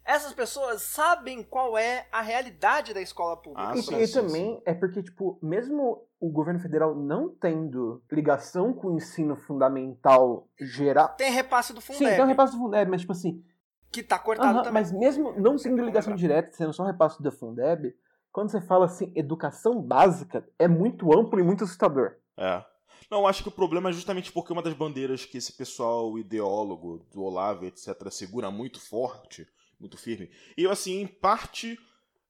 Essas 0.04 0.34
pessoas 0.34 0.82
sabem 0.82 1.42
qual 1.42 1.78
é 1.78 2.06
a 2.12 2.20
realidade 2.20 2.92
da 2.92 3.00
escola 3.00 3.38
pública. 3.38 3.70
Ah, 3.72 3.74
E, 3.74 3.82
sim, 3.82 3.96
e 3.96 4.06
também 4.08 4.62
é 4.66 4.74
porque, 4.74 5.02
tipo, 5.02 5.38
mesmo 5.42 6.06
o 6.20 6.30
governo 6.30 6.60
federal 6.60 6.94
não 6.94 7.30
tendo 7.30 8.02
ligação 8.12 8.74
com 8.74 8.88
o 8.88 8.96
ensino 8.96 9.34
fundamental 9.34 10.46
geral. 10.60 11.08
Tem 11.16 11.32
repasse 11.32 11.72
do 11.72 11.80
Sim, 11.80 11.94
Fundeb, 11.94 12.16
tem 12.16 12.24
um 12.24 12.28
repasse 12.28 12.52
do 12.52 12.58
Fundeb, 12.58 12.90
mas, 12.90 13.00
tipo 13.00 13.12
assim, 13.12 13.42
que 13.90 14.02
tá 14.02 14.18
cortado 14.18 14.50
aham, 14.50 14.62
também. 14.64 14.82
mas 14.82 14.92
mesmo 14.92 15.32
não 15.40 15.56
sendo 15.56 15.82
ligação 15.82 16.14
direta, 16.14 16.52
sendo 16.52 16.74
só 16.74 16.84
repasse 16.84 17.22
da 17.22 17.32
Fundeb, 17.32 17.96
quando 18.34 18.50
você 18.50 18.60
fala 18.60 18.86
assim, 18.86 19.12
educação 19.14 19.80
básica, 19.80 20.44
é 20.58 20.66
muito 20.66 21.16
amplo 21.16 21.38
e 21.38 21.42
muito 21.44 21.62
assustador. 21.62 22.16
É. 22.36 22.64
Não, 23.08 23.28
acho 23.28 23.44
que 23.44 23.48
o 23.48 23.52
problema 23.52 23.90
é 23.90 23.92
justamente 23.92 24.32
porque 24.32 24.52
uma 24.52 24.60
das 24.60 24.74
bandeiras 24.74 25.24
que 25.24 25.38
esse 25.38 25.52
pessoal 25.52 26.18
ideólogo 26.18 27.06
do 27.12 27.22
Olavo, 27.22 27.64
etc., 27.64 28.10
segura 28.10 28.50
muito 28.50 28.80
forte, 28.80 29.46
muito 29.78 29.96
firme. 29.96 30.28
E 30.58 30.64
eu, 30.64 30.72
assim, 30.72 31.00
em 31.00 31.06
parte, 31.06 31.78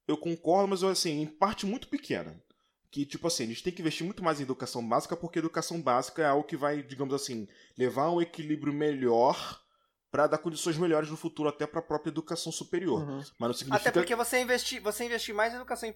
eu 0.06 0.18
concordo, 0.18 0.68
mas 0.68 0.82
eu, 0.82 0.90
assim, 0.90 1.22
em 1.22 1.26
parte 1.26 1.64
muito 1.64 1.88
pequena. 1.88 2.38
Que, 2.90 3.06
tipo 3.06 3.26
assim, 3.26 3.44
a 3.44 3.46
gente 3.46 3.62
tem 3.62 3.72
que 3.72 3.80
investir 3.80 4.04
muito 4.04 4.22
mais 4.22 4.38
em 4.38 4.42
educação 4.42 4.86
básica, 4.86 5.16
porque 5.16 5.38
educação 5.38 5.80
básica 5.80 6.20
é 6.20 6.26
algo 6.26 6.44
que 6.44 6.54
vai, 6.56 6.82
digamos 6.82 7.14
assim, 7.14 7.48
levar 7.78 8.04
a 8.04 8.12
um 8.12 8.20
equilíbrio 8.20 8.74
melhor 8.74 9.63
para 10.14 10.28
dar 10.28 10.38
condições 10.38 10.78
melhores 10.78 11.10
no 11.10 11.16
futuro, 11.16 11.48
até 11.48 11.66
para 11.66 11.80
a 11.80 11.82
própria 11.82 12.08
educação 12.08 12.52
superior. 12.52 13.00
Uhum. 13.02 13.18
Mas 13.36 13.48
não 13.48 13.52
significa. 13.52 13.90
Até 13.90 13.90
porque 13.90 14.14
você 14.14 14.40
investir, 14.40 14.80
você 14.80 15.04
investir 15.04 15.34
mais 15.34 15.52
em 15.52 15.56
educação 15.56 15.92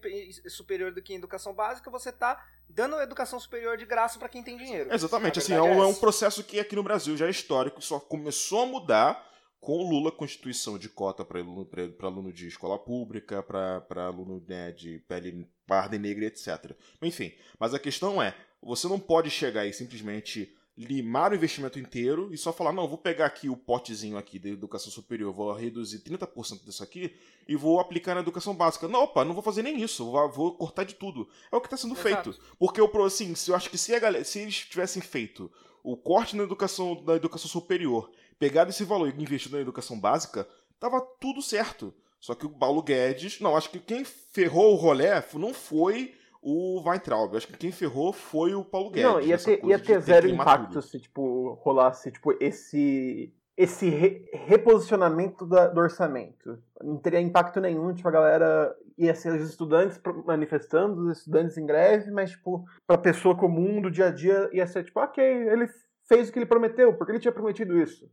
superior 0.48 0.90
do 0.92 1.00
que 1.00 1.12
em 1.12 1.16
educação 1.18 1.54
básica, 1.54 1.88
você 1.88 2.11
tá 2.11 2.44
dando 2.68 3.00
educação 3.00 3.38
superior 3.38 3.76
de 3.76 3.87
graça 3.87 4.18
pra 4.18 4.28
quem 4.28 4.42
tem 4.42 4.57
dinheiro. 4.57 4.92
Exatamente, 4.92 5.38
assim, 5.38 5.52
é 5.52 5.62
um, 5.62 5.81
é 5.85 5.87
um 5.87 5.90
essa. 5.90 6.00
processo 6.00 6.42
que 6.42 6.59
aqui 6.59 6.74
no 6.74 6.83
Brasil 6.83 7.16
já 7.16 7.28
é 7.28 7.31
histórico, 7.31 7.81
só 7.81 8.00
começou 8.00 8.64
a 8.64 8.66
mudar 8.66 9.24
com 9.61 9.74
o 9.78 9.88
Lula, 9.88 10.11
Constituição 10.11 10.76
de 10.76 10.88
cota 10.88 11.24
para 11.24 11.38
aluno, 11.38 11.64
pra- 11.64 11.87
pra 11.88 12.09
aluno 12.09 12.33
de 12.33 12.48
escola 12.48 12.76
pública, 12.76 13.40
para 13.40 14.04
aluno 14.04 14.44
né, 14.48 14.72
de 14.72 14.98
pele 15.07 15.48
parda 15.64 15.94
e 15.94 15.98
negra, 16.00 16.24
etc. 16.24 16.72
Enfim, 17.00 17.33
mas 17.57 17.72
a 17.72 17.78
questão 17.78 18.20
é, 18.20 18.35
você 18.61 18.88
não 18.88 18.98
pode 18.98 19.31
chegar 19.31 19.64
e 19.64 19.72
simplesmente 19.72 20.52
limar 20.79 21.33
o 21.33 21.35
investimento 21.35 21.79
inteiro 21.79 22.29
e 22.33 22.38
só 22.38 22.53
falar, 22.53 22.73
não, 22.73 22.87
vou 22.87 22.97
pegar 22.97 23.27
aqui 23.27 23.49
o 23.49 23.57
potezinho 23.57 24.17
aqui 24.17 24.38
da 24.38 24.49
educação 24.49 24.93
superior, 24.93 25.33
vou 25.33 25.53
reduzir 25.53 25.99
30% 25.99 26.64
disso 26.64 26.85
aqui 26.85 27.12
e 27.49 27.57
vou 27.57 27.81
aplicar 27.81 28.14
na 28.14 28.21
educação 28.21 28.55
básica. 28.55 28.87
Não, 28.87 29.03
opa, 29.03 29.25
não 29.25 29.35
vou 29.35 29.43
fazer 29.43 29.62
nem 29.62 29.83
isso, 29.83 30.09
vou, 30.09 30.31
vou 30.31 30.55
cortar 30.55 30.85
de 30.85 30.95
tudo. 30.95 31.29
É 31.51 31.57
o 31.57 31.61
que 31.61 31.67
está 31.67 31.77
sendo 31.77 31.99
Exato. 31.99 32.33
feito. 32.33 32.41
Porque 32.59 32.81
eu, 32.81 33.05
assim, 33.05 33.35
se 33.35 33.51
eu 33.51 33.57
acho 33.57 33.69
que 33.69 33.77
se, 33.77 33.93
a 33.93 33.99
galera, 33.99 34.25
se 34.25 34.38
eles 34.38 34.55
tivessem 34.57 35.03
feito 35.03 35.51
o 35.83 35.97
corte 35.97 36.37
na 36.37 36.45
educação, 36.45 37.03
na 37.05 37.14
educação 37.14 37.49
superior, 37.49 38.11
pegado 38.38 38.71
esse 38.71 38.85
valor 38.85 39.09
e 39.09 39.23
investido 39.23 39.57
na 39.57 39.62
educação 39.62 39.99
básica, 39.99 40.49
tava 40.79 41.01
tudo 41.01 41.43
certo. 41.43 41.93
Só 42.21 42.35
que 42.35 42.47
o 42.47 42.51
Paulo 42.51 42.83
Guedes. 42.83 43.41
Não, 43.41 43.57
acho 43.57 43.71
que 43.71 43.81
quem 43.81 44.05
ferrou 44.05 44.75
o 44.75 44.77
rolê 44.77 45.09
não 45.35 45.53
foi 45.53 46.14
o 46.42 46.83
Weintraub. 46.88 47.35
Acho 47.37 47.46
que 47.48 47.57
quem 47.57 47.72
ferrou 47.72 48.12
foi 48.12 48.55
o 48.55 48.64
Paulo 48.64 48.90
Guedes. 48.90 49.11
Não, 49.11 49.20
ia 49.20 49.37
ter, 49.38 49.64
ia 49.64 49.79
ter 49.79 50.01
zero 50.01 50.29
impacto 50.29 50.68
tudo. 50.74 50.83
se, 50.83 51.01
tipo, 51.01 51.55
rolasse, 51.62 52.11
tipo, 52.12 52.33
esse 52.40 53.33
esse 53.57 53.88
re- 53.88 54.24
reposicionamento 54.33 55.44
da- 55.44 55.66
do 55.66 55.81
orçamento. 55.81 56.62
Não 56.81 56.96
teria 56.96 57.20
impacto 57.20 57.61
nenhum, 57.61 57.92
tipo, 57.92 58.07
a 58.07 58.12
galera 58.12 58.72
ia 58.96 59.12
ser 59.16 59.33
os 59.33 59.48
estudantes 59.51 60.01
manifestando, 60.24 61.09
os 61.11 61.18
estudantes 61.18 61.59
em 61.59 61.66
greve, 61.66 62.09
mas, 62.12 62.31
tipo, 62.31 62.64
pra 62.87 62.96
pessoa 62.96 63.37
comum 63.37 63.83
do 63.83 63.90
dia 63.90 64.07
a 64.07 64.11
dia 64.12 64.48
ia 64.53 64.64
ser, 64.64 64.85
tipo, 64.85 65.01
ok, 65.01 65.24
ele 65.24 65.66
fez 66.09 66.29
o 66.29 66.33
que 66.33 66.38
ele 66.38 66.46
prometeu, 66.46 66.94
porque 66.94 67.11
ele 67.11 67.18
tinha 67.18 67.33
prometido 67.33 67.77
isso. 67.77 68.09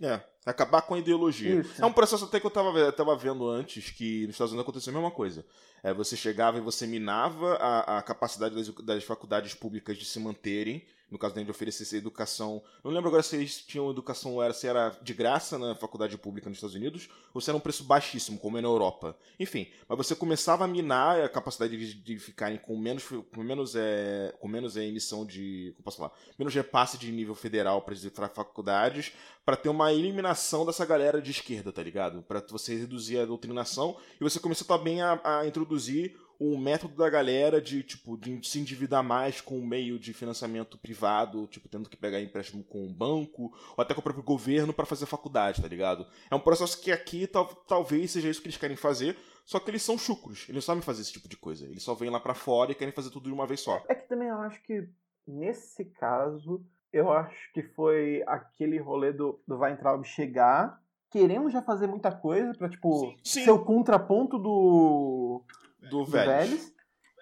É, 0.00 0.20
acabar 0.46 0.82
com 0.82 0.94
a 0.94 0.98
ideologia. 0.98 1.60
Isso. 1.60 1.82
É 1.82 1.86
um 1.86 1.92
processo 1.92 2.24
até 2.24 2.40
que 2.40 2.46
eu 2.46 2.50
tava, 2.50 2.78
eu 2.78 2.92
tava 2.92 3.14
vendo 3.16 3.48
antes, 3.48 3.90
que 3.90 4.22
nos 4.22 4.34
Estados 4.34 4.52
Unidos 4.52 4.68
aconteceu 4.68 4.90
a 4.92 4.94
mesma 4.94 5.10
coisa. 5.10 5.44
É, 5.82 5.92
você 5.92 6.16
chegava 6.16 6.58
e 6.58 6.60
você 6.60 6.86
minava 6.86 7.54
a, 7.56 7.98
a 7.98 8.02
capacidade 8.02 8.54
das, 8.54 8.68
das 8.84 9.04
faculdades 9.04 9.54
públicas 9.54 9.98
de 9.98 10.04
se 10.04 10.18
manterem, 10.18 10.86
no 11.10 11.18
caso 11.18 11.34
de 11.34 11.50
oferecer 11.50 11.96
educação. 11.96 12.62
Não 12.82 12.90
lembro 12.90 13.08
agora 13.08 13.22
se 13.22 13.36
eles 13.36 13.58
tinham 13.58 13.90
educação, 13.90 14.42
era, 14.42 14.54
se 14.54 14.66
era 14.66 14.96
de 15.02 15.12
graça 15.12 15.58
na 15.58 15.74
faculdade 15.74 16.16
pública 16.16 16.48
nos 16.48 16.56
Estados 16.56 16.74
Unidos, 16.74 17.08
ou 17.34 17.40
se 17.40 17.50
era 17.50 17.56
um 17.56 17.60
preço 17.60 17.84
baixíssimo, 17.84 18.38
como 18.38 18.56
é 18.56 18.60
na 18.60 18.68
Europa. 18.68 19.16
Enfim, 19.38 19.68
mas 19.86 19.98
você 19.98 20.14
começava 20.14 20.64
a 20.64 20.68
minar 20.68 21.20
a 21.20 21.28
capacidade 21.28 21.76
de, 21.76 21.94
de 21.94 22.18
ficarem 22.18 22.56
com 22.56 22.78
menos, 22.78 23.04
com 23.04 23.42
menos, 23.42 23.74
é, 23.76 24.34
com 24.40 24.48
menos 24.48 24.76
é, 24.76 24.84
emissão 24.84 25.26
de. 25.26 25.72
Como 25.76 25.84
posso 25.84 25.98
falar? 25.98 26.12
Menos 26.38 26.54
repasse 26.54 26.96
de 26.96 27.12
nível 27.12 27.34
federal 27.34 27.82
para 27.82 28.28
faculdades, 28.28 29.12
para 29.44 29.56
ter 29.56 29.68
uma 29.68 29.92
elimina, 29.92 30.30
doutrinação 30.30 30.64
dessa 30.64 30.86
galera 30.86 31.20
de 31.20 31.30
esquerda, 31.30 31.72
tá 31.72 31.82
ligado? 31.82 32.22
Pra 32.22 32.42
você 32.48 32.76
reduzir 32.76 33.18
a 33.18 33.26
doutrinação 33.26 33.96
e 34.20 34.24
você 34.24 34.38
começar 34.38 34.64
também 34.64 35.02
a, 35.02 35.20
a 35.24 35.46
introduzir 35.46 36.16
um 36.40 36.56
método 36.56 36.96
da 36.96 37.10
galera 37.10 37.60
de, 37.60 37.82
tipo, 37.82 38.16
de 38.16 38.40
se 38.48 38.58
endividar 38.58 39.04
mais 39.04 39.42
com 39.42 39.58
o 39.58 39.66
meio 39.66 39.98
de 39.98 40.14
financiamento 40.14 40.78
privado, 40.78 41.46
tipo, 41.46 41.68
tendo 41.68 41.90
que 41.90 41.98
pegar 41.98 42.20
empréstimo 42.20 42.64
com 42.64 42.82
um 42.82 42.92
banco, 42.92 43.52
ou 43.76 43.82
até 43.82 43.92
com 43.92 44.00
o 44.00 44.02
próprio 44.02 44.24
governo 44.24 44.72
para 44.72 44.86
fazer 44.86 45.04
faculdade, 45.04 45.60
tá 45.60 45.68
ligado? 45.68 46.06
É 46.30 46.34
um 46.34 46.40
processo 46.40 46.80
que 46.80 46.90
aqui 46.90 47.26
tal, 47.26 47.46
talvez 47.46 48.12
seja 48.12 48.30
isso 48.30 48.40
que 48.40 48.46
eles 48.46 48.56
querem 48.56 48.76
fazer, 48.76 49.18
só 49.44 49.60
que 49.60 49.70
eles 49.70 49.82
são 49.82 49.98
chucros, 49.98 50.46
eles 50.48 50.54
não 50.54 50.62
sabem 50.62 50.82
fazer 50.82 51.02
esse 51.02 51.12
tipo 51.12 51.28
de 51.28 51.36
coisa. 51.36 51.66
Eles 51.66 51.82
só 51.82 51.92
vêm 51.92 52.08
lá 52.08 52.18
para 52.18 52.34
fora 52.34 52.72
e 52.72 52.74
querem 52.74 52.94
fazer 52.94 53.10
tudo 53.10 53.24
de 53.24 53.34
uma 53.34 53.46
vez 53.46 53.60
só. 53.60 53.84
É 53.86 53.94
que 53.94 54.08
também 54.08 54.28
eu 54.28 54.38
acho 54.40 54.62
que, 54.62 54.88
nesse 55.26 55.84
caso, 55.84 56.64
eu 56.90 57.12
acho 57.12 57.52
que 57.52 57.62
foi 57.62 58.22
aquele 58.26 58.78
rolê 58.78 59.12
do, 59.12 59.38
do 59.46 59.58
Weintraub 59.58 60.02
chegar, 60.04 60.80
querendo 61.10 61.50
já 61.50 61.60
fazer 61.60 61.86
muita 61.86 62.10
coisa 62.10 62.54
pra, 62.54 62.70
tipo, 62.70 63.14
Sim. 63.22 63.44
ser 63.44 63.50
o 63.50 63.64
contraponto 63.64 64.38
do, 64.38 65.44
Do 65.88 66.04
Vélez. 66.04 66.48
Vélez. 66.50 66.74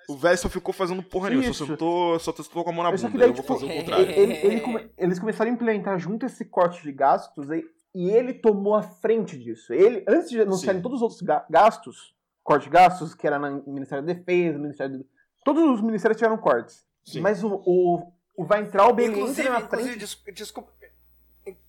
O 0.09 0.17
velho 0.17 0.39
só 0.39 0.49
ficou 0.49 0.73
fazendo 0.73 1.03
porra 1.03 1.29
nenhuma, 1.29 1.53
só 1.53 1.67
sentou, 1.67 2.19
só 2.19 2.33
sentou 2.33 2.65
com 2.65 2.71
a 2.71 2.73
mão 2.73 2.83
na 2.83 2.97
só 2.97 3.09
bunda. 3.09 3.13
que 3.13 3.19
daí, 3.19 3.29
eu 3.29 3.35
vou 3.35 3.43
tipo, 3.43 3.55
fazer 3.55 3.67
o 3.67 3.77
contrário. 3.77 4.11
Ele- 4.11 4.33
ele 4.47 4.61
come- 4.63 4.91
eles 4.97 5.19
começaram 5.19 5.51
a 5.51 5.55
implementar 5.55 5.99
junto 5.99 6.25
esse 6.25 6.47
corte 6.47 6.83
de 6.83 6.91
gastos 6.93 7.51
e, 7.51 7.63
e 7.95 8.11
ele 8.11 8.33
tomou 8.33 8.75
a 8.75 8.83
frente 8.83 9.39
disso. 9.39 9.71
Ele, 9.75 10.03
antes 10.09 10.31
de 10.31 10.41
anunciarem 10.41 10.79
Sim. 10.79 10.83
todos 10.83 10.97
os 10.97 11.03
outros 11.03 11.21
ga- 11.21 11.45
gastos, 11.51 12.15
corte 12.43 12.65
de 12.65 12.71
gastos, 12.71 13.15
que 13.15 13.27
era 13.27 13.39
no 13.39 13.63
Ministério 13.67 14.03
da 14.05 14.13
Defesa, 14.15 14.57
no 14.57 14.63
Ministério 14.65 14.99
do... 14.99 15.07
Todos 15.45 15.63
os 15.75 15.83
ministérios 15.83 16.17
tiveram 16.17 16.39
cortes. 16.39 16.87
Sim. 17.05 17.21
Mas 17.21 17.45
o, 17.45 17.63
o, 17.67 18.11
o 18.35 18.47
Weintraub, 18.51 18.99
ele 18.99 19.13
Inclusive, 19.13 19.41
entra 19.47 19.53
na 19.61 19.67
inclusive 19.67 19.89
frente... 19.91 19.99
des- 20.01 20.35
desculpa, 20.35 20.73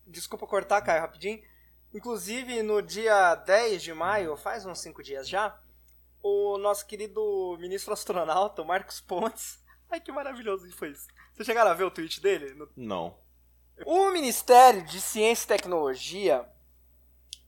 desculpa 0.07 0.47
cortar, 0.47 0.81
Caio, 0.81 1.01
rapidinho. 1.01 1.39
Inclusive, 1.93 2.61
no 2.63 2.81
dia 2.81 3.35
10 3.35 3.81
de 3.83 3.93
maio, 3.93 4.37
faz 4.37 4.65
uns 4.65 4.79
5 4.79 5.03
dias 5.03 5.27
já, 5.27 5.57
o 6.21 6.57
nosso 6.57 6.85
querido 6.85 7.57
ministro 7.59 7.93
astronauta, 7.93 8.63
Marcos 8.63 8.99
Pontes. 8.99 9.59
Ai, 9.89 9.99
que 9.99 10.11
maravilhoso 10.11 10.67
que 10.67 10.75
foi 10.75 10.91
isso. 10.91 11.07
Vocês 11.33 11.45
chegaram 11.45 11.71
a 11.71 11.73
ver 11.73 11.83
o 11.83 11.91
tweet 11.91 12.21
dele? 12.21 12.55
Não. 12.75 13.17
O 13.85 14.11
Ministério 14.11 14.83
de 14.83 14.99
Ciência 14.99 15.45
e 15.45 15.47
Tecnologia, 15.47 16.47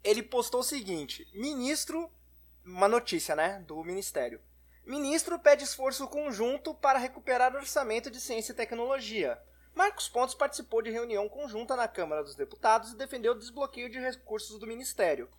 ele 0.03 0.23
postou 0.23 0.61
o 0.61 0.63
seguinte: 0.63 1.27
Ministro, 1.33 2.09
uma 2.65 2.87
notícia, 2.87 3.35
né, 3.35 3.59
do 3.67 3.83
Ministério. 3.83 4.41
Ministro 4.85 5.37
pede 5.37 5.63
esforço 5.63 6.07
conjunto 6.07 6.73
para 6.73 6.97
recuperar 6.97 7.53
o 7.53 7.57
orçamento 7.57 8.09
de 8.09 8.19
ciência 8.19 8.51
e 8.51 8.55
tecnologia. 8.55 9.39
Marcos 9.75 10.09
Pontes 10.09 10.35
participou 10.35 10.81
de 10.81 10.89
reunião 10.89 11.29
conjunta 11.29 11.75
na 11.75 11.87
Câmara 11.87 12.23
dos 12.23 12.35
Deputados 12.35 12.91
e 12.91 12.97
defendeu 12.97 13.33
o 13.33 13.37
desbloqueio 13.37 13.89
de 13.89 13.99
recursos 13.99 14.59
do 14.59 14.67
Ministério. 14.67 15.29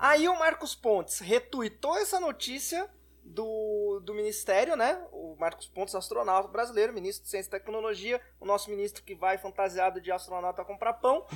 Aí 0.00 0.28
o 0.28 0.38
Marcos 0.38 0.74
Pontes 0.74 1.18
retuitou 1.18 1.96
essa 1.98 2.18
notícia 2.18 2.88
do, 3.22 4.00
do 4.02 4.14
Ministério, 4.14 4.76
né? 4.76 5.00
O 5.12 5.36
Marcos 5.38 5.68
Pontes, 5.68 5.94
astronauta 5.94 6.48
brasileiro, 6.48 6.92
ministro 6.92 7.24
de 7.24 7.30
Ciência 7.30 7.48
e 7.48 7.50
Tecnologia, 7.50 8.20
o 8.40 8.46
nosso 8.46 8.70
ministro 8.70 9.04
que 9.04 9.14
vai 9.14 9.36
fantasiado 9.38 10.00
de 10.00 10.10
astronauta 10.10 10.64
comprar 10.64 10.94
pão. 10.94 11.26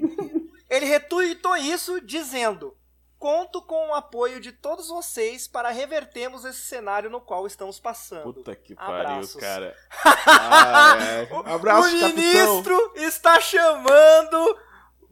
Ele 0.68 0.86
retuitou 0.86 1.54
isso 1.56 2.00
dizendo: 2.00 2.76
Conto 3.18 3.62
com 3.62 3.88
o 3.88 3.94
apoio 3.94 4.40
de 4.40 4.52
todos 4.52 4.88
vocês 4.88 5.48
para 5.48 5.70
revertermos 5.70 6.44
esse 6.44 6.60
cenário 6.60 7.08
no 7.08 7.20
qual 7.20 7.46
estamos 7.46 7.80
passando. 7.80 8.34
Puta 8.34 8.54
que 8.54 8.74
pariu, 8.74 8.94
Abraços. 8.94 9.40
cara. 9.40 9.76
Ai, 10.04 10.98
ai. 11.00 11.28
Abraço, 11.54 11.96
o 11.96 12.00
capitão. 12.00 12.08
ministro 12.08 12.92
está 12.96 13.40
chamando 13.40 14.58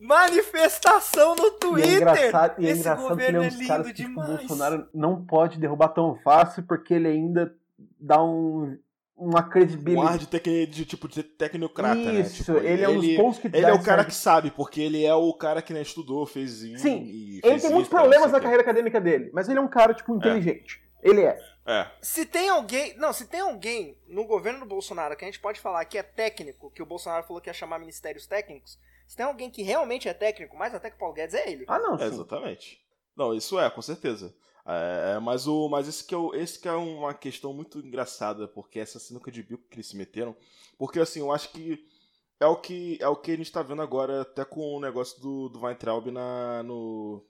manifestação 0.05 1.35
no 1.35 1.45
E 1.45 1.47
é 1.47 1.51
Twitter. 1.59 1.95
engraçado, 1.97 2.55
e 2.63 2.67
é 2.67 2.71
Esse 2.71 2.81
engraçado 2.81 3.17
que 3.17 3.23
ele 3.23 3.33
governo 3.33 3.43
é 3.43 3.45
é 3.45 3.47
um 3.47 3.59
dos 3.59 3.67
caras 3.67 3.87
lindo 3.87 3.97
que 3.97 4.03
tipo, 4.05 4.21
o. 4.21 4.25
Bolsonaro 4.25 4.89
não 4.95 5.25
pode 5.25 5.59
derrubar 5.59 5.89
tão 5.89 6.17
fácil 6.23 6.63
porque 6.65 6.95
ele 6.95 7.09
ainda 7.09 7.55
dá 7.99 8.23
um, 8.23 8.79
uma 9.17 9.41
Um 9.41 9.49
credibilidade. 9.49 10.09
ar 10.09 10.19
de, 10.19 10.27
tec... 10.29 10.45
de 10.71 10.85
tipo 10.85 11.09
de 11.09 11.23
tecnocrata, 11.23 11.95
né? 11.97 12.21
Isso, 12.21 12.45
Tipo, 12.45 12.59
ele 12.59 12.83
é 12.85 12.89
um 12.89 13.01
dos 13.01 13.17
pontos 13.17 13.39
que 13.41 13.47
Ele 13.49 13.67
é 13.67 13.73
o 13.73 13.83
cara 13.83 14.03
ar- 14.03 14.07
que 14.07 14.15
sabe, 14.15 14.51
porque 14.51 14.81
ele 14.81 15.05
é 15.05 15.15
o 15.15 15.33
cara 15.35 15.63
que 15.63 15.73
né, 15.73 15.83
estudou, 15.83 16.27
fez. 16.27 16.51
Sim, 16.81 17.03
e 17.05 17.35
Ele 17.39 17.43
fez 17.43 17.63
tem 17.63 17.71
muitos 17.71 17.89
problemas 17.89 18.31
na 18.33 18.41
carreira 18.41 18.63
acadêmica 18.63 19.01
dele, 19.01 19.31
mas 19.33 19.49
ele 19.49 19.59
é 19.59 19.63
um 19.63 19.69
cara, 19.69 19.95
tipo, 19.95 20.15
inteligente. 20.15 20.83
Ele 21.03 21.21
é. 21.23 21.39
É. 21.67 21.87
Se 22.01 22.25
tem 22.27 22.49
alguém. 22.49 22.97
Não, 22.97 23.13
se 23.13 23.27
tem 23.27 23.41
alguém 23.41 23.97
no 24.09 24.25
governo 24.27 24.61
do 24.61 24.67
Bolsonaro 24.67 25.17
que 25.17 25.25
a 25.25 25.29
gente 25.29 25.41
pode 25.41 25.61
falar 25.61 25.85
que 25.87 25.97
é 25.99 26.03
técnico, 26.03 26.71
que 26.71 26.83
o 26.83 26.87
Bolsonaro 26.87 27.25
falou 27.27 27.41
que 27.43 27.49
ia 27.51 27.55
chamar 27.55 27.79
ministérios 27.79 28.27
técnicos, 28.27 28.79
se 29.07 29.17
tem 29.17 29.27
alguém 29.27 29.51
que 29.51 29.63
realmente 29.63 30.09
é 30.09 30.15
técnico, 30.15 30.57
mais 30.57 30.75
até 30.75 30.91
que 30.91 30.97
o 30.97 30.99
Paulo 30.99 31.15
Guedes, 31.15 31.35
é 31.35 31.51
ele. 31.51 31.65
Ah, 31.69 31.79
não, 31.79 31.95
É, 31.95 31.99
sim. 31.99 32.05
exatamente. 32.15 32.81
Não, 33.17 33.35
isso 33.35 33.59
é, 33.61 33.69
com 33.71 33.83
certeza. 33.83 34.35
É, 34.67 35.19
mas 35.21 35.47
o, 35.47 35.69
mas 35.69 35.87
esse 35.87 36.03
que, 36.05 36.15
é 36.15 36.19
o, 36.19 36.35
esse 36.35 36.59
que 36.59 36.67
é 36.67 36.73
uma 36.73 37.13
questão 37.13 37.53
muito 37.53 37.79
engraçada, 37.81 38.49
porque 38.49 38.79
essa 38.81 38.99
sinuca 38.99 39.31
de 39.31 39.43
bico 39.43 39.63
que 39.69 39.77
eles 39.77 39.87
se 39.89 39.97
meteram. 39.97 40.35
Porque 40.79 40.99
assim, 40.99 41.21
eu 41.21 41.31
acho 41.31 41.51
que 41.51 41.85
é 42.41 42.47
o 42.47 42.57
que, 42.57 42.99
é 43.01 43.07
o 43.07 43.15
que 43.17 43.31
a 43.33 43.37
gente 43.37 43.53
tá 43.53 43.63
vendo 43.63 43.83
agora, 43.83 44.23
até 44.23 44.45
com 44.45 44.75
o 44.75 44.81
negócio 44.81 45.21
do, 45.21 45.49
do 45.51 45.61
Weintraub 45.61 46.07
na. 46.11 46.63
No, 46.63 47.23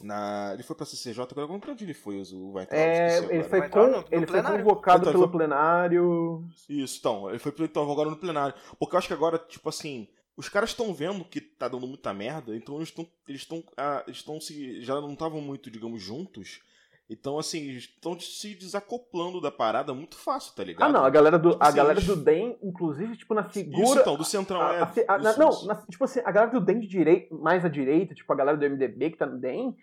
na 0.00 0.50
ele 0.54 0.62
foi 0.62 0.76
pra 0.76 0.84
CCJ, 0.84 1.22
agora 1.22 1.58
pra 1.58 1.72
onde 1.72 1.84
ele 1.84 1.94
foi, 1.94 2.16
o 2.34 2.52
Weintraub? 2.52 2.78
É, 2.82 3.18
ele 3.18 3.26
agora. 3.44 3.48
foi, 3.48 3.60
no 3.90 4.04
ele 4.10 4.26
foi 4.26 4.42
convocado 4.42 4.98
Então, 5.02 5.12
pelo 5.12 5.24
foi- 5.28 5.32
plenário. 5.38 6.44
Isso, 6.68 6.98
então, 6.98 7.30
ele 7.30 7.38
foi 7.38 7.54
então 7.60 7.90
agora 7.90 8.10
no 8.10 8.16
plenário. 8.16 8.54
Porque 8.78 8.94
eu 8.94 8.98
acho 8.98 9.08
que 9.08 9.14
agora, 9.14 9.38
tipo 9.38 9.68
assim, 9.68 10.08
os 10.36 10.48
caras 10.48 10.70
estão 10.70 10.92
vendo 10.92 11.24
que 11.24 11.40
tá 11.40 11.66
dando 11.68 11.86
muita 11.86 12.12
merda, 12.12 12.54
então 12.54 12.76
eles 12.76 12.88
estão. 12.88 13.06
Eles 13.28 13.40
estão. 13.42 13.64
ah, 13.76 14.04
estão 14.08 14.40
se. 14.40 14.80
Já 14.82 15.00
não 15.00 15.12
estavam 15.12 15.40
muito, 15.40 15.70
digamos, 15.70 16.02
juntos. 16.02 16.60
Então, 17.08 17.38
assim, 17.38 17.68
estão 17.70 18.18
se 18.18 18.56
desacoplando 18.56 19.40
da 19.40 19.50
parada 19.52 19.94
muito 19.94 20.16
fácil, 20.16 20.52
tá 20.56 20.64
ligado? 20.64 20.88
Ah, 20.90 20.92
não, 20.92 21.04
a 21.04 21.10
galera 21.10 21.38
do, 21.38 21.52
Tipo 21.52 21.62
a 21.62 21.68
assim, 21.68 21.76
galera 21.76 21.98
eles- 22.00 22.06
do 22.08 22.16
DEM, 22.16 22.58
inclusive, 22.60 23.16
tipo, 23.16 23.32
na 23.32 23.42
Isso 23.42 23.50
figura. 23.52 24.00
então, 24.00 24.16
do 24.16 24.24
Centrão 24.24 24.60
a- 24.60 24.74
é. 24.74 24.80
a 25.06 25.14
a- 25.14 25.18
isso, 25.30 25.38
não, 25.38 25.48
isso. 25.50 25.66
na- 25.68 25.76
tipo 25.88 26.02
assim, 26.04 26.18
a 26.24 26.30
galera 26.32 26.50
do 26.50 26.60
DEM 26.60 26.80
de 26.80 26.88
direita, 26.88 27.32
mais 27.36 27.64
à 27.64 27.68
direita, 27.68 28.12
tipo, 28.12 28.32
a 28.32 28.36
galera 28.36 28.58
do 28.58 28.64
MDB 28.64 29.10
que 29.10 29.16
tá 29.18 29.24
no 29.24 29.38
DEM, 29.38 29.76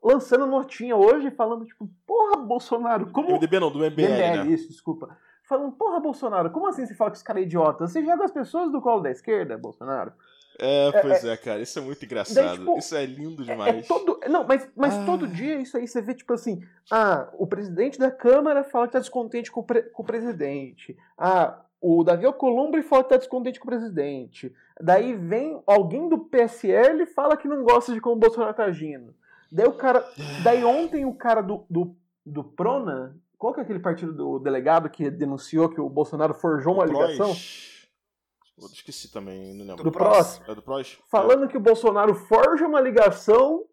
lançando 0.00 0.46
notinha 0.46 0.94
hoje 0.96 1.32
falando, 1.32 1.64
tipo, 1.66 1.90
porra, 2.06 2.36
Bolsonaro, 2.36 3.10
como. 3.10 3.30
MDB 3.30 3.58
não, 3.58 3.70
do 3.72 3.80
MBL, 3.84 4.06
MBL, 4.12 4.44
né? 4.44 4.46
isso, 4.52 4.68
desculpa. 4.68 5.18
Falando, 5.52 5.72
porra, 5.72 6.00
Bolsonaro, 6.00 6.50
como 6.50 6.66
assim 6.66 6.86
você 6.86 6.94
fala 6.94 7.10
que 7.10 7.16
esse 7.18 7.24
cara 7.24 7.38
é 7.38 7.42
idiota? 7.42 7.86
Você 7.86 8.02
joga 8.04 8.24
as 8.24 8.30
pessoas 8.30 8.72
do 8.72 8.80
colo 8.80 9.02
da 9.02 9.10
esquerda, 9.10 9.58
Bolsonaro? 9.58 10.12
É, 10.58 10.92
pois 11.02 11.24
é, 11.24 11.36
cara, 11.36 11.60
isso 11.60 11.78
é 11.78 11.82
muito 11.82 12.02
engraçado. 12.04 12.44
Daí, 12.46 12.58
tipo, 12.58 12.78
isso 12.78 12.94
é 12.96 13.04
lindo 13.04 13.42
É, 13.42 13.46
demais. 13.46 13.84
é 13.84 13.88
todo. 13.88 14.18
Não, 14.30 14.46
mas, 14.46 14.66
mas 14.76 14.94
Ah. 14.94 15.04
todo 15.04 15.26
dia 15.26 15.56
isso 15.60 15.76
aí 15.76 15.86
você 15.86 16.00
vê, 16.00 16.14
tipo 16.14 16.32
assim, 16.32 16.62
ah, 16.90 17.28
o 17.34 17.46
presidente 17.46 17.98
da 17.98 18.10
Câmara 18.10 18.64
fala 18.64 18.86
que 18.86 18.92
tá 18.92 18.98
descontente 18.98 19.50
com 19.52 19.60
o, 19.60 19.64
pre- 19.64 19.82
com 19.82 20.02
o 20.02 20.06
presidente. 20.06 20.96
Ah, 21.18 21.60
o 21.80 22.02
Davi 22.02 22.24
Alcolumbre 22.24 22.82
fala 22.82 23.02
que 23.02 23.10
tá 23.10 23.16
descontente 23.18 23.58
com 23.60 23.66
o 23.66 23.70
presidente. 23.70 24.54
Daí 24.80 25.14
vem 25.14 25.62
alguém 25.66 26.08
do 26.08 26.18
PSL 26.18 27.02
e 27.02 27.06
fala 27.06 27.36
que 27.36 27.48
não 27.48 27.62
gosta 27.62 27.92
de 27.92 28.00
como 28.00 28.16
o 28.16 28.18
Bolsonaro 28.18 28.54
tá 28.54 28.64
agindo. 28.64 29.14
Daí 29.50 29.66
o 29.66 29.72
cara. 29.72 30.02
Daí 30.44 30.64
ontem 30.64 31.04
o 31.04 31.12
cara 31.14 31.42
do, 31.42 31.64
do, 31.68 31.94
do 32.24 32.42
Prona. 32.44 33.16
Qual 33.42 33.52
que 33.52 33.58
é 33.58 33.64
aquele 33.64 33.80
partido 33.80 34.12
do 34.12 34.38
delegado 34.38 34.88
que 34.88 35.10
denunciou 35.10 35.68
que 35.68 35.80
o 35.80 35.88
Bolsonaro 35.88 36.32
forjou 36.32 36.74
uma 36.74 36.86
Do 36.86 36.92
ligação? 36.92 37.34
Eu 38.56 38.68
esqueci 38.68 39.10
também, 39.10 39.52
não 39.52 39.66
lembro. 39.66 39.82
Do 39.82 39.90
PROS. 39.90 40.40
É 40.46 40.54
do 40.54 40.62
Prois? 40.62 40.96
falando 41.10 41.48
que 41.48 41.56
o 41.56 41.60
Bolsonaro 41.60 42.14
forja 42.14 42.64
uma 42.64 42.80
ligação 42.80 43.66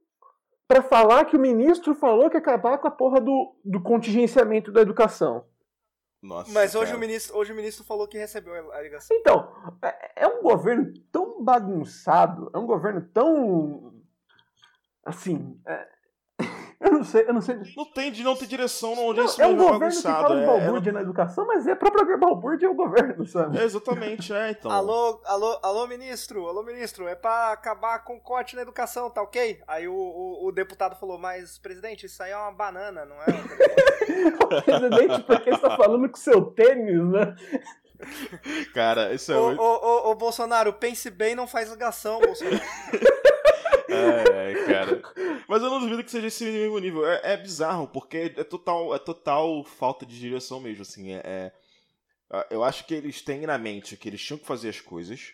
pra 0.67 0.81
falar 0.81 1.25
que 1.25 1.35
o 1.35 1.39
ministro 1.39 1.93
falou 1.93 2.31
que 2.31 2.35
ia 2.35 2.39
acabar 2.39 2.79
com 2.79 2.87
a 2.87 2.91
porra 2.91 3.21
do, 3.21 3.55
do 3.63 3.79
contingenciamento 3.79 4.71
da 4.71 4.81
educação. 4.81 5.45
Nossa, 6.19 6.51
Mas 6.51 6.73
hoje 6.73 6.87
cara. 6.87 6.97
o, 6.97 6.99
ministro, 6.99 7.37
hoje 7.37 7.53
o 7.53 7.55
ministro 7.55 7.85
falou 7.85 8.07
que 8.07 8.17
recebeu 8.17 8.73
a 8.73 8.81
ligação. 8.81 9.15
Então, 9.17 9.53
é, 9.83 10.23
é 10.23 10.27
um 10.27 10.41
governo 10.41 10.91
tão 11.11 11.43
bagunçado, 11.43 12.49
é 12.55 12.57
um 12.57 12.65
governo 12.65 13.07
tão. 13.13 14.01
Assim. 15.05 15.61
é- 15.67 15.98
eu 16.81 16.91
não 16.91 17.03
sei, 17.03 17.25
eu 17.27 17.33
não 17.33 17.41
sei. 17.41 17.57
Não 17.75 17.85
tem, 17.91 18.11
de 18.11 18.23
não 18.23 18.35
ter 18.35 18.45
direção 18.47 18.93
onde 18.93 19.19
Não, 19.19 19.25
esse 19.25 19.41
é 19.41 19.47
um 19.47 19.55
governo 19.57 19.73
que 19.79 19.79
bagunçado. 19.79 20.21
fala 20.23 20.35
de 20.37 20.43
é- 20.43 20.45
balbúrdia 20.45 20.91
na 20.93 21.01
educação, 21.01 21.45
mas 21.45 21.67
é 21.67 21.71
a 21.73 21.75
própria 21.75 22.17
balbúrdia 22.17 22.67
é 22.67 22.69
o 22.69 22.73
governo, 22.75 23.25
sabe? 23.27 23.57
É, 23.59 23.63
exatamente, 23.63 24.33
é, 24.33 24.51
então. 24.51 24.71
Alô, 24.71 25.21
alô, 25.25 25.59
alô, 25.61 25.87
ministro, 25.87 26.47
alô, 26.47 26.63
ministro, 26.63 27.07
é 27.07 27.15
pra 27.15 27.51
acabar 27.51 27.99
com 28.05 28.15
o 28.15 28.21
corte 28.21 28.55
na 28.55 28.61
educação, 28.61 29.09
tá 29.09 29.21
ok? 29.21 29.61
Aí 29.67 29.87
o, 29.87 29.93
o, 29.93 30.47
o 30.47 30.51
deputado 30.51 30.95
falou, 30.95 31.17
mas, 31.17 31.57
presidente, 31.57 32.05
isso 32.05 32.23
aí 32.23 32.31
é 32.31 32.37
uma 32.37 32.51
banana, 32.51 33.03
não 33.05 33.15
é? 33.17 33.25
o 34.41 34.61
presidente, 34.63 35.23
porque 35.23 35.49
está 35.49 35.75
falando 35.75 36.07
com 36.09 36.17
seu 36.17 36.45
tênis, 36.45 37.03
né? 37.09 37.35
Cara, 38.73 39.13
isso 39.13 39.33
é 39.33 39.37
ô, 39.37 39.47
muito. 39.47 39.61
ô, 39.61 39.65
ô, 40.07 40.11
ô, 40.11 40.15
Bolsonaro, 40.15 40.71
pense 40.71 41.09
bem, 41.09 41.35
não 41.35 41.45
faz 41.45 41.69
ligação, 41.69 42.19
Bolsonaro. 42.21 42.59
É, 43.91 44.21
é, 44.21 44.23
cara. 44.69 45.01
Mas 45.47 45.61
eu 45.63 45.69
não 45.69 45.79
duvido 45.79 46.03
que 46.03 46.11
seja 46.11 46.27
esse 46.27 46.43
mesmo 46.45 46.77
nível. 46.79 47.05
É, 47.07 47.33
é 47.33 47.37
bizarro, 47.37 47.87
porque 47.87 48.33
é 48.35 48.43
total, 48.43 48.93
é 48.95 48.99
total 48.99 49.63
falta 49.63 50.05
de 50.05 50.19
direção 50.19 50.59
mesmo, 50.59 50.81
assim. 50.83 51.11
É, 51.13 51.21
é- 51.25 52.47
eu 52.51 52.63
acho 52.63 52.85
que 52.85 52.93
eles 52.93 53.21
têm 53.21 53.41
na 53.47 53.57
mente 53.57 53.97
que 53.97 54.07
eles 54.07 54.21
tinham 54.21 54.37
que 54.37 54.45
fazer 54.45 54.69
as 54.69 54.79
coisas. 54.79 55.33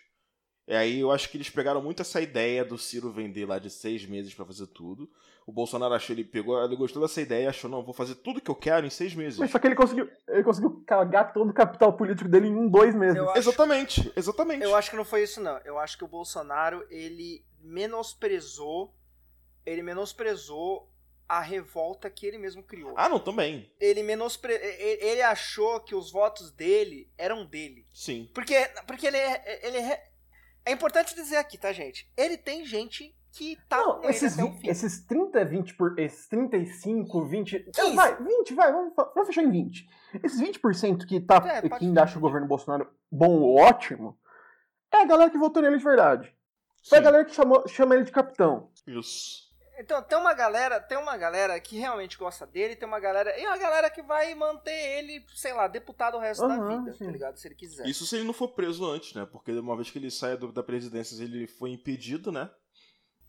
E 0.68 0.74
aí 0.74 0.98
eu 1.00 1.12
acho 1.12 1.28
que 1.30 1.36
eles 1.36 1.48
pegaram 1.48 1.80
muito 1.80 2.02
essa 2.02 2.20
ideia 2.20 2.64
do 2.64 2.76
Ciro 2.76 3.12
vender 3.12 3.46
lá 3.46 3.58
de 3.58 3.70
seis 3.70 4.04
meses 4.04 4.34
para 4.34 4.44
fazer 4.44 4.66
tudo. 4.66 5.08
O 5.46 5.52
Bolsonaro 5.52 5.94
achou, 5.94 6.12
ele 6.12 6.24
pegou, 6.24 6.60
ele 6.60 6.74
gostou 6.74 7.00
dessa 7.00 7.20
ideia 7.22 7.44
e 7.44 7.46
achou, 7.46 7.70
não, 7.70 7.84
vou 7.84 7.94
fazer 7.94 8.16
tudo 8.16 8.40
que 8.40 8.50
eu 8.50 8.54
quero 8.56 8.84
em 8.84 8.90
seis 8.90 9.14
meses. 9.14 9.38
Mas 9.38 9.48
só 9.52 9.60
que 9.60 9.68
ele 9.68 9.76
conseguiu, 9.76 10.10
ele 10.26 10.42
conseguiu 10.42 10.82
cagar 10.84 11.32
todo 11.32 11.48
o 11.50 11.54
capital 11.54 11.92
político 11.92 12.28
dele 12.28 12.48
em 12.48 12.52
um, 12.56 12.68
dois 12.68 12.92
meses. 12.96 13.16
Acho- 13.22 13.38
Exatamente, 13.38 14.12
exatamente. 14.16 14.64
Eu 14.64 14.74
acho 14.74 14.90
que 14.90 14.96
não 14.96 15.04
foi 15.04 15.22
isso, 15.22 15.40
não. 15.40 15.56
Eu 15.64 15.78
acho 15.78 15.96
que 15.96 16.02
o 16.02 16.08
Bolsonaro, 16.08 16.84
ele 16.90 17.44
menosprezou. 17.60 18.92
Ele 19.66 19.82
menosprezou 19.82 20.88
a 21.28 21.40
revolta 21.40 22.08
que 22.08 22.24
ele 22.24 22.38
mesmo 22.38 22.62
criou. 22.62 22.94
Ah, 22.96 23.08
não, 23.08 23.18
também. 23.18 23.70
Ele 23.80 24.02
menospre... 24.02 24.52
Ele 24.52 25.22
achou 25.22 25.80
que 25.80 25.94
os 25.94 26.10
votos 26.12 26.52
dele 26.52 27.10
eram 27.18 27.44
dele. 27.44 27.86
Sim. 27.92 28.30
Porque, 28.32 28.54
porque 28.86 29.08
ele 29.08 29.16
é. 29.16 29.66
Ele 29.66 29.78
é... 29.78 30.10
é 30.66 30.72
importante 30.72 31.14
dizer 31.14 31.36
aqui, 31.36 31.58
tá, 31.58 31.72
gente? 31.72 32.10
Ele 32.16 32.36
tem 32.36 32.64
gente 32.64 33.12
que 33.32 33.58
tá 33.68 33.78
Não, 33.78 33.96
com 33.98 34.04
ele 34.04 34.10
esses, 34.10 34.32
até 34.32 34.44
o 34.44 34.52
fim. 34.52 34.68
esses 34.68 35.04
30, 35.04 35.44
20 35.44 35.74
por. 35.74 35.98
Esses 35.98 36.28
35, 36.28 37.26
20. 37.26 37.58
15. 37.74 37.94
Vai, 37.94 38.16
20, 38.16 38.54
vai, 38.54 38.72
vamos, 38.72 38.94
vamos 38.96 39.26
fechar 39.26 39.42
em 39.42 39.50
20. 39.50 39.86
Esses 40.22 40.40
20% 40.40 41.06
que, 41.06 41.20
tá, 41.20 41.36
É, 41.46 41.68
que 41.68 41.84
ainda 41.84 42.04
acha 42.04 42.16
o 42.16 42.20
governo 42.20 42.46
Bolsonaro 42.46 42.88
bom 43.10 43.40
ou 43.40 43.56
ótimo, 43.58 44.18
é 44.92 44.98
a 44.98 45.04
galera 45.04 45.30
que 45.30 45.36
votou 45.36 45.60
nele 45.60 45.76
de 45.76 45.84
verdade. 45.84 46.34
Foi 46.88 46.98
a 46.98 47.00
Sim. 47.00 47.04
galera 47.04 47.24
que 47.24 47.34
chamou, 47.34 47.66
chama 47.66 47.96
ele 47.96 48.04
de 48.04 48.12
capitão. 48.12 48.70
Isso. 48.86 49.45
Então, 49.78 50.02
tem 50.02 50.16
uma 50.18 50.32
galera, 50.32 50.80
tem 50.80 50.96
uma 50.96 51.16
galera 51.16 51.58
que 51.60 51.76
realmente 51.78 52.16
gosta 52.16 52.46
dele, 52.46 52.76
tem 52.76 52.88
uma 52.88 52.98
galera. 53.00 53.38
E 53.38 53.46
uma 53.46 53.58
galera 53.58 53.90
que 53.90 54.02
vai 54.02 54.34
manter 54.34 54.70
ele, 54.98 55.24
sei 55.34 55.52
lá, 55.52 55.66
deputado 55.68 56.16
o 56.16 56.20
resto 56.20 56.46
da 56.48 56.54
Aham, 56.54 56.78
vida, 56.84 56.96
sim. 56.96 57.04
tá 57.04 57.10
ligado? 57.10 57.36
Se 57.38 57.46
ele 57.48 57.54
quiser. 57.54 57.86
Isso 57.86 58.06
se 58.06 58.16
ele 58.16 58.24
não 58.24 58.32
for 58.32 58.48
preso 58.48 58.84
antes, 58.90 59.12
né? 59.14 59.26
Porque 59.30 59.52
uma 59.52 59.76
vez 59.76 59.90
que 59.90 59.98
ele 59.98 60.10
saia 60.10 60.36
do- 60.36 60.50
da 60.52 60.62
presidência, 60.62 61.22
ele 61.22 61.46
foi 61.46 61.70
impedido, 61.70 62.32
né? 62.32 62.50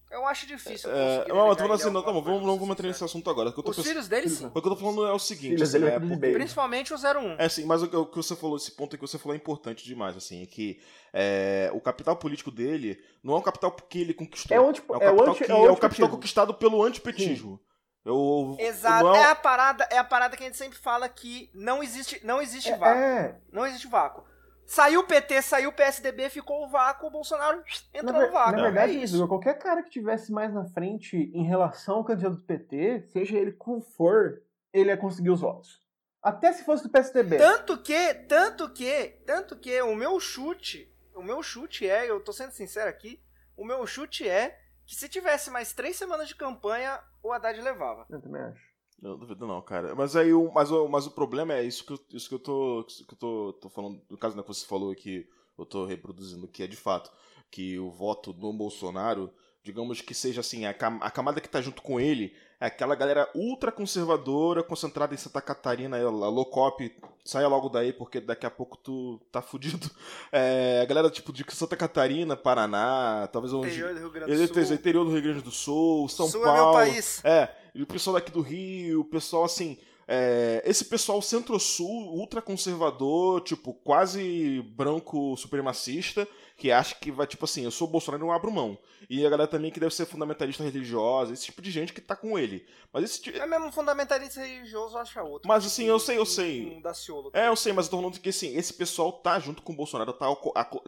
Eu 0.10 0.26
acho 0.26 0.47
difícil. 0.47 0.89
É, 0.89 1.18
mas 1.20 1.28
eu 1.28 1.36
tô 1.36 1.55
falando 1.58 1.74
assim, 1.74 1.89
não, 1.89 2.01
tá 2.01 2.12
bom, 2.14 2.22
vamos, 2.22 2.41
não 2.43 2.58
vamos 2.58 2.70
entrar 2.72 2.88
nesse 2.88 3.03
assunto 3.03 3.30
agora. 3.30 3.49
O 3.49 3.53
que 3.53 3.60
eu 3.60 3.64
tô, 3.64 3.72
Os 3.72 3.76
pensando, 3.78 3.91
filhos 3.91 4.08
dele, 4.08 4.30
sim. 4.30 4.45
o 4.53 4.62
que 4.62 4.68
eu 4.68 4.72
tô 4.72 4.76
falando 4.78 5.05
é 5.05 5.12
o 5.12 5.20
seguinte, 5.20 5.49
Filhos 5.55 5.70
assim, 5.70 5.80
dele 5.80 5.91
é 5.91 5.95
é 5.95 5.99
porque-. 5.99 6.32
Principalmente 6.34 6.93
o 6.93 6.97
01. 6.97 7.36
É, 7.38 7.49
sim, 7.49 7.66
mas 7.66 7.84
o, 7.84 7.86
o 8.01 8.05
que 8.05 8.16
você 8.16 8.36
falou, 8.36 8.55
esse 8.55 8.72
ponto 8.72 8.95
que 8.95 9.01
você 9.01 9.18
falou 9.18 9.34
é 9.34 9.38
importante 9.38 9.84
demais, 9.84 10.16
assim, 10.16 10.43
é 10.43 10.45
que 10.45 10.80
é, 11.14 11.70
o 11.74 11.82
capital 11.82 12.16
político 12.16 12.49
dele 12.51 12.97
não 13.22 13.36
é 13.36 13.38
um 13.38 13.41
capital 13.41 13.72
que 13.72 13.99
ele 13.99 14.14
conquistou. 14.14 14.55
É 14.55 14.62
o 14.62 14.70
anti- 14.70 14.82
um 14.89 14.93
é 14.93 14.97
o 14.97 14.99
capital 14.99 15.30
anti- 15.30 15.43
que 15.45 15.51
é 15.51 15.55
o 15.55 15.72
é 15.72 15.76
capital 15.76 16.10
conquistado 16.10 16.53
pelo 16.53 16.84
antipetismo. 16.84 17.60
Eu, 18.05 18.55
Exato. 18.58 19.03
não 19.03 19.14
É 19.16 19.20
é- 19.24 19.26
a 19.26 19.36
parada, 19.36 19.88
é 19.91 19.97
a 19.97 20.03
parada 20.05 20.38
que 20.38 20.43
a 20.43 20.45
gente 20.45 20.55
sempre 20.58 20.78
fala 20.78 21.10
que 21.10 21.49
não 21.53 21.84
existe, 21.84 22.26
não 22.26 22.41
existe 22.41 22.72
vácuo. 22.76 22.97
É, 23.01 23.36
Não 23.51 23.66
existe 23.66 23.88
vácuo. 23.88 24.24
Saiu 24.68 24.99
o 24.99 25.03
PT, 25.07 25.41
saiu 25.41 25.70
o 25.70 25.74
PSDB, 25.74 26.30
ficou 26.30 26.65
o 26.65 26.68
vácuo, 26.70 27.07
o 27.07 27.09
Bolsonaro 27.09 27.57
na, 27.57 27.63
entrou 27.99 28.20
ver- 28.20 28.26
no 28.28 28.32
vácuo. 28.34 28.51
na 28.57 28.63
verdade, 28.63 28.97
é 28.97 29.03
isso. 29.03 29.28
Qualquer 29.28 29.57
cara 29.57 29.82
que 29.82 29.89
tivesse 29.89 30.30
mais 30.32 30.53
na 30.53 30.65
frente 30.65 31.15
em 31.34 31.43
relação 31.45 31.95
ao 31.95 32.03
candidato 32.03 32.36
do 32.36 32.43
PT, 32.43 33.03
seja 33.07 33.38
ele 33.38 33.53
como 33.53 33.80
for, 33.82 34.43
ele 34.74 34.89
ia 34.89 34.97
conseguir 34.97 35.30
os 35.30 35.39
votos. 35.39 35.82
Até 36.22 36.51
se 36.51 36.65
fosse 36.65 36.84
do 36.84 36.89
PSDB. 36.89 37.38
Tanto 37.38 37.78
que, 37.82 38.13
tanto 38.28 38.70
que, 38.74 39.22
tanto 39.26 39.55
que 39.57 39.82
o 39.82 39.95
meu 39.95 40.20
chute, 40.20 40.93
o 41.15 41.24
meu 41.24 41.41
chute 41.41 41.89
é, 41.89 42.09
eu 42.09 42.20
tô 42.22 42.34
sendo 42.34 42.51
sincero 42.51 42.89
aqui, 42.89 43.24
o 43.55 43.63
meu 43.63 43.88
chute 43.88 44.28
é 44.28 44.59
que 44.86 44.95
se 44.95 45.07
tivesse 45.07 45.49
mais 45.49 45.72
três 45.72 45.95
semanas 45.95 46.28
de 46.28 46.36
campanha, 46.36 46.99
o 47.24 47.32
Haddad 47.32 47.59
levava. 47.61 48.05
Eu 48.09 48.22
também 48.22 48.41
acho. 48.41 48.77
Eu 49.02 49.10
não 49.12 49.18
duvido 49.18 49.45
não, 49.45 49.62
cara. 49.62 49.93
Mas 49.95 50.16
aí 50.16 50.34
o, 50.34 50.52
mas, 50.52 50.72
o, 50.72 50.88
mas 50.88 51.06
o 51.06 51.12
problema 51.12 51.54
é 51.54 51.64
isso 51.64 51.86
que 51.86 51.93
eu, 51.93 52.00
isso 52.12 52.28
que 52.30 52.36
eu 52.36 52.39
tô 52.39 52.84
que 52.88 53.14
eu 53.14 53.18
tô, 53.18 53.54
tô 53.62 53.70
falando, 53.70 54.02
no 54.10 54.18
caso 54.18 54.36
né, 54.36 54.41
que 54.41 54.48
você 54.48 54.66
falou 54.66 54.93
que 54.95 55.28
eu 55.58 55.66
tô 55.66 55.86
reproduzindo 55.86 56.48
que 56.48 56.64
é 56.64 56.68
de 56.68 56.76
fato 56.78 57.12
que 57.52 57.78
o 57.80 57.89
voto 57.91 58.34
do 58.34 58.52
Bolsonaro, 58.52 59.32
digamos 59.64 60.02
que 60.02 60.14
seja 60.14 60.41
assim, 60.41 60.66
a, 60.66 60.74
cam- 60.74 61.00
a 61.02 61.10
camada 61.12 61.39
que 61.39 61.48
tá 61.50 61.62
junto 61.62 61.82
com 61.82 62.00
ele 62.00 62.36
é 62.60 62.66
aquela 62.66 62.95
galera 62.95 63.30
ultra 63.36 63.72
conservadora, 63.72 64.64
concentrada 64.64 65.14
em 65.14 65.18
Santa 65.18 65.39
Catarina, 65.41 65.95
a 65.98 66.10
Locop, 66.10 66.91
saia 67.24 67.48
logo 67.48 67.70
daí 67.70 67.93
porque 67.93 68.20
daqui 68.20 68.45
a 68.48 68.52
pouco 68.52 68.76
tu 68.78 69.22
tá 69.32 69.41
fudido. 69.43 69.89
É, 70.30 70.82
a 70.82 70.86
galera 70.86 71.10
tipo 71.10 71.32
de 71.32 71.45
Santa 71.50 71.78
Catarina, 71.78 72.36
Paraná, 72.36 73.30
talvez 73.32 73.54
onde 73.54 73.68
Interior 73.70 73.93
do 73.93 74.00
Rio 74.02 74.10
Grande 74.12 74.48
do 74.48 74.66
Sul. 74.66 74.74
interior 74.76 75.06
do 75.06 75.12
Rio 75.12 75.22
Grande 75.22 75.41
do 75.41 75.52
Sul, 75.52 76.10
São 76.10 76.28
Sul 76.28 76.41
é 76.41 76.45
Paulo. 76.45 76.64
meu 76.64 76.74
país. 76.74 77.24
É, 77.24 77.50
e 77.78 77.84
o 77.84 77.88
pessoal 77.88 78.16
daqui 78.16 78.32
do 78.32 78.42
Rio, 78.42 79.02
o 79.02 79.06
pessoal 79.06 79.44
assim. 79.44 79.78
é, 80.08 80.64
esse 80.66 80.86
pessoal 80.86 81.22
centro-sul, 81.22 82.16
ultraconservador, 82.16 83.42
tipo, 83.42 83.74
quase 83.74 84.62
branco 84.76 85.36
supremacista, 85.36 86.26
que 86.56 86.72
acha 86.72 86.96
que 86.96 87.12
vai, 87.12 87.28
tipo 87.28 87.44
assim, 87.46 87.66
eu 87.66 87.72
sou 87.72 87.88
Bolsonaro 87.88 88.24
e 88.24 88.26
não 88.26 88.34
abro 88.34 88.50
mão. 88.52 88.78
E 89.10 89.26
a 89.26 89.30
galera 89.30 89.50
também 89.50 89.70
que 89.70 89.80
deve 89.80 89.94
ser 89.94 90.06
fundamentalista 90.06 90.64
religiosa, 90.64 91.34
esse 91.34 91.46
tipo 91.46 91.62
de 91.62 91.70
gente 91.70 91.94
que 91.94 92.02
tá 92.02 92.16
com 92.16 92.40
ele. 92.40 92.66
Mas 92.92 93.04
esse 93.04 93.22
tipo. 93.22 93.38
É 93.38 93.46
mesmo 93.46 93.72
fundamentalista 93.72 94.40
religioso 94.42 94.98
acha 94.98 95.22
outro. 95.22 95.48
Mas 95.48 95.66
assim, 95.66 95.86
eu 95.86 96.00
sei, 96.00 96.18
eu 96.18 96.26
sei. 96.26 96.78
Um 96.78 96.82
Daciolo. 96.82 97.30
É, 97.34 97.48
eu 97.48 97.56
sei, 97.56 97.74
mas 97.74 97.86
eu 97.86 97.92
tô 97.92 97.98
falando 97.98 98.20
que 98.20 98.30
assim, 98.30 98.56
esse 98.58 98.74
pessoal 98.74 99.12
tá 99.12 99.40
junto 99.40 99.62
com 99.62 99.74
o 99.74 99.76
Bolsonaro, 99.76 100.14
tá, 100.14 100.26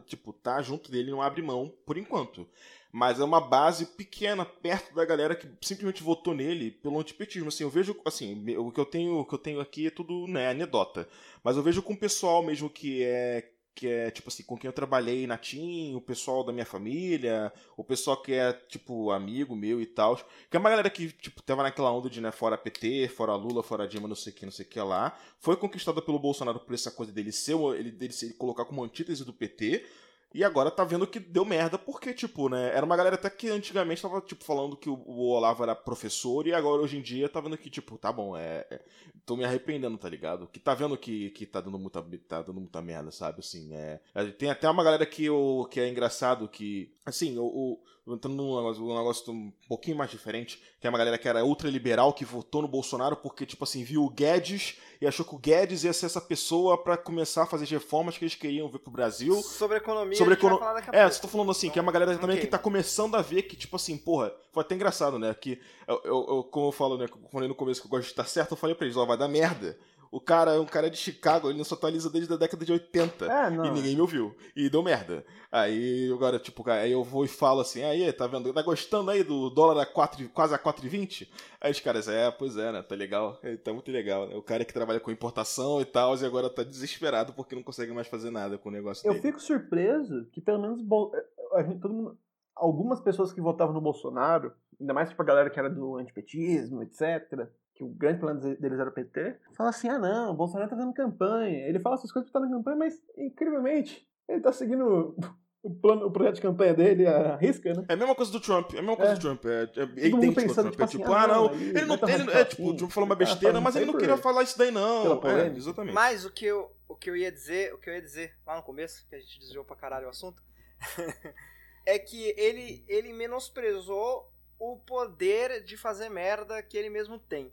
tipo, 0.06 0.32
tá 0.32 0.60
junto 0.60 0.90
dele, 0.90 1.10
não 1.10 1.22
abre 1.22 1.40
mão, 1.42 1.72
por 1.86 1.96
enquanto. 1.96 2.48
Mas 2.92 3.20
é 3.20 3.24
uma 3.24 3.40
base 3.40 3.86
pequena, 3.86 4.44
perto 4.44 4.94
da 4.94 5.04
galera 5.04 5.36
que 5.36 5.48
simplesmente 5.60 6.02
votou 6.02 6.34
nele 6.34 6.70
pelo 6.70 6.98
antipetismo. 6.98 7.48
Assim, 7.48 7.62
eu 7.62 7.70
vejo, 7.70 7.96
assim, 8.04 8.56
o 8.56 8.72
que 8.72 8.80
eu 8.80 8.86
tenho, 8.86 9.18
o 9.18 9.24
que 9.24 9.34
eu 9.34 9.38
tenho 9.38 9.60
aqui 9.60 9.86
é 9.86 9.90
tudo, 9.90 10.26
né, 10.26 10.50
anedota. 10.50 11.08
Mas 11.44 11.56
eu 11.56 11.62
vejo 11.62 11.82
com 11.82 11.92
o 11.92 11.98
pessoal 11.98 12.42
mesmo 12.42 12.68
que 12.68 13.02
é 13.04 13.48
que 13.74 13.86
é, 13.88 14.10
tipo 14.10 14.28
assim, 14.28 14.42
com 14.42 14.58
quem 14.58 14.68
eu 14.68 14.72
trabalhei 14.74 15.26
na 15.26 15.38
TIM, 15.38 15.94
o 15.94 16.00
pessoal 16.00 16.44
da 16.44 16.52
minha 16.52 16.66
família, 16.66 17.52
o 17.76 17.84
pessoal 17.84 18.20
que 18.20 18.32
é, 18.32 18.52
tipo, 18.52 19.10
amigo 19.10 19.56
meu 19.56 19.80
e 19.80 19.86
tal. 19.86 20.16
Que 20.50 20.56
é 20.56 20.60
uma 20.60 20.68
galera 20.68 20.90
que, 20.90 21.10
tipo, 21.12 21.42
tava 21.42 21.62
naquela 21.62 21.90
onda 21.90 22.10
de, 22.10 22.20
né, 22.20 22.30
fora 22.30 22.58
PT, 22.58 23.08
fora 23.08 23.34
Lula, 23.34 23.62
fora 23.62 23.88
Dilma, 23.88 24.08
não 24.08 24.16
sei 24.16 24.32
o 24.32 24.36
que, 24.36 24.44
não 24.44 24.52
sei 24.52 24.66
que 24.66 24.78
lá. 24.80 25.16
Foi 25.38 25.56
conquistada 25.56 26.02
pelo 26.02 26.18
Bolsonaro 26.18 26.60
por 26.60 26.74
essa 26.74 26.90
coisa 26.90 27.10
dele 27.10 27.32
ser, 27.32 27.56
ele, 27.78 27.90
dele 27.90 28.12
se 28.12 28.34
colocar 28.34 28.66
como 28.66 28.84
antítese 28.84 29.24
do 29.24 29.32
PT. 29.32 29.86
E 30.32 30.44
agora 30.44 30.70
tá 30.70 30.84
vendo 30.84 31.06
que 31.06 31.18
deu 31.18 31.44
merda, 31.44 31.76
porque, 31.76 32.14
tipo, 32.14 32.48
né, 32.48 32.70
era 32.74 32.86
uma 32.86 32.96
galera 32.96 33.16
até 33.16 33.28
que 33.28 33.48
antigamente 33.48 34.00
tava, 34.00 34.20
tipo, 34.20 34.44
falando 34.44 34.76
que 34.76 34.88
o, 34.88 35.28
Olavo 35.30 35.62
era 35.64 35.74
professor, 35.74 36.46
e 36.46 36.54
agora, 36.54 36.82
hoje 36.82 36.98
em 36.98 37.02
dia, 37.02 37.28
tá 37.28 37.40
vendo 37.40 37.58
que, 37.58 37.68
tipo, 37.68 37.98
tá 37.98 38.12
bom, 38.12 38.36
é... 38.36 38.66
é 38.70 38.80
tô 39.26 39.36
me 39.36 39.44
arrependendo, 39.44 39.98
tá 39.98 40.08
ligado? 40.08 40.46
Que 40.46 40.58
tá 40.58 40.74
vendo 40.74 40.96
que, 40.96 41.30
que 41.30 41.46
tá 41.46 41.60
dando 41.60 41.78
muita, 41.78 42.02
tá 42.28 42.42
dando 42.42 42.60
muita 42.60 42.80
merda, 42.80 43.10
sabe, 43.10 43.40
assim, 43.40 43.74
é... 43.74 44.00
é, 44.14 44.24
Tem 44.26 44.50
até 44.50 44.70
uma 44.70 44.84
galera 44.84 45.04
que, 45.04 45.28
o, 45.28 45.64
que 45.66 45.80
é 45.80 45.88
engraçado, 45.88 46.48
que, 46.48 46.94
assim, 47.04 47.36
o... 47.36 47.44
o 47.44 47.82
entrando 48.14 48.36
num 48.36 48.56
negócio, 48.56 48.84
um 48.84 48.96
negócio 48.96 49.32
um 49.32 49.52
pouquinho 49.68 49.96
mais 49.96 50.10
diferente, 50.10 50.60
que 50.80 50.86
é 50.86 50.90
uma 50.90 50.98
galera 50.98 51.16
que 51.18 51.28
era 51.28 51.44
ultraliberal, 51.44 52.12
que 52.12 52.24
votou 52.24 52.62
no 52.62 52.68
Bolsonaro 52.68 53.16
porque, 53.16 53.44
tipo 53.46 53.64
assim, 53.64 53.84
viu 53.84 54.04
o 54.04 54.10
Guedes 54.10 54.76
e 55.00 55.06
achou 55.06 55.24
que 55.24 55.34
o 55.34 55.38
Guedes 55.38 55.84
ia 55.84 55.92
ser 55.92 56.06
essa 56.06 56.20
pessoa 56.20 56.76
pra 56.82 56.96
começar 56.96 57.42
a 57.42 57.46
fazer 57.46 57.64
as 57.64 57.70
reformas 57.70 58.16
que 58.18 58.24
eles 58.24 58.34
queriam 58.34 58.68
ver 58.68 58.78
pro 58.80 58.90
Brasil. 58.92 59.42
Sobre 59.42 59.76
economia, 59.78 60.16
Sobre 60.16 60.34
econo- 60.34 60.58
falar 60.58 60.74
daqui 60.74 60.94
a 60.94 60.98
É, 60.98 61.08
você 61.10 61.20
tá 61.20 61.28
falando 61.28 61.50
assim, 61.50 61.70
que 61.70 61.78
é 61.78 61.82
uma 61.82 61.92
galera 61.92 62.12
também 62.18 62.36
Ok. 62.36 62.44
que 62.46 62.50
tá 62.50 62.58
começando 62.58 63.14
a 63.16 63.22
ver 63.22 63.42
que, 63.42 63.56
tipo 63.56 63.76
assim, 63.76 63.96
porra, 63.96 64.32
foi 64.52 64.62
até 64.62 64.74
engraçado, 64.74 65.18
né? 65.18 65.34
Que 65.34 65.60
eu, 65.86 66.00
eu- 66.04 66.26
eu- 66.28 66.44
como 66.44 66.66
eu 66.68 66.72
falo, 66.72 66.98
né? 66.98 67.06
Como 67.08 67.24
eu 67.26 67.30
falei 67.30 67.48
no 67.48 67.54
começo 67.54 67.80
que 67.80 67.86
eu 67.86 67.90
gosto 67.90 68.04
de 68.04 68.10
estar 68.10 68.24
certo, 68.26 68.52
eu 68.52 68.56
falei 68.56 68.74
pra 68.74 68.84
eles, 68.86 68.96
ó, 68.96 69.04
vai 69.06 69.16
dar 69.16 69.28
merda. 69.28 69.78
O 70.12 70.20
cara 70.20 70.52
é 70.54 70.58
um 70.58 70.66
cara 70.66 70.90
de 70.90 70.96
Chicago, 70.96 71.48
ele 71.48 71.58
não 71.58 71.64
se 71.64 71.72
atualiza 71.72 72.10
desde 72.10 72.32
a 72.32 72.36
década 72.36 72.64
de 72.64 72.72
80. 72.72 73.26
É, 73.26 73.48
não. 73.50 73.64
E 73.64 73.70
ninguém 73.70 73.94
me 73.94 74.00
ouviu. 74.00 74.34
E 74.56 74.68
deu 74.68 74.82
merda. 74.82 75.24
Aí 75.52 76.10
agora, 76.12 76.36
tipo, 76.38 76.68
aí 76.68 76.90
eu 76.90 77.04
vou 77.04 77.24
e 77.24 77.28
falo 77.28 77.60
assim, 77.60 77.82
aí, 77.84 78.12
tá 78.12 78.26
vendo? 78.26 78.52
Tá 78.52 78.60
gostando 78.62 79.10
aí 79.10 79.22
do 79.22 79.48
dólar 79.50 79.80
a 79.82 79.86
4, 79.86 80.28
quase 80.30 80.52
a 80.54 80.58
4,20? 80.58 81.28
Aí 81.60 81.70
os 81.70 81.78
caras, 81.78 82.08
é, 82.08 82.28
pois 82.30 82.56
é, 82.56 82.72
né? 82.72 82.82
Tá 82.82 82.94
legal. 82.96 83.38
É, 83.42 83.56
Tá 83.56 83.72
muito 83.72 83.90
legal. 83.92 84.26
né? 84.28 84.34
O 84.34 84.42
cara 84.42 84.64
que 84.64 84.74
trabalha 84.74 84.98
com 84.98 85.10
importação 85.12 85.80
e 85.80 85.84
tal, 85.84 86.16
e 86.16 86.24
agora 86.24 86.50
tá 86.50 86.64
desesperado 86.64 87.32
porque 87.32 87.54
não 87.54 87.62
consegue 87.62 87.92
mais 87.92 88.08
fazer 88.08 88.30
nada 88.30 88.58
com 88.58 88.68
o 88.68 88.72
negócio 88.72 89.06
Eu 89.06 89.12
dele. 89.12 89.22
fico 89.22 89.40
surpreso 89.40 90.26
que 90.32 90.40
pelo 90.40 90.60
menos 90.60 90.82
Bol- 90.82 91.12
a 91.54 91.62
gente, 91.62 91.80
todo 91.80 91.94
mundo, 91.94 92.18
algumas 92.56 93.00
pessoas 93.00 93.32
que 93.32 93.40
votavam 93.40 93.72
no 93.74 93.80
Bolsonaro, 93.80 94.52
ainda 94.80 94.92
mais 94.92 95.08
tipo 95.08 95.22
a 95.22 95.24
galera 95.24 95.50
que 95.50 95.58
era 95.58 95.70
do 95.70 95.96
antipetismo, 95.96 96.82
etc., 96.82 97.48
que 97.80 97.84
o 97.84 97.88
grande 97.88 98.20
plano 98.20 98.40
deles 98.40 98.78
era 98.78 98.90
o 98.90 98.92
PT, 98.92 99.36
fala 99.56 99.70
assim: 99.70 99.88
ah 99.88 99.98
não, 99.98 100.32
o 100.32 100.34
Bolsonaro 100.34 100.68
tá 100.68 100.76
fazendo 100.76 100.92
campanha. 100.92 101.66
Ele 101.66 101.80
fala 101.80 101.94
essas 101.94 102.12
coisas 102.12 102.30
porque 102.30 102.38
tá 102.38 102.46
na 102.46 102.54
campanha, 102.54 102.76
mas 102.76 103.02
incrivelmente 103.16 104.06
ele 104.28 104.42
tá 104.42 104.52
seguindo 104.52 105.16
o, 105.62 105.70
plano, 105.80 106.06
o 106.06 106.10
projeto 106.10 106.34
de 106.34 106.42
campanha 106.42 106.74
dele, 106.74 107.06
a 107.06 107.36
risca, 107.36 107.72
né? 107.72 107.86
É 107.88 107.94
a 107.94 107.96
mesma 107.96 108.14
coisa 108.14 108.30
do 108.30 108.38
Trump, 108.38 108.74
é 108.74 108.78
a 108.78 108.82
mesma 108.82 108.96
coisa 108.96 109.12
É. 109.12 109.14
do 109.14 109.20
Trump. 109.20 109.44
É, 109.46 109.62
é 109.74 109.86
mundo 109.86 109.96
idêntico 109.96 110.26
ao 110.26 110.34
pensando, 110.34 110.54
Trump. 110.54 110.72
tipo 110.72 110.82
é 110.82 110.84
assim, 110.84 110.98
tipo, 110.98 111.12
ah, 111.12 111.22
ah, 111.22 111.26
não, 111.26 111.44
não, 111.48 111.54
ele 111.54 111.84
não, 111.86 111.98
tá 111.98 112.12
ele, 112.12 112.30
é 112.30 112.44
tipo, 112.44 112.68
o 112.68 112.76
Trump 112.76 112.90
falou 112.90 113.08
uma 113.08 113.16
tá 113.16 113.24
besteira, 113.24 113.60
mas 113.62 113.76
ele 113.76 113.86
não 113.86 113.96
queria 113.96 114.16
falar 114.18 114.42
isso 114.42 114.58
daí 114.58 114.70
não. 114.70 115.22
É, 115.26 115.46
exatamente. 115.56 115.94
Mas 115.94 116.26
o 116.26 116.30
que, 116.30 116.44
eu, 116.44 116.70
o 116.86 116.94
que 116.94 117.08
eu 117.08 117.16
ia 117.16 117.32
dizer, 117.32 117.72
o 117.72 117.78
que 117.78 117.88
eu 117.88 117.94
ia 117.94 118.02
dizer 118.02 118.36
lá 118.46 118.56
no 118.56 118.62
começo, 118.62 119.06
que 119.08 119.14
a 119.14 119.18
gente 119.18 119.40
desviou 119.40 119.64
pra 119.64 119.74
caralho 119.74 120.06
o 120.06 120.10
assunto, 120.10 120.42
é 121.86 121.98
que 121.98 122.34
ele, 122.36 122.84
ele 122.86 123.14
menosprezou 123.14 124.30
o 124.58 124.76
poder 124.76 125.64
de 125.64 125.78
fazer 125.78 126.10
merda 126.10 126.62
que 126.62 126.76
ele 126.76 126.90
mesmo 126.90 127.18
tem. 127.18 127.50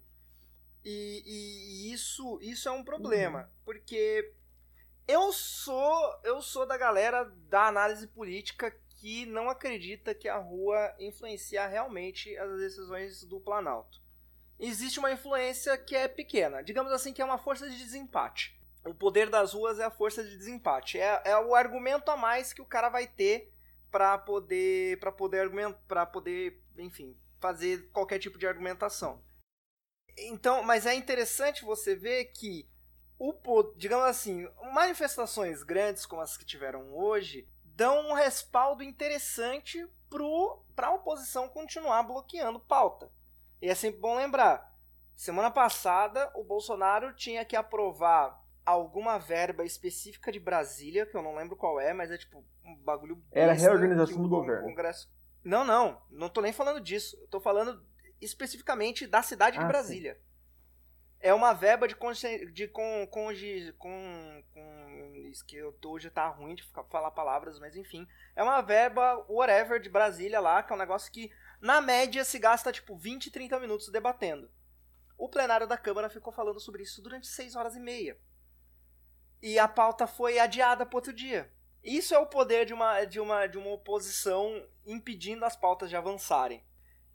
E, 0.84 1.24
e- 1.26 1.90
e 1.90 1.94
isso, 1.94 2.40
isso 2.42 2.70
é 2.70 2.72
um 2.72 2.84
problema, 2.84 3.52
porque 3.66 4.34
eu 5.08 5.32
sou 5.34 6.20
eu 6.24 6.42
sou 6.42 6.66
da 6.66 6.78
galera 6.78 7.24
da 7.50 7.68
análise 7.68 8.08
política 8.08 8.72
que 9.00 9.26
não 9.26 9.50
acredita 9.50 10.16
que 10.16 10.28
a 10.28 10.38
rua 10.38 10.94
influencia 11.00 11.68
realmente 11.68 12.36
as 12.38 12.58
decisões 12.60 13.24
do 13.24 13.40
Planalto. 13.40 14.02
Existe 14.60 14.98
uma 15.00 15.12
influência 15.12 15.78
que 15.78 15.96
é 15.96 16.08
pequena, 16.08 16.64
digamos 16.64 16.92
assim 16.92 17.14
que 17.14 17.22
é 17.22 17.26
uma 17.26 17.38
força 17.38 17.70
de 17.70 17.78
desempate. 17.78 18.58
O 18.86 18.94
poder 18.94 19.30
das 19.30 19.54
ruas 19.54 19.78
é 19.80 19.84
a 19.84 19.92
força 19.92 20.24
de 20.24 20.36
desempate, 20.38 20.98
é, 21.00 21.22
é 21.26 21.38
o 21.38 21.54
argumento 21.54 22.10
a 22.10 22.18
mais 22.18 22.54
que 22.54 22.62
o 22.62 22.66
cara 22.66 22.90
vai 22.90 23.06
ter 23.06 23.52
para 23.92 24.18
poder 24.18 25.00
para 25.00 25.12
poder 25.12 25.42
argumentar, 25.42 25.80
para 25.88 26.06
poder, 26.06 26.62
enfim, 26.78 27.16
fazer 27.40 27.90
qualquer 27.92 28.20
tipo 28.20 28.38
de 28.38 28.48
argumentação. 28.48 29.22
Então, 30.18 30.64
mas 30.64 30.86
é 30.86 30.94
interessante 30.96 31.64
você 31.64 31.96
ver 31.96 32.26
que 32.26 32.68
o 33.20 33.34
digamos 33.76 34.06
assim, 34.06 34.48
manifestações 34.74 35.64
grandes 35.64 36.06
como 36.06 36.22
as 36.22 36.38
que 36.38 36.46
tiveram 36.46 36.96
hoje 36.96 37.48
dão 37.64 38.10
um 38.10 38.14
respaldo 38.14 38.84
interessante 38.84 39.88
para 40.76 40.88
a 40.88 40.94
oposição 40.94 41.50
continuar 41.50 42.04
bloqueando 42.04 42.60
pauta. 42.60 43.12
E 43.62 43.70
é 43.70 43.76
sempre 43.76 44.00
bom 44.00 44.16
lembrar: 44.16 44.76
semana 45.16 45.52
passada 45.52 46.32
o 46.36 46.44
Bolsonaro 46.44 47.14
tinha 47.14 47.44
que 47.46 47.56
aprovar 47.56 48.44
alguma 48.66 49.18
verba 49.18 49.64
específica 49.64 50.32
de 50.32 50.40
Brasília, 50.40 51.06
que 51.06 51.16
eu 51.16 51.22
não 51.22 51.36
lembro 51.36 51.56
qual 51.56 51.80
é, 51.80 51.94
mas 51.94 52.12
é 52.12 52.18
tipo 52.18 52.44
um 52.66 52.76
bagulho. 52.76 53.24
Era 53.32 53.54
a 53.54 53.56
reorganização 53.56 54.22
do 54.22 54.30
governo. 54.30 54.68
Congresso... 54.68 55.10
Não, 55.44 55.64
não, 55.64 56.02
não 56.10 56.28
tô 56.28 56.42
nem 56.42 56.52
falando 56.52 56.82
disso. 56.82 57.18
Eu 57.22 57.28
tô 57.30 57.40
falando 57.40 57.82
especificamente 58.22 59.08
da 59.08 59.22
cidade 59.22 59.58
de 59.58 59.64
ah, 59.64 59.68
Brasília. 59.68 60.16
Sim 60.16 60.28
é 61.20 61.34
uma 61.34 61.54
verba 61.54 61.88
de, 61.88 61.96
de 62.52 62.68
com, 62.68 63.08
com, 63.10 63.30
com, 63.78 64.44
com 64.54 65.14
isso 65.30 65.46
que 65.46 65.56
eu 65.56 65.74
tô, 65.74 65.92
hoje 65.92 66.10
tá 66.10 66.28
ruim 66.28 66.56
de 66.56 66.64
falar 66.90 67.12
palavras, 67.12 67.60
mas 67.60 67.76
enfim, 67.76 68.08
é 68.36 68.44
uma 68.44 68.62
verba 68.62 69.26
whatever 69.28 69.80
de 69.80 69.90
Brasília 69.90 70.40
lá, 70.40 70.62
que 70.62 70.72
é 70.72 70.76
um 70.76 70.80
negócio 70.80 71.12
que 71.12 71.32
na 71.60 71.82
média 71.82 72.24
se 72.24 72.38
gasta 72.38 72.72
tipo 72.72 72.96
20, 72.96 73.32
30 73.32 73.60
minutos 73.60 73.92
debatendo. 73.92 74.50
O 75.18 75.28
plenário 75.28 75.66
da 75.66 75.78
Câmara 75.78 76.10
ficou 76.10 76.32
falando 76.32 76.60
sobre 76.60 76.84
isso 76.84 77.02
durante 77.02 77.28
6 77.28 77.56
horas 77.56 77.76
e 77.76 77.80
meia. 77.80 78.18
E 79.42 79.58
a 79.58 79.68
pauta 79.68 80.06
foi 80.06 80.38
adiada 80.38 80.86
para 80.86 80.98
outro 80.98 81.14
dia. 81.14 81.52
Isso 81.84 82.14
é 82.14 82.20
o 82.20 82.28
poder 82.28 82.66
de 82.66 82.74
uma, 82.74 83.04
de 83.06 83.20
uma, 83.20 83.48
de 83.48 83.58
uma 83.58 83.72
oposição 83.72 84.68
impedindo 84.86 85.46
as 85.46 85.56
pautas 85.56 85.90
de 85.90 85.96
avançarem. 85.96 86.64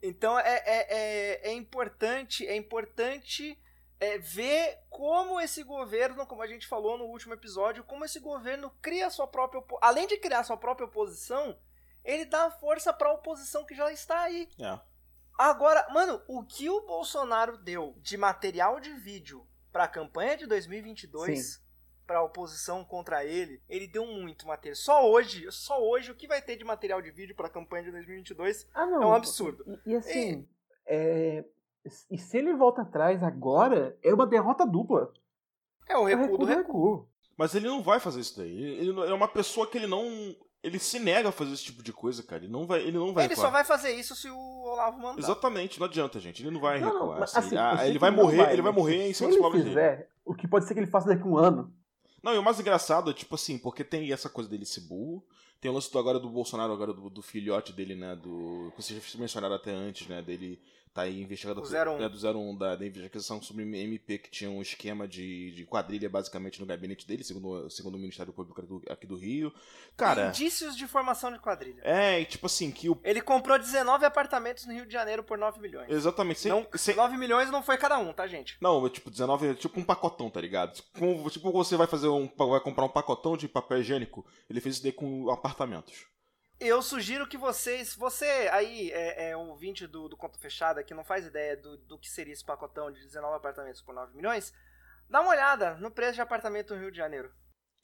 Então 0.03 0.39
é, 0.39 0.63
é, 0.67 0.87
é, 1.47 1.51
é 1.51 1.53
importante, 1.53 2.47
é 2.47 2.57
importante 2.57 3.57
é, 4.01 4.19
ver 4.19 4.81
como 4.91 5.41
esse 5.41 5.63
governo, 5.63 6.27
como 6.27 6.43
a 6.43 6.47
gente 6.49 6.67
falou 6.67 6.99
no 6.99 7.05
último 7.05 7.35
episódio, 7.35 7.85
como 7.85 8.05
esse 8.05 8.19
governo 8.19 8.71
cria 8.83 9.09
sua 9.11 9.29
própria. 9.29 9.63
Além 9.81 10.09
de 10.09 10.17
criar 10.17 10.43
sua 10.43 10.57
própria 10.57 10.87
oposição, 10.87 11.57
ele 12.05 12.25
dá 12.25 12.51
força 12.51 12.93
para 12.93 13.09
a 13.09 13.13
oposição 13.13 13.65
que 13.65 13.77
já 13.77 13.93
está 13.93 14.23
aí. 14.23 14.49
É. 14.59 14.81
Agora, 15.39 15.87
mano, 15.91 16.21
o 16.27 16.43
que 16.45 16.69
o 16.69 16.81
Bolsonaro 16.85 17.57
deu 17.57 17.95
de 17.99 18.17
material 18.17 18.81
de 18.81 18.93
vídeo 18.93 19.47
para 19.71 19.85
a 19.85 19.89
campanha 19.89 20.37
de 20.37 20.47
2022 20.47 21.62
para 22.13 22.19
a 22.19 22.23
oposição 22.23 22.85
contra 22.85 23.25
ele, 23.25 23.63
ele 23.71 23.89
deu 23.89 24.07
muito 24.07 24.47
material. 24.47 24.77
Só 24.77 25.11
hoje, 25.11 25.51
só 25.51 25.83
hoje 25.83 26.13
o 26.13 26.15
que 26.15 26.29
vai 26.29 26.43
ter 26.43 26.57
de 26.57 26.65
material 26.65 27.01
de 27.01 27.11
vídeo 27.11 27.35
para 27.35 27.47
a 27.47 27.51
campanha 27.51 27.85
de 27.85 27.91
2022 27.91 28.69
ah, 28.75 28.83
é 28.83 28.99
um 28.99 29.15
absurdo. 29.15 29.65
E, 29.87 29.93
e 29.93 29.97
assim, 29.97 30.41
e... 30.41 30.49
É, 30.87 31.45
e 32.11 32.19
se 32.19 32.37
ele 32.37 32.55
volta 32.55 32.83
atrás 32.83 33.23
agora, 33.23 33.97
é 34.05 34.13
uma 34.13 34.27
derrota 34.27 34.67
dupla. 34.67 35.11
É 35.89 35.97
o 35.97 36.05
recuo, 36.05 36.21
é 36.21 36.23
recuo 36.23 36.39
do 36.39 36.45
recuo. 36.45 36.63
recuo. 36.63 37.09
Mas 37.35 37.55
ele 37.55 37.67
não 37.67 37.83
vai 37.83 37.99
fazer 37.99 38.21
isso 38.21 38.37
daí. 38.37 38.63
Ele, 38.63 38.91
ele 38.91 39.11
é 39.11 39.15
uma 39.15 39.27
pessoa 39.29 39.67
que 39.67 39.79
ele 39.79 39.87
não. 39.87 40.07
Ele 40.63 40.79
se 40.79 41.01
nega 41.01 41.31
a 41.31 41.33
fazer 41.33 41.55
esse 41.55 41.65
tipo 41.65 41.83
de 41.83 41.95
coisa, 41.95 42.23
cara. 42.23 42.45
Ele 42.45 42.53
não 42.53 42.67
vai. 42.67 42.83
Ele, 42.83 42.99
não 42.99 43.15
vai 43.15 43.25
ele 43.25 43.35
só 43.35 43.49
vai 43.49 43.65
fazer 43.65 43.93
isso 43.95 44.15
se 44.15 44.29
o 44.29 44.63
Olavo 44.65 44.99
mandar. 44.99 45.19
Exatamente, 45.19 45.81
não 45.81 45.87
adianta, 45.87 46.21
gente. 46.21 46.43
Ele 46.43 46.51
não 46.51 46.61
vai 46.61 46.79
não, 46.79 46.93
recuar. 46.93 47.17
Não, 47.17 47.25
assim, 47.25 47.39
assim, 47.39 47.57
ah, 47.57 47.89
ele 47.89 47.99
vai 47.99 48.11
morrer, 48.11 48.37
vai, 48.37 48.53
ele 48.53 48.63
vai 48.63 48.73
morrer 48.73 49.09
em 49.09 49.15
cima 49.15 49.31
dos 49.31 49.39
palavras 49.39 49.65
dele. 49.65 50.07
O 50.25 50.35
que 50.35 50.47
pode 50.47 50.67
ser 50.67 50.75
que 50.75 50.81
ele 50.81 50.87
faça 50.87 51.09
daqui 51.09 51.23
a 51.23 51.27
um 51.27 51.37
ano. 51.37 51.75
Não, 52.23 52.35
e 52.35 52.39
o 52.39 52.43
mais 52.43 52.61
engraçado 52.61 53.11
é, 53.11 53.15
tipo 53.15 53.35
assim, 53.35 53.59
porque 53.59 53.83
tem 53.83 54.13
essa 54.13 54.29
coisa 54.29 54.49
dele 54.49 54.65
ser 54.65 54.83
burro. 54.83 55.27
Tem 55.61 55.71
o 55.71 55.75
lance 55.75 55.91
do, 55.93 55.99
agora 55.99 56.19
do 56.19 56.29
Bolsonaro, 56.29 56.73
agora 56.73 56.93
do, 56.93 57.09
do 57.09 57.23
filhote 57.23 57.73
dele, 57.73 57.95
né? 57.95 58.17
Do. 58.17 58.73
Que 58.77 58.83
vocês 58.83 59.13
já 59.13 59.19
mencionaram 59.19 59.55
até 59.55 59.73
antes, 59.73 60.07
né? 60.09 60.21
Dele 60.23 60.61
tá 60.93 61.03
aí 61.03 61.23
investigando 61.23 61.61
o 61.61 61.65
01. 61.65 61.99
Né, 61.99 62.09
do 62.09 62.39
01 62.39 62.57
da, 62.57 62.77
da 62.77 62.87
investigação 62.87 63.41
sobre 63.41 63.65
MP 63.65 64.19
que 64.19 64.31
tinha 64.31 64.51
um 64.51 64.61
esquema 64.61 65.09
de, 65.09 65.53
de 65.53 65.65
quadrilha 65.65 66.09
basicamente 66.09 66.61
no 66.61 66.67
gabinete 66.67 67.07
dele, 67.07 67.25
segundo, 67.25 67.69
segundo 67.71 67.95
o 67.95 67.99
Ministério 67.99 68.33
Público 68.33 68.61
aqui 68.61 68.69
do, 68.69 68.83
aqui 68.93 69.07
do 69.07 69.17
Rio. 69.17 69.53
Cara. 69.97 70.29
Indícios 70.29 70.77
de 70.77 70.87
formação 70.87 71.33
de 71.33 71.39
quadrilha. 71.39 71.81
É, 71.85 72.21
e 72.21 72.25
tipo 72.25 72.47
assim, 72.47 72.71
que 72.71 72.89
o. 72.89 72.99
Ele 73.03 73.21
comprou 73.21 73.59
19 73.59 74.05
apartamentos 74.05 74.67
no 74.67 74.73
Rio 74.73 74.87
de 74.87 74.93
Janeiro 74.93 75.23
por 75.23 75.39
9 75.39 75.61
milhões. 75.61 75.91
Exatamente. 75.91 76.41
Sem, 76.41 76.53
não, 76.53 76.67
sem... 76.75 76.95
9 76.95 77.17
milhões 77.17 77.51
não 77.51 77.63
foi 77.63 77.79
cada 77.79 77.99
um, 77.99 78.13
tá, 78.13 78.27
gente? 78.27 78.57
Não, 78.61 78.89
tipo, 78.89 79.11
19 79.11 79.47
é 79.49 79.55
tipo 79.55 79.81
um 79.81 79.85
pacotão, 79.85 80.29
tá 80.29 80.41
ligado? 80.41 80.83
Como, 80.99 81.29
tipo, 81.31 81.51
você 81.53 81.77
vai 81.77 81.87
fazer 81.87 82.09
um. 82.09 82.31
Vai 82.37 82.61
comprar 82.61 82.85
um 82.85 82.89
pacotão 82.89 83.37
de 83.37 83.49
papel 83.49 83.81
higiênico, 83.81 84.27
ele 84.49 84.61
fez 84.61 84.77
isso 84.77 84.83
daí 84.83 84.93
com 84.93 85.31
apartamentos 85.31 86.13
eu 86.67 86.83
sugiro 86.83 87.27
que 87.27 87.37
vocês. 87.37 87.95
Você 87.97 88.25
aí 88.53 88.91
é, 88.93 89.31
é 89.31 89.37
um 89.37 89.51
ouvinte 89.51 89.87
do, 89.87 90.09
do 90.09 90.17
Conto 90.17 90.39
Fechado 90.39 90.83
que 90.85 90.95
não 90.95 91.05
faz 91.05 91.27
ideia 91.27 91.57
do, 91.57 91.77
do 91.77 91.99
que 91.99 92.09
seria 92.09 92.33
esse 92.33 92.45
pacotão 92.45 92.91
de 92.91 93.01
19 93.01 93.37
apartamentos 93.37 93.83
por 93.83 93.95
9 93.95 94.15
milhões. 94.17 94.53
Dá 95.09 95.21
uma 95.21 95.31
olhada 95.31 95.75
no 95.77 95.91
preço 95.91 96.15
de 96.15 96.21
apartamento 96.21 96.75
no 96.75 96.81
Rio 96.81 96.91
de 96.91 96.97
Janeiro. 96.97 97.31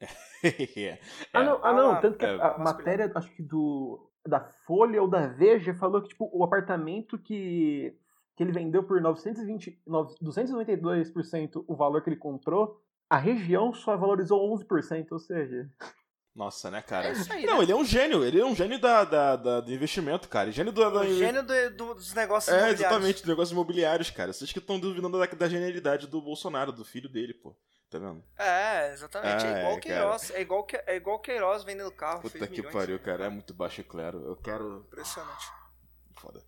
é. 0.76 0.98
Ah, 1.32 1.42
não, 1.42 1.64
ah, 1.64 1.72
não. 1.72 2.00
Tanto 2.00 2.18
que 2.18 2.24
a, 2.24 2.28
é, 2.28 2.40
a 2.40 2.58
matéria, 2.58 3.10
acho 3.14 3.30
que 3.34 3.42
do. 3.42 4.04
Da 4.26 4.40
Folha 4.66 5.00
ou 5.00 5.08
da 5.08 5.26
Veja 5.26 5.72
falou 5.74 6.02
que 6.02 6.08
tipo, 6.08 6.28
o 6.32 6.44
apartamento 6.44 7.18
que, 7.18 7.96
que 8.36 8.42
ele 8.42 8.52
vendeu 8.52 8.82
por 8.82 9.00
920, 9.00 9.80
292% 10.22 11.64
o 11.66 11.74
valor 11.74 12.02
que 12.02 12.10
ele 12.10 12.16
comprou, 12.16 12.78
a 13.08 13.16
região 13.16 13.72
só 13.72 13.96
valorizou 13.96 14.54
11%, 14.54 15.06
ou 15.12 15.18
seja. 15.18 15.70
Nossa, 16.38 16.70
né, 16.70 16.80
cara? 16.80 17.08
É 17.08 17.32
aí, 17.32 17.44
não, 17.44 17.56
né? 17.56 17.64
ele 17.64 17.72
é 17.72 17.74
um 17.74 17.84
gênio. 17.84 18.24
Ele 18.24 18.40
é 18.40 18.46
um 18.46 18.54
gênio 18.54 18.78
da, 18.78 19.02
da, 19.02 19.34
da 19.34 19.60
do 19.60 19.72
investimento, 19.72 20.28
cara. 20.28 20.52
Gênio 20.52 20.72
do, 20.72 20.88
da... 20.88 21.04
gênio 21.04 21.42
do, 21.42 21.70
do, 21.70 21.94
dos 21.94 22.14
negócios 22.14 22.54
é, 22.54 22.58
imobiliários. 22.58 22.80
É, 22.80 22.84
exatamente, 22.84 23.14
dos 23.16 23.28
negócios 23.28 23.50
imobiliários, 23.50 24.10
cara. 24.10 24.32
Vocês 24.32 24.52
que 24.52 24.60
estão 24.60 24.78
duvidando 24.78 25.18
da, 25.18 25.26
da 25.26 25.48
genialidade 25.48 26.06
do 26.06 26.22
Bolsonaro, 26.22 26.70
do 26.70 26.84
filho 26.84 27.08
dele, 27.08 27.34
pô. 27.34 27.56
Tá 27.90 27.98
vendo? 27.98 28.22
É, 28.38 28.92
exatamente. 28.92 29.46
É, 29.46 29.48
é 29.48 29.58
igual 29.58 29.74
o 29.74 29.80
Queiroz. 29.80 30.30
É 30.30 30.40
igual, 30.40 30.66
é 30.86 30.96
igual 30.96 31.18
Queiroz 31.18 31.64
vendendo 31.64 31.90
carro. 31.90 32.20
Puta 32.22 32.46
que 32.46 32.62
pariu, 32.62 33.00
cara. 33.00 33.24
É 33.24 33.28
muito 33.28 33.52
baixo, 33.52 33.82
claro. 33.82 34.24
Eu 34.24 34.36
quero. 34.36 34.86
Impressionante. 34.86 35.46
Foda. 36.20 36.40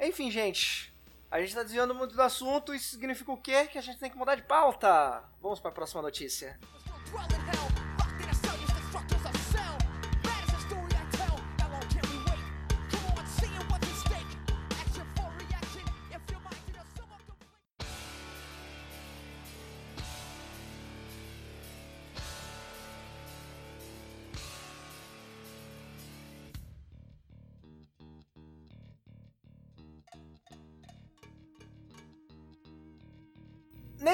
Enfim, 0.00 0.32
gente. 0.32 0.92
A 1.30 1.40
gente 1.40 1.54
tá 1.54 1.62
desviando 1.62 1.94
muito 1.94 2.16
do 2.16 2.22
assunto. 2.22 2.74
Isso 2.74 2.90
significa 2.90 3.30
o 3.30 3.36
quê? 3.36 3.68
Que 3.68 3.78
a 3.78 3.82
gente 3.82 4.00
tem 4.00 4.10
que 4.10 4.16
mudar 4.16 4.34
de 4.34 4.42
pauta. 4.42 5.22
Vamos 5.40 5.60
para 5.60 5.70
a 5.70 5.74
próxima 5.74 6.02
notícia. 6.02 6.58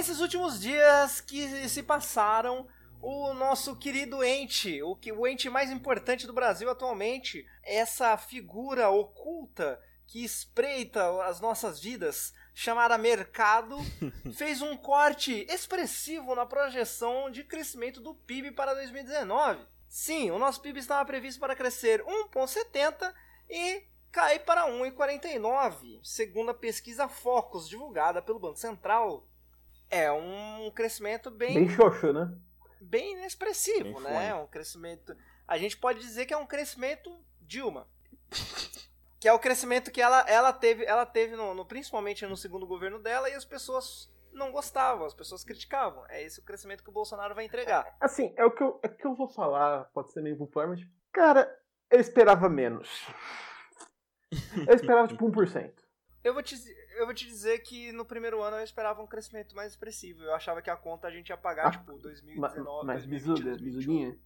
Nesses 0.08 0.22
últimos 0.22 0.58
dias 0.58 1.20
que 1.20 1.68
se 1.68 1.82
passaram, 1.82 2.66
o 3.02 3.34
nosso 3.34 3.76
querido 3.76 4.24
ente, 4.24 4.82
o, 4.82 4.96
que, 4.96 5.12
o 5.12 5.26
ente 5.26 5.50
mais 5.50 5.70
importante 5.70 6.26
do 6.26 6.32
Brasil 6.32 6.70
atualmente, 6.70 7.46
essa 7.62 8.16
figura 8.16 8.88
oculta 8.88 9.78
que 10.06 10.24
espreita 10.24 11.22
as 11.24 11.42
nossas 11.42 11.78
vidas, 11.78 12.32
chamada 12.54 12.96
mercado, 12.96 13.76
fez 14.34 14.62
um 14.62 14.78
corte 14.78 15.46
expressivo 15.50 16.34
na 16.34 16.46
projeção 16.46 17.30
de 17.30 17.44
crescimento 17.44 18.00
do 18.00 18.14
PIB 18.14 18.52
para 18.52 18.72
2019. 18.72 19.60
Sim, 19.90 20.30
o 20.30 20.38
nosso 20.38 20.62
PIB 20.62 20.78
estava 20.78 21.04
previsto 21.04 21.38
para 21.38 21.54
crescer 21.54 22.02
1,70 22.02 23.12
e 23.50 23.84
cair 24.10 24.40
para 24.40 24.70
1,49, 24.70 26.00
segundo 26.02 26.50
a 26.50 26.54
pesquisa 26.54 27.08
Focus 27.08 27.68
divulgada 27.68 28.22
pelo 28.22 28.38
Banco 28.38 28.56
Central 28.56 29.27
é 29.90 30.10
um 30.12 30.70
crescimento 30.70 31.30
bem. 31.30 31.54
Bem 31.54 31.68
xoxo, 31.68 32.12
né? 32.12 32.32
Bem 32.80 33.12
inexpressivo, 33.14 34.00
bem 34.00 34.12
né? 34.12 34.34
Um 34.34 34.46
crescimento. 34.46 35.16
A 35.46 35.58
gente 35.58 35.76
pode 35.76 36.00
dizer 36.00 36.26
que 36.26 36.34
é 36.34 36.36
um 36.36 36.46
crescimento 36.46 37.18
Dilma. 37.40 37.88
que 39.18 39.26
é 39.26 39.32
o 39.32 39.38
crescimento 39.38 39.90
que 39.90 40.00
ela, 40.00 40.20
ela 40.28 40.52
teve, 40.52 40.84
ela 40.84 41.04
teve 41.04 41.34
no, 41.34 41.54
no, 41.54 41.64
principalmente 41.64 42.26
no 42.26 42.36
segundo 42.36 42.66
governo 42.66 42.98
dela, 42.98 43.28
e 43.28 43.34
as 43.34 43.44
pessoas 43.44 44.12
não 44.32 44.52
gostavam, 44.52 45.06
as 45.06 45.14
pessoas 45.14 45.42
criticavam. 45.42 46.04
É 46.08 46.22
esse 46.22 46.40
o 46.40 46.44
crescimento 46.44 46.84
que 46.84 46.90
o 46.90 46.92
Bolsonaro 46.92 47.34
vai 47.34 47.44
entregar. 47.44 47.96
Assim, 48.00 48.32
é 48.36 48.44
o 48.44 48.50
que 48.50 48.62
eu, 48.62 48.78
é 48.82 48.88
que 48.88 49.06
eu 49.06 49.14
vou 49.14 49.28
falar, 49.28 49.84
pode 49.92 50.12
ser 50.12 50.22
meio 50.22 50.36
popular, 50.36 50.68
mas, 50.68 50.80
cara, 51.12 51.50
Eu 51.90 52.00
esperava 52.00 52.48
menos. 52.50 53.06
Eu 54.66 54.74
esperava 54.74 55.08
tipo 55.08 55.26
1%. 55.26 55.72
Eu 56.22 56.34
vou, 56.34 56.42
te, 56.42 56.54
eu 56.98 57.06
vou 57.06 57.14
te 57.14 57.26
dizer 57.26 57.58
que 57.60 57.92
no 57.92 58.04
primeiro 58.04 58.42
ano 58.42 58.56
eu 58.58 58.64
esperava 58.64 59.00
um 59.02 59.06
crescimento 59.06 59.54
mais 59.54 59.72
expressivo. 59.72 60.22
Eu 60.22 60.34
achava 60.34 60.60
que 60.60 60.70
a 60.70 60.76
conta 60.76 61.06
a 61.08 61.10
gente 61.10 61.28
ia 61.30 61.36
pagar, 61.36 61.68
Ah, 61.68 61.70
tipo, 61.70 61.98
2019, 61.98 62.86
Mas 62.86 63.04
2020, 63.06 63.10
bisuga, 63.10 63.50
2021. 63.50 63.64
bisuguinha, 63.64 64.18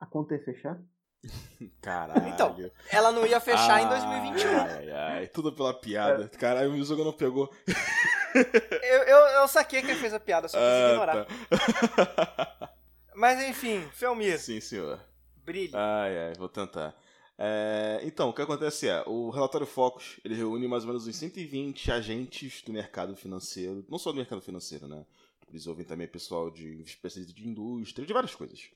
a 0.00 0.06
conta 0.06 0.34
ia 0.34 0.44
fechar? 0.44 0.78
Caralho. 1.82 2.28
Então, 2.28 2.54
Ela 2.90 3.10
não 3.10 3.26
ia 3.26 3.40
fechar 3.40 3.80
em 3.80 3.86
Ai, 3.86 3.88
2021. 3.88 4.60
Ai, 4.60 4.90
ai, 4.90 5.26
tudo 5.26 5.52
pela 5.52 5.74
piada. 5.74 6.28
Caralho, 6.28 6.70
o 6.70 6.72
Mizuga 6.74 7.02
não 7.04 7.12
pegou. 7.12 7.52
Eu, 8.34 9.02
eu, 9.04 9.16
eu 9.40 9.48
saquei 9.48 9.80
que 9.80 9.90
ele 9.90 9.98
fez 9.98 10.12
a 10.12 10.20
piada, 10.20 10.46
só 10.48 10.58
quis 10.58 10.66
Ah, 10.66 10.90
ignorar. 10.90 11.24
tá. 11.24 12.74
Mas 13.16 13.42
enfim, 13.48 13.88
Felmir, 13.92 14.38
Sim, 14.38 14.60
senhor. 14.60 15.00
brilhe. 15.44 15.72
Ai, 15.74 16.26
ai, 16.28 16.32
vou 16.36 16.48
tentar. 16.48 16.94
É, 17.40 18.00
então, 18.02 18.30
o 18.30 18.32
que 18.32 18.42
acontece 18.42 18.88
é, 18.88 19.02
o 19.06 19.30
relatório 19.30 19.66
Focus, 19.66 20.18
ele 20.24 20.34
reúne 20.34 20.66
mais 20.66 20.82
ou 20.82 20.88
menos 20.88 21.06
uns 21.06 21.14
120 21.14 21.92
agentes 21.92 22.62
do 22.62 22.72
mercado 22.72 23.14
financeiro, 23.14 23.84
não 23.88 23.96
só 23.98 24.10
do 24.10 24.16
mercado 24.16 24.40
financeiro, 24.40 24.88
né? 24.88 25.06
Eles 25.48 25.66
ouvem 25.66 25.84
também 25.84 26.08
pessoal 26.08 26.50
de 26.50 26.82
especialistas 26.82 27.34
de 27.34 27.48
indústria, 27.48 28.04
de 28.04 28.12
várias 28.12 28.34
coisas. 28.34 28.70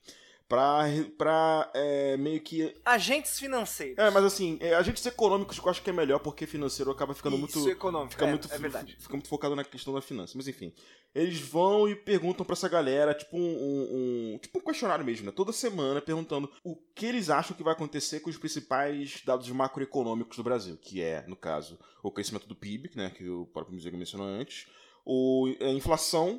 Pra, 0.53 0.83
pra 1.17 1.71
é, 1.73 2.15
meio 2.19 2.39
que... 2.39 2.75
Agentes 2.85 3.39
financeiros. 3.39 3.97
É, 3.97 4.11
mas 4.11 4.23
assim, 4.23 4.59
é, 4.61 4.75
agentes 4.75 5.07
econômicos 5.07 5.59
que 5.59 5.65
eu 5.67 5.71
acho 5.71 5.83
que 5.83 5.89
é 5.89 5.95
melhor, 5.95 6.19
porque 6.19 6.47
financeiro 6.47 6.91
acaba 6.91 7.15
ficando 7.15 7.37
Isso, 7.37 7.59
muito... 7.61 7.71
econômico. 7.71 8.13
Fica, 8.13 8.27
é, 8.27 8.29
muito, 8.29 8.53
é 8.53 8.59
verdade. 8.59 8.95
fica 9.01 9.15
muito 9.15 9.31
focado 9.31 9.57
na 9.57 9.65
questão 9.65 9.95
da 9.95 10.03
finança. 10.03 10.35
Mas 10.37 10.47
enfim. 10.47 10.71
Eles 11.15 11.41
vão 11.41 11.89
e 11.89 11.97
perguntam 11.97 12.45
pra 12.45 12.53
essa 12.53 12.69
galera, 12.69 13.15
tipo 13.15 13.35
um, 13.35 13.41
um- 13.41 14.35
um- 14.35 14.39
tipo 14.43 14.59
um 14.59 14.63
questionário 14.63 15.03
mesmo, 15.03 15.25
né? 15.25 15.33
Toda 15.33 15.53
semana 15.55 16.03
perguntando 16.03 16.51
o 16.63 16.77
que 16.95 17.07
eles 17.07 17.31
acham 17.31 17.57
que 17.57 17.63
vai 17.63 17.73
acontecer 17.73 18.21
com 18.21 18.29
os 18.29 18.37
principais 18.37 19.23
dados 19.25 19.49
macroeconômicos 19.49 20.37
do 20.37 20.43
Brasil, 20.43 20.77
que 20.77 21.01
é, 21.01 21.25
no 21.27 21.35
caso, 21.37 21.79
o 22.03 22.11
crescimento 22.11 22.47
do 22.47 22.55
PIB, 22.55 22.91
né? 22.95 23.09
Que 23.09 23.27
o 23.27 23.47
próprio 23.47 23.75
Museu 23.75 23.91
mencionou 23.93 24.27
antes, 24.27 24.67
o, 25.03 25.51
a 25.63 25.71
inflação 25.71 26.39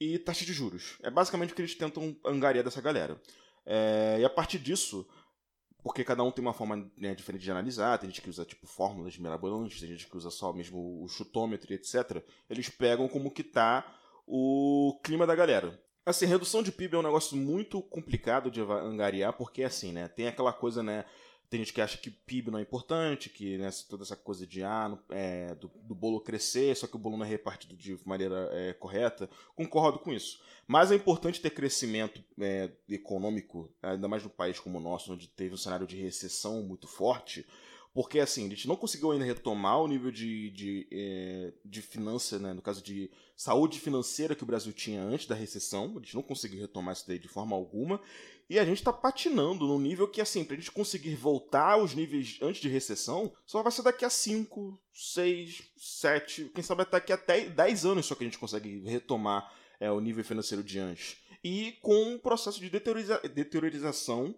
e 0.00 0.18
taxa 0.18 0.44
de 0.44 0.52
juros. 0.52 0.98
É 1.04 1.10
basicamente 1.10 1.52
o 1.52 1.54
que 1.54 1.62
eles 1.62 1.76
tentam 1.76 2.16
angariar 2.26 2.64
dessa 2.64 2.80
galera. 2.80 3.20
É, 3.66 4.18
e 4.20 4.24
a 4.24 4.30
partir 4.30 4.58
disso, 4.58 5.06
porque 5.82 6.02
cada 6.02 6.22
um 6.22 6.30
tem 6.30 6.42
uma 6.42 6.54
forma 6.54 6.90
né, 6.96 7.14
diferente 7.14 7.42
de 7.42 7.50
analisar, 7.50 7.98
tem 7.98 8.08
gente 8.08 8.22
que 8.22 8.30
usa 8.30 8.44
tipo 8.44 8.66
fórmulas 8.66 9.18
mirabolantes, 9.18 9.80
tem 9.80 9.90
gente 9.90 10.06
que 10.06 10.16
usa 10.16 10.30
só 10.30 10.52
mesmo 10.52 11.02
o 11.02 11.08
chutômetro 11.08 11.72
etc. 11.72 12.22
Eles 12.48 12.68
pegam 12.68 13.06
como 13.08 13.30
que 13.30 13.44
tá 13.44 13.86
o 14.26 14.98
clima 15.04 15.26
da 15.26 15.34
galera. 15.34 15.78
Assim, 16.06 16.26
redução 16.26 16.62
de 16.62 16.70
PIB 16.70 16.96
é 16.96 16.98
um 16.98 17.02
negócio 17.02 17.36
muito 17.36 17.80
complicado 17.82 18.50
de 18.50 18.60
angariar, 18.60 19.32
porque 19.34 19.62
assim, 19.62 19.92
né, 19.92 20.08
tem 20.08 20.26
aquela 20.26 20.52
coisa, 20.52 20.82
né, 20.82 21.04
tem 21.50 21.60
gente 21.60 21.72
que 21.72 21.80
acha 21.80 21.98
que 21.98 22.10
PIB 22.10 22.50
não 22.50 22.58
é 22.58 22.62
importante, 22.62 23.30
que 23.30 23.56
né, 23.58 23.70
toda 23.88 24.02
essa 24.02 24.16
coisa 24.16 24.46
de 24.46 24.62
ah, 24.62 24.96
é, 25.10 25.54
do, 25.54 25.70
do 25.82 25.94
bolo 25.94 26.20
crescer, 26.20 26.74
só 26.76 26.86
que 26.86 26.96
o 26.96 26.98
bolo 26.98 27.16
não 27.16 27.24
é 27.24 27.28
repartido 27.28 27.76
de 27.76 27.98
maneira 28.04 28.48
é, 28.52 28.72
correta. 28.72 29.28
Concordo 29.54 29.98
com 29.98 30.12
isso. 30.12 30.40
Mas 30.66 30.90
é 30.90 30.94
importante 30.94 31.40
ter 31.40 31.50
crescimento 31.50 32.24
é, 32.40 32.70
econômico, 32.88 33.70
ainda 33.82 34.08
mais 34.08 34.22
num 34.22 34.30
país 34.30 34.58
como 34.58 34.78
o 34.78 34.80
nosso, 34.80 35.12
onde 35.12 35.28
teve 35.28 35.54
um 35.54 35.58
cenário 35.58 35.86
de 35.86 35.96
recessão 35.96 36.62
muito 36.62 36.88
forte, 36.88 37.46
porque 37.94 38.18
assim, 38.18 38.46
a 38.46 38.50
gente 38.50 38.66
não 38.66 38.74
conseguiu 38.74 39.12
ainda 39.12 39.24
retomar 39.24 39.80
o 39.80 39.86
nível 39.86 40.10
de, 40.10 40.50
de, 40.50 40.88
é, 40.90 41.52
de 41.64 41.80
finança, 41.80 42.40
né, 42.40 42.52
no 42.52 42.60
caso 42.60 42.82
de 42.82 43.08
saúde 43.36 43.78
financeira 43.78 44.34
que 44.34 44.42
o 44.42 44.46
Brasil 44.46 44.72
tinha 44.72 45.00
antes 45.00 45.26
da 45.28 45.34
recessão, 45.36 45.92
a 45.96 46.00
gente 46.00 46.16
não 46.16 46.22
conseguiu 46.22 46.60
retomar 46.60 46.92
isso 46.92 47.06
daí 47.06 47.20
de 47.20 47.28
forma 47.28 47.54
alguma, 47.54 48.00
e 48.50 48.58
a 48.58 48.64
gente 48.64 48.78
está 48.78 48.92
patinando 48.92 49.66
num 49.66 49.78
nível 49.78 50.08
que, 50.08 50.20
assim, 50.20 50.44
pra 50.44 50.56
gente 50.56 50.72
conseguir 50.72 51.14
voltar 51.14 51.74
aos 51.74 51.94
níveis 51.94 52.36
antes 52.42 52.60
de 52.60 52.68
recessão, 52.68 53.32
só 53.46 53.62
vai 53.62 53.72
ser 53.72 53.82
daqui 53.82 54.04
a 54.04 54.10
5, 54.10 54.78
6, 54.92 55.62
7, 55.76 56.50
quem 56.52 56.62
sabe 56.62 56.82
até 56.82 56.92
daqui 56.98 57.12
a 57.12 57.16
10 57.16 57.86
anos 57.86 58.06
só 58.06 58.14
que 58.14 58.24
a 58.24 58.26
gente 58.26 58.38
consegue 58.38 58.82
retomar 58.84 59.50
é, 59.80 59.90
o 59.90 60.00
nível 60.00 60.24
financeiro 60.24 60.62
de 60.62 60.78
antes. 60.78 61.16
E 61.42 61.78
com 61.80 62.14
um 62.14 62.18
processo 62.18 62.58
de 62.58 62.68
deterioriza- 62.68 63.20
deteriorização 63.32 64.34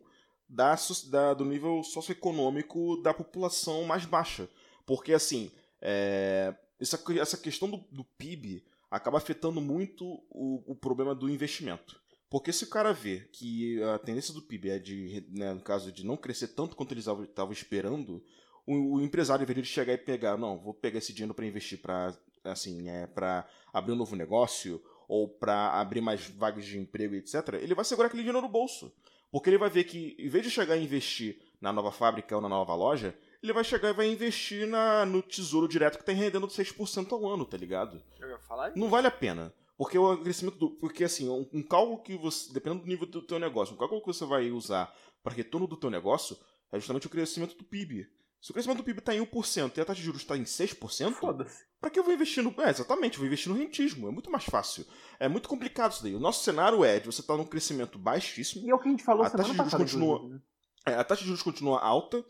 da, 0.49 0.77
da- 1.11 1.35
do 1.35 1.45
nível 1.45 1.83
socioeconômico 1.83 3.01
da 3.03 3.13
população 3.15 3.85
mais 3.85 4.05
baixa. 4.05 4.49
Porque, 4.85 5.13
assim, 5.13 5.51
é, 5.81 6.55
essa, 6.81 7.03
essa 7.21 7.37
questão 7.37 7.69
do, 7.71 7.79
do 7.91 8.05
PIB 8.05 8.65
acaba 8.91 9.19
afetando 9.19 9.61
muito 9.61 10.05
o, 10.31 10.63
o 10.73 10.75
problema 10.75 11.15
do 11.15 11.29
investimento. 11.29 12.01
Porque 12.29 12.53
se 12.53 12.65
o 12.65 12.69
cara 12.69 12.93
vê 12.93 13.21
que 13.33 13.81
a 13.83 13.99
tendência 13.99 14.35
do 14.35 14.43
PIB 14.43 14.71
é 14.71 14.79
de, 14.79 15.25
né, 15.31 15.53
no 15.55 15.61
caso, 15.61 15.93
de 15.93 16.05
não 16.05 16.17
crescer 16.17 16.49
tanto 16.49 16.75
quanto 16.77 16.93
eles 16.93 17.07
estavam 17.07 17.53
esperando, 17.53 18.23
o, 18.67 18.97
o 18.97 19.01
empresário, 19.01 19.43
em 19.45 19.47
vez 19.47 19.59
de 19.59 19.65
chegar 19.73 19.93
e 19.93 19.99
pegar, 19.99 20.37
não, 20.37 20.59
vou 20.59 20.75
pegar 20.75 20.99
esse 20.99 21.13
dinheiro 21.13 21.35
para 21.35 21.47
investir 21.47 21.79
para 21.81 22.17
assim, 22.45 22.89
é, 22.89 23.07
para 23.07 23.47
abrir 23.73 23.93
um 23.93 23.97
novo 23.97 24.15
negócio 24.15 24.81
ou 25.09 25.29
para 25.29 25.71
abrir 25.81 26.01
mais 26.01 26.29
vagas 26.31 26.65
de 26.65 26.79
emprego, 26.79 27.15
etc., 27.15 27.55
ele 27.61 27.75
vai 27.75 27.85
segurar 27.85 28.07
aquele 28.09 28.23
dinheiro 28.23 28.41
no 28.41 28.49
bolso. 28.49 28.93
Porque 29.37 29.51
ele 29.51 29.59
vai 29.59 29.69
ver 29.69 29.85
que, 29.85 30.17
em 30.19 30.31
vez 30.31 30.43
de 30.43 30.51
chegar 30.51 30.79
e 30.79 30.83
investir 30.83 31.39
na 31.61 31.71
nova 31.71 31.93
fábrica 31.93 32.35
ou 32.35 32.41
na 32.41 32.49
nova 32.49 32.75
loja, 32.75 33.15
ele 33.43 33.53
vai 33.53 33.63
chegar 33.63 33.91
e 33.91 33.93
vai 33.93 34.09
investir 34.09 34.67
na, 34.67 35.05
no 35.05 35.21
tesouro 35.21 35.69
direto 35.69 35.99
que 35.99 36.05
tá 36.07 36.11
rendendo 36.11 36.47
6% 36.47 37.13
ao 37.13 37.29
ano, 37.29 37.45
tá 37.45 37.55
ligado? 37.55 38.03
Eu 38.19 38.31
ia 38.31 38.39
falar 38.39 38.73
Não 38.75 38.89
vale 38.89 39.09
a 39.09 39.11
pena. 39.11 39.53
Porque 39.77 39.99
o 39.99 40.17
crescimento 40.17 40.57
do. 40.57 40.71
Porque 40.71 41.05
assim, 41.05 41.29
um, 41.29 41.47
um 41.53 41.63
cálculo 41.63 42.03
que 42.03 42.17
você. 42.17 42.51
Dependendo 42.51 42.81
do 42.81 42.89
nível 42.89 43.07
do 43.07 43.21
teu 43.21 43.39
negócio, 43.39 43.75
um 43.75 43.79
cálculo 43.79 44.01
que 44.01 44.07
você 44.07 44.25
vai 44.25 44.51
usar 44.51 44.91
para 45.23 45.35
retorno 45.35 45.67
do 45.67 45.77
teu 45.77 45.91
negócio 45.91 46.35
é 46.73 46.79
justamente 46.79 47.07
o 47.07 47.11
crescimento 47.11 47.55
do 47.59 47.65
PIB. 47.65 48.09
Se 48.47 48.53
o 48.53 48.55
crescimento 48.55 48.79
do 48.79 48.85
PIB 48.85 49.01
está 49.01 49.13
em 49.13 49.19
1% 49.27 49.77
e 49.77 49.81
a 49.81 49.85
taxa 49.85 49.99
de 49.99 50.05
juros 50.05 50.23
está 50.23 50.37
em 50.37 50.45
6%, 50.45 51.15
Foda-se. 51.15 51.65
Pra 51.81 51.91
que 51.91 51.99
eu 51.99 52.05
vou 52.05 52.15
investir 52.15 52.45
no. 52.45 52.55
É, 52.63 52.71
exatamente, 52.71 53.15
eu 53.15 53.19
vou 53.19 53.27
investir 53.27 53.51
no 53.53 53.59
rentismo. 53.59 54.07
É 54.07 54.11
muito 54.13 54.31
mais 54.31 54.45
fácil. 54.45 54.87
É 55.19 55.27
muito 55.27 55.49
complicado 55.49 55.91
isso 55.91 56.03
daí. 56.05 56.15
O 56.15 56.21
nosso 56.21 56.45
cenário 56.45 56.85
é 56.85 57.01
de 57.01 57.07
você 57.07 57.23
estar 57.23 57.37
num 57.37 57.45
crescimento 57.45 57.99
baixíssimo, 57.99 58.65
E 58.65 58.71
é 58.71 58.75
o 58.75 58.79
que 58.79 58.87
a 58.87 58.91
gente 58.93 59.03
falou 59.03 59.25
A 59.25 59.31
taxa 59.31 59.43
semana 59.43 59.65
de 59.65 59.71
juros 59.71 59.73
passada. 59.73 59.85
continua- 59.85 60.29
né? 60.33 60.41
é, 60.87 60.95
a 60.95 61.03
taxa 61.03 61.23
de 61.23 61.27
juros 61.27 61.43
continua 61.43 61.81
alta, 61.81 62.25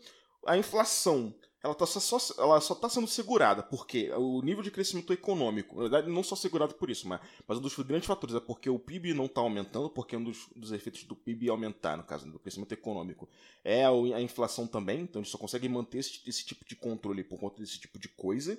a 0.47 0.57
inflação. 0.57 1.35
Ela, 1.67 1.75
tá 1.75 1.85
só, 1.85 2.17
ela 2.37 2.61
só 2.61 2.73
está 2.73 2.87
sendo 2.87 3.07
segurada, 3.07 3.61
porque 3.61 4.09
o 4.11 4.41
nível 4.41 4.63
de 4.63 4.71
crescimento 4.71 5.11
econômico, 5.11 5.75
na 5.75 5.81
verdade, 5.81 6.09
não 6.09 6.23
só 6.23 6.33
segurado 6.33 6.73
por 6.75 6.89
isso, 6.89 7.05
mas, 7.05 7.19
mas 7.45 7.57
um 7.57 7.61
dos 7.61 7.75
grandes 7.75 8.07
fatores 8.07 8.33
é 8.35 8.39
porque 8.39 8.69
o 8.69 8.79
PIB 8.79 9.13
não 9.13 9.25
está 9.25 9.41
aumentando, 9.41 9.89
porque 9.89 10.15
um 10.15 10.23
dos, 10.23 10.47
dos 10.55 10.71
efeitos 10.71 11.03
do 11.03 11.13
PIB 11.13 11.49
aumentar, 11.49 11.97
no 11.97 12.05
caso 12.05 12.31
do 12.31 12.39
crescimento 12.39 12.71
econômico, 12.71 13.27
é 13.65 13.83
a, 13.83 13.89
a 13.89 14.21
inflação 14.21 14.65
também, 14.65 15.01
então 15.01 15.21
gente 15.21 15.31
só 15.31 15.37
consegue 15.37 15.67
manter 15.67 15.97
esse, 15.97 16.21
esse 16.25 16.45
tipo 16.45 16.63
de 16.63 16.75
controle 16.77 17.21
por 17.21 17.37
conta 17.37 17.59
desse 17.59 17.77
tipo 17.77 17.99
de 17.99 18.07
coisa. 18.07 18.57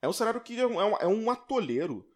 É 0.00 0.08
um 0.08 0.12
cenário 0.12 0.40
que 0.40 0.58
é 0.58 0.66
um, 0.66 0.80
é 0.80 1.06
um, 1.06 1.30
é 1.30 1.34
atoleiro 1.34 2.08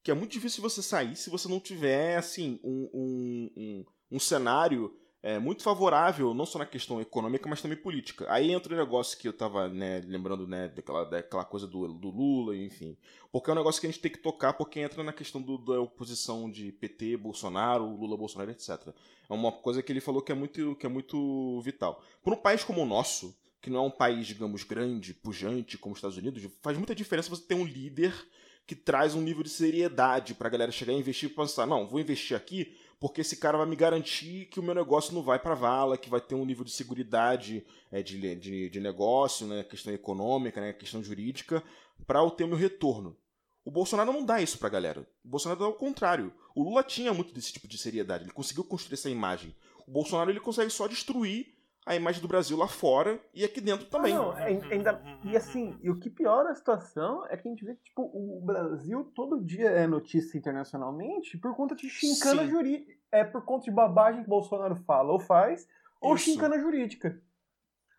que 0.00 0.12
é 0.12 0.14
muito 0.14 0.30
difícil 0.30 0.62
você 0.62 0.80
sair 0.80 1.16
se 1.16 1.28
você 1.28 1.48
não 1.48 1.58
tiver, 1.58 2.16
assim, 2.16 2.60
um, 2.62 2.88
um, 2.94 3.50
um, 3.56 3.84
um 4.12 4.20
cenário 4.20 4.96
é, 5.26 5.40
muito 5.40 5.64
favorável, 5.64 6.32
não 6.32 6.46
só 6.46 6.56
na 6.56 6.64
questão 6.64 7.00
econômica, 7.00 7.48
mas 7.48 7.60
também 7.60 7.76
política. 7.76 8.24
Aí 8.28 8.52
entra 8.52 8.72
o 8.72 8.76
negócio 8.76 9.18
que 9.18 9.26
eu 9.26 9.32
tava 9.32 9.68
né, 9.68 10.00
lembrando 10.06 10.46
né, 10.46 10.68
daquela, 10.68 11.02
daquela 11.04 11.44
coisa 11.44 11.66
do, 11.66 11.88
do 11.92 12.10
Lula, 12.10 12.56
enfim. 12.56 12.96
Porque 13.32 13.50
é 13.50 13.52
um 13.52 13.56
negócio 13.56 13.80
que 13.80 13.88
a 13.88 13.90
gente 13.90 14.00
tem 14.00 14.12
que 14.12 14.18
tocar, 14.18 14.52
porque 14.52 14.78
entra 14.78 15.02
na 15.02 15.12
questão 15.12 15.42
do- 15.42 15.58
da 15.58 15.80
oposição 15.80 16.48
de 16.48 16.70
PT, 16.70 17.16
Bolsonaro, 17.16 17.84
Lula, 17.84 18.16
Bolsonaro, 18.16 18.52
etc. 18.52 18.70
É 19.28 19.34
uma 19.34 19.50
coisa 19.50 19.82
que 19.82 19.90
ele 19.90 20.00
falou 20.00 20.22
que 20.22 20.30
é 20.30 20.34
muito, 20.34 20.76
que 20.76 20.86
é 20.86 20.88
muito 20.88 21.60
vital. 21.60 22.00
Para 22.22 22.34
um 22.34 22.40
país 22.40 22.62
como 22.62 22.80
o 22.80 22.86
nosso, 22.86 23.36
que 23.60 23.68
não 23.68 23.80
é 23.80 23.82
um 23.88 23.90
país, 23.90 24.28
digamos, 24.28 24.62
grande, 24.62 25.12
pujante, 25.12 25.76
como 25.76 25.92
os 25.92 25.98
Estados 25.98 26.16
Unidos, 26.16 26.46
faz 26.62 26.78
muita 26.78 26.94
diferença 26.94 27.28
você 27.28 27.42
ter 27.42 27.56
um 27.56 27.64
líder 27.64 28.14
que 28.64 28.76
traz 28.76 29.14
um 29.16 29.20
nível 29.20 29.42
de 29.42 29.48
seriedade 29.50 30.34
pra 30.34 30.48
galera 30.48 30.70
chegar 30.72 30.92
e 30.92 30.98
investir 30.98 31.30
e 31.30 31.32
pensar, 31.32 31.66
não, 31.66 31.86
vou 31.86 32.00
investir 32.00 32.36
aqui 32.36 32.76
porque 32.98 33.20
esse 33.20 33.36
cara 33.36 33.58
vai 33.58 33.66
me 33.66 33.76
garantir 33.76 34.46
que 34.46 34.58
o 34.58 34.62
meu 34.62 34.74
negócio 34.74 35.14
não 35.14 35.22
vai 35.22 35.38
pra 35.38 35.54
vala, 35.54 35.98
que 35.98 36.08
vai 36.08 36.20
ter 36.20 36.34
um 36.34 36.44
nível 36.44 36.64
de 36.64 36.70
seguridade 36.70 37.64
é, 37.90 38.02
de, 38.02 38.36
de, 38.36 38.70
de 38.70 38.80
negócio, 38.80 39.46
né, 39.46 39.62
questão 39.64 39.92
econômica, 39.92 40.60
né, 40.60 40.72
questão 40.72 41.02
jurídica, 41.02 41.62
para 42.06 42.20
eu 42.20 42.30
ter 42.30 42.44
o 42.44 42.48
meu 42.48 42.56
retorno. 42.56 43.16
O 43.64 43.70
Bolsonaro 43.70 44.12
não 44.12 44.24
dá 44.24 44.40
isso 44.40 44.58
pra 44.58 44.68
galera. 44.68 45.06
O 45.24 45.28
Bolsonaro 45.28 45.60
dá 45.60 45.68
o 45.68 45.74
contrário. 45.74 46.32
O 46.54 46.62
Lula 46.62 46.82
tinha 46.82 47.12
muito 47.12 47.34
desse 47.34 47.52
tipo 47.52 47.68
de 47.68 47.76
seriedade, 47.76 48.24
ele 48.24 48.32
conseguiu 48.32 48.64
construir 48.64 48.94
essa 48.94 49.10
imagem. 49.10 49.54
O 49.86 49.90
Bolsonaro 49.90 50.30
ele 50.30 50.40
consegue 50.40 50.70
só 50.70 50.86
destruir 50.86 51.55
a 51.86 51.94
imagem 51.94 52.20
do 52.20 52.26
Brasil 52.26 52.56
lá 52.58 52.66
fora 52.66 53.18
e 53.32 53.44
aqui 53.44 53.60
dentro 53.60 53.86
também. 53.86 54.12
Ah, 54.12 54.18
não, 54.18 54.36
é- 54.36 54.46
ainda, 54.72 55.00
e 55.22 55.36
assim, 55.36 55.78
e 55.80 55.88
o 55.88 55.98
que 55.98 56.10
piora 56.10 56.50
a 56.50 56.54
situação 56.54 57.24
é 57.28 57.36
que 57.36 57.46
a 57.46 57.50
gente 57.50 57.64
vê 57.64 57.76
que 57.76 57.84
tipo, 57.84 58.02
o 58.02 58.42
Brasil 58.44 59.04
todo 59.14 59.40
dia 59.40 59.70
é 59.70 59.86
notícia 59.86 60.36
internacionalmente 60.36 61.38
por 61.38 61.54
conta 61.54 61.76
de 61.76 61.88
chincana 61.88 62.44
jurídica. 62.44 62.92
É 63.12 63.22
por 63.22 63.44
conta 63.44 63.64
de 63.66 63.70
babagem 63.70 64.24
que 64.24 64.28
Bolsonaro 64.28 64.74
fala 64.74 65.12
ou 65.12 65.20
faz, 65.20 65.68
ou 66.00 66.16
Isso. 66.16 66.24
chincana 66.24 66.58
jurídica. 66.58 67.22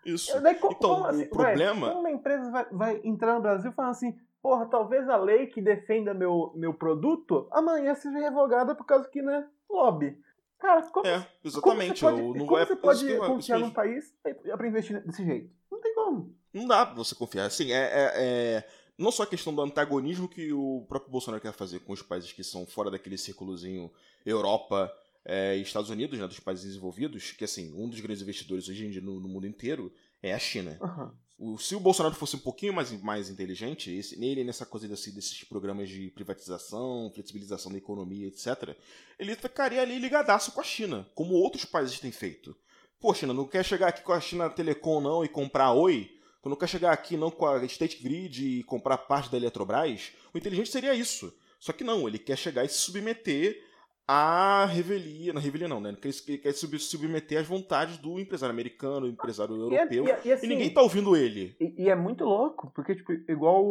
Isso. 0.06 0.40
Daí, 0.42 0.56
Então, 0.56 0.74
como 0.74 1.02
o 1.04 1.06
assim, 1.08 1.26
problema- 1.26 1.80
Vai, 1.80 1.90
como 1.90 2.00
uma 2.02 2.12
empresa 2.12 2.52
vai, 2.52 2.66
vai 2.72 3.02
entrar 3.06 3.36
no 3.36 3.42
Brasil 3.42 3.72
falando 3.72 3.92
assim, 3.92 4.18
porra, 4.42 4.66
talvez 4.66 5.08
a 5.10 5.16
lei 5.16 5.48
que 5.48 5.62
defenda 5.62 6.14
meu, 6.14 6.52
meu 6.56 6.74
produto 6.74 7.48
amanhã 7.52 7.96
seja 7.96 8.20
revogada 8.20 8.76
por 8.76 8.86
causa 8.86 9.08
que, 9.10 9.22
né, 9.22 9.48
lobby. 9.70 10.18
Cara, 10.60 10.82
como, 10.90 11.06
É, 11.08 11.28
exatamente. 11.44 12.02
como 12.02 12.18
você 12.18 12.24
pode, 12.24 12.40
não 12.40 12.46
como 12.48 12.58
é, 12.60 12.66
você 12.66 12.76
pode 12.76 13.08
eu- 13.10 13.26
confiar 13.26 13.60
num 13.60 13.70
país 13.72 14.14
é 14.26 14.34
pra 14.58 14.68
investir 14.68 15.04
desse 15.06 15.24
jeito? 15.24 15.52
Não 15.72 15.80
tem 15.80 15.94
como. 15.94 16.36
Não 16.54 16.68
dá 16.68 16.86
pra 16.86 16.96
você 16.96 17.14
confiar. 17.14 17.46
Assim, 17.46 17.72
é, 17.72 17.78
é- 17.78 18.14
é- 18.16 18.68
não 18.98 19.12
só 19.12 19.24
a 19.24 19.28
questão 19.28 19.54
do 19.54 19.62
antagonismo 19.62 20.28
que 20.28 20.52
o 20.52 20.84
próprio 20.90 21.12
Bolsonaro 21.12 21.42
quer 21.42 21.54
fazer 21.54 21.80
com 21.82 21.94
os 21.94 22.02
países 22.02 22.34
que 22.34 22.44
são 22.44 22.66
fora 22.66 22.90
daquele 22.90 23.18
círculozinho 23.18 23.92
Europa 24.26 24.92
é, 25.30 25.58
e 25.58 25.62
Estados 25.62 25.90
Unidos, 25.90 26.18
né, 26.18 26.26
dos 26.26 26.40
países 26.40 26.66
desenvolvidos, 26.66 27.32
que 27.34 27.44
assim, 27.44 27.74
um 27.76 27.88
dos 27.90 28.00
grandes 28.00 28.24
investidores 28.24 28.68
hoje 28.70 28.86
em 28.86 28.90
dia 28.90 29.02
no, 29.02 29.20
no 29.20 29.28
mundo 29.28 29.46
inteiro 29.46 29.94
é 30.24 30.34
a 30.34 30.40
China. 30.40 30.78
Aham. 30.82 31.14
Se 31.60 31.76
o 31.76 31.80
Bolsonaro 31.80 32.16
fosse 32.16 32.36
um 32.36 32.40
pouquinho 32.40 32.74
mais, 32.74 32.92
mais 33.04 33.30
inteligente, 33.30 33.92
esse, 33.92 34.18
nele, 34.18 34.44
nessa 34.44 34.66
coisa 34.66 34.88
desse, 34.88 35.12
desses 35.12 35.44
programas 35.44 35.88
de 35.88 36.10
privatização, 36.10 37.12
flexibilização 37.14 37.72
da 37.72 37.78
economia, 37.78 38.28
etc., 38.28 38.76
ele 39.20 39.36
ficaria 39.36 39.82
ali 39.82 40.00
ligadaço 40.00 40.52
com 40.52 40.62
a 40.62 40.64
China, 40.64 41.08
como 41.14 41.36
outros 41.36 41.64
países 41.64 42.00
têm 42.00 42.12
feito. 42.12 42.56
Pô, 43.00 43.14
China, 43.14 43.36
não 43.36 43.46
quer 43.46 43.64
chegar 43.64 43.90
aqui 43.90 44.02
com 44.02 44.14
a 44.14 44.20
China 44.20 44.50
Telecom 44.50 45.00
não 45.00 45.24
e 45.24 45.30
comprar 45.30 45.74
Oi? 45.74 46.12
Tu 46.42 46.50
não 46.50 46.56
quer 46.56 46.68
chegar 46.68 46.92
aqui 46.92 47.16
não 47.16 47.30
com 47.30 47.46
a 47.46 47.64
State 47.66 48.02
Grid 48.02 48.60
e 48.60 48.64
comprar 48.64 48.98
parte 48.98 49.30
da 49.30 49.38
Eletrobras? 49.38 50.14
O 50.34 50.38
inteligente 50.38 50.72
seria 50.72 50.96
isso. 50.96 51.32
Só 51.60 51.72
que 51.72 51.84
não, 51.84 52.08
ele 52.08 52.18
quer 52.18 52.38
chegar 52.38 52.64
e 52.66 52.70
se 52.70 52.80
submeter 52.80 53.64
à 54.08 54.66
revelia, 54.66 55.34
na 55.34 55.40
revelia 55.40 55.68
não, 55.68 55.82
né? 55.82 55.96
Quer, 56.02 56.54
sub- 56.54 56.80
submeter 56.80 57.42
às 57.42 57.48
vontades 57.48 57.98
do 57.98 58.20
empresário 58.20 58.54
americano, 58.54 59.02
do 59.02 59.08
empresário 59.10 59.56
E, 59.56 59.76
é- 59.76 59.82
europeu. 59.82 60.06
e 60.06 60.12
é- 60.12 60.22
e 60.26 60.32
assim, 60.32 60.46
E 60.46 60.50
ninguém 60.50 60.74
tá 60.74 60.82
ouvindo 60.82 61.16
ele. 61.16 61.56
E, 61.60 61.84
e 61.84 61.90
é 61.90 61.96
muito 61.96 62.24
louco, 62.24 62.72
porque, 62.74 62.96
tipo, 62.96 63.12
igual 63.30 63.66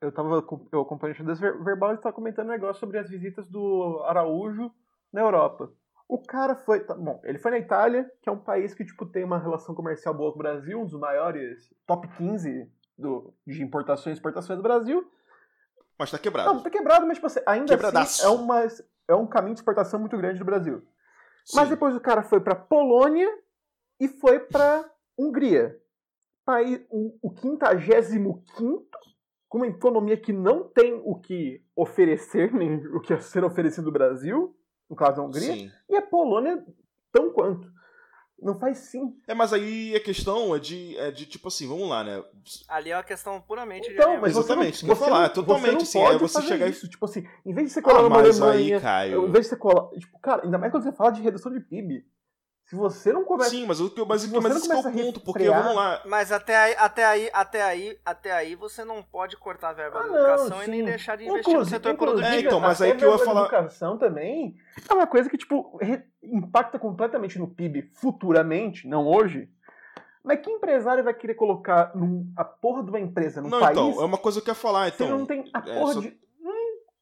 eu 0.00 0.12
tava 0.12 0.44
eu 0.72 0.80
acompanhando 0.82 1.30
o 1.32 1.64
verbal, 1.64 1.90
ele 1.90 2.00
tava 2.00 2.14
comentando 2.14 2.46
um 2.46 2.52
negócio 2.52 2.78
sobre 2.78 2.98
as 2.98 3.08
visitas 3.10 3.46
do 3.48 4.02
Araújo 4.06 4.70
na 5.12 5.22
Europa. 5.22 5.72
O 6.06 6.18
cara 6.18 6.54
foi. 6.54 6.80
tá, 6.80 6.94
bom, 6.94 7.20
ele 7.24 7.38
foi 7.38 7.50
na 7.50 7.58
Itália, 7.58 8.08
que 8.22 8.28
é 8.28 8.32
um 8.32 8.38
país 8.38 8.74
que, 8.74 8.84
tipo, 8.84 9.06
tem 9.06 9.24
uma 9.24 9.38
relação 9.38 9.74
comercial 9.74 10.14
boa 10.14 10.30
com 10.32 10.38
o 10.38 10.42
Brasil, 10.42 10.78
um 10.80 10.84
dos 10.84 10.98
maiores 11.00 11.72
top 11.86 12.06
15 12.16 12.70
do, 12.96 13.32
de 13.46 13.62
importações 13.62 14.14
e 14.14 14.18
exportações 14.18 14.58
do 14.58 14.62
Brasil. 14.62 15.04
Mas 15.98 16.10
tá 16.10 16.18
quebrado. 16.18 16.52
Não, 16.52 16.62
tá 16.62 16.68
quebrado, 16.70 17.06
mas, 17.06 17.16
tipo, 17.16 17.26
assim, 17.26 17.40
ainda 17.46 17.74
assim, 18.00 18.26
é, 18.26 18.28
uma, 18.28 18.66
é 19.08 19.14
um 19.14 19.26
caminho 19.26 19.54
de 19.54 19.60
exportação 19.60 20.00
muito 20.00 20.16
grande 20.16 20.38
do 20.38 20.44
Brasil. 20.44 20.82
Mas 21.54 21.64
Sim. 21.64 21.74
depois 21.74 21.94
o 21.94 22.00
cara 22.00 22.22
foi 22.22 22.40
pra 22.40 22.54
Polônia 22.54 23.28
e 24.00 24.08
foi 24.08 24.40
pra 24.40 24.88
Hungria. 25.18 25.78
País, 26.44 26.84
o, 26.90 27.16
o 27.22 27.34
55 27.36 28.42
com 29.48 29.58
uma 29.58 29.66
economia 29.66 30.16
que 30.16 30.32
não 30.32 30.68
tem 30.68 31.00
o 31.04 31.14
que 31.18 31.62
oferecer, 31.76 32.52
nem 32.54 32.76
o 32.88 33.00
que 33.00 33.12
é 33.12 33.20
ser 33.20 33.44
oferecido 33.44 33.86
no 33.86 33.92
Brasil, 33.92 34.56
no 34.88 34.96
caso 34.96 35.20
a 35.20 35.24
Hungria, 35.24 35.54
Sim. 35.54 35.70
e 35.88 35.96
a 35.96 36.02
Polônia 36.02 36.64
tão 37.12 37.32
quanto. 37.32 37.72
Não 38.44 38.58
faz 38.58 38.76
sim. 38.76 39.16
É, 39.26 39.32
mas 39.32 39.54
aí 39.54 39.96
a 39.96 40.00
questão 40.00 40.54
é 40.54 40.58
de, 40.58 40.94
é 40.98 41.10
de 41.10 41.24
tipo 41.24 41.48
assim, 41.48 41.66
vamos 41.66 41.88
lá, 41.88 42.04
né? 42.04 42.22
Ali 42.68 42.90
é 42.90 42.96
uma 42.96 43.02
questão 43.02 43.40
puramente 43.40 43.88
de 43.88 43.94
Então, 43.94 44.20
mas 44.20 44.34
você 44.34 44.52
Exatamente, 44.52 44.82
não, 44.84 44.88
eu 44.90 44.92
ia 44.92 44.96
você 44.98 45.04
falar, 45.06 45.18
não- 45.20 45.24
é 45.24 45.28
totalmente 45.30 45.64
você 45.64 45.72
não 45.72 45.80
assim, 45.82 45.98
é 45.98 46.04
pode 46.04 46.18
você 46.18 46.34
fazer 46.34 46.48
chegar 46.48 46.66
e- 46.66 46.70
isso. 46.70 46.86
Tipo 46.86 47.04
assim, 47.06 47.26
em 47.46 47.54
vez 47.54 47.68
de 47.68 47.72
você 47.72 47.80
colar 47.80 48.00
Ah, 48.00 48.02
numa 48.02 48.16
mas 48.22 48.38
Alemanha, 48.42 48.76
aí, 48.76 48.82
Caio. 48.82 49.26
em 49.26 49.30
vez 49.32 49.46
de 49.46 49.48
você 49.50 49.56
colar. 49.56 49.88
Tipo, 49.98 50.18
cara, 50.18 50.44
ainda 50.44 50.58
mais 50.58 50.70
quando 50.70 50.82
você 50.82 50.92
fala 50.92 51.10
de 51.10 51.22
redução 51.22 51.50
de 51.50 51.60
PIB. 51.60 52.04
Se 52.66 52.74
você 52.74 53.12
não 53.12 53.24
começa. 53.24 53.50
Sim, 53.50 53.66
mas, 53.66 53.78
o 53.78 53.90
que 53.90 54.00
eu- 54.00 54.06
mas, 54.06 54.22
você 54.24 54.40
mas 54.40 54.44
não 54.50 54.56
esse 54.56 54.68
que 54.68 54.72
é 54.74 54.78
o 54.78 55.04
ponto, 55.06 55.20
porque 55.20 55.48
vamos 55.50 55.74
lá. 55.76 56.00
Mas 56.06 56.32
até 56.32 56.56
aí, 56.56 56.74
até 56.78 57.04
aí, 57.04 57.30
até 57.32 57.62
aí, 57.62 57.98
até 58.04 58.32
aí 58.32 58.54
você 58.54 58.84
não 58.84 59.02
pode 59.02 59.36
cortar 59.36 59.68
a 59.68 59.72
verba 59.74 59.98
Ah, 60.00 60.02
da 60.04 60.08
não, 60.08 60.16
educação 60.16 60.62
e 60.64 60.68
nem 60.68 60.82
deixar 60.84 61.16
de 61.16 61.24
investir 61.24 61.44
no 61.44 61.50
Inclusive- 61.52 61.76
setor 61.76 61.92
inclusive, 61.92 62.16
produtivo. 62.22 62.42
É, 62.42 62.46
então, 62.48 62.60
mas 62.60 62.80
aí 62.80 62.96
que 62.96 63.04
eu 63.04 63.12
ia 63.12 63.18
falar- 63.18 63.42
educação 63.42 63.98
também 63.98 64.56
é 64.88 64.94
uma 64.94 65.06
coisa 65.06 65.28
que, 65.28 65.36
tipo, 65.36 65.76
re- 65.76 66.04
impacta 66.22 66.78
completamente 66.78 67.38
no 67.38 67.46
PIB 67.48 67.82
futuramente, 68.00 68.88
não 68.88 69.06
hoje. 69.06 69.48
Mas 70.24 70.40
que 70.40 70.50
empresário 70.50 71.04
vai 71.04 71.12
querer 71.12 71.34
colocar 71.34 71.94
num- 71.94 72.32
a 72.34 72.44
porra 72.44 72.82
de 72.82 72.88
uma 72.88 72.98
empresa 72.98 73.42
num 73.42 73.50
Não, 73.50 73.60
país 73.60 73.76
então, 73.76 74.02
é 74.02 74.06
uma 74.06 74.16
coisa 74.16 74.40
que 74.40 74.48
eu 74.48 74.52
ia 74.52 74.56
falar, 74.56 74.88
então. 74.88 75.06
não 75.06 75.26
tem 75.26 75.44
a 75.52 75.58
é, 75.58 75.78
porra 75.78 75.92
só- 75.92 76.00
de 76.00 76.16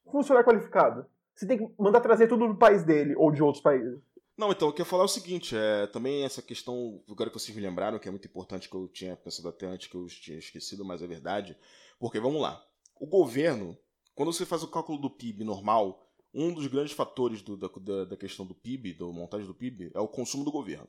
um 0.06 0.10
funcionário 0.10 0.44
qualificado? 0.48 1.06
Você 1.36 1.46
tem 1.46 1.56
que 1.56 1.72
mandar 1.78 2.00
trazer 2.00 2.26
tudo 2.26 2.48
do 2.48 2.56
país 2.56 2.82
dele 2.82 3.14
ou 3.16 3.30
de 3.30 3.40
outros 3.40 3.62
países. 3.62 3.96
Não, 4.36 4.50
então, 4.50 4.68
o 4.68 4.72
que 4.72 4.80
eu 4.80 4.84
ia 4.84 4.88
falar 4.90 5.02
é 5.02 5.06
o 5.06 5.08
seguinte, 5.08 5.54
é 5.54 5.86
também 5.86 6.24
essa 6.24 6.40
questão, 6.40 7.02
agora 7.08 7.30
que 7.30 7.38
vocês 7.38 7.54
me 7.54 7.62
lembraram, 7.62 7.98
que 7.98 8.08
é 8.08 8.10
muito 8.10 8.26
importante, 8.26 8.68
que 8.68 8.74
eu 8.74 8.88
tinha 8.88 9.14
pensado 9.16 9.48
até 9.48 9.66
antes, 9.66 9.88
que 9.88 9.94
eu 9.94 10.06
tinha 10.06 10.38
esquecido, 10.38 10.84
mas 10.84 11.02
é 11.02 11.06
verdade. 11.06 11.56
Porque, 11.98 12.18
vamos 12.18 12.40
lá, 12.40 12.64
o 12.98 13.06
governo, 13.06 13.76
quando 14.14 14.32
você 14.32 14.46
faz 14.46 14.62
o 14.62 14.68
cálculo 14.68 14.98
do 14.98 15.10
PIB 15.10 15.44
normal, 15.44 16.08
um 16.34 16.52
dos 16.52 16.66
grandes 16.66 16.92
fatores 16.94 17.42
do- 17.42 17.56
da, 17.58 17.68
da, 17.68 18.04
da 18.06 18.16
questão 18.16 18.46
do 18.46 18.54
PIB, 18.54 18.94
da 18.94 19.04
montagem 19.06 19.46
do 19.46 19.54
PIB, 19.54 19.90
é 19.94 20.00
o 20.00 20.08
consumo 20.08 20.44
do 20.44 20.50
governo. 20.50 20.88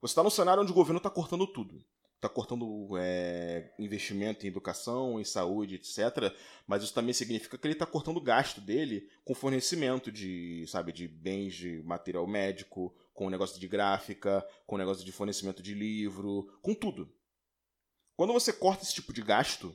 Você 0.00 0.12
está 0.12 0.22
num 0.22 0.30
cenário 0.30 0.62
onde 0.62 0.72
o 0.72 0.74
governo 0.74 0.96
está 0.96 1.10
cortando 1.10 1.46
tudo. 1.46 1.84
Está 2.20 2.28
cortando 2.28 2.98
é, 2.98 3.72
investimento 3.78 4.44
em 4.44 4.50
educação, 4.50 5.18
em 5.18 5.24
saúde, 5.24 5.76
etc. 5.76 6.30
Mas 6.66 6.82
isso 6.82 6.92
também 6.92 7.14
significa 7.14 7.56
que 7.56 7.66
ele 7.66 7.72
está 7.72 7.86
cortando 7.86 8.18
o 8.18 8.20
gasto 8.20 8.60
dele 8.60 9.08
com 9.24 9.34
fornecimento 9.34 10.12
de, 10.12 10.66
sabe, 10.68 10.92
de 10.92 11.08
bens 11.08 11.54
de 11.54 11.82
material 11.82 12.26
médico, 12.26 12.94
com 13.14 13.26
o 13.26 13.30
negócio 13.30 13.58
de 13.58 13.66
gráfica, 13.66 14.46
com 14.66 14.74
o 14.74 14.78
negócio 14.78 15.02
de 15.02 15.10
fornecimento 15.10 15.62
de 15.62 15.72
livro, 15.72 16.58
com 16.60 16.74
tudo. 16.74 17.10
Quando 18.16 18.34
você 18.34 18.52
corta 18.52 18.82
esse 18.82 18.92
tipo 18.92 19.14
de 19.14 19.22
gasto, 19.22 19.74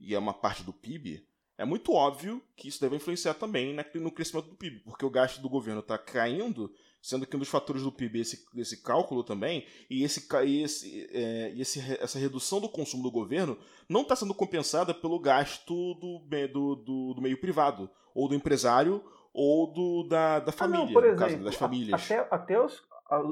e 0.00 0.16
é 0.16 0.18
uma 0.18 0.34
parte 0.34 0.64
do 0.64 0.72
PIB, 0.72 1.24
é 1.56 1.64
muito 1.64 1.92
óbvio 1.92 2.42
que 2.56 2.66
isso 2.66 2.80
deve 2.80 2.96
influenciar 2.96 3.34
também 3.34 3.76
no 3.94 4.10
crescimento 4.10 4.48
do 4.48 4.56
PIB, 4.56 4.80
porque 4.80 5.04
o 5.04 5.10
gasto 5.10 5.40
do 5.40 5.48
governo 5.48 5.78
está 5.78 5.96
caindo, 5.96 6.74
sendo 7.04 7.26
que 7.26 7.36
um 7.36 7.38
dos 7.38 7.50
fatores 7.50 7.82
do 7.82 7.92
PIB 7.92 8.20
esse, 8.20 8.46
esse 8.56 8.82
cálculo 8.82 9.22
também, 9.22 9.66
e, 9.90 10.02
esse, 10.02 10.26
e 10.46 10.62
esse, 10.62 11.06
é, 11.12 11.52
esse 11.54 11.78
essa 12.00 12.18
redução 12.18 12.62
do 12.62 12.68
consumo 12.68 13.02
do 13.02 13.10
governo 13.10 13.58
não 13.86 14.00
está 14.00 14.16
sendo 14.16 14.32
compensada 14.32 14.94
pelo 14.94 15.20
gasto 15.20 15.74
do, 15.96 16.20
do, 16.26 16.76
do, 16.76 17.14
do 17.14 17.20
meio 17.20 17.38
privado, 17.38 17.90
ou 18.14 18.26
do 18.26 18.34
empresário, 18.34 19.04
ou 19.34 19.70
do, 19.70 20.08
da, 20.08 20.40
da 20.40 20.50
família, 20.50 20.82
Ah, 20.82 20.86
não, 20.86 20.92
por 20.94 21.04
exemplo, 21.04 21.20
caso 21.20 21.44
das 21.44 21.56
famílias. 21.56 22.10
até, 22.10 22.26
até 22.30 22.58
os, 22.58 22.82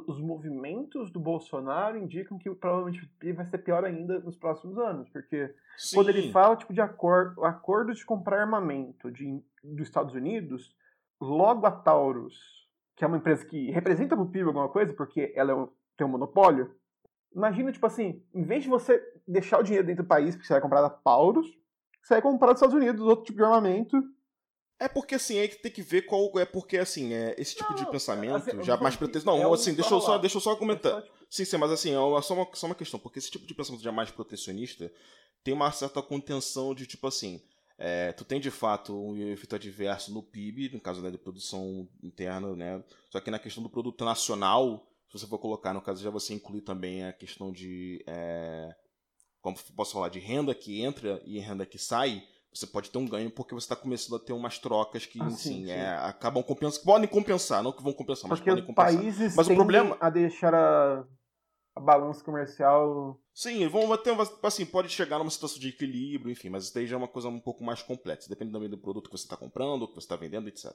os 0.07 0.21
movimentos 0.21 1.11
do 1.11 1.19
Bolsonaro 1.19 1.97
indicam 1.97 2.39
que 2.39 2.51
provavelmente 2.51 3.03
o 3.03 3.09
PIB 3.19 3.33
vai 3.39 3.47
ser 3.47 3.57
pior 3.57 3.87
ainda 3.87 4.21
nos 4.21 4.37
próximos 4.37 4.77
anos, 4.77 5.09
porque 5.09 5.55
Sim. 5.79 5.97
quando 5.97 6.11
ele 6.11 6.31
fala 6.31 6.57
tipo 6.57 6.75
de 6.75 6.83
acordo, 6.83 7.43
acordo 7.43 7.95
de 7.95 8.05
comprar 8.05 8.43
armamento 8.43 9.11
de, 9.11 9.43
dos 9.65 9.89
Estados 9.89 10.15
Unidos, 10.15 10.77
logo 11.19 11.65
a 11.65 11.71
Taurus, 11.71 12.62
que 12.97 13.05
é 13.05 13.07
uma 13.07 13.17
empresa 13.17 13.45
que 13.45 13.71
representa 13.71 14.17
pro 14.17 14.27
PIB 14.27 14.47
alguma 14.49 14.69
coisa, 14.69 14.93
porque 14.93 15.33
ela 15.35 15.53
é 15.53 15.55
um- 15.55 15.69
tem 15.97 16.07
um 16.07 16.11
monopólio, 16.11 16.75
imagina, 17.35 17.73
tipo 17.73 17.87
assim, 17.87 18.23
em 18.35 18.43
vez 18.43 18.63
de 18.63 18.69
você 18.69 19.03
deixar 19.27 19.59
o 19.59 19.63
dinheiro 19.63 19.87
dentro 19.87 20.03
do 20.05 20.09
país, 20.09 20.35
porque 20.35 20.47
você 20.47 20.53
vai 20.55 20.63
comprar 20.63 20.83
da 20.83 20.91
Taurus, 20.91 21.47
você 22.03 22.15
vai 22.15 22.23
comprar 22.23 22.49
dos 22.53 22.57
Estados 22.63 22.75
Unidos 22.75 23.03
outro 23.03 23.25
tipo 23.25 23.39
de 23.39 23.45
armamento. 23.45 23.97
É 24.79 24.89
porque 24.89 25.15
assim, 25.15 25.39
aí 25.39 25.47
que 25.49 25.63
tem 25.63 25.71
que 25.71 25.81
ver 25.83 26.03
qual. 26.03 26.29
É 26.41 26.45
porque 26.45 26.77
assim, 26.77 27.13
é, 27.15 27.37
esse 27.39 27.55
tipo 27.55 27.73
de 27.73 27.85
Não, 27.85 27.91
pensamento 27.93 28.35
assim, 28.35 28.63
já 28.65 28.77
mais 28.77 28.97
protecionista. 28.97 29.31
Não, 29.31 29.41
é 29.41 29.47
um 29.49 29.55
assim, 29.55 29.75
deixa 29.75 29.95
eu, 29.95 30.01
só, 30.01 30.19
deixa 30.19 30.37
eu 30.37 30.41
só 30.41 30.57
comentar. 30.57 30.93
É 30.93 30.95
só, 30.97 31.01
tipo, 31.03 31.17
Sim, 31.31 31.45
sim, 31.45 31.57
mas 31.57 31.71
assim, 31.71 31.91
é 31.93 32.23
só 32.23 32.35
uma, 32.35 32.49
só 32.53 32.67
uma 32.67 32.75
questão, 32.75 32.99
porque 32.99 33.19
esse 33.21 33.31
tipo 33.31 33.47
de 33.47 33.55
pensamento 33.55 33.83
já 33.83 33.93
mais 33.93 34.11
protecionista 34.11 34.93
tem 35.45 35.55
uma 35.55 35.71
certa 35.71 36.03
contenção 36.03 36.75
de 36.75 36.87
tipo 36.87 37.07
assim. 37.07 37.41
É, 37.79 38.13
tu 38.13 38.25
tem 38.25 38.41
de 38.41 38.51
fato 38.51 38.95
um 38.95 39.17
efeito 39.17 39.55
adverso 39.57 40.13
no 40.13 40.23
PIB, 40.23 40.71
no 40.73 40.81
caso 40.81 41.01
né, 41.03 41.11
de 41.11 41.19
produção 41.19 41.89
interna, 42.03 42.55
né? 42.57 42.83
Só 43.11 43.21
que 43.21 43.31
na 43.31 43.39
questão 43.39 43.63
do 43.63 43.71
produto 43.71 44.05
nacional, 44.05 44.87
se 45.11 45.19
você 45.19 45.27
for 45.27 45.39
colocar, 45.39 45.73
no 45.75 45.83
caso, 45.83 46.03
já 46.03 46.11
você 46.11 46.33
inclui 46.35 46.61
também 46.63 47.05
a 47.05 47.13
questão 47.13 47.53
de. 47.53 48.03
é, 48.07 48.75
como 49.41 49.57
posso 49.77 49.93
falar, 49.95 50.09
de 50.09 50.19
renda 50.21 50.55
que 50.55 50.81
entra 50.83 51.21
e 51.27 51.39
renda 51.41 51.67
que 51.67 51.77
sai, 51.79 52.23
você 52.55 52.67
pode 52.67 52.91
ter 52.91 52.99
um 52.99 53.07
ganho 53.09 53.31
porque 53.31 53.55
você 53.55 53.65
está 53.65 53.75
começando 53.75 54.17
a 54.17 54.25
ter 54.25 54.33
umas 54.33 54.59
trocas 54.59 55.05
que, 55.07 55.21
Ah, 55.21 55.27
assim, 55.27 55.37
sim, 55.37 55.65
sim. 55.65 55.71
é, 55.71 55.89
acabam 55.97 56.43
compensando. 56.43 56.85
Podem 56.85 57.09
compensar, 57.09 57.63
não 57.63 57.73
que 57.73 57.83
vão 57.83 57.93
compensar, 57.93 58.29
mas 58.31 58.39
Porque 58.39 58.51
podem 58.51 58.63
os 58.63 58.67
compensar. 58.69 58.95
países 58.95 59.35
Mas 59.35 59.49
o 59.49 59.55
problema- 59.55 59.97
a 60.01 60.09
deixar 60.11 60.55
a, 60.55 61.05
a 61.75 61.81
balança 61.81 62.23
comercial. 62.25 63.19
Sim, 63.35 63.67
vão 63.67 63.97
ter, 63.97 64.15
assim, 64.43 64.67
pode 64.67 64.91
chegar 64.91 65.19
numa 65.19 65.31
situação 65.31 65.59
de 65.59 65.69
equilíbrio, 65.69 66.31
enfim, 66.31 66.51
mas 66.51 66.65
isso 66.65 66.87
já 66.87 66.97
é 66.97 66.99
uma 66.99 67.09
coisa 67.09 67.29
um 67.29 67.41
pouco 67.41 67.65
mais 67.65 67.83
complexa, 67.83 68.29
depende 68.29 68.53
também 68.53 68.69
do 68.69 68.77
produto 68.77 69.09
que 69.09 69.17
você 69.17 69.25
está 69.25 69.37
comprando, 69.37 69.89
que 69.89 69.95
você 69.95 70.01
está 70.05 70.17
vendendo, 70.17 70.49
etc. 70.49 70.71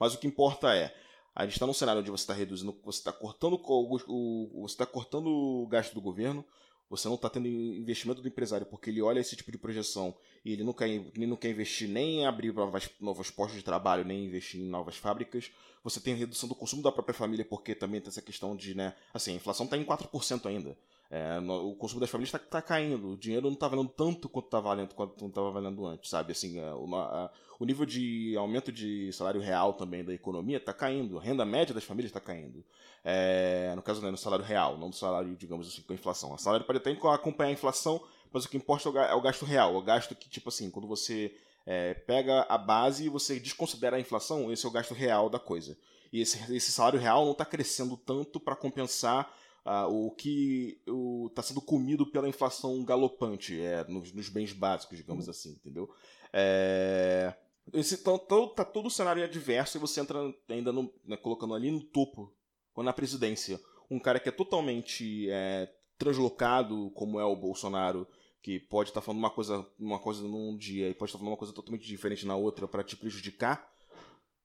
Mas 0.00 0.14
o 0.14 0.18
que 0.18 0.26
importa 0.26 0.74
é, 0.74 0.94
a 1.34 1.44
gente 1.44 1.52
está 1.52 1.66
num 1.66 1.74
cenário 1.74 2.00
onde 2.00 2.10
você 2.10 2.22
está 2.22 2.32
reduzindo, 2.32 2.78
você 2.82 2.98
está 2.98 3.12
cortando 3.12 3.60
o, 3.62 3.96
o- 4.08 4.62
você 4.62 4.74
está 4.74 4.86
cortando 4.86 5.26
o 5.28 5.66
gasto 5.66 5.92
do 5.92 6.00
governo, 6.00 6.42
você 6.88 7.08
não 7.08 7.16
está 7.16 7.28
tendo 7.28 7.46
investimento 7.46 8.22
do 8.22 8.28
empresário 8.28 8.66
porque 8.66 8.90
ele 8.90 9.02
olha 9.02 9.20
esse 9.20 9.36
tipo 9.36 9.52
de 9.52 9.58
projeção 9.58 10.14
e 10.44 10.52
ele 10.52 10.64
não 10.64 10.72
quer, 10.72 10.88
ele 10.88 11.26
não 11.26 11.36
quer 11.36 11.50
investir 11.50 11.88
nem 11.88 12.20
em 12.20 12.26
abrir 12.26 12.52
novas, 12.52 12.88
novos 13.00 13.30
postos 13.30 13.58
de 13.58 13.64
trabalho, 13.64 14.04
nem 14.04 14.24
investir 14.24 14.60
em 14.60 14.68
novas 14.68 14.96
fábricas. 14.96 15.50
Você 15.84 16.00
tem 16.00 16.14
redução 16.14 16.48
do 16.48 16.54
consumo 16.54 16.82
da 16.82 16.90
própria 16.90 17.14
família 17.14 17.44
porque 17.44 17.74
também 17.74 18.00
tem 18.00 18.08
essa 18.08 18.22
questão 18.22 18.56
de, 18.56 18.74
né, 18.74 18.94
assim, 19.12 19.32
a 19.32 19.36
inflação 19.36 19.64
está 19.64 19.76
em 19.76 19.84
4% 19.84 20.46
ainda. 20.46 20.76
É, 21.10 21.40
no, 21.40 21.70
o 21.70 21.74
consumo 21.74 22.00
das 22.00 22.10
famílias 22.10 22.28
está 22.34 22.38
tá 22.38 22.60
caindo, 22.60 23.12
o 23.12 23.16
dinheiro 23.16 23.46
não 23.46 23.54
está 23.54 23.66
valendo 23.66 23.88
tanto 23.88 24.28
quanto 24.28 24.44
estava 24.44 24.68
valendo, 24.68 24.94
quanto 24.94 25.24
estava 25.24 25.50
valendo 25.50 25.86
antes, 25.86 26.10
sabe? 26.10 26.32
Assim, 26.32 26.58
é, 26.58 26.70
uma, 26.74 27.04
a, 27.04 27.30
o 27.58 27.64
nível 27.64 27.86
de 27.86 28.36
aumento 28.36 28.70
de 28.70 29.10
salário 29.12 29.40
real 29.40 29.72
também 29.72 30.04
da 30.04 30.12
economia 30.12 30.58
está 30.58 30.72
caindo, 30.74 31.18
a 31.18 31.22
renda 31.22 31.46
média 31.46 31.74
das 31.74 31.84
famílias 31.84 32.10
está 32.10 32.20
caindo. 32.20 32.62
É, 33.02 33.72
no 33.74 33.80
caso, 33.80 34.02
né, 34.02 34.10
no 34.10 34.18
salário 34.18 34.44
real, 34.44 34.76
não 34.76 34.88
no 34.88 34.92
salário, 34.92 35.34
digamos 35.34 35.66
assim, 35.66 35.80
com 35.80 35.94
a 35.94 35.96
inflação. 35.96 36.34
O 36.34 36.38
salário 36.38 36.66
pode 36.66 36.78
até 36.78 36.90
acompanhar 36.90 37.48
a 37.48 37.52
inflação, 37.52 38.04
mas 38.30 38.44
o 38.44 38.48
que 38.48 38.58
importa 38.58 38.90
é 38.90 39.14
o 39.14 39.22
gasto 39.22 39.46
real, 39.46 39.76
o 39.76 39.82
gasto 39.82 40.14
que, 40.14 40.28
tipo 40.28 40.50
assim, 40.50 40.70
quando 40.70 40.86
você 40.86 41.34
é, 41.64 41.94
pega 41.94 42.44
a 42.50 42.58
base 42.58 43.06
e 43.06 43.08
você 43.08 43.40
desconsidera 43.40 43.96
a 43.96 44.00
inflação, 44.00 44.52
esse 44.52 44.66
é 44.66 44.68
o 44.68 44.72
gasto 44.72 44.92
real 44.92 45.30
da 45.30 45.38
coisa. 45.38 45.78
E 46.12 46.20
esse, 46.20 46.54
esse 46.54 46.70
salário 46.70 47.00
real 47.00 47.24
não 47.24 47.32
está 47.32 47.46
crescendo 47.46 47.96
tanto 47.96 48.38
para 48.38 48.56
compensar 48.56 49.30
uh, 49.68 50.06
o 50.06 50.10
que 50.10 50.80
está 51.28 51.42
sendo 51.42 51.60
comido 51.60 52.06
pela 52.06 52.28
inflação 52.28 52.82
galopante 52.84 53.60
é, 53.60 53.84
nos, 53.84 54.12
nos 54.12 54.28
bens 54.30 54.52
básicos, 54.52 54.96
digamos 54.96 55.26
uhum. 55.26 55.30
assim, 55.30 55.50
entendeu? 55.50 55.92
É, 56.32 57.34
esse, 57.72 57.96
então, 57.96 58.20
então, 58.24 58.48
tá 58.48 58.64
todo 58.64 58.86
o 58.86 58.90
cenário 58.90 59.22
adverso 59.22 59.76
e 59.76 59.80
você 59.80 60.00
entra 60.00 60.18
ainda 60.48 60.72
no, 60.72 60.92
né, 61.04 61.16
colocando 61.16 61.54
ali 61.54 61.70
no 61.70 61.82
topo, 61.82 62.32
na 62.76 62.92
presidência, 62.92 63.60
um 63.90 63.98
cara 63.98 64.20
que 64.20 64.28
é 64.28 64.32
totalmente 64.32 65.28
é, 65.30 65.68
translocado, 65.98 66.92
como 66.94 67.18
é 67.18 67.24
o 67.24 67.34
Bolsonaro, 67.34 68.06
que 68.40 68.60
pode 68.60 68.90
estar 68.90 69.00
tá 69.00 69.04
falando 69.04 69.18
uma 69.18 69.30
coisa, 69.30 69.66
uma 69.78 69.98
coisa 69.98 70.22
num 70.22 70.56
dia 70.56 70.88
e 70.88 70.94
pode 70.94 71.10
estar 71.10 71.18
tá 71.18 71.20
falando 71.20 71.32
uma 71.32 71.36
coisa 71.36 71.52
totalmente 71.52 71.86
diferente 71.86 72.24
na 72.24 72.36
outra 72.36 72.68
para 72.68 72.84
te 72.84 72.96
prejudicar. 72.96 73.68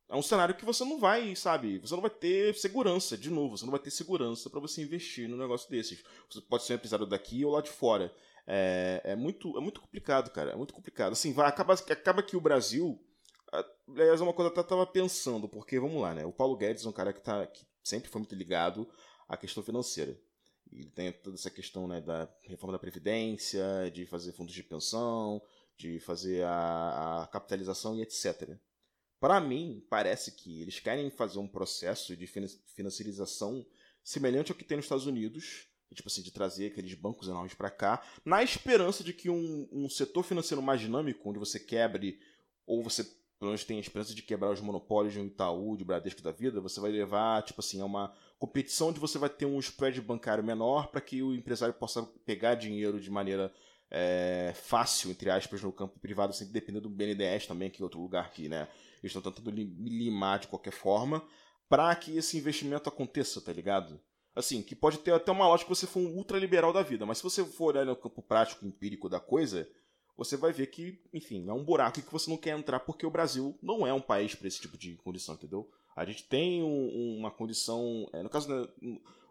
É 0.10 0.16
um 0.16 0.22
cenário 0.22 0.56
que 0.56 0.66
você 0.66 0.84
não 0.84 1.00
vai, 1.00 1.36
sabe? 1.36 1.80
Você 1.80 1.94
não 1.94 2.02
vai 2.02 2.10
ter 2.10 2.54
segurança, 2.56 3.18
de 3.18 3.30
novo, 3.30 3.58
você 3.58 3.66
não 3.66 3.72
vai 3.72 3.80
ter 3.80 3.90
segurança 3.90 4.50
para 4.50 4.60
você 4.60 4.82
investir 4.82 5.28
num 5.28 5.38
negócio 5.38 5.70
desses. 5.70 6.04
Você 6.30 6.42
pode 6.42 6.64
ser 6.64 6.74
um 6.74 6.76
empresário 6.76 7.06
daqui 7.06 7.44
ou 7.44 7.52
lá 7.52 7.62
de 7.62 7.70
fora. 7.70 8.14
É, 8.46 9.02
é, 9.04 9.16
muito, 9.16 9.58
é 9.58 9.62
muito 9.62 9.82
complicado, 9.82 10.30
cara. 10.30 10.52
É 10.52 10.56
muito 10.56 10.74
complicado. 10.74 11.14
Assim, 11.14 11.34
vai, 11.34 11.48
acaba, 11.48 11.74
acaba 11.74 12.22
que 12.22 12.36
o 12.36 12.42
Brasil. 12.42 13.00
Aliás, 13.88 14.20
é 14.20 14.24
uma 14.24 14.34
coisa 14.34 14.52
que 14.52 14.60
eu 14.60 14.64
tava 14.64 14.86
pensando, 14.86 15.48
porque 15.48 15.80
vamos 15.80 16.02
lá, 16.02 16.14
né? 16.14 16.26
O 16.26 16.32
Paulo 16.32 16.58
Guedes 16.58 16.86
é 16.86 16.90
um 16.90 16.94
cara 16.94 17.14
que, 17.14 17.22
tá, 17.22 17.46
que 17.46 17.66
sempre 17.84 18.10
foi 18.10 18.20
muito 18.20 18.36
ligado 18.36 18.90
à 19.28 19.38
questão 19.38 19.62
financeira. 19.64 20.20
Ele 20.72 20.90
tem 20.90 21.12
toda 21.12 21.36
essa 21.36 21.52
questão 21.52 21.88
né, 21.88 22.02
da 22.02 22.28
reforma 22.44 22.74
da 22.74 22.80
Previdência, 22.80 23.64
de 23.94 24.06
fazer 24.06 24.32
fundos 24.32 24.54
de 24.54 24.64
pensão, 24.64 25.42
de 25.78 26.00
fazer 26.00 26.44
a, 26.46 27.24
a 27.24 27.28
capitalização 27.28 27.96
e 27.96 28.02
etc. 28.02 28.58
Para 29.24 29.40
mim, 29.40 29.82
parece 29.90 30.34
que 30.34 30.62
eles 30.62 30.82
querem 30.82 31.10
fazer 31.10 31.40
um 31.40 31.48
processo 31.48 32.14
de 32.14 32.28
financiarização 32.76 33.66
semelhante 34.04 34.52
ao 34.52 34.58
que 34.58 34.66
tem 34.66 34.76
nos 34.76 34.84
Estados 34.86 35.08
Unidos, 35.08 35.66
tipo 35.96 36.10
assim, 36.10 36.22
de 36.22 36.30
trazer 36.30 36.68
aqueles 36.68 36.94
bancos 36.94 37.30
enormes 37.30 37.54
para 37.54 37.70
cá, 37.70 38.06
na 38.26 38.44
esperança 38.44 39.02
de 39.02 39.14
que 39.14 39.30
um, 39.30 39.66
um 39.72 39.88
setor 39.88 40.24
financeiro 40.24 40.62
mais 40.62 40.82
dinâmico, 40.82 41.30
onde 41.30 41.40
você 41.40 41.58
quebre, 41.58 42.20
ou 42.68 42.84
você 42.84 43.06
pelo 43.40 43.52
menos 43.52 43.64
tem 43.64 43.78
a 43.78 43.80
esperança 43.80 44.14
de 44.14 44.22
quebrar 44.22 44.52
os 44.52 44.60
monopólios 44.60 45.14
de 45.14 45.22
um 45.22 45.26
Itaú, 45.26 45.78
de 45.78 45.86
Bradesco 45.86 46.22
da 46.22 46.34
vida, 46.34 46.60
você 46.60 46.82
vai 46.82 46.92
levar, 46.92 47.44
tipo 47.44 47.62
assim, 47.62 47.80
a 47.80 47.86
uma 47.86 48.14
competição 48.38 48.90
onde 48.90 49.00
você 49.00 49.18
vai 49.18 49.30
ter 49.30 49.46
um 49.46 49.58
spread 49.58 50.02
bancário 50.02 50.44
menor 50.44 50.88
para 50.88 51.00
que 51.00 51.24
o 51.24 51.34
empresário 51.34 51.74
possa 51.74 52.04
pegar 52.26 52.56
dinheiro 52.56 53.00
de 53.00 53.10
maneira 53.10 53.54
é, 53.90 54.52
fácil, 54.54 55.12
entre 55.12 55.30
aspas, 55.30 55.62
no 55.62 55.72
campo 55.72 55.98
privado, 55.98 56.34
sem 56.34 56.52
depender 56.52 56.82
do 56.82 56.90
BNDES 56.90 57.48
também, 57.48 57.70
que 57.70 57.82
é 57.82 57.86
outro 57.86 58.02
lugar 58.02 58.30
que, 58.30 58.50
né, 58.50 58.68
eles 59.04 59.16
estão 59.16 59.32
tentando 59.32 59.56
limar 59.56 60.40
de 60.40 60.48
qualquer 60.48 60.72
forma, 60.72 61.24
para 61.70 61.94
que 61.96 62.18
esse 62.18 62.38
investimento 62.38 62.90
aconteça, 62.90 63.42
tá 63.42 63.52
ligado? 63.52 64.00
Assim, 64.36 64.62
que 64.62 64.76
pode 64.76 65.00
ter 65.00 65.14
até 65.14 65.32
uma 65.32 65.48
lógica 65.48 65.70
que 65.70 65.76
você 65.76 65.86
for 65.86 66.00
um 66.00 66.16
ultraliberal 66.16 66.74
da 66.74 66.82
vida, 66.82 67.06
mas 67.06 67.18
se 67.20 67.24
você 67.24 67.46
for 67.46 67.74
olhar 67.76 67.86
no 67.86 67.96
campo 67.96 68.22
prático, 68.22 68.66
empírico 68.66 69.08
da 69.08 69.20
coisa, 69.20 69.70
você 70.18 70.38
vai 70.38 70.52
ver 70.52 70.68
que, 70.68 71.02
enfim, 71.14 71.48
é 71.48 71.54
um 71.54 71.64
buraco 71.64 72.02
que 72.02 72.12
você 72.12 72.30
não 72.30 72.38
quer 72.38 72.58
entrar 72.58 72.80
porque 72.80 73.06
o 73.06 73.12
Brasil 73.12 73.58
não 73.62 73.86
é 73.86 73.94
um 73.94 74.02
país 74.02 74.36
para 74.36 74.48
esse 74.48 74.60
tipo 74.60 74.78
de 74.78 74.96
condição, 74.98 75.36
entendeu? 75.36 75.70
A 75.96 76.06
gente 76.06 76.24
tem 76.24 76.64
um, 76.64 77.18
uma 77.20 77.30
condição. 77.30 78.10
É, 78.14 78.24
no 78.24 78.30
caso, 78.30 78.50
né, 78.50 78.68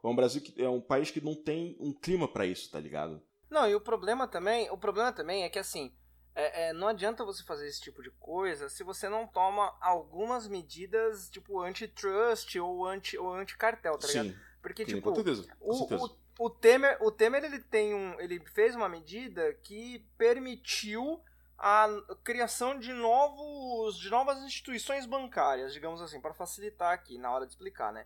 o 0.02 0.14
Brasil 0.14 0.42
é 0.56 0.68
um 0.68 0.80
país 0.80 1.10
que 1.10 1.20
não 1.20 1.34
tem 1.34 1.76
um 1.80 1.92
clima 1.92 2.28
para 2.28 2.46
isso, 2.46 2.70
tá 2.70 2.78
ligado? 2.78 3.20
Não, 3.50 3.68
e 3.68 3.74
o 3.74 3.80
problema 3.80 4.26
também, 4.26 4.70
o 4.70 4.76
problema 4.76 5.12
também 5.12 5.42
é 5.44 5.48
que 5.48 5.58
assim, 5.58 5.92
é, 6.34 6.68
é, 6.68 6.72
não 6.72 6.88
adianta 6.88 7.24
você 7.24 7.42
fazer 7.42 7.68
esse 7.68 7.80
tipo 7.80 8.02
de 8.02 8.10
coisa 8.12 8.68
se 8.68 8.82
você 8.82 9.08
não 9.08 9.26
toma 9.26 9.74
algumas 9.80 10.48
medidas 10.48 11.28
tipo 11.28 11.60
antitrust 11.60 12.56
ou 12.56 12.86
anti 12.86 13.18
ou 13.18 13.34
anti-cartel, 13.34 13.98
tá 13.98 14.06
ligado? 14.06 14.28
Sim, 14.28 14.36
Porque 14.62 14.84
sim, 14.84 14.94
tipo, 14.94 15.10
com 15.10 15.14
certeza, 15.14 15.46
com 15.60 15.70
o, 15.70 15.74
certeza. 15.74 16.02
O, 16.38 16.46
o 16.46 16.50
Temer, 16.50 16.96
o 17.00 17.10
Temer 17.10 17.44
ele 17.44 17.58
tem 17.58 17.94
um, 17.94 18.18
ele 18.18 18.40
fez 18.54 18.74
uma 18.74 18.88
medida 18.88 19.52
que 19.62 20.06
permitiu 20.16 21.22
a 21.58 21.88
criação 22.24 22.76
de 22.78 22.92
novos, 22.92 23.96
de 23.96 24.10
novas 24.10 24.42
instituições 24.42 25.06
bancárias, 25.06 25.72
digamos 25.72 26.00
assim, 26.02 26.20
para 26.20 26.34
facilitar 26.34 26.92
aqui 26.92 27.18
na 27.18 27.30
hora 27.30 27.46
de 27.46 27.52
explicar, 27.52 27.92
né? 27.92 28.04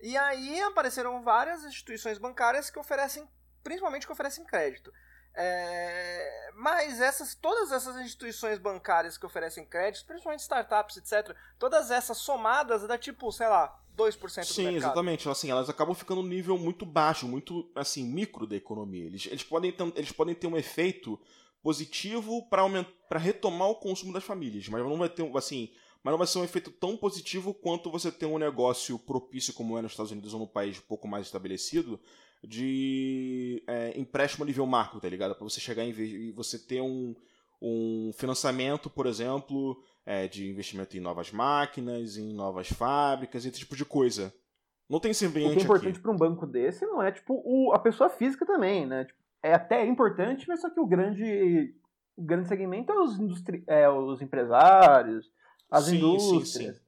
E 0.00 0.16
aí 0.16 0.60
apareceram 0.62 1.22
várias 1.22 1.64
instituições 1.64 2.18
bancárias 2.18 2.70
que 2.70 2.78
oferecem, 2.78 3.28
principalmente 3.62 4.06
que 4.06 4.12
oferecem 4.12 4.44
crédito. 4.44 4.92
É, 5.40 6.50
mas 6.56 7.00
essas, 7.00 7.36
todas 7.36 7.70
essas 7.70 7.94
instituições 8.00 8.58
bancárias 8.58 9.16
que 9.16 9.24
oferecem 9.24 9.64
crédito, 9.64 10.04
principalmente 10.04 10.40
startups, 10.40 10.96
etc., 10.96 11.32
todas 11.56 11.92
essas 11.92 12.18
somadas 12.18 12.82
dá 12.88 12.98
tipo, 12.98 13.30
sei 13.30 13.46
lá, 13.46 13.80
2% 13.96 14.18
do 14.18 14.44
Sim, 14.46 14.62
mercado. 14.64 14.76
exatamente. 14.76 15.28
Assim, 15.28 15.48
elas 15.48 15.68
acabam 15.68 15.94
ficando 15.94 16.22
num 16.22 16.28
nível 16.28 16.58
muito 16.58 16.84
baixo, 16.84 17.28
muito 17.28 17.70
assim, 17.76 18.02
micro 18.02 18.48
da 18.48 18.56
economia. 18.56 19.06
Eles, 19.06 19.26
eles, 19.26 19.44
podem, 19.44 19.70
ter, 19.70 19.92
eles 19.94 20.10
podem 20.10 20.34
ter 20.34 20.48
um 20.48 20.56
efeito 20.56 21.20
positivo 21.62 22.44
para 22.48 23.18
retomar 23.18 23.68
o 23.68 23.76
consumo 23.76 24.12
das 24.12 24.24
famílias, 24.24 24.68
mas 24.68 24.82
não 24.82 24.98
vai 24.98 25.08
ter 25.08 25.24
assim, 25.36 25.70
mas 26.02 26.10
não 26.10 26.18
vai 26.18 26.26
ser 26.26 26.38
um 26.38 26.44
efeito 26.44 26.72
tão 26.72 26.96
positivo 26.96 27.54
quanto 27.54 27.92
você 27.92 28.10
ter 28.10 28.26
um 28.26 28.38
negócio 28.38 28.98
propício 28.98 29.54
como 29.54 29.78
é 29.78 29.82
nos 29.82 29.92
Estados 29.92 30.10
Unidos 30.10 30.34
ou 30.34 30.40
no 30.40 30.48
país 30.48 30.78
um 30.78 30.86
pouco 30.88 31.06
mais 31.06 31.26
estabelecido 31.26 32.00
de 32.42 33.62
é, 33.66 33.98
empréstimo 33.98 34.44
a 34.44 34.46
nível 34.46 34.66
macro, 34.66 35.00
tá 35.00 35.08
ligado? 35.08 35.34
Para 35.34 35.44
você 35.44 35.60
chegar 35.60 35.84
em 35.84 36.32
você 36.32 36.58
ter 36.58 36.80
um, 36.80 37.14
um 37.60 38.12
financiamento, 38.14 38.88
por 38.88 39.06
exemplo, 39.06 39.82
é, 40.06 40.28
de 40.28 40.48
investimento 40.48 40.96
em 40.96 41.00
novas 41.00 41.32
máquinas, 41.32 42.16
em 42.16 42.32
novas 42.32 42.68
fábricas, 42.68 43.44
esse 43.44 43.58
tipo 43.58 43.76
de 43.76 43.84
coisa. 43.84 44.32
Não 44.88 45.00
tem 45.00 45.10
esse 45.10 45.26
ambiente 45.26 45.50
O 45.50 45.54
que 45.54 45.60
é 45.60 45.64
importante 45.64 46.00
para 46.00 46.10
um 46.10 46.16
banco 46.16 46.46
desse 46.46 46.86
não 46.86 47.02
é 47.02 47.12
tipo 47.12 47.42
o, 47.44 47.72
a 47.74 47.78
pessoa 47.78 48.08
física 48.08 48.46
também, 48.46 48.86
né? 48.86 49.04
Tipo, 49.04 49.18
é 49.42 49.52
até 49.52 49.84
importante, 49.84 50.46
mas 50.48 50.60
só 50.60 50.70
que 50.70 50.80
o 50.80 50.86
grande, 50.86 51.74
o 52.16 52.22
grande 52.22 52.48
segmento 52.48 52.90
é 52.90 52.98
os, 52.98 53.18
industri 53.18 53.62
é, 53.66 53.88
os 53.88 54.22
empresários, 54.22 55.30
as 55.70 55.84
sim, 55.84 55.96
indústrias. 55.96 56.48
Sim, 56.48 56.72
sim. 56.72 56.80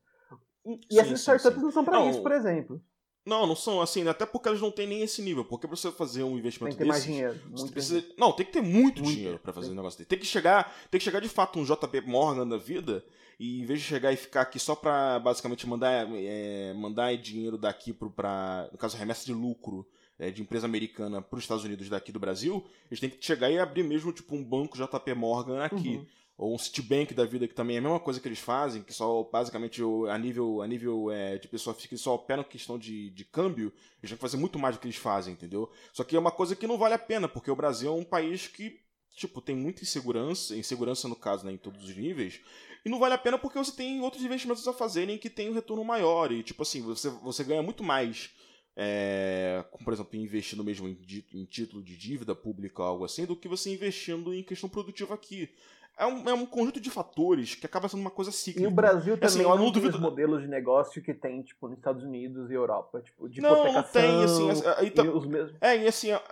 E, 0.67 0.81
e 0.95 0.99
essas 0.99 1.21
startups 1.21 1.63
não 1.63 1.71
são 1.71 1.85
para 1.85 2.05
isso, 2.07 2.23
por 2.23 2.33
exemplo. 2.33 2.83
Não, 3.25 3.47
não 3.47 3.55
são 3.55 3.81
assim, 3.81 4.07
até 4.09 4.25
porque 4.25 4.49
elas 4.49 4.61
não 4.61 4.71
têm 4.71 4.87
nem 4.87 5.03
esse 5.03 5.21
nível. 5.21 5.45
Porque 5.45 5.67
pra 5.67 5.77
você 5.77 5.91
fazer 5.93 6.23
um 6.23 6.39
investimento 6.39 6.77
tem 6.77 6.87
que 6.87 6.93
ter 6.93 6.99
desses, 6.99 7.07
mais 7.09 7.17
dinheiro. 7.17 7.51
Você 7.53 7.73
precisa... 7.73 8.05
Não, 8.17 8.33
tem 8.33 8.47
que 8.47 8.53
ter 8.53 8.63
muito, 8.63 9.03
muito 9.03 9.15
dinheiro 9.15 9.39
para 9.39 9.53
fazer 9.53 9.71
um 9.71 9.75
negócio 9.75 9.99
desse. 9.99 10.09
Tem 10.09 10.19
que 10.19 10.27
chegar, 10.27 10.75
tem 10.91 10.99
que 10.99 11.05
chegar 11.05 11.21
de 11.21 11.29
fato 11.29 11.59
um 11.59 11.65
JP 11.65 12.01
Morgan 12.07 12.49
da 12.49 12.57
vida 12.57 13.05
e 13.39 13.63
em 13.63 13.67
vez 13.67 13.81
de 13.81 13.87
chegar 13.87 14.13
e 14.13 14.17
ficar 14.17 14.43
aqui 14.43 14.59
só 14.59 14.75
pra 14.75 15.19
basicamente 15.19 15.67
mandar, 15.67 16.09
é, 16.15 16.73
mandar 16.75 17.17
dinheiro 17.17 17.59
daqui 17.59 17.93
pro, 17.93 18.11
pra, 18.11 18.69
no 18.73 18.79
caso, 18.79 18.97
remessa 18.97 19.25
de 19.25 19.35
lucro 19.35 19.87
é, 20.19 20.31
de 20.31 20.43
empresa 20.43 20.67
americana 20.67 21.21
para 21.21 21.37
os 21.37 21.45
Estados 21.45 21.65
Unidos 21.65 21.89
daqui 21.89 22.13
do 22.13 22.21
Brasil, 22.21 22.65
eles 22.91 23.01
têm 23.01 23.11
que 23.11 23.25
chegar 23.25 23.51
e 23.51 23.59
abrir 23.59 23.83
mesmo 23.83 24.13
tipo 24.13 24.35
um 24.35 24.45
banco 24.45 24.77
JP 24.77 25.15
Morgan 25.15 25.63
aqui. 25.63 25.97
Uhum 25.97 26.07
ou 26.41 26.55
um 26.55 26.59
Citibank 26.59 27.13
da 27.13 27.27
vida, 27.27 27.47
que 27.47 27.55
também 27.55 27.77
é 27.77 27.81
a 27.81 27.83
mesma 27.83 28.01
coisa 28.01 28.19
que 28.19 28.27
eles 28.27 28.39
fazem, 28.39 28.83
que 28.83 28.95
só 28.95 29.23
basicamente 29.25 29.83
a 30.09 30.17
nível, 30.17 30.63
a 30.63 30.67
nível 30.67 31.11
é, 31.11 31.37
de 31.37 31.47
pessoa 31.47 31.75
física 31.75 31.95
só 31.99 32.15
opera 32.15 32.43
questão 32.43 32.79
de, 32.79 33.11
de 33.11 33.27
câmbio, 33.27 33.71
eles 33.99 34.09
têm 34.09 34.17
que 34.17 34.23
fazer 34.23 34.39
muito 34.39 34.59
mais 34.59 34.75
do 34.75 34.81
que 34.81 34.87
eles 34.87 34.97
fazem, 34.97 35.35
entendeu? 35.35 35.71
Só 35.93 36.03
que 36.03 36.17
é 36.17 36.19
uma 36.19 36.31
coisa 36.31 36.57
que 36.57 36.67
não 36.67 36.79
vale 36.79 36.95
a 36.95 36.99
pena, 36.99 37.29
porque 37.29 37.51
o 37.51 37.57
Brasil 37.57 37.91
é 37.91 37.95
um 37.95 38.05
país 38.05 38.49
que, 38.49 38.81
tipo, 39.15 39.43
tem 39.43 39.55
muita 39.55 39.83
insegurança, 39.83 40.57
insegurança 40.57 41.07
no 41.09 41.15
caso, 41.15 41.45
né, 41.45 41.53
em 41.53 41.59
todos 41.59 41.85
os 41.85 41.95
níveis, 41.95 42.41
e 42.87 42.89
não 42.89 42.99
vale 42.99 43.13
a 43.13 43.19
pena 43.19 43.39
porque 43.39 43.59
você 43.59 43.73
tem 43.73 44.01
outros 44.01 44.25
investimentos 44.25 44.67
a 44.67 44.73
fazerem 44.73 45.19
que 45.19 45.29
tem 45.29 45.51
um 45.51 45.55
retorno 45.55 45.85
maior, 45.85 46.33
e 46.33 46.43
tipo 46.43 46.63
assim, 46.63 46.81
você, 46.81 47.11
você 47.11 47.45
ganha 47.45 47.63
muito 47.63 47.85
mais 47.85 48.31
é, 48.75 49.63
como, 49.71 49.85
por 49.85 49.93
exemplo, 49.93 50.17
investindo 50.17 50.65
mesmo 50.65 50.89
em, 50.89 50.97
em, 51.35 51.45
título 51.45 51.83
de 51.83 51.99
dívida 51.99 52.35
pública 52.35 52.81
ou 52.83 52.89
algo 52.89 53.05
assim, 53.05 53.27
do 53.27 53.37
que 53.37 53.47
você 53.47 53.71
investindo 53.71 54.33
em 54.33 54.43
questão 54.43 54.71
produtiva 54.71 55.13
aqui 55.13 55.51
é 55.99 56.07
um, 56.07 56.29
é 56.29 56.35
um 56.35 56.47
conjunto 56.47 56.81
de 56.81 56.91
fatores 56.91 57.55
que 57.55 57.67
acaba 57.67 57.89
sendo 57.89 58.01
uma 58.01 58.11
coisa 58.11 58.33
cíclica. 58.33 58.69
E 58.69 58.73
o 58.73 58.75
Brasil 58.75 59.15
assim, 59.15 59.39
também 59.39 59.53
assim, 59.53 59.65
não 59.65 59.73
tem 59.73 59.87
os 59.87 60.01
modelos 60.01 60.43
de 60.43 60.49
negócio 60.49 61.03
que 61.03 61.13
tem, 61.13 61.43
tipo, 61.43 61.69
nos 61.69 61.77
Estados 61.77 62.03
Unidos 62.03 62.51
e 62.51 62.55
Europa, 62.55 63.01
tipo, 63.03 63.29
de 63.29 63.41
não, 63.41 63.73
não 63.73 63.83
tem, 63.83 64.25
assim, 64.25 64.49
aí 64.79 64.91
tá, 64.91 65.03
os 65.03 65.27
mesmos... 65.27 65.55
É, 65.61 65.77
e 65.77 65.87
assim, 65.87 66.11
é, 66.11 66.23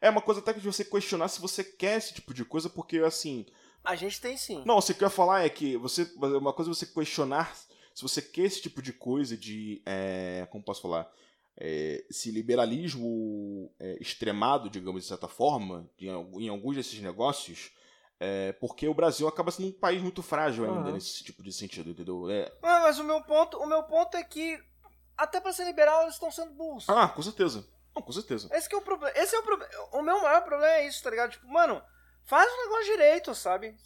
é 0.00 0.10
uma 0.10 0.22
coisa 0.22 0.40
até 0.40 0.54
que 0.54 0.60
você 0.60 0.84
questionar 0.84 1.28
se 1.28 1.40
você 1.40 1.62
quer 1.62 1.98
esse 1.98 2.14
tipo 2.14 2.32
de 2.32 2.44
coisa, 2.44 2.70
porque, 2.70 2.98
assim... 2.98 3.44
A 3.84 3.94
gente 3.94 4.20
tem 4.20 4.36
sim. 4.36 4.62
Não, 4.66 4.80
você 4.80 4.92
quer 4.94 5.10
falar 5.10 5.44
é 5.44 5.48
que 5.48 5.76
você, 5.76 6.10
uma 6.16 6.52
coisa 6.52 6.70
é 6.70 6.74
você 6.74 6.86
questionar 6.86 7.54
se 7.94 8.02
você 8.02 8.22
quer 8.22 8.42
esse 8.42 8.62
tipo 8.62 8.80
de 8.80 8.92
coisa 8.92 9.36
de, 9.36 9.82
é, 9.84 10.46
como 10.52 10.62
posso 10.62 10.80
falar, 10.80 11.10
é, 11.56 12.04
esse 12.08 12.30
liberalismo 12.30 13.72
é, 13.78 13.98
extremado, 14.00 14.70
digamos 14.70 15.02
de 15.02 15.08
certa 15.08 15.26
forma, 15.26 15.90
de, 15.96 16.06
em 16.06 16.48
alguns 16.48 16.76
desses 16.76 17.00
negócios, 17.00 17.72
é, 18.20 18.52
porque 18.54 18.88
o 18.88 18.94
Brasil 18.94 19.28
acaba 19.28 19.50
sendo 19.50 19.68
um 19.68 19.78
país 19.78 20.02
muito 20.02 20.22
frágil 20.22 20.64
ainda 20.64 20.88
uhum. 20.88 20.92
nesse 20.92 21.22
tipo 21.22 21.42
de 21.42 21.52
sentido, 21.52 21.90
entendeu? 21.90 22.28
É... 22.30 22.52
Ah, 22.62 22.80
mas 22.80 22.98
o 22.98 23.04
meu 23.04 23.22
ponto, 23.22 23.58
o 23.58 23.66
meu 23.66 23.82
ponto 23.84 24.16
é 24.16 24.24
que 24.24 24.60
até 25.16 25.40
para 25.40 25.52
ser 25.52 25.64
liberal 25.64 26.02
eles 26.02 26.14
estão 26.14 26.30
sendo 26.30 26.52
burros. 26.52 26.88
Ah, 26.88 27.08
com 27.08 27.22
certeza. 27.22 27.66
Não, 27.94 28.02
com 28.02 28.12
certeza. 28.12 28.48
Esse 28.52 28.72
é 28.72 28.76
o 28.76 28.82
problema. 28.82 29.16
Esse 29.16 29.34
é 29.34 29.38
o 29.38 29.42
problema. 29.42 29.72
O 29.92 30.02
meu 30.02 30.20
maior 30.22 30.42
problema 30.42 30.72
é 30.74 30.86
isso, 30.86 31.02
tá 31.02 31.10
ligado? 31.10 31.30
Tipo, 31.30 31.48
mano, 31.48 31.82
faz 32.24 32.50
o 32.50 32.62
negócio 32.64 32.84
direito, 32.84 33.34
sabe? 33.34 33.76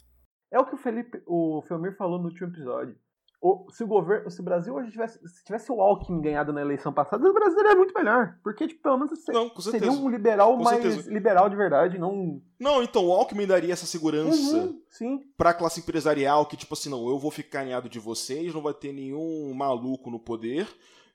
É 0.50 0.58
o 0.58 0.66
que 0.66 0.74
o 0.74 0.78
Felipe, 0.78 1.22
o 1.26 1.62
Felmir 1.62 1.96
falou 1.96 2.18
no 2.18 2.28
último 2.28 2.48
episódio 2.48 2.98
o, 3.42 3.66
se 3.72 3.82
o 3.82 3.88
governo, 3.88 4.30
se 4.30 4.40
o 4.40 4.44
Brasil 4.44 4.72
hoje 4.72 4.92
tivesse, 4.92 5.18
se 5.28 5.44
tivesse 5.44 5.72
o 5.72 5.80
Alckmin 5.80 6.20
ganhado 6.20 6.52
na 6.52 6.60
eleição 6.60 6.92
passada, 6.92 7.28
o 7.28 7.34
Brasil 7.34 7.58
seria 7.58 7.74
muito 7.74 7.92
melhor, 7.92 8.38
porque 8.40 8.68
tipo, 8.68 8.80
pelo 8.80 8.98
menos 8.98 9.10
não, 9.26 9.50
seria 9.60 9.90
um 9.90 10.08
liberal 10.08 10.56
com 10.56 10.62
mais 10.62 10.80
certeza. 10.80 11.12
liberal 11.12 11.50
de 11.50 11.56
verdade, 11.56 11.98
não 11.98 12.40
Não, 12.58 12.84
então 12.84 13.04
o 13.04 13.12
Alckmin 13.12 13.44
daria 13.44 13.72
essa 13.72 13.84
segurança 13.84 14.56
uhum, 14.56 14.80
sim. 14.88 15.20
pra 15.36 15.52
classe 15.52 15.80
empresarial 15.80 16.46
que 16.46 16.56
tipo 16.56 16.72
assim, 16.72 16.88
não, 16.88 17.08
eu 17.08 17.18
vou 17.18 17.32
ficar 17.32 17.60
alinhado 17.60 17.88
de 17.88 17.98
vocês, 17.98 18.54
não 18.54 18.62
vai 18.62 18.74
ter 18.74 18.92
nenhum 18.92 19.52
maluco 19.52 20.08
no 20.08 20.20
poder 20.20 20.68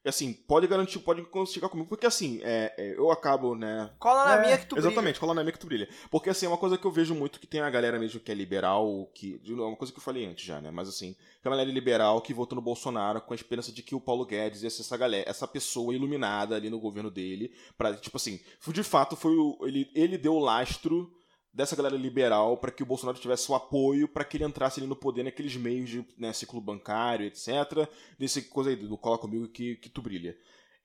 assim, 0.04 0.32
pode 0.32 0.66
garantir, 0.66 0.98
pode 1.00 1.24
chegar 1.46 1.68
comigo, 1.68 1.88
porque 1.88 2.06
assim, 2.06 2.40
é, 2.42 2.74
é, 2.76 2.94
eu 2.96 3.10
acabo, 3.10 3.54
né. 3.54 3.90
Cola 3.98 4.24
na 4.24 4.36
é, 4.36 4.40
minha 4.40 4.58
que 4.58 4.66
tu 4.66 4.74
brilha. 4.74 4.88
Exatamente, 4.88 5.20
cola 5.20 5.34
na 5.34 5.42
minha 5.42 5.52
que 5.52 5.58
tu 5.58 5.66
brilha. 5.66 5.88
Porque 6.10 6.30
assim, 6.30 6.46
é 6.46 6.48
uma 6.48 6.58
coisa 6.58 6.78
que 6.78 6.84
eu 6.84 6.90
vejo 6.90 7.14
muito 7.14 7.40
que 7.40 7.46
tem 7.46 7.60
a 7.60 7.70
galera 7.70 7.98
mesmo 7.98 8.20
que 8.20 8.30
é 8.30 8.34
liberal, 8.34 9.10
que. 9.14 9.40
É 9.46 9.52
uma 9.52 9.76
coisa 9.76 9.92
que 9.92 9.98
eu 9.98 10.02
falei 10.02 10.26
antes 10.26 10.44
já, 10.44 10.60
né? 10.60 10.70
Mas 10.70 10.88
assim, 10.88 11.14
tem 11.42 11.46
a 11.46 11.50
galera 11.50 11.70
liberal 11.70 12.20
que 12.20 12.32
votou 12.32 12.56
no 12.56 12.62
Bolsonaro 12.62 13.20
com 13.20 13.32
a 13.32 13.36
esperança 13.36 13.72
de 13.72 13.82
que 13.82 13.94
o 13.94 14.00
Paulo 14.00 14.24
Guedes 14.24 14.62
ia 14.62 14.70
ser 14.70 14.82
essa 14.82 14.96
galera, 14.96 15.28
essa 15.28 15.46
pessoa 15.46 15.94
iluminada 15.94 16.56
ali 16.56 16.70
no 16.70 16.80
governo 16.80 17.10
dele. 17.10 17.52
para 17.76 17.94
tipo 17.94 18.16
assim, 18.16 18.40
de 18.68 18.82
fato, 18.82 19.16
foi 19.16 19.36
o. 19.36 19.58
Ele, 19.62 19.90
ele 19.94 20.16
deu 20.16 20.34
o 20.34 20.38
lastro 20.38 21.12
dessa 21.52 21.76
galera 21.76 21.96
liberal 21.96 22.56
para 22.56 22.70
que 22.70 22.82
o 22.82 22.86
Bolsonaro 22.86 23.18
tivesse 23.18 23.50
o 23.50 23.54
apoio 23.54 24.08
para 24.08 24.24
que 24.24 24.36
ele 24.36 24.44
entrasse 24.44 24.80
ali 24.80 24.88
no 24.88 24.96
poder 24.96 25.22
naqueles 25.22 25.56
meios 25.56 25.90
de 25.90 26.04
né, 26.16 26.32
ciclo 26.32 26.60
bancário, 26.60 27.26
etc. 27.26 27.88
Desse 28.18 28.42
coisa 28.42 28.70
aí 28.70 28.76
do 28.76 28.96
cola 28.96 29.18
comigo 29.18 29.48
que, 29.48 29.76
que 29.76 29.88
tu 29.88 30.02
brilha. 30.02 30.36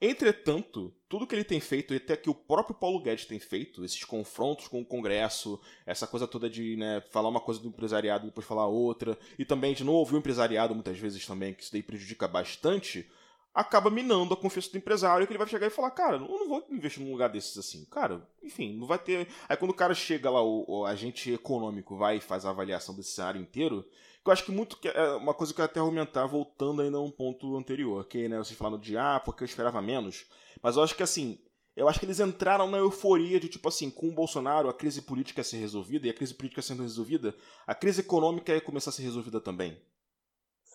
Entretanto, 0.05 0.93
tudo 1.07 1.25
que 1.25 1.33
ele 1.33 1.45
tem 1.45 1.61
feito, 1.61 1.93
e 1.93 1.97
até 1.97 2.17
que 2.17 2.29
o 2.29 2.35
próprio 2.35 2.75
Paulo 2.75 2.99
Guedes 2.99 3.25
tem 3.25 3.39
feito, 3.39 3.85
esses 3.85 4.03
confrontos 4.03 4.67
com 4.67 4.81
o 4.81 4.85
Congresso, 4.85 5.57
essa 5.85 6.05
coisa 6.05 6.27
toda 6.27 6.49
de 6.49 6.75
né, 6.75 7.01
falar 7.09 7.29
uma 7.29 7.39
coisa 7.39 7.61
do 7.61 7.69
empresariado 7.69 8.25
e 8.25 8.27
depois 8.27 8.45
falar 8.45 8.67
outra, 8.67 9.17
e 9.39 9.45
também 9.45 9.73
de 9.73 9.85
não 9.85 9.93
ouvir 9.93 10.15
o 10.15 10.17
empresariado 10.17 10.73
muitas 10.73 10.99
vezes 10.99 11.25
também, 11.25 11.53
que 11.53 11.63
isso 11.63 11.71
daí 11.71 11.81
prejudica 11.81 12.27
bastante, 12.27 13.09
acaba 13.53 13.89
minando 13.89 14.33
a 14.33 14.37
confiança 14.37 14.71
do 14.71 14.77
empresário, 14.77 15.27
que 15.27 15.31
ele 15.31 15.37
vai 15.37 15.47
chegar 15.47 15.67
e 15.67 15.69
falar, 15.69 15.91
cara, 15.91 16.17
eu 16.17 16.21
não 16.21 16.47
vou 16.47 16.65
investir 16.71 17.03
num 17.03 17.11
lugar 17.11 17.29
desses 17.29 17.57
assim. 17.57 17.85
Cara, 17.85 18.27
enfim, 18.41 18.73
não 18.73 18.87
vai 18.87 18.97
ter. 18.97 19.27
Aí 19.47 19.55
quando 19.55 19.71
o 19.71 19.75
cara 19.75 19.93
chega 19.93 20.29
lá, 20.29 20.41
o, 20.41 20.65
o 20.67 20.85
agente 20.85 21.31
econômico 21.31 21.95
vai 21.95 22.17
e 22.17 22.21
faz 22.21 22.45
a 22.45 22.49
avaliação 22.49 22.95
desse 22.95 23.11
cenário 23.11 23.39
inteiro, 23.39 23.85
que 24.23 24.29
eu 24.29 24.33
acho 24.33 24.45
que 24.45 24.51
muito. 24.51 24.77
É 24.87 25.11
uma 25.15 25.33
coisa 25.33 25.53
que 25.53 25.61
eu 25.61 25.65
até 25.65 25.79
argumentar, 25.79 26.25
voltando 26.25 26.81
ainda 26.81 26.97
a 26.97 27.01
um 27.01 27.11
ponto 27.11 27.55
anterior, 27.55 28.05
que 28.05 28.27
né, 28.27 28.37
vocês 28.37 28.57
falaram 28.57 28.79
de 28.79 28.97
ah, 28.97 29.21
porque 29.23 29.43
eu 29.43 29.45
esperava 29.45 29.81
menos. 29.81 30.25
Mas 30.61 30.75
eu 30.75 30.83
acho 30.83 30.95
que 30.95 31.03
assim. 31.03 31.37
Eu 31.75 31.89
acho 31.89 31.99
que 31.99 32.05
eles 32.05 32.19
entraram 32.19 32.69
na 32.69 32.77
euforia 32.77 33.39
de, 33.39 33.49
tipo 33.49 33.67
assim, 33.67 33.89
com 33.89 34.07
o 34.07 34.13
Bolsonaro, 34.13 34.69
a 34.69 34.73
crise 34.75 35.01
política 35.01 35.39
ia 35.39 35.43
ser 35.43 35.57
resolvida, 35.57 36.05
e 36.05 36.09
a 36.11 36.13
crise 36.13 36.31
política 36.31 36.61
sendo 36.61 36.83
resolvida, 36.83 37.35
a 37.65 37.73
crise 37.73 38.01
econômica 38.01 38.53
ia 38.53 38.61
começar 38.61 38.91
a 38.91 38.93
ser 38.93 39.01
resolvida 39.01 39.41
também. 39.41 39.75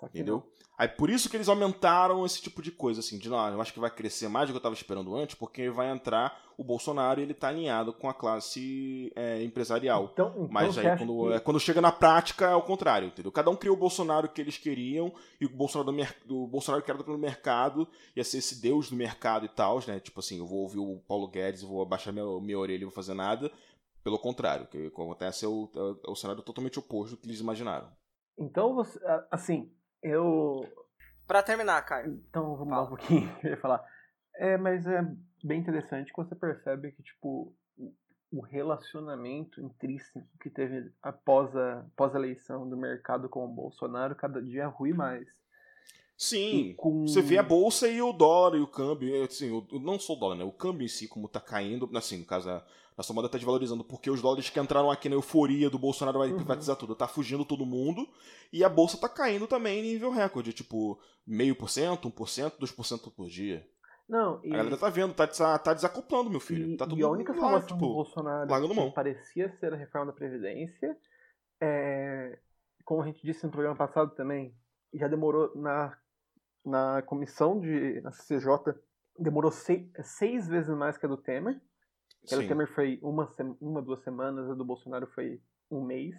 Entendeu? 0.07 0.45
Aí 0.79 0.87
por 0.87 1.11
isso 1.11 1.29
que 1.29 1.37
eles 1.37 1.49
aumentaram 1.49 2.25
esse 2.25 2.41
tipo 2.41 2.63
de 2.63 2.71
coisa, 2.71 3.01
assim, 3.01 3.19
de 3.19 3.29
não, 3.29 3.49
eu 3.49 3.61
acho 3.61 3.73
que 3.73 3.81
vai 3.81 3.91
crescer 3.91 4.29
mais 4.29 4.47
do 4.47 4.53
que 4.53 4.57
eu 4.57 4.61
estava 4.61 4.75
esperando 4.77 5.17
antes, 5.17 5.35
porque 5.35 5.69
vai 5.69 5.91
entrar 5.91 6.41
o 6.57 6.63
Bolsonaro 6.63 7.19
e 7.19 7.25
ele 7.25 7.35
tá 7.35 7.49
alinhado 7.49 7.93
com 7.93 8.09
a 8.09 8.15
classe 8.15 9.13
é, 9.17 9.43
empresarial. 9.43 10.11
Então, 10.13 10.29
então 10.37 10.49
Mas 10.49 10.79
aí 10.79 10.97
quando, 10.97 11.29
que... 11.29 11.33
é, 11.33 11.41
quando 11.41 11.59
chega 11.59 11.81
na 11.81 11.91
prática 11.91 12.47
é 12.47 12.55
o 12.55 12.63
contrário, 12.63 13.09
entendeu? 13.09 13.33
Cada 13.33 13.51
um 13.51 13.57
criou 13.57 13.75
o 13.75 13.79
Bolsonaro 13.79 14.29
que 14.29 14.41
eles 14.41 14.57
queriam, 14.57 15.13
e 15.41 15.47
o 15.47 15.49
Bolsonaro 15.49 15.91
do, 16.25 16.47
Bolsonaro 16.47 16.85
que 16.85 16.91
era 16.93 17.03
do 17.03 17.19
mercado, 17.19 17.89
ia 18.15 18.23
ser 18.23 18.39
esse 18.39 18.61
deus 18.63 18.89
do 18.89 18.95
mercado 18.95 19.47
e 19.47 19.49
tal, 19.49 19.81
né? 19.85 19.99
Tipo 19.99 20.21
assim, 20.21 20.39
eu 20.39 20.47
vou 20.47 20.61
ouvir 20.61 20.79
o 20.79 21.03
Paulo 21.09 21.27
Guedes, 21.27 21.63
vou 21.63 21.83
abaixar 21.83 22.13
minha, 22.13 22.41
minha 22.41 22.59
orelha 22.59 22.83
e 22.83 22.85
vou 22.85 22.95
fazer 22.95 23.15
nada. 23.15 23.51
Pelo 24.05 24.19
contrário, 24.19 24.65
o 24.65 24.69
que 24.69 24.87
acontece 24.87 25.45
é 25.45 25.49
o, 25.49 25.69
é 26.07 26.11
o 26.11 26.15
cenário 26.15 26.43
totalmente 26.43 26.79
oposto 26.79 27.17
do 27.17 27.21
que 27.21 27.27
eles 27.27 27.41
imaginaram. 27.41 27.89
Então, 28.39 28.73
você, 28.75 29.01
assim, 29.31 29.69
eu. 30.03 30.67
Pra 31.27 31.43
terminar, 31.43 31.83
Caio. 31.83 32.23
Então 32.29 32.57
vamos 32.57 32.69
Fala. 32.69 32.77
lá 32.77 32.85
um 32.85 32.89
pouquinho. 32.89 33.37
Eu 33.45 33.51
ia 33.51 33.57
falar. 33.57 33.85
É, 34.35 34.57
mas 34.57 34.87
é 34.87 35.03
bem 35.43 35.61
interessante 35.61 36.13
quando 36.13 36.29
você 36.29 36.35
percebe 36.35 36.93
que, 36.93 37.03
tipo, 37.03 37.53
o 38.31 38.41
relacionamento 38.41 39.61
intrínseco 39.61 40.27
que 40.41 40.51
teve 40.51 40.91
após 41.03 41.55
a, 41.57 41.81
após 41.81 42.15
a 42.15 42.19
eleição 42.19 42.69
do 42.69 42.77
mercado 42.77 43.29
com 43.29 43.45
o 43.45 43.49
Bolsonaro 43.49 44.15
cada 44.15 44.41
dia 44.43 44.63
é 44.63 44.67
ruim 44.67 44.93
mais. 44.93 45.29
Sim, 46.17 46.75
com... 46.77 47.07
você 47.07 47.23
vê 47.23 47.39
a 47.39 47.43
bolsa 47.43 47.87
e 47.87 48.03
o 48.03 48.13
dólar 48.13 48.57
e 48.57 48.61
o 48.61 48.67
câmbio, 48.67 49.23
assim, 49.23 49.51
o, 49.53 49.67
não 49.79 49.99
só 50.01 50.15
o 50.15 50.17
dólar, 50.17 50.35
né? 50.35 50.45
O 50.45 50.53
câmbio 50.53 50.85
em 50.85 50.89
si, 50.89 51.07
como 51.07 51.29
tá 51.29 51.41
caindo, 51.41 51.89
assim, 51.97 52.19
no 52.19 52.25
caso, 52.25 52.61
a, 52.99 53.03
nossa 53.03 53.13
moeda 53.13 53.29
tá 53.29 53.39
desvalorizando 53.39 53.85
porque 53.85 54.11
os 54.11 54.21
dólares 54.21 54.51
que 54.51 54.59
entraram 54.59 54.91
aqui 54.91 55.09
na 55.09 55.15
euforia 55.15 55.71
do 55.71 55.79
Bolsonaro 55.79 56.19
vai 56.19 56.31
uhum. 56.31 56.37
privatizar 56.37 56.77
tudo, 56.77 56.95
tá 56.95 57.07
fugindo 57.07 57.45
todo 57.45 57.65
mundo, 57.65 58.09
e 58.53 58.65
a 58.65 58.69
bolsa 58.69 58.99
tá 58.99 59.09
caindo 59.09 59.47
também 59.47 59.81
em 59.81 59.93
nível 59.93 60.11
recorde, 60.11 60.53
tipo, 60.53 61.01
meio 61.27 61.55
por 61.55 61.71
cento, 61.71 62.09
um 62.09 62.11
por 62.11 62.29
cento, 62.29 62.59
dois 62.59 62.73
por 62.73 62.85
cento 62.85 63.11
por 63.11 63.29
dia. 63.29 63.67
Não, 64.09 64.41
e... 64.43 64.53
A 64.53 64.57
galera 64.59 64.77
tá 64.77 64.89
vendo, 64.89 65.15
tá, 65.15 65.27
tá 65.59 65.75
desacoplando, 65.75 66.31
meu 66.31 66.41
filho. 66.41 66.71
E, 66.71 66.77
tá 66.77 66.87
tudo 66.87 66.99
e 66.99 67.05
a 67.05 67.09
única 67.09 67.33
lá, 67.33 67.41
salvação 67.41 67.69
tipo, 67.69 67.87
do 67.87 67.95
Bolsonaro 67.95 68.49
que 68.49 68.95
parecia 68.95 69.57
ser 69.59 69.73
a 69.73 69.77
reforma 69.77 70.07
da 70.07 70.13
Previdência, 70.13 70.97
é, 71.61 72.39
como 72.85 73.03
a 73.03 73.07
gente 73.07 73.23
disse 73.23 73.45
no 73.45 73.53
programa 73.53 73.77
passado 73.77 74.15
também, 74.15 74.55
já 74.93 75.09
demorou 75.09 75.53
na 75.55 75.97
na 76.65 77.01
comissão 77.03 77.59
de 77.59 78.01
na 78.03 78.13
CCJ 78.13 78.75
demorou 79.19 79.51
seis, 79.51 79.89
seis 80.03 80.47
vezes 80.47 80.75
mais 80.77 80.97
que 80.97 81.05
a 81.05 81.09
do 81.09 81.17
Temer. 81.17 81.61
A 82.33 82.37
do 82.37 82.47
Temer 82.47 82.69
foi 82.75 82.99
uma, 83.03 83.31
uma, 83.61 83.83
duas 83.83 84.01
semanas, 84.01 84.51
a 84.51 84.55
do 84.55 84.65
Bolsonaro 84.65 85.07
foi 85.09 85.41
um 85.71 85.83
mês. 85.83 86.15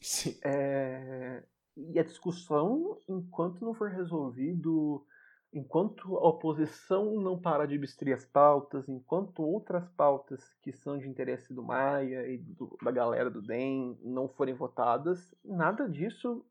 Sim. 0.00 0.38
É, 0.44 1.42
e 1.76 1.98
a 1.98 2.02
discussão, 2.02 2.98
enquanto 3.08 3.64
não 3.64 3.74
for 3.74 3.90
resolvido, 3.90 5.06
enquanto 5.52 6.16
a 6.16 6.28
oposição 6.28 7.20
não 7.20 7.40
parar 7.40 7.66
de 7.66 7.76
obstruir 7.76 8.14
as 8.14 8.24
pautas, 8.24 8.88
enquanto 8.88 9.42
outras 9.42 9.88
pautas 9.90 10.42
que 10.62 10.72
são 10.72 10.98
de 10.98 11.08
interesse 11.08 11.52
do 11.52 11.62
Maia 11.62 12.26
e 12.28 12.38
do, 12.38 12.76
da 12.82 12.90
galera 12.90 13.30
do 13.30 13.42
DEM 13.42 13.98
não 14.02 14.28
forem 14.28 14.54
votadas, 14.54 15.34
nada 15.44 15.88
disso 15.88 16.44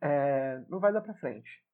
é, 0.00 0.62
não 0.68 0.78
vai 0.78 0.92
dar 0.92 1.00
para 1.00 1.14
frente. 1.14 1.64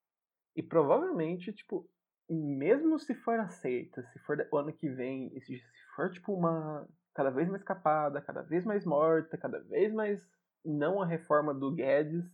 E 0.54 0.62
provavelmente, 0.62 1.52
tipo, 1.52 1.88
mesmo 2.28 2.98
se 2.98 3.14
for 3.14 3.38
aceita, 3.38 4.02
se 4.12 4.18
for 4.20 4.46
o 4.52 4.56
ano 4.56 4.72
que 4.72 4.88
vem, 4.88 5.38
se 5.40 5.60
for, 6.00 6.10
tipo, 6.10 6.32
uma 6.32 6.88
cada 7.14 7.30
vez 7.30 7.48
mais 7.48 7.62
capada, 7.62 8.20
cada 8.20 8.42
vez 8.42 8.64
mais 8.64 8.84
morta, 8.84 9.36
cada 9.36 9.60
vez 9.60 9.92
mais 9.92 10.26
não 10.64 11.02
a 11.02 11.06
reforma 11.06 11.52
do 11.52 11.72
Guedes, 11.72 12.24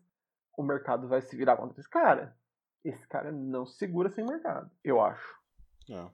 o 0.57 0.63
mercado 0.63 1.09
vai 1.09 1.21
se 1.21 1.37
virar 1.37 1.57
contra 1.57 1.81
esse 1.81 1.89
cara. 1.89 2.37
Esse 2.85 3.07
cara 3.09 3.33
não 3.33 3.67
segura 3.67 4.11
sem 4.11 4.25
mercado, 4.25 4.71
eu 4.85 5.01
acho. 5.01 5.41
É. 5.91 6.09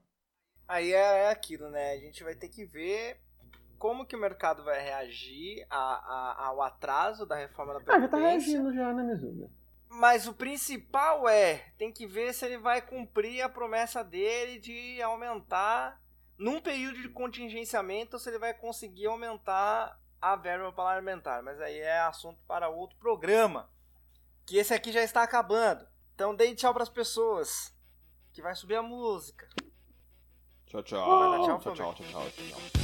Aí 0.66 0.92
é, 0.92 1.24
é 1.24 1.30
aquilo, 1.30 1.68
né? 1.68 1.92
A 1.92 1.98
gente 1.98 2.24
vai 2.24 2.34
ter 2.34 2.48
que 2.48 2.64
ver 2.64 3.20
como 3.78 4.06
que 4.06 4.16
o 4.16 4.20
mercado 4.20 4.64
vai 4.64 4.80
reagir 4.80 5.66
a, 5.68 5.76
a, 5.76 6.46
ao 6.46 6.62
atraso 6.62 7.26
da 7.26 7.36
reforma 7.36 7.74
da 7.74 7.80
Previdência. 7.80 8.16
Ah, 8.16 8.20
já 8.20 8.24
tá 8.24 8.30
reagindo 8.30 8.72
já, 8.72 8.94
né, 8.94 9.02
Mizuga? 9.02 9.50
Mas 9.88 10.26
o 10.26 10.32
principal 10.32 11.28
é, 11.28 11.72
tem 11.76 11.92
que 11.92 12.06
ver 12.06 12.32
se 12.32 12.46
ele 12.46 12.56
vai 12.56 12.80
cumprir 12.80 13.42
a 13.42 13.48
promessa 13.48 14.02
dele 14.02 14.58
de 14.58 15.02
aumentar 15.02 16.01
num 16.42 16.60
período 16.60 17.00
de 17.00 17.08
contingenciamento, 17.08 18.18
se 18.18 18.28
ele 18.28 18.38
vai 18.38 18.52
conseguir 18.52 19.06
aumentar 19.06 19.96
a 20.20 20.34
verba 20.34 20.72
parlamentar. 20.72 21.40
Mas 21.42 21.60
aí 21.60 21.78
é 21.78 22.00
assunto 22.00 22.42
para 22.48 22.68
outro 22.68 22.96
programa. 22.98 23.70
Que 24.44 24.56
esse 24.56 24.74
aqui 24.74 24.90
já 24.90 25.02
está 25.02 25.22
acabando. 25.22 25.86
Então 26.14 26.34
dê 26.34 26.52
tchau 26.54 26.74
para 26.74 26.82
as 26.82 26.88
pessoas. 26.88 27.72
Que 28.32 28.42
vai 28.42 28.56
subir 28.56 28.74
a 28.74 28.82
música. 28.82 29.48
Tchau, 30.66 30.82
tchau. 30.82 31.44
tchau, 31.44 31.60
tchau, 31.60 31.74
tchau, 31.74 31.94
tchau, 31.94 31.94
tchau, 31.94 32.30
tchau. 32.30 32.81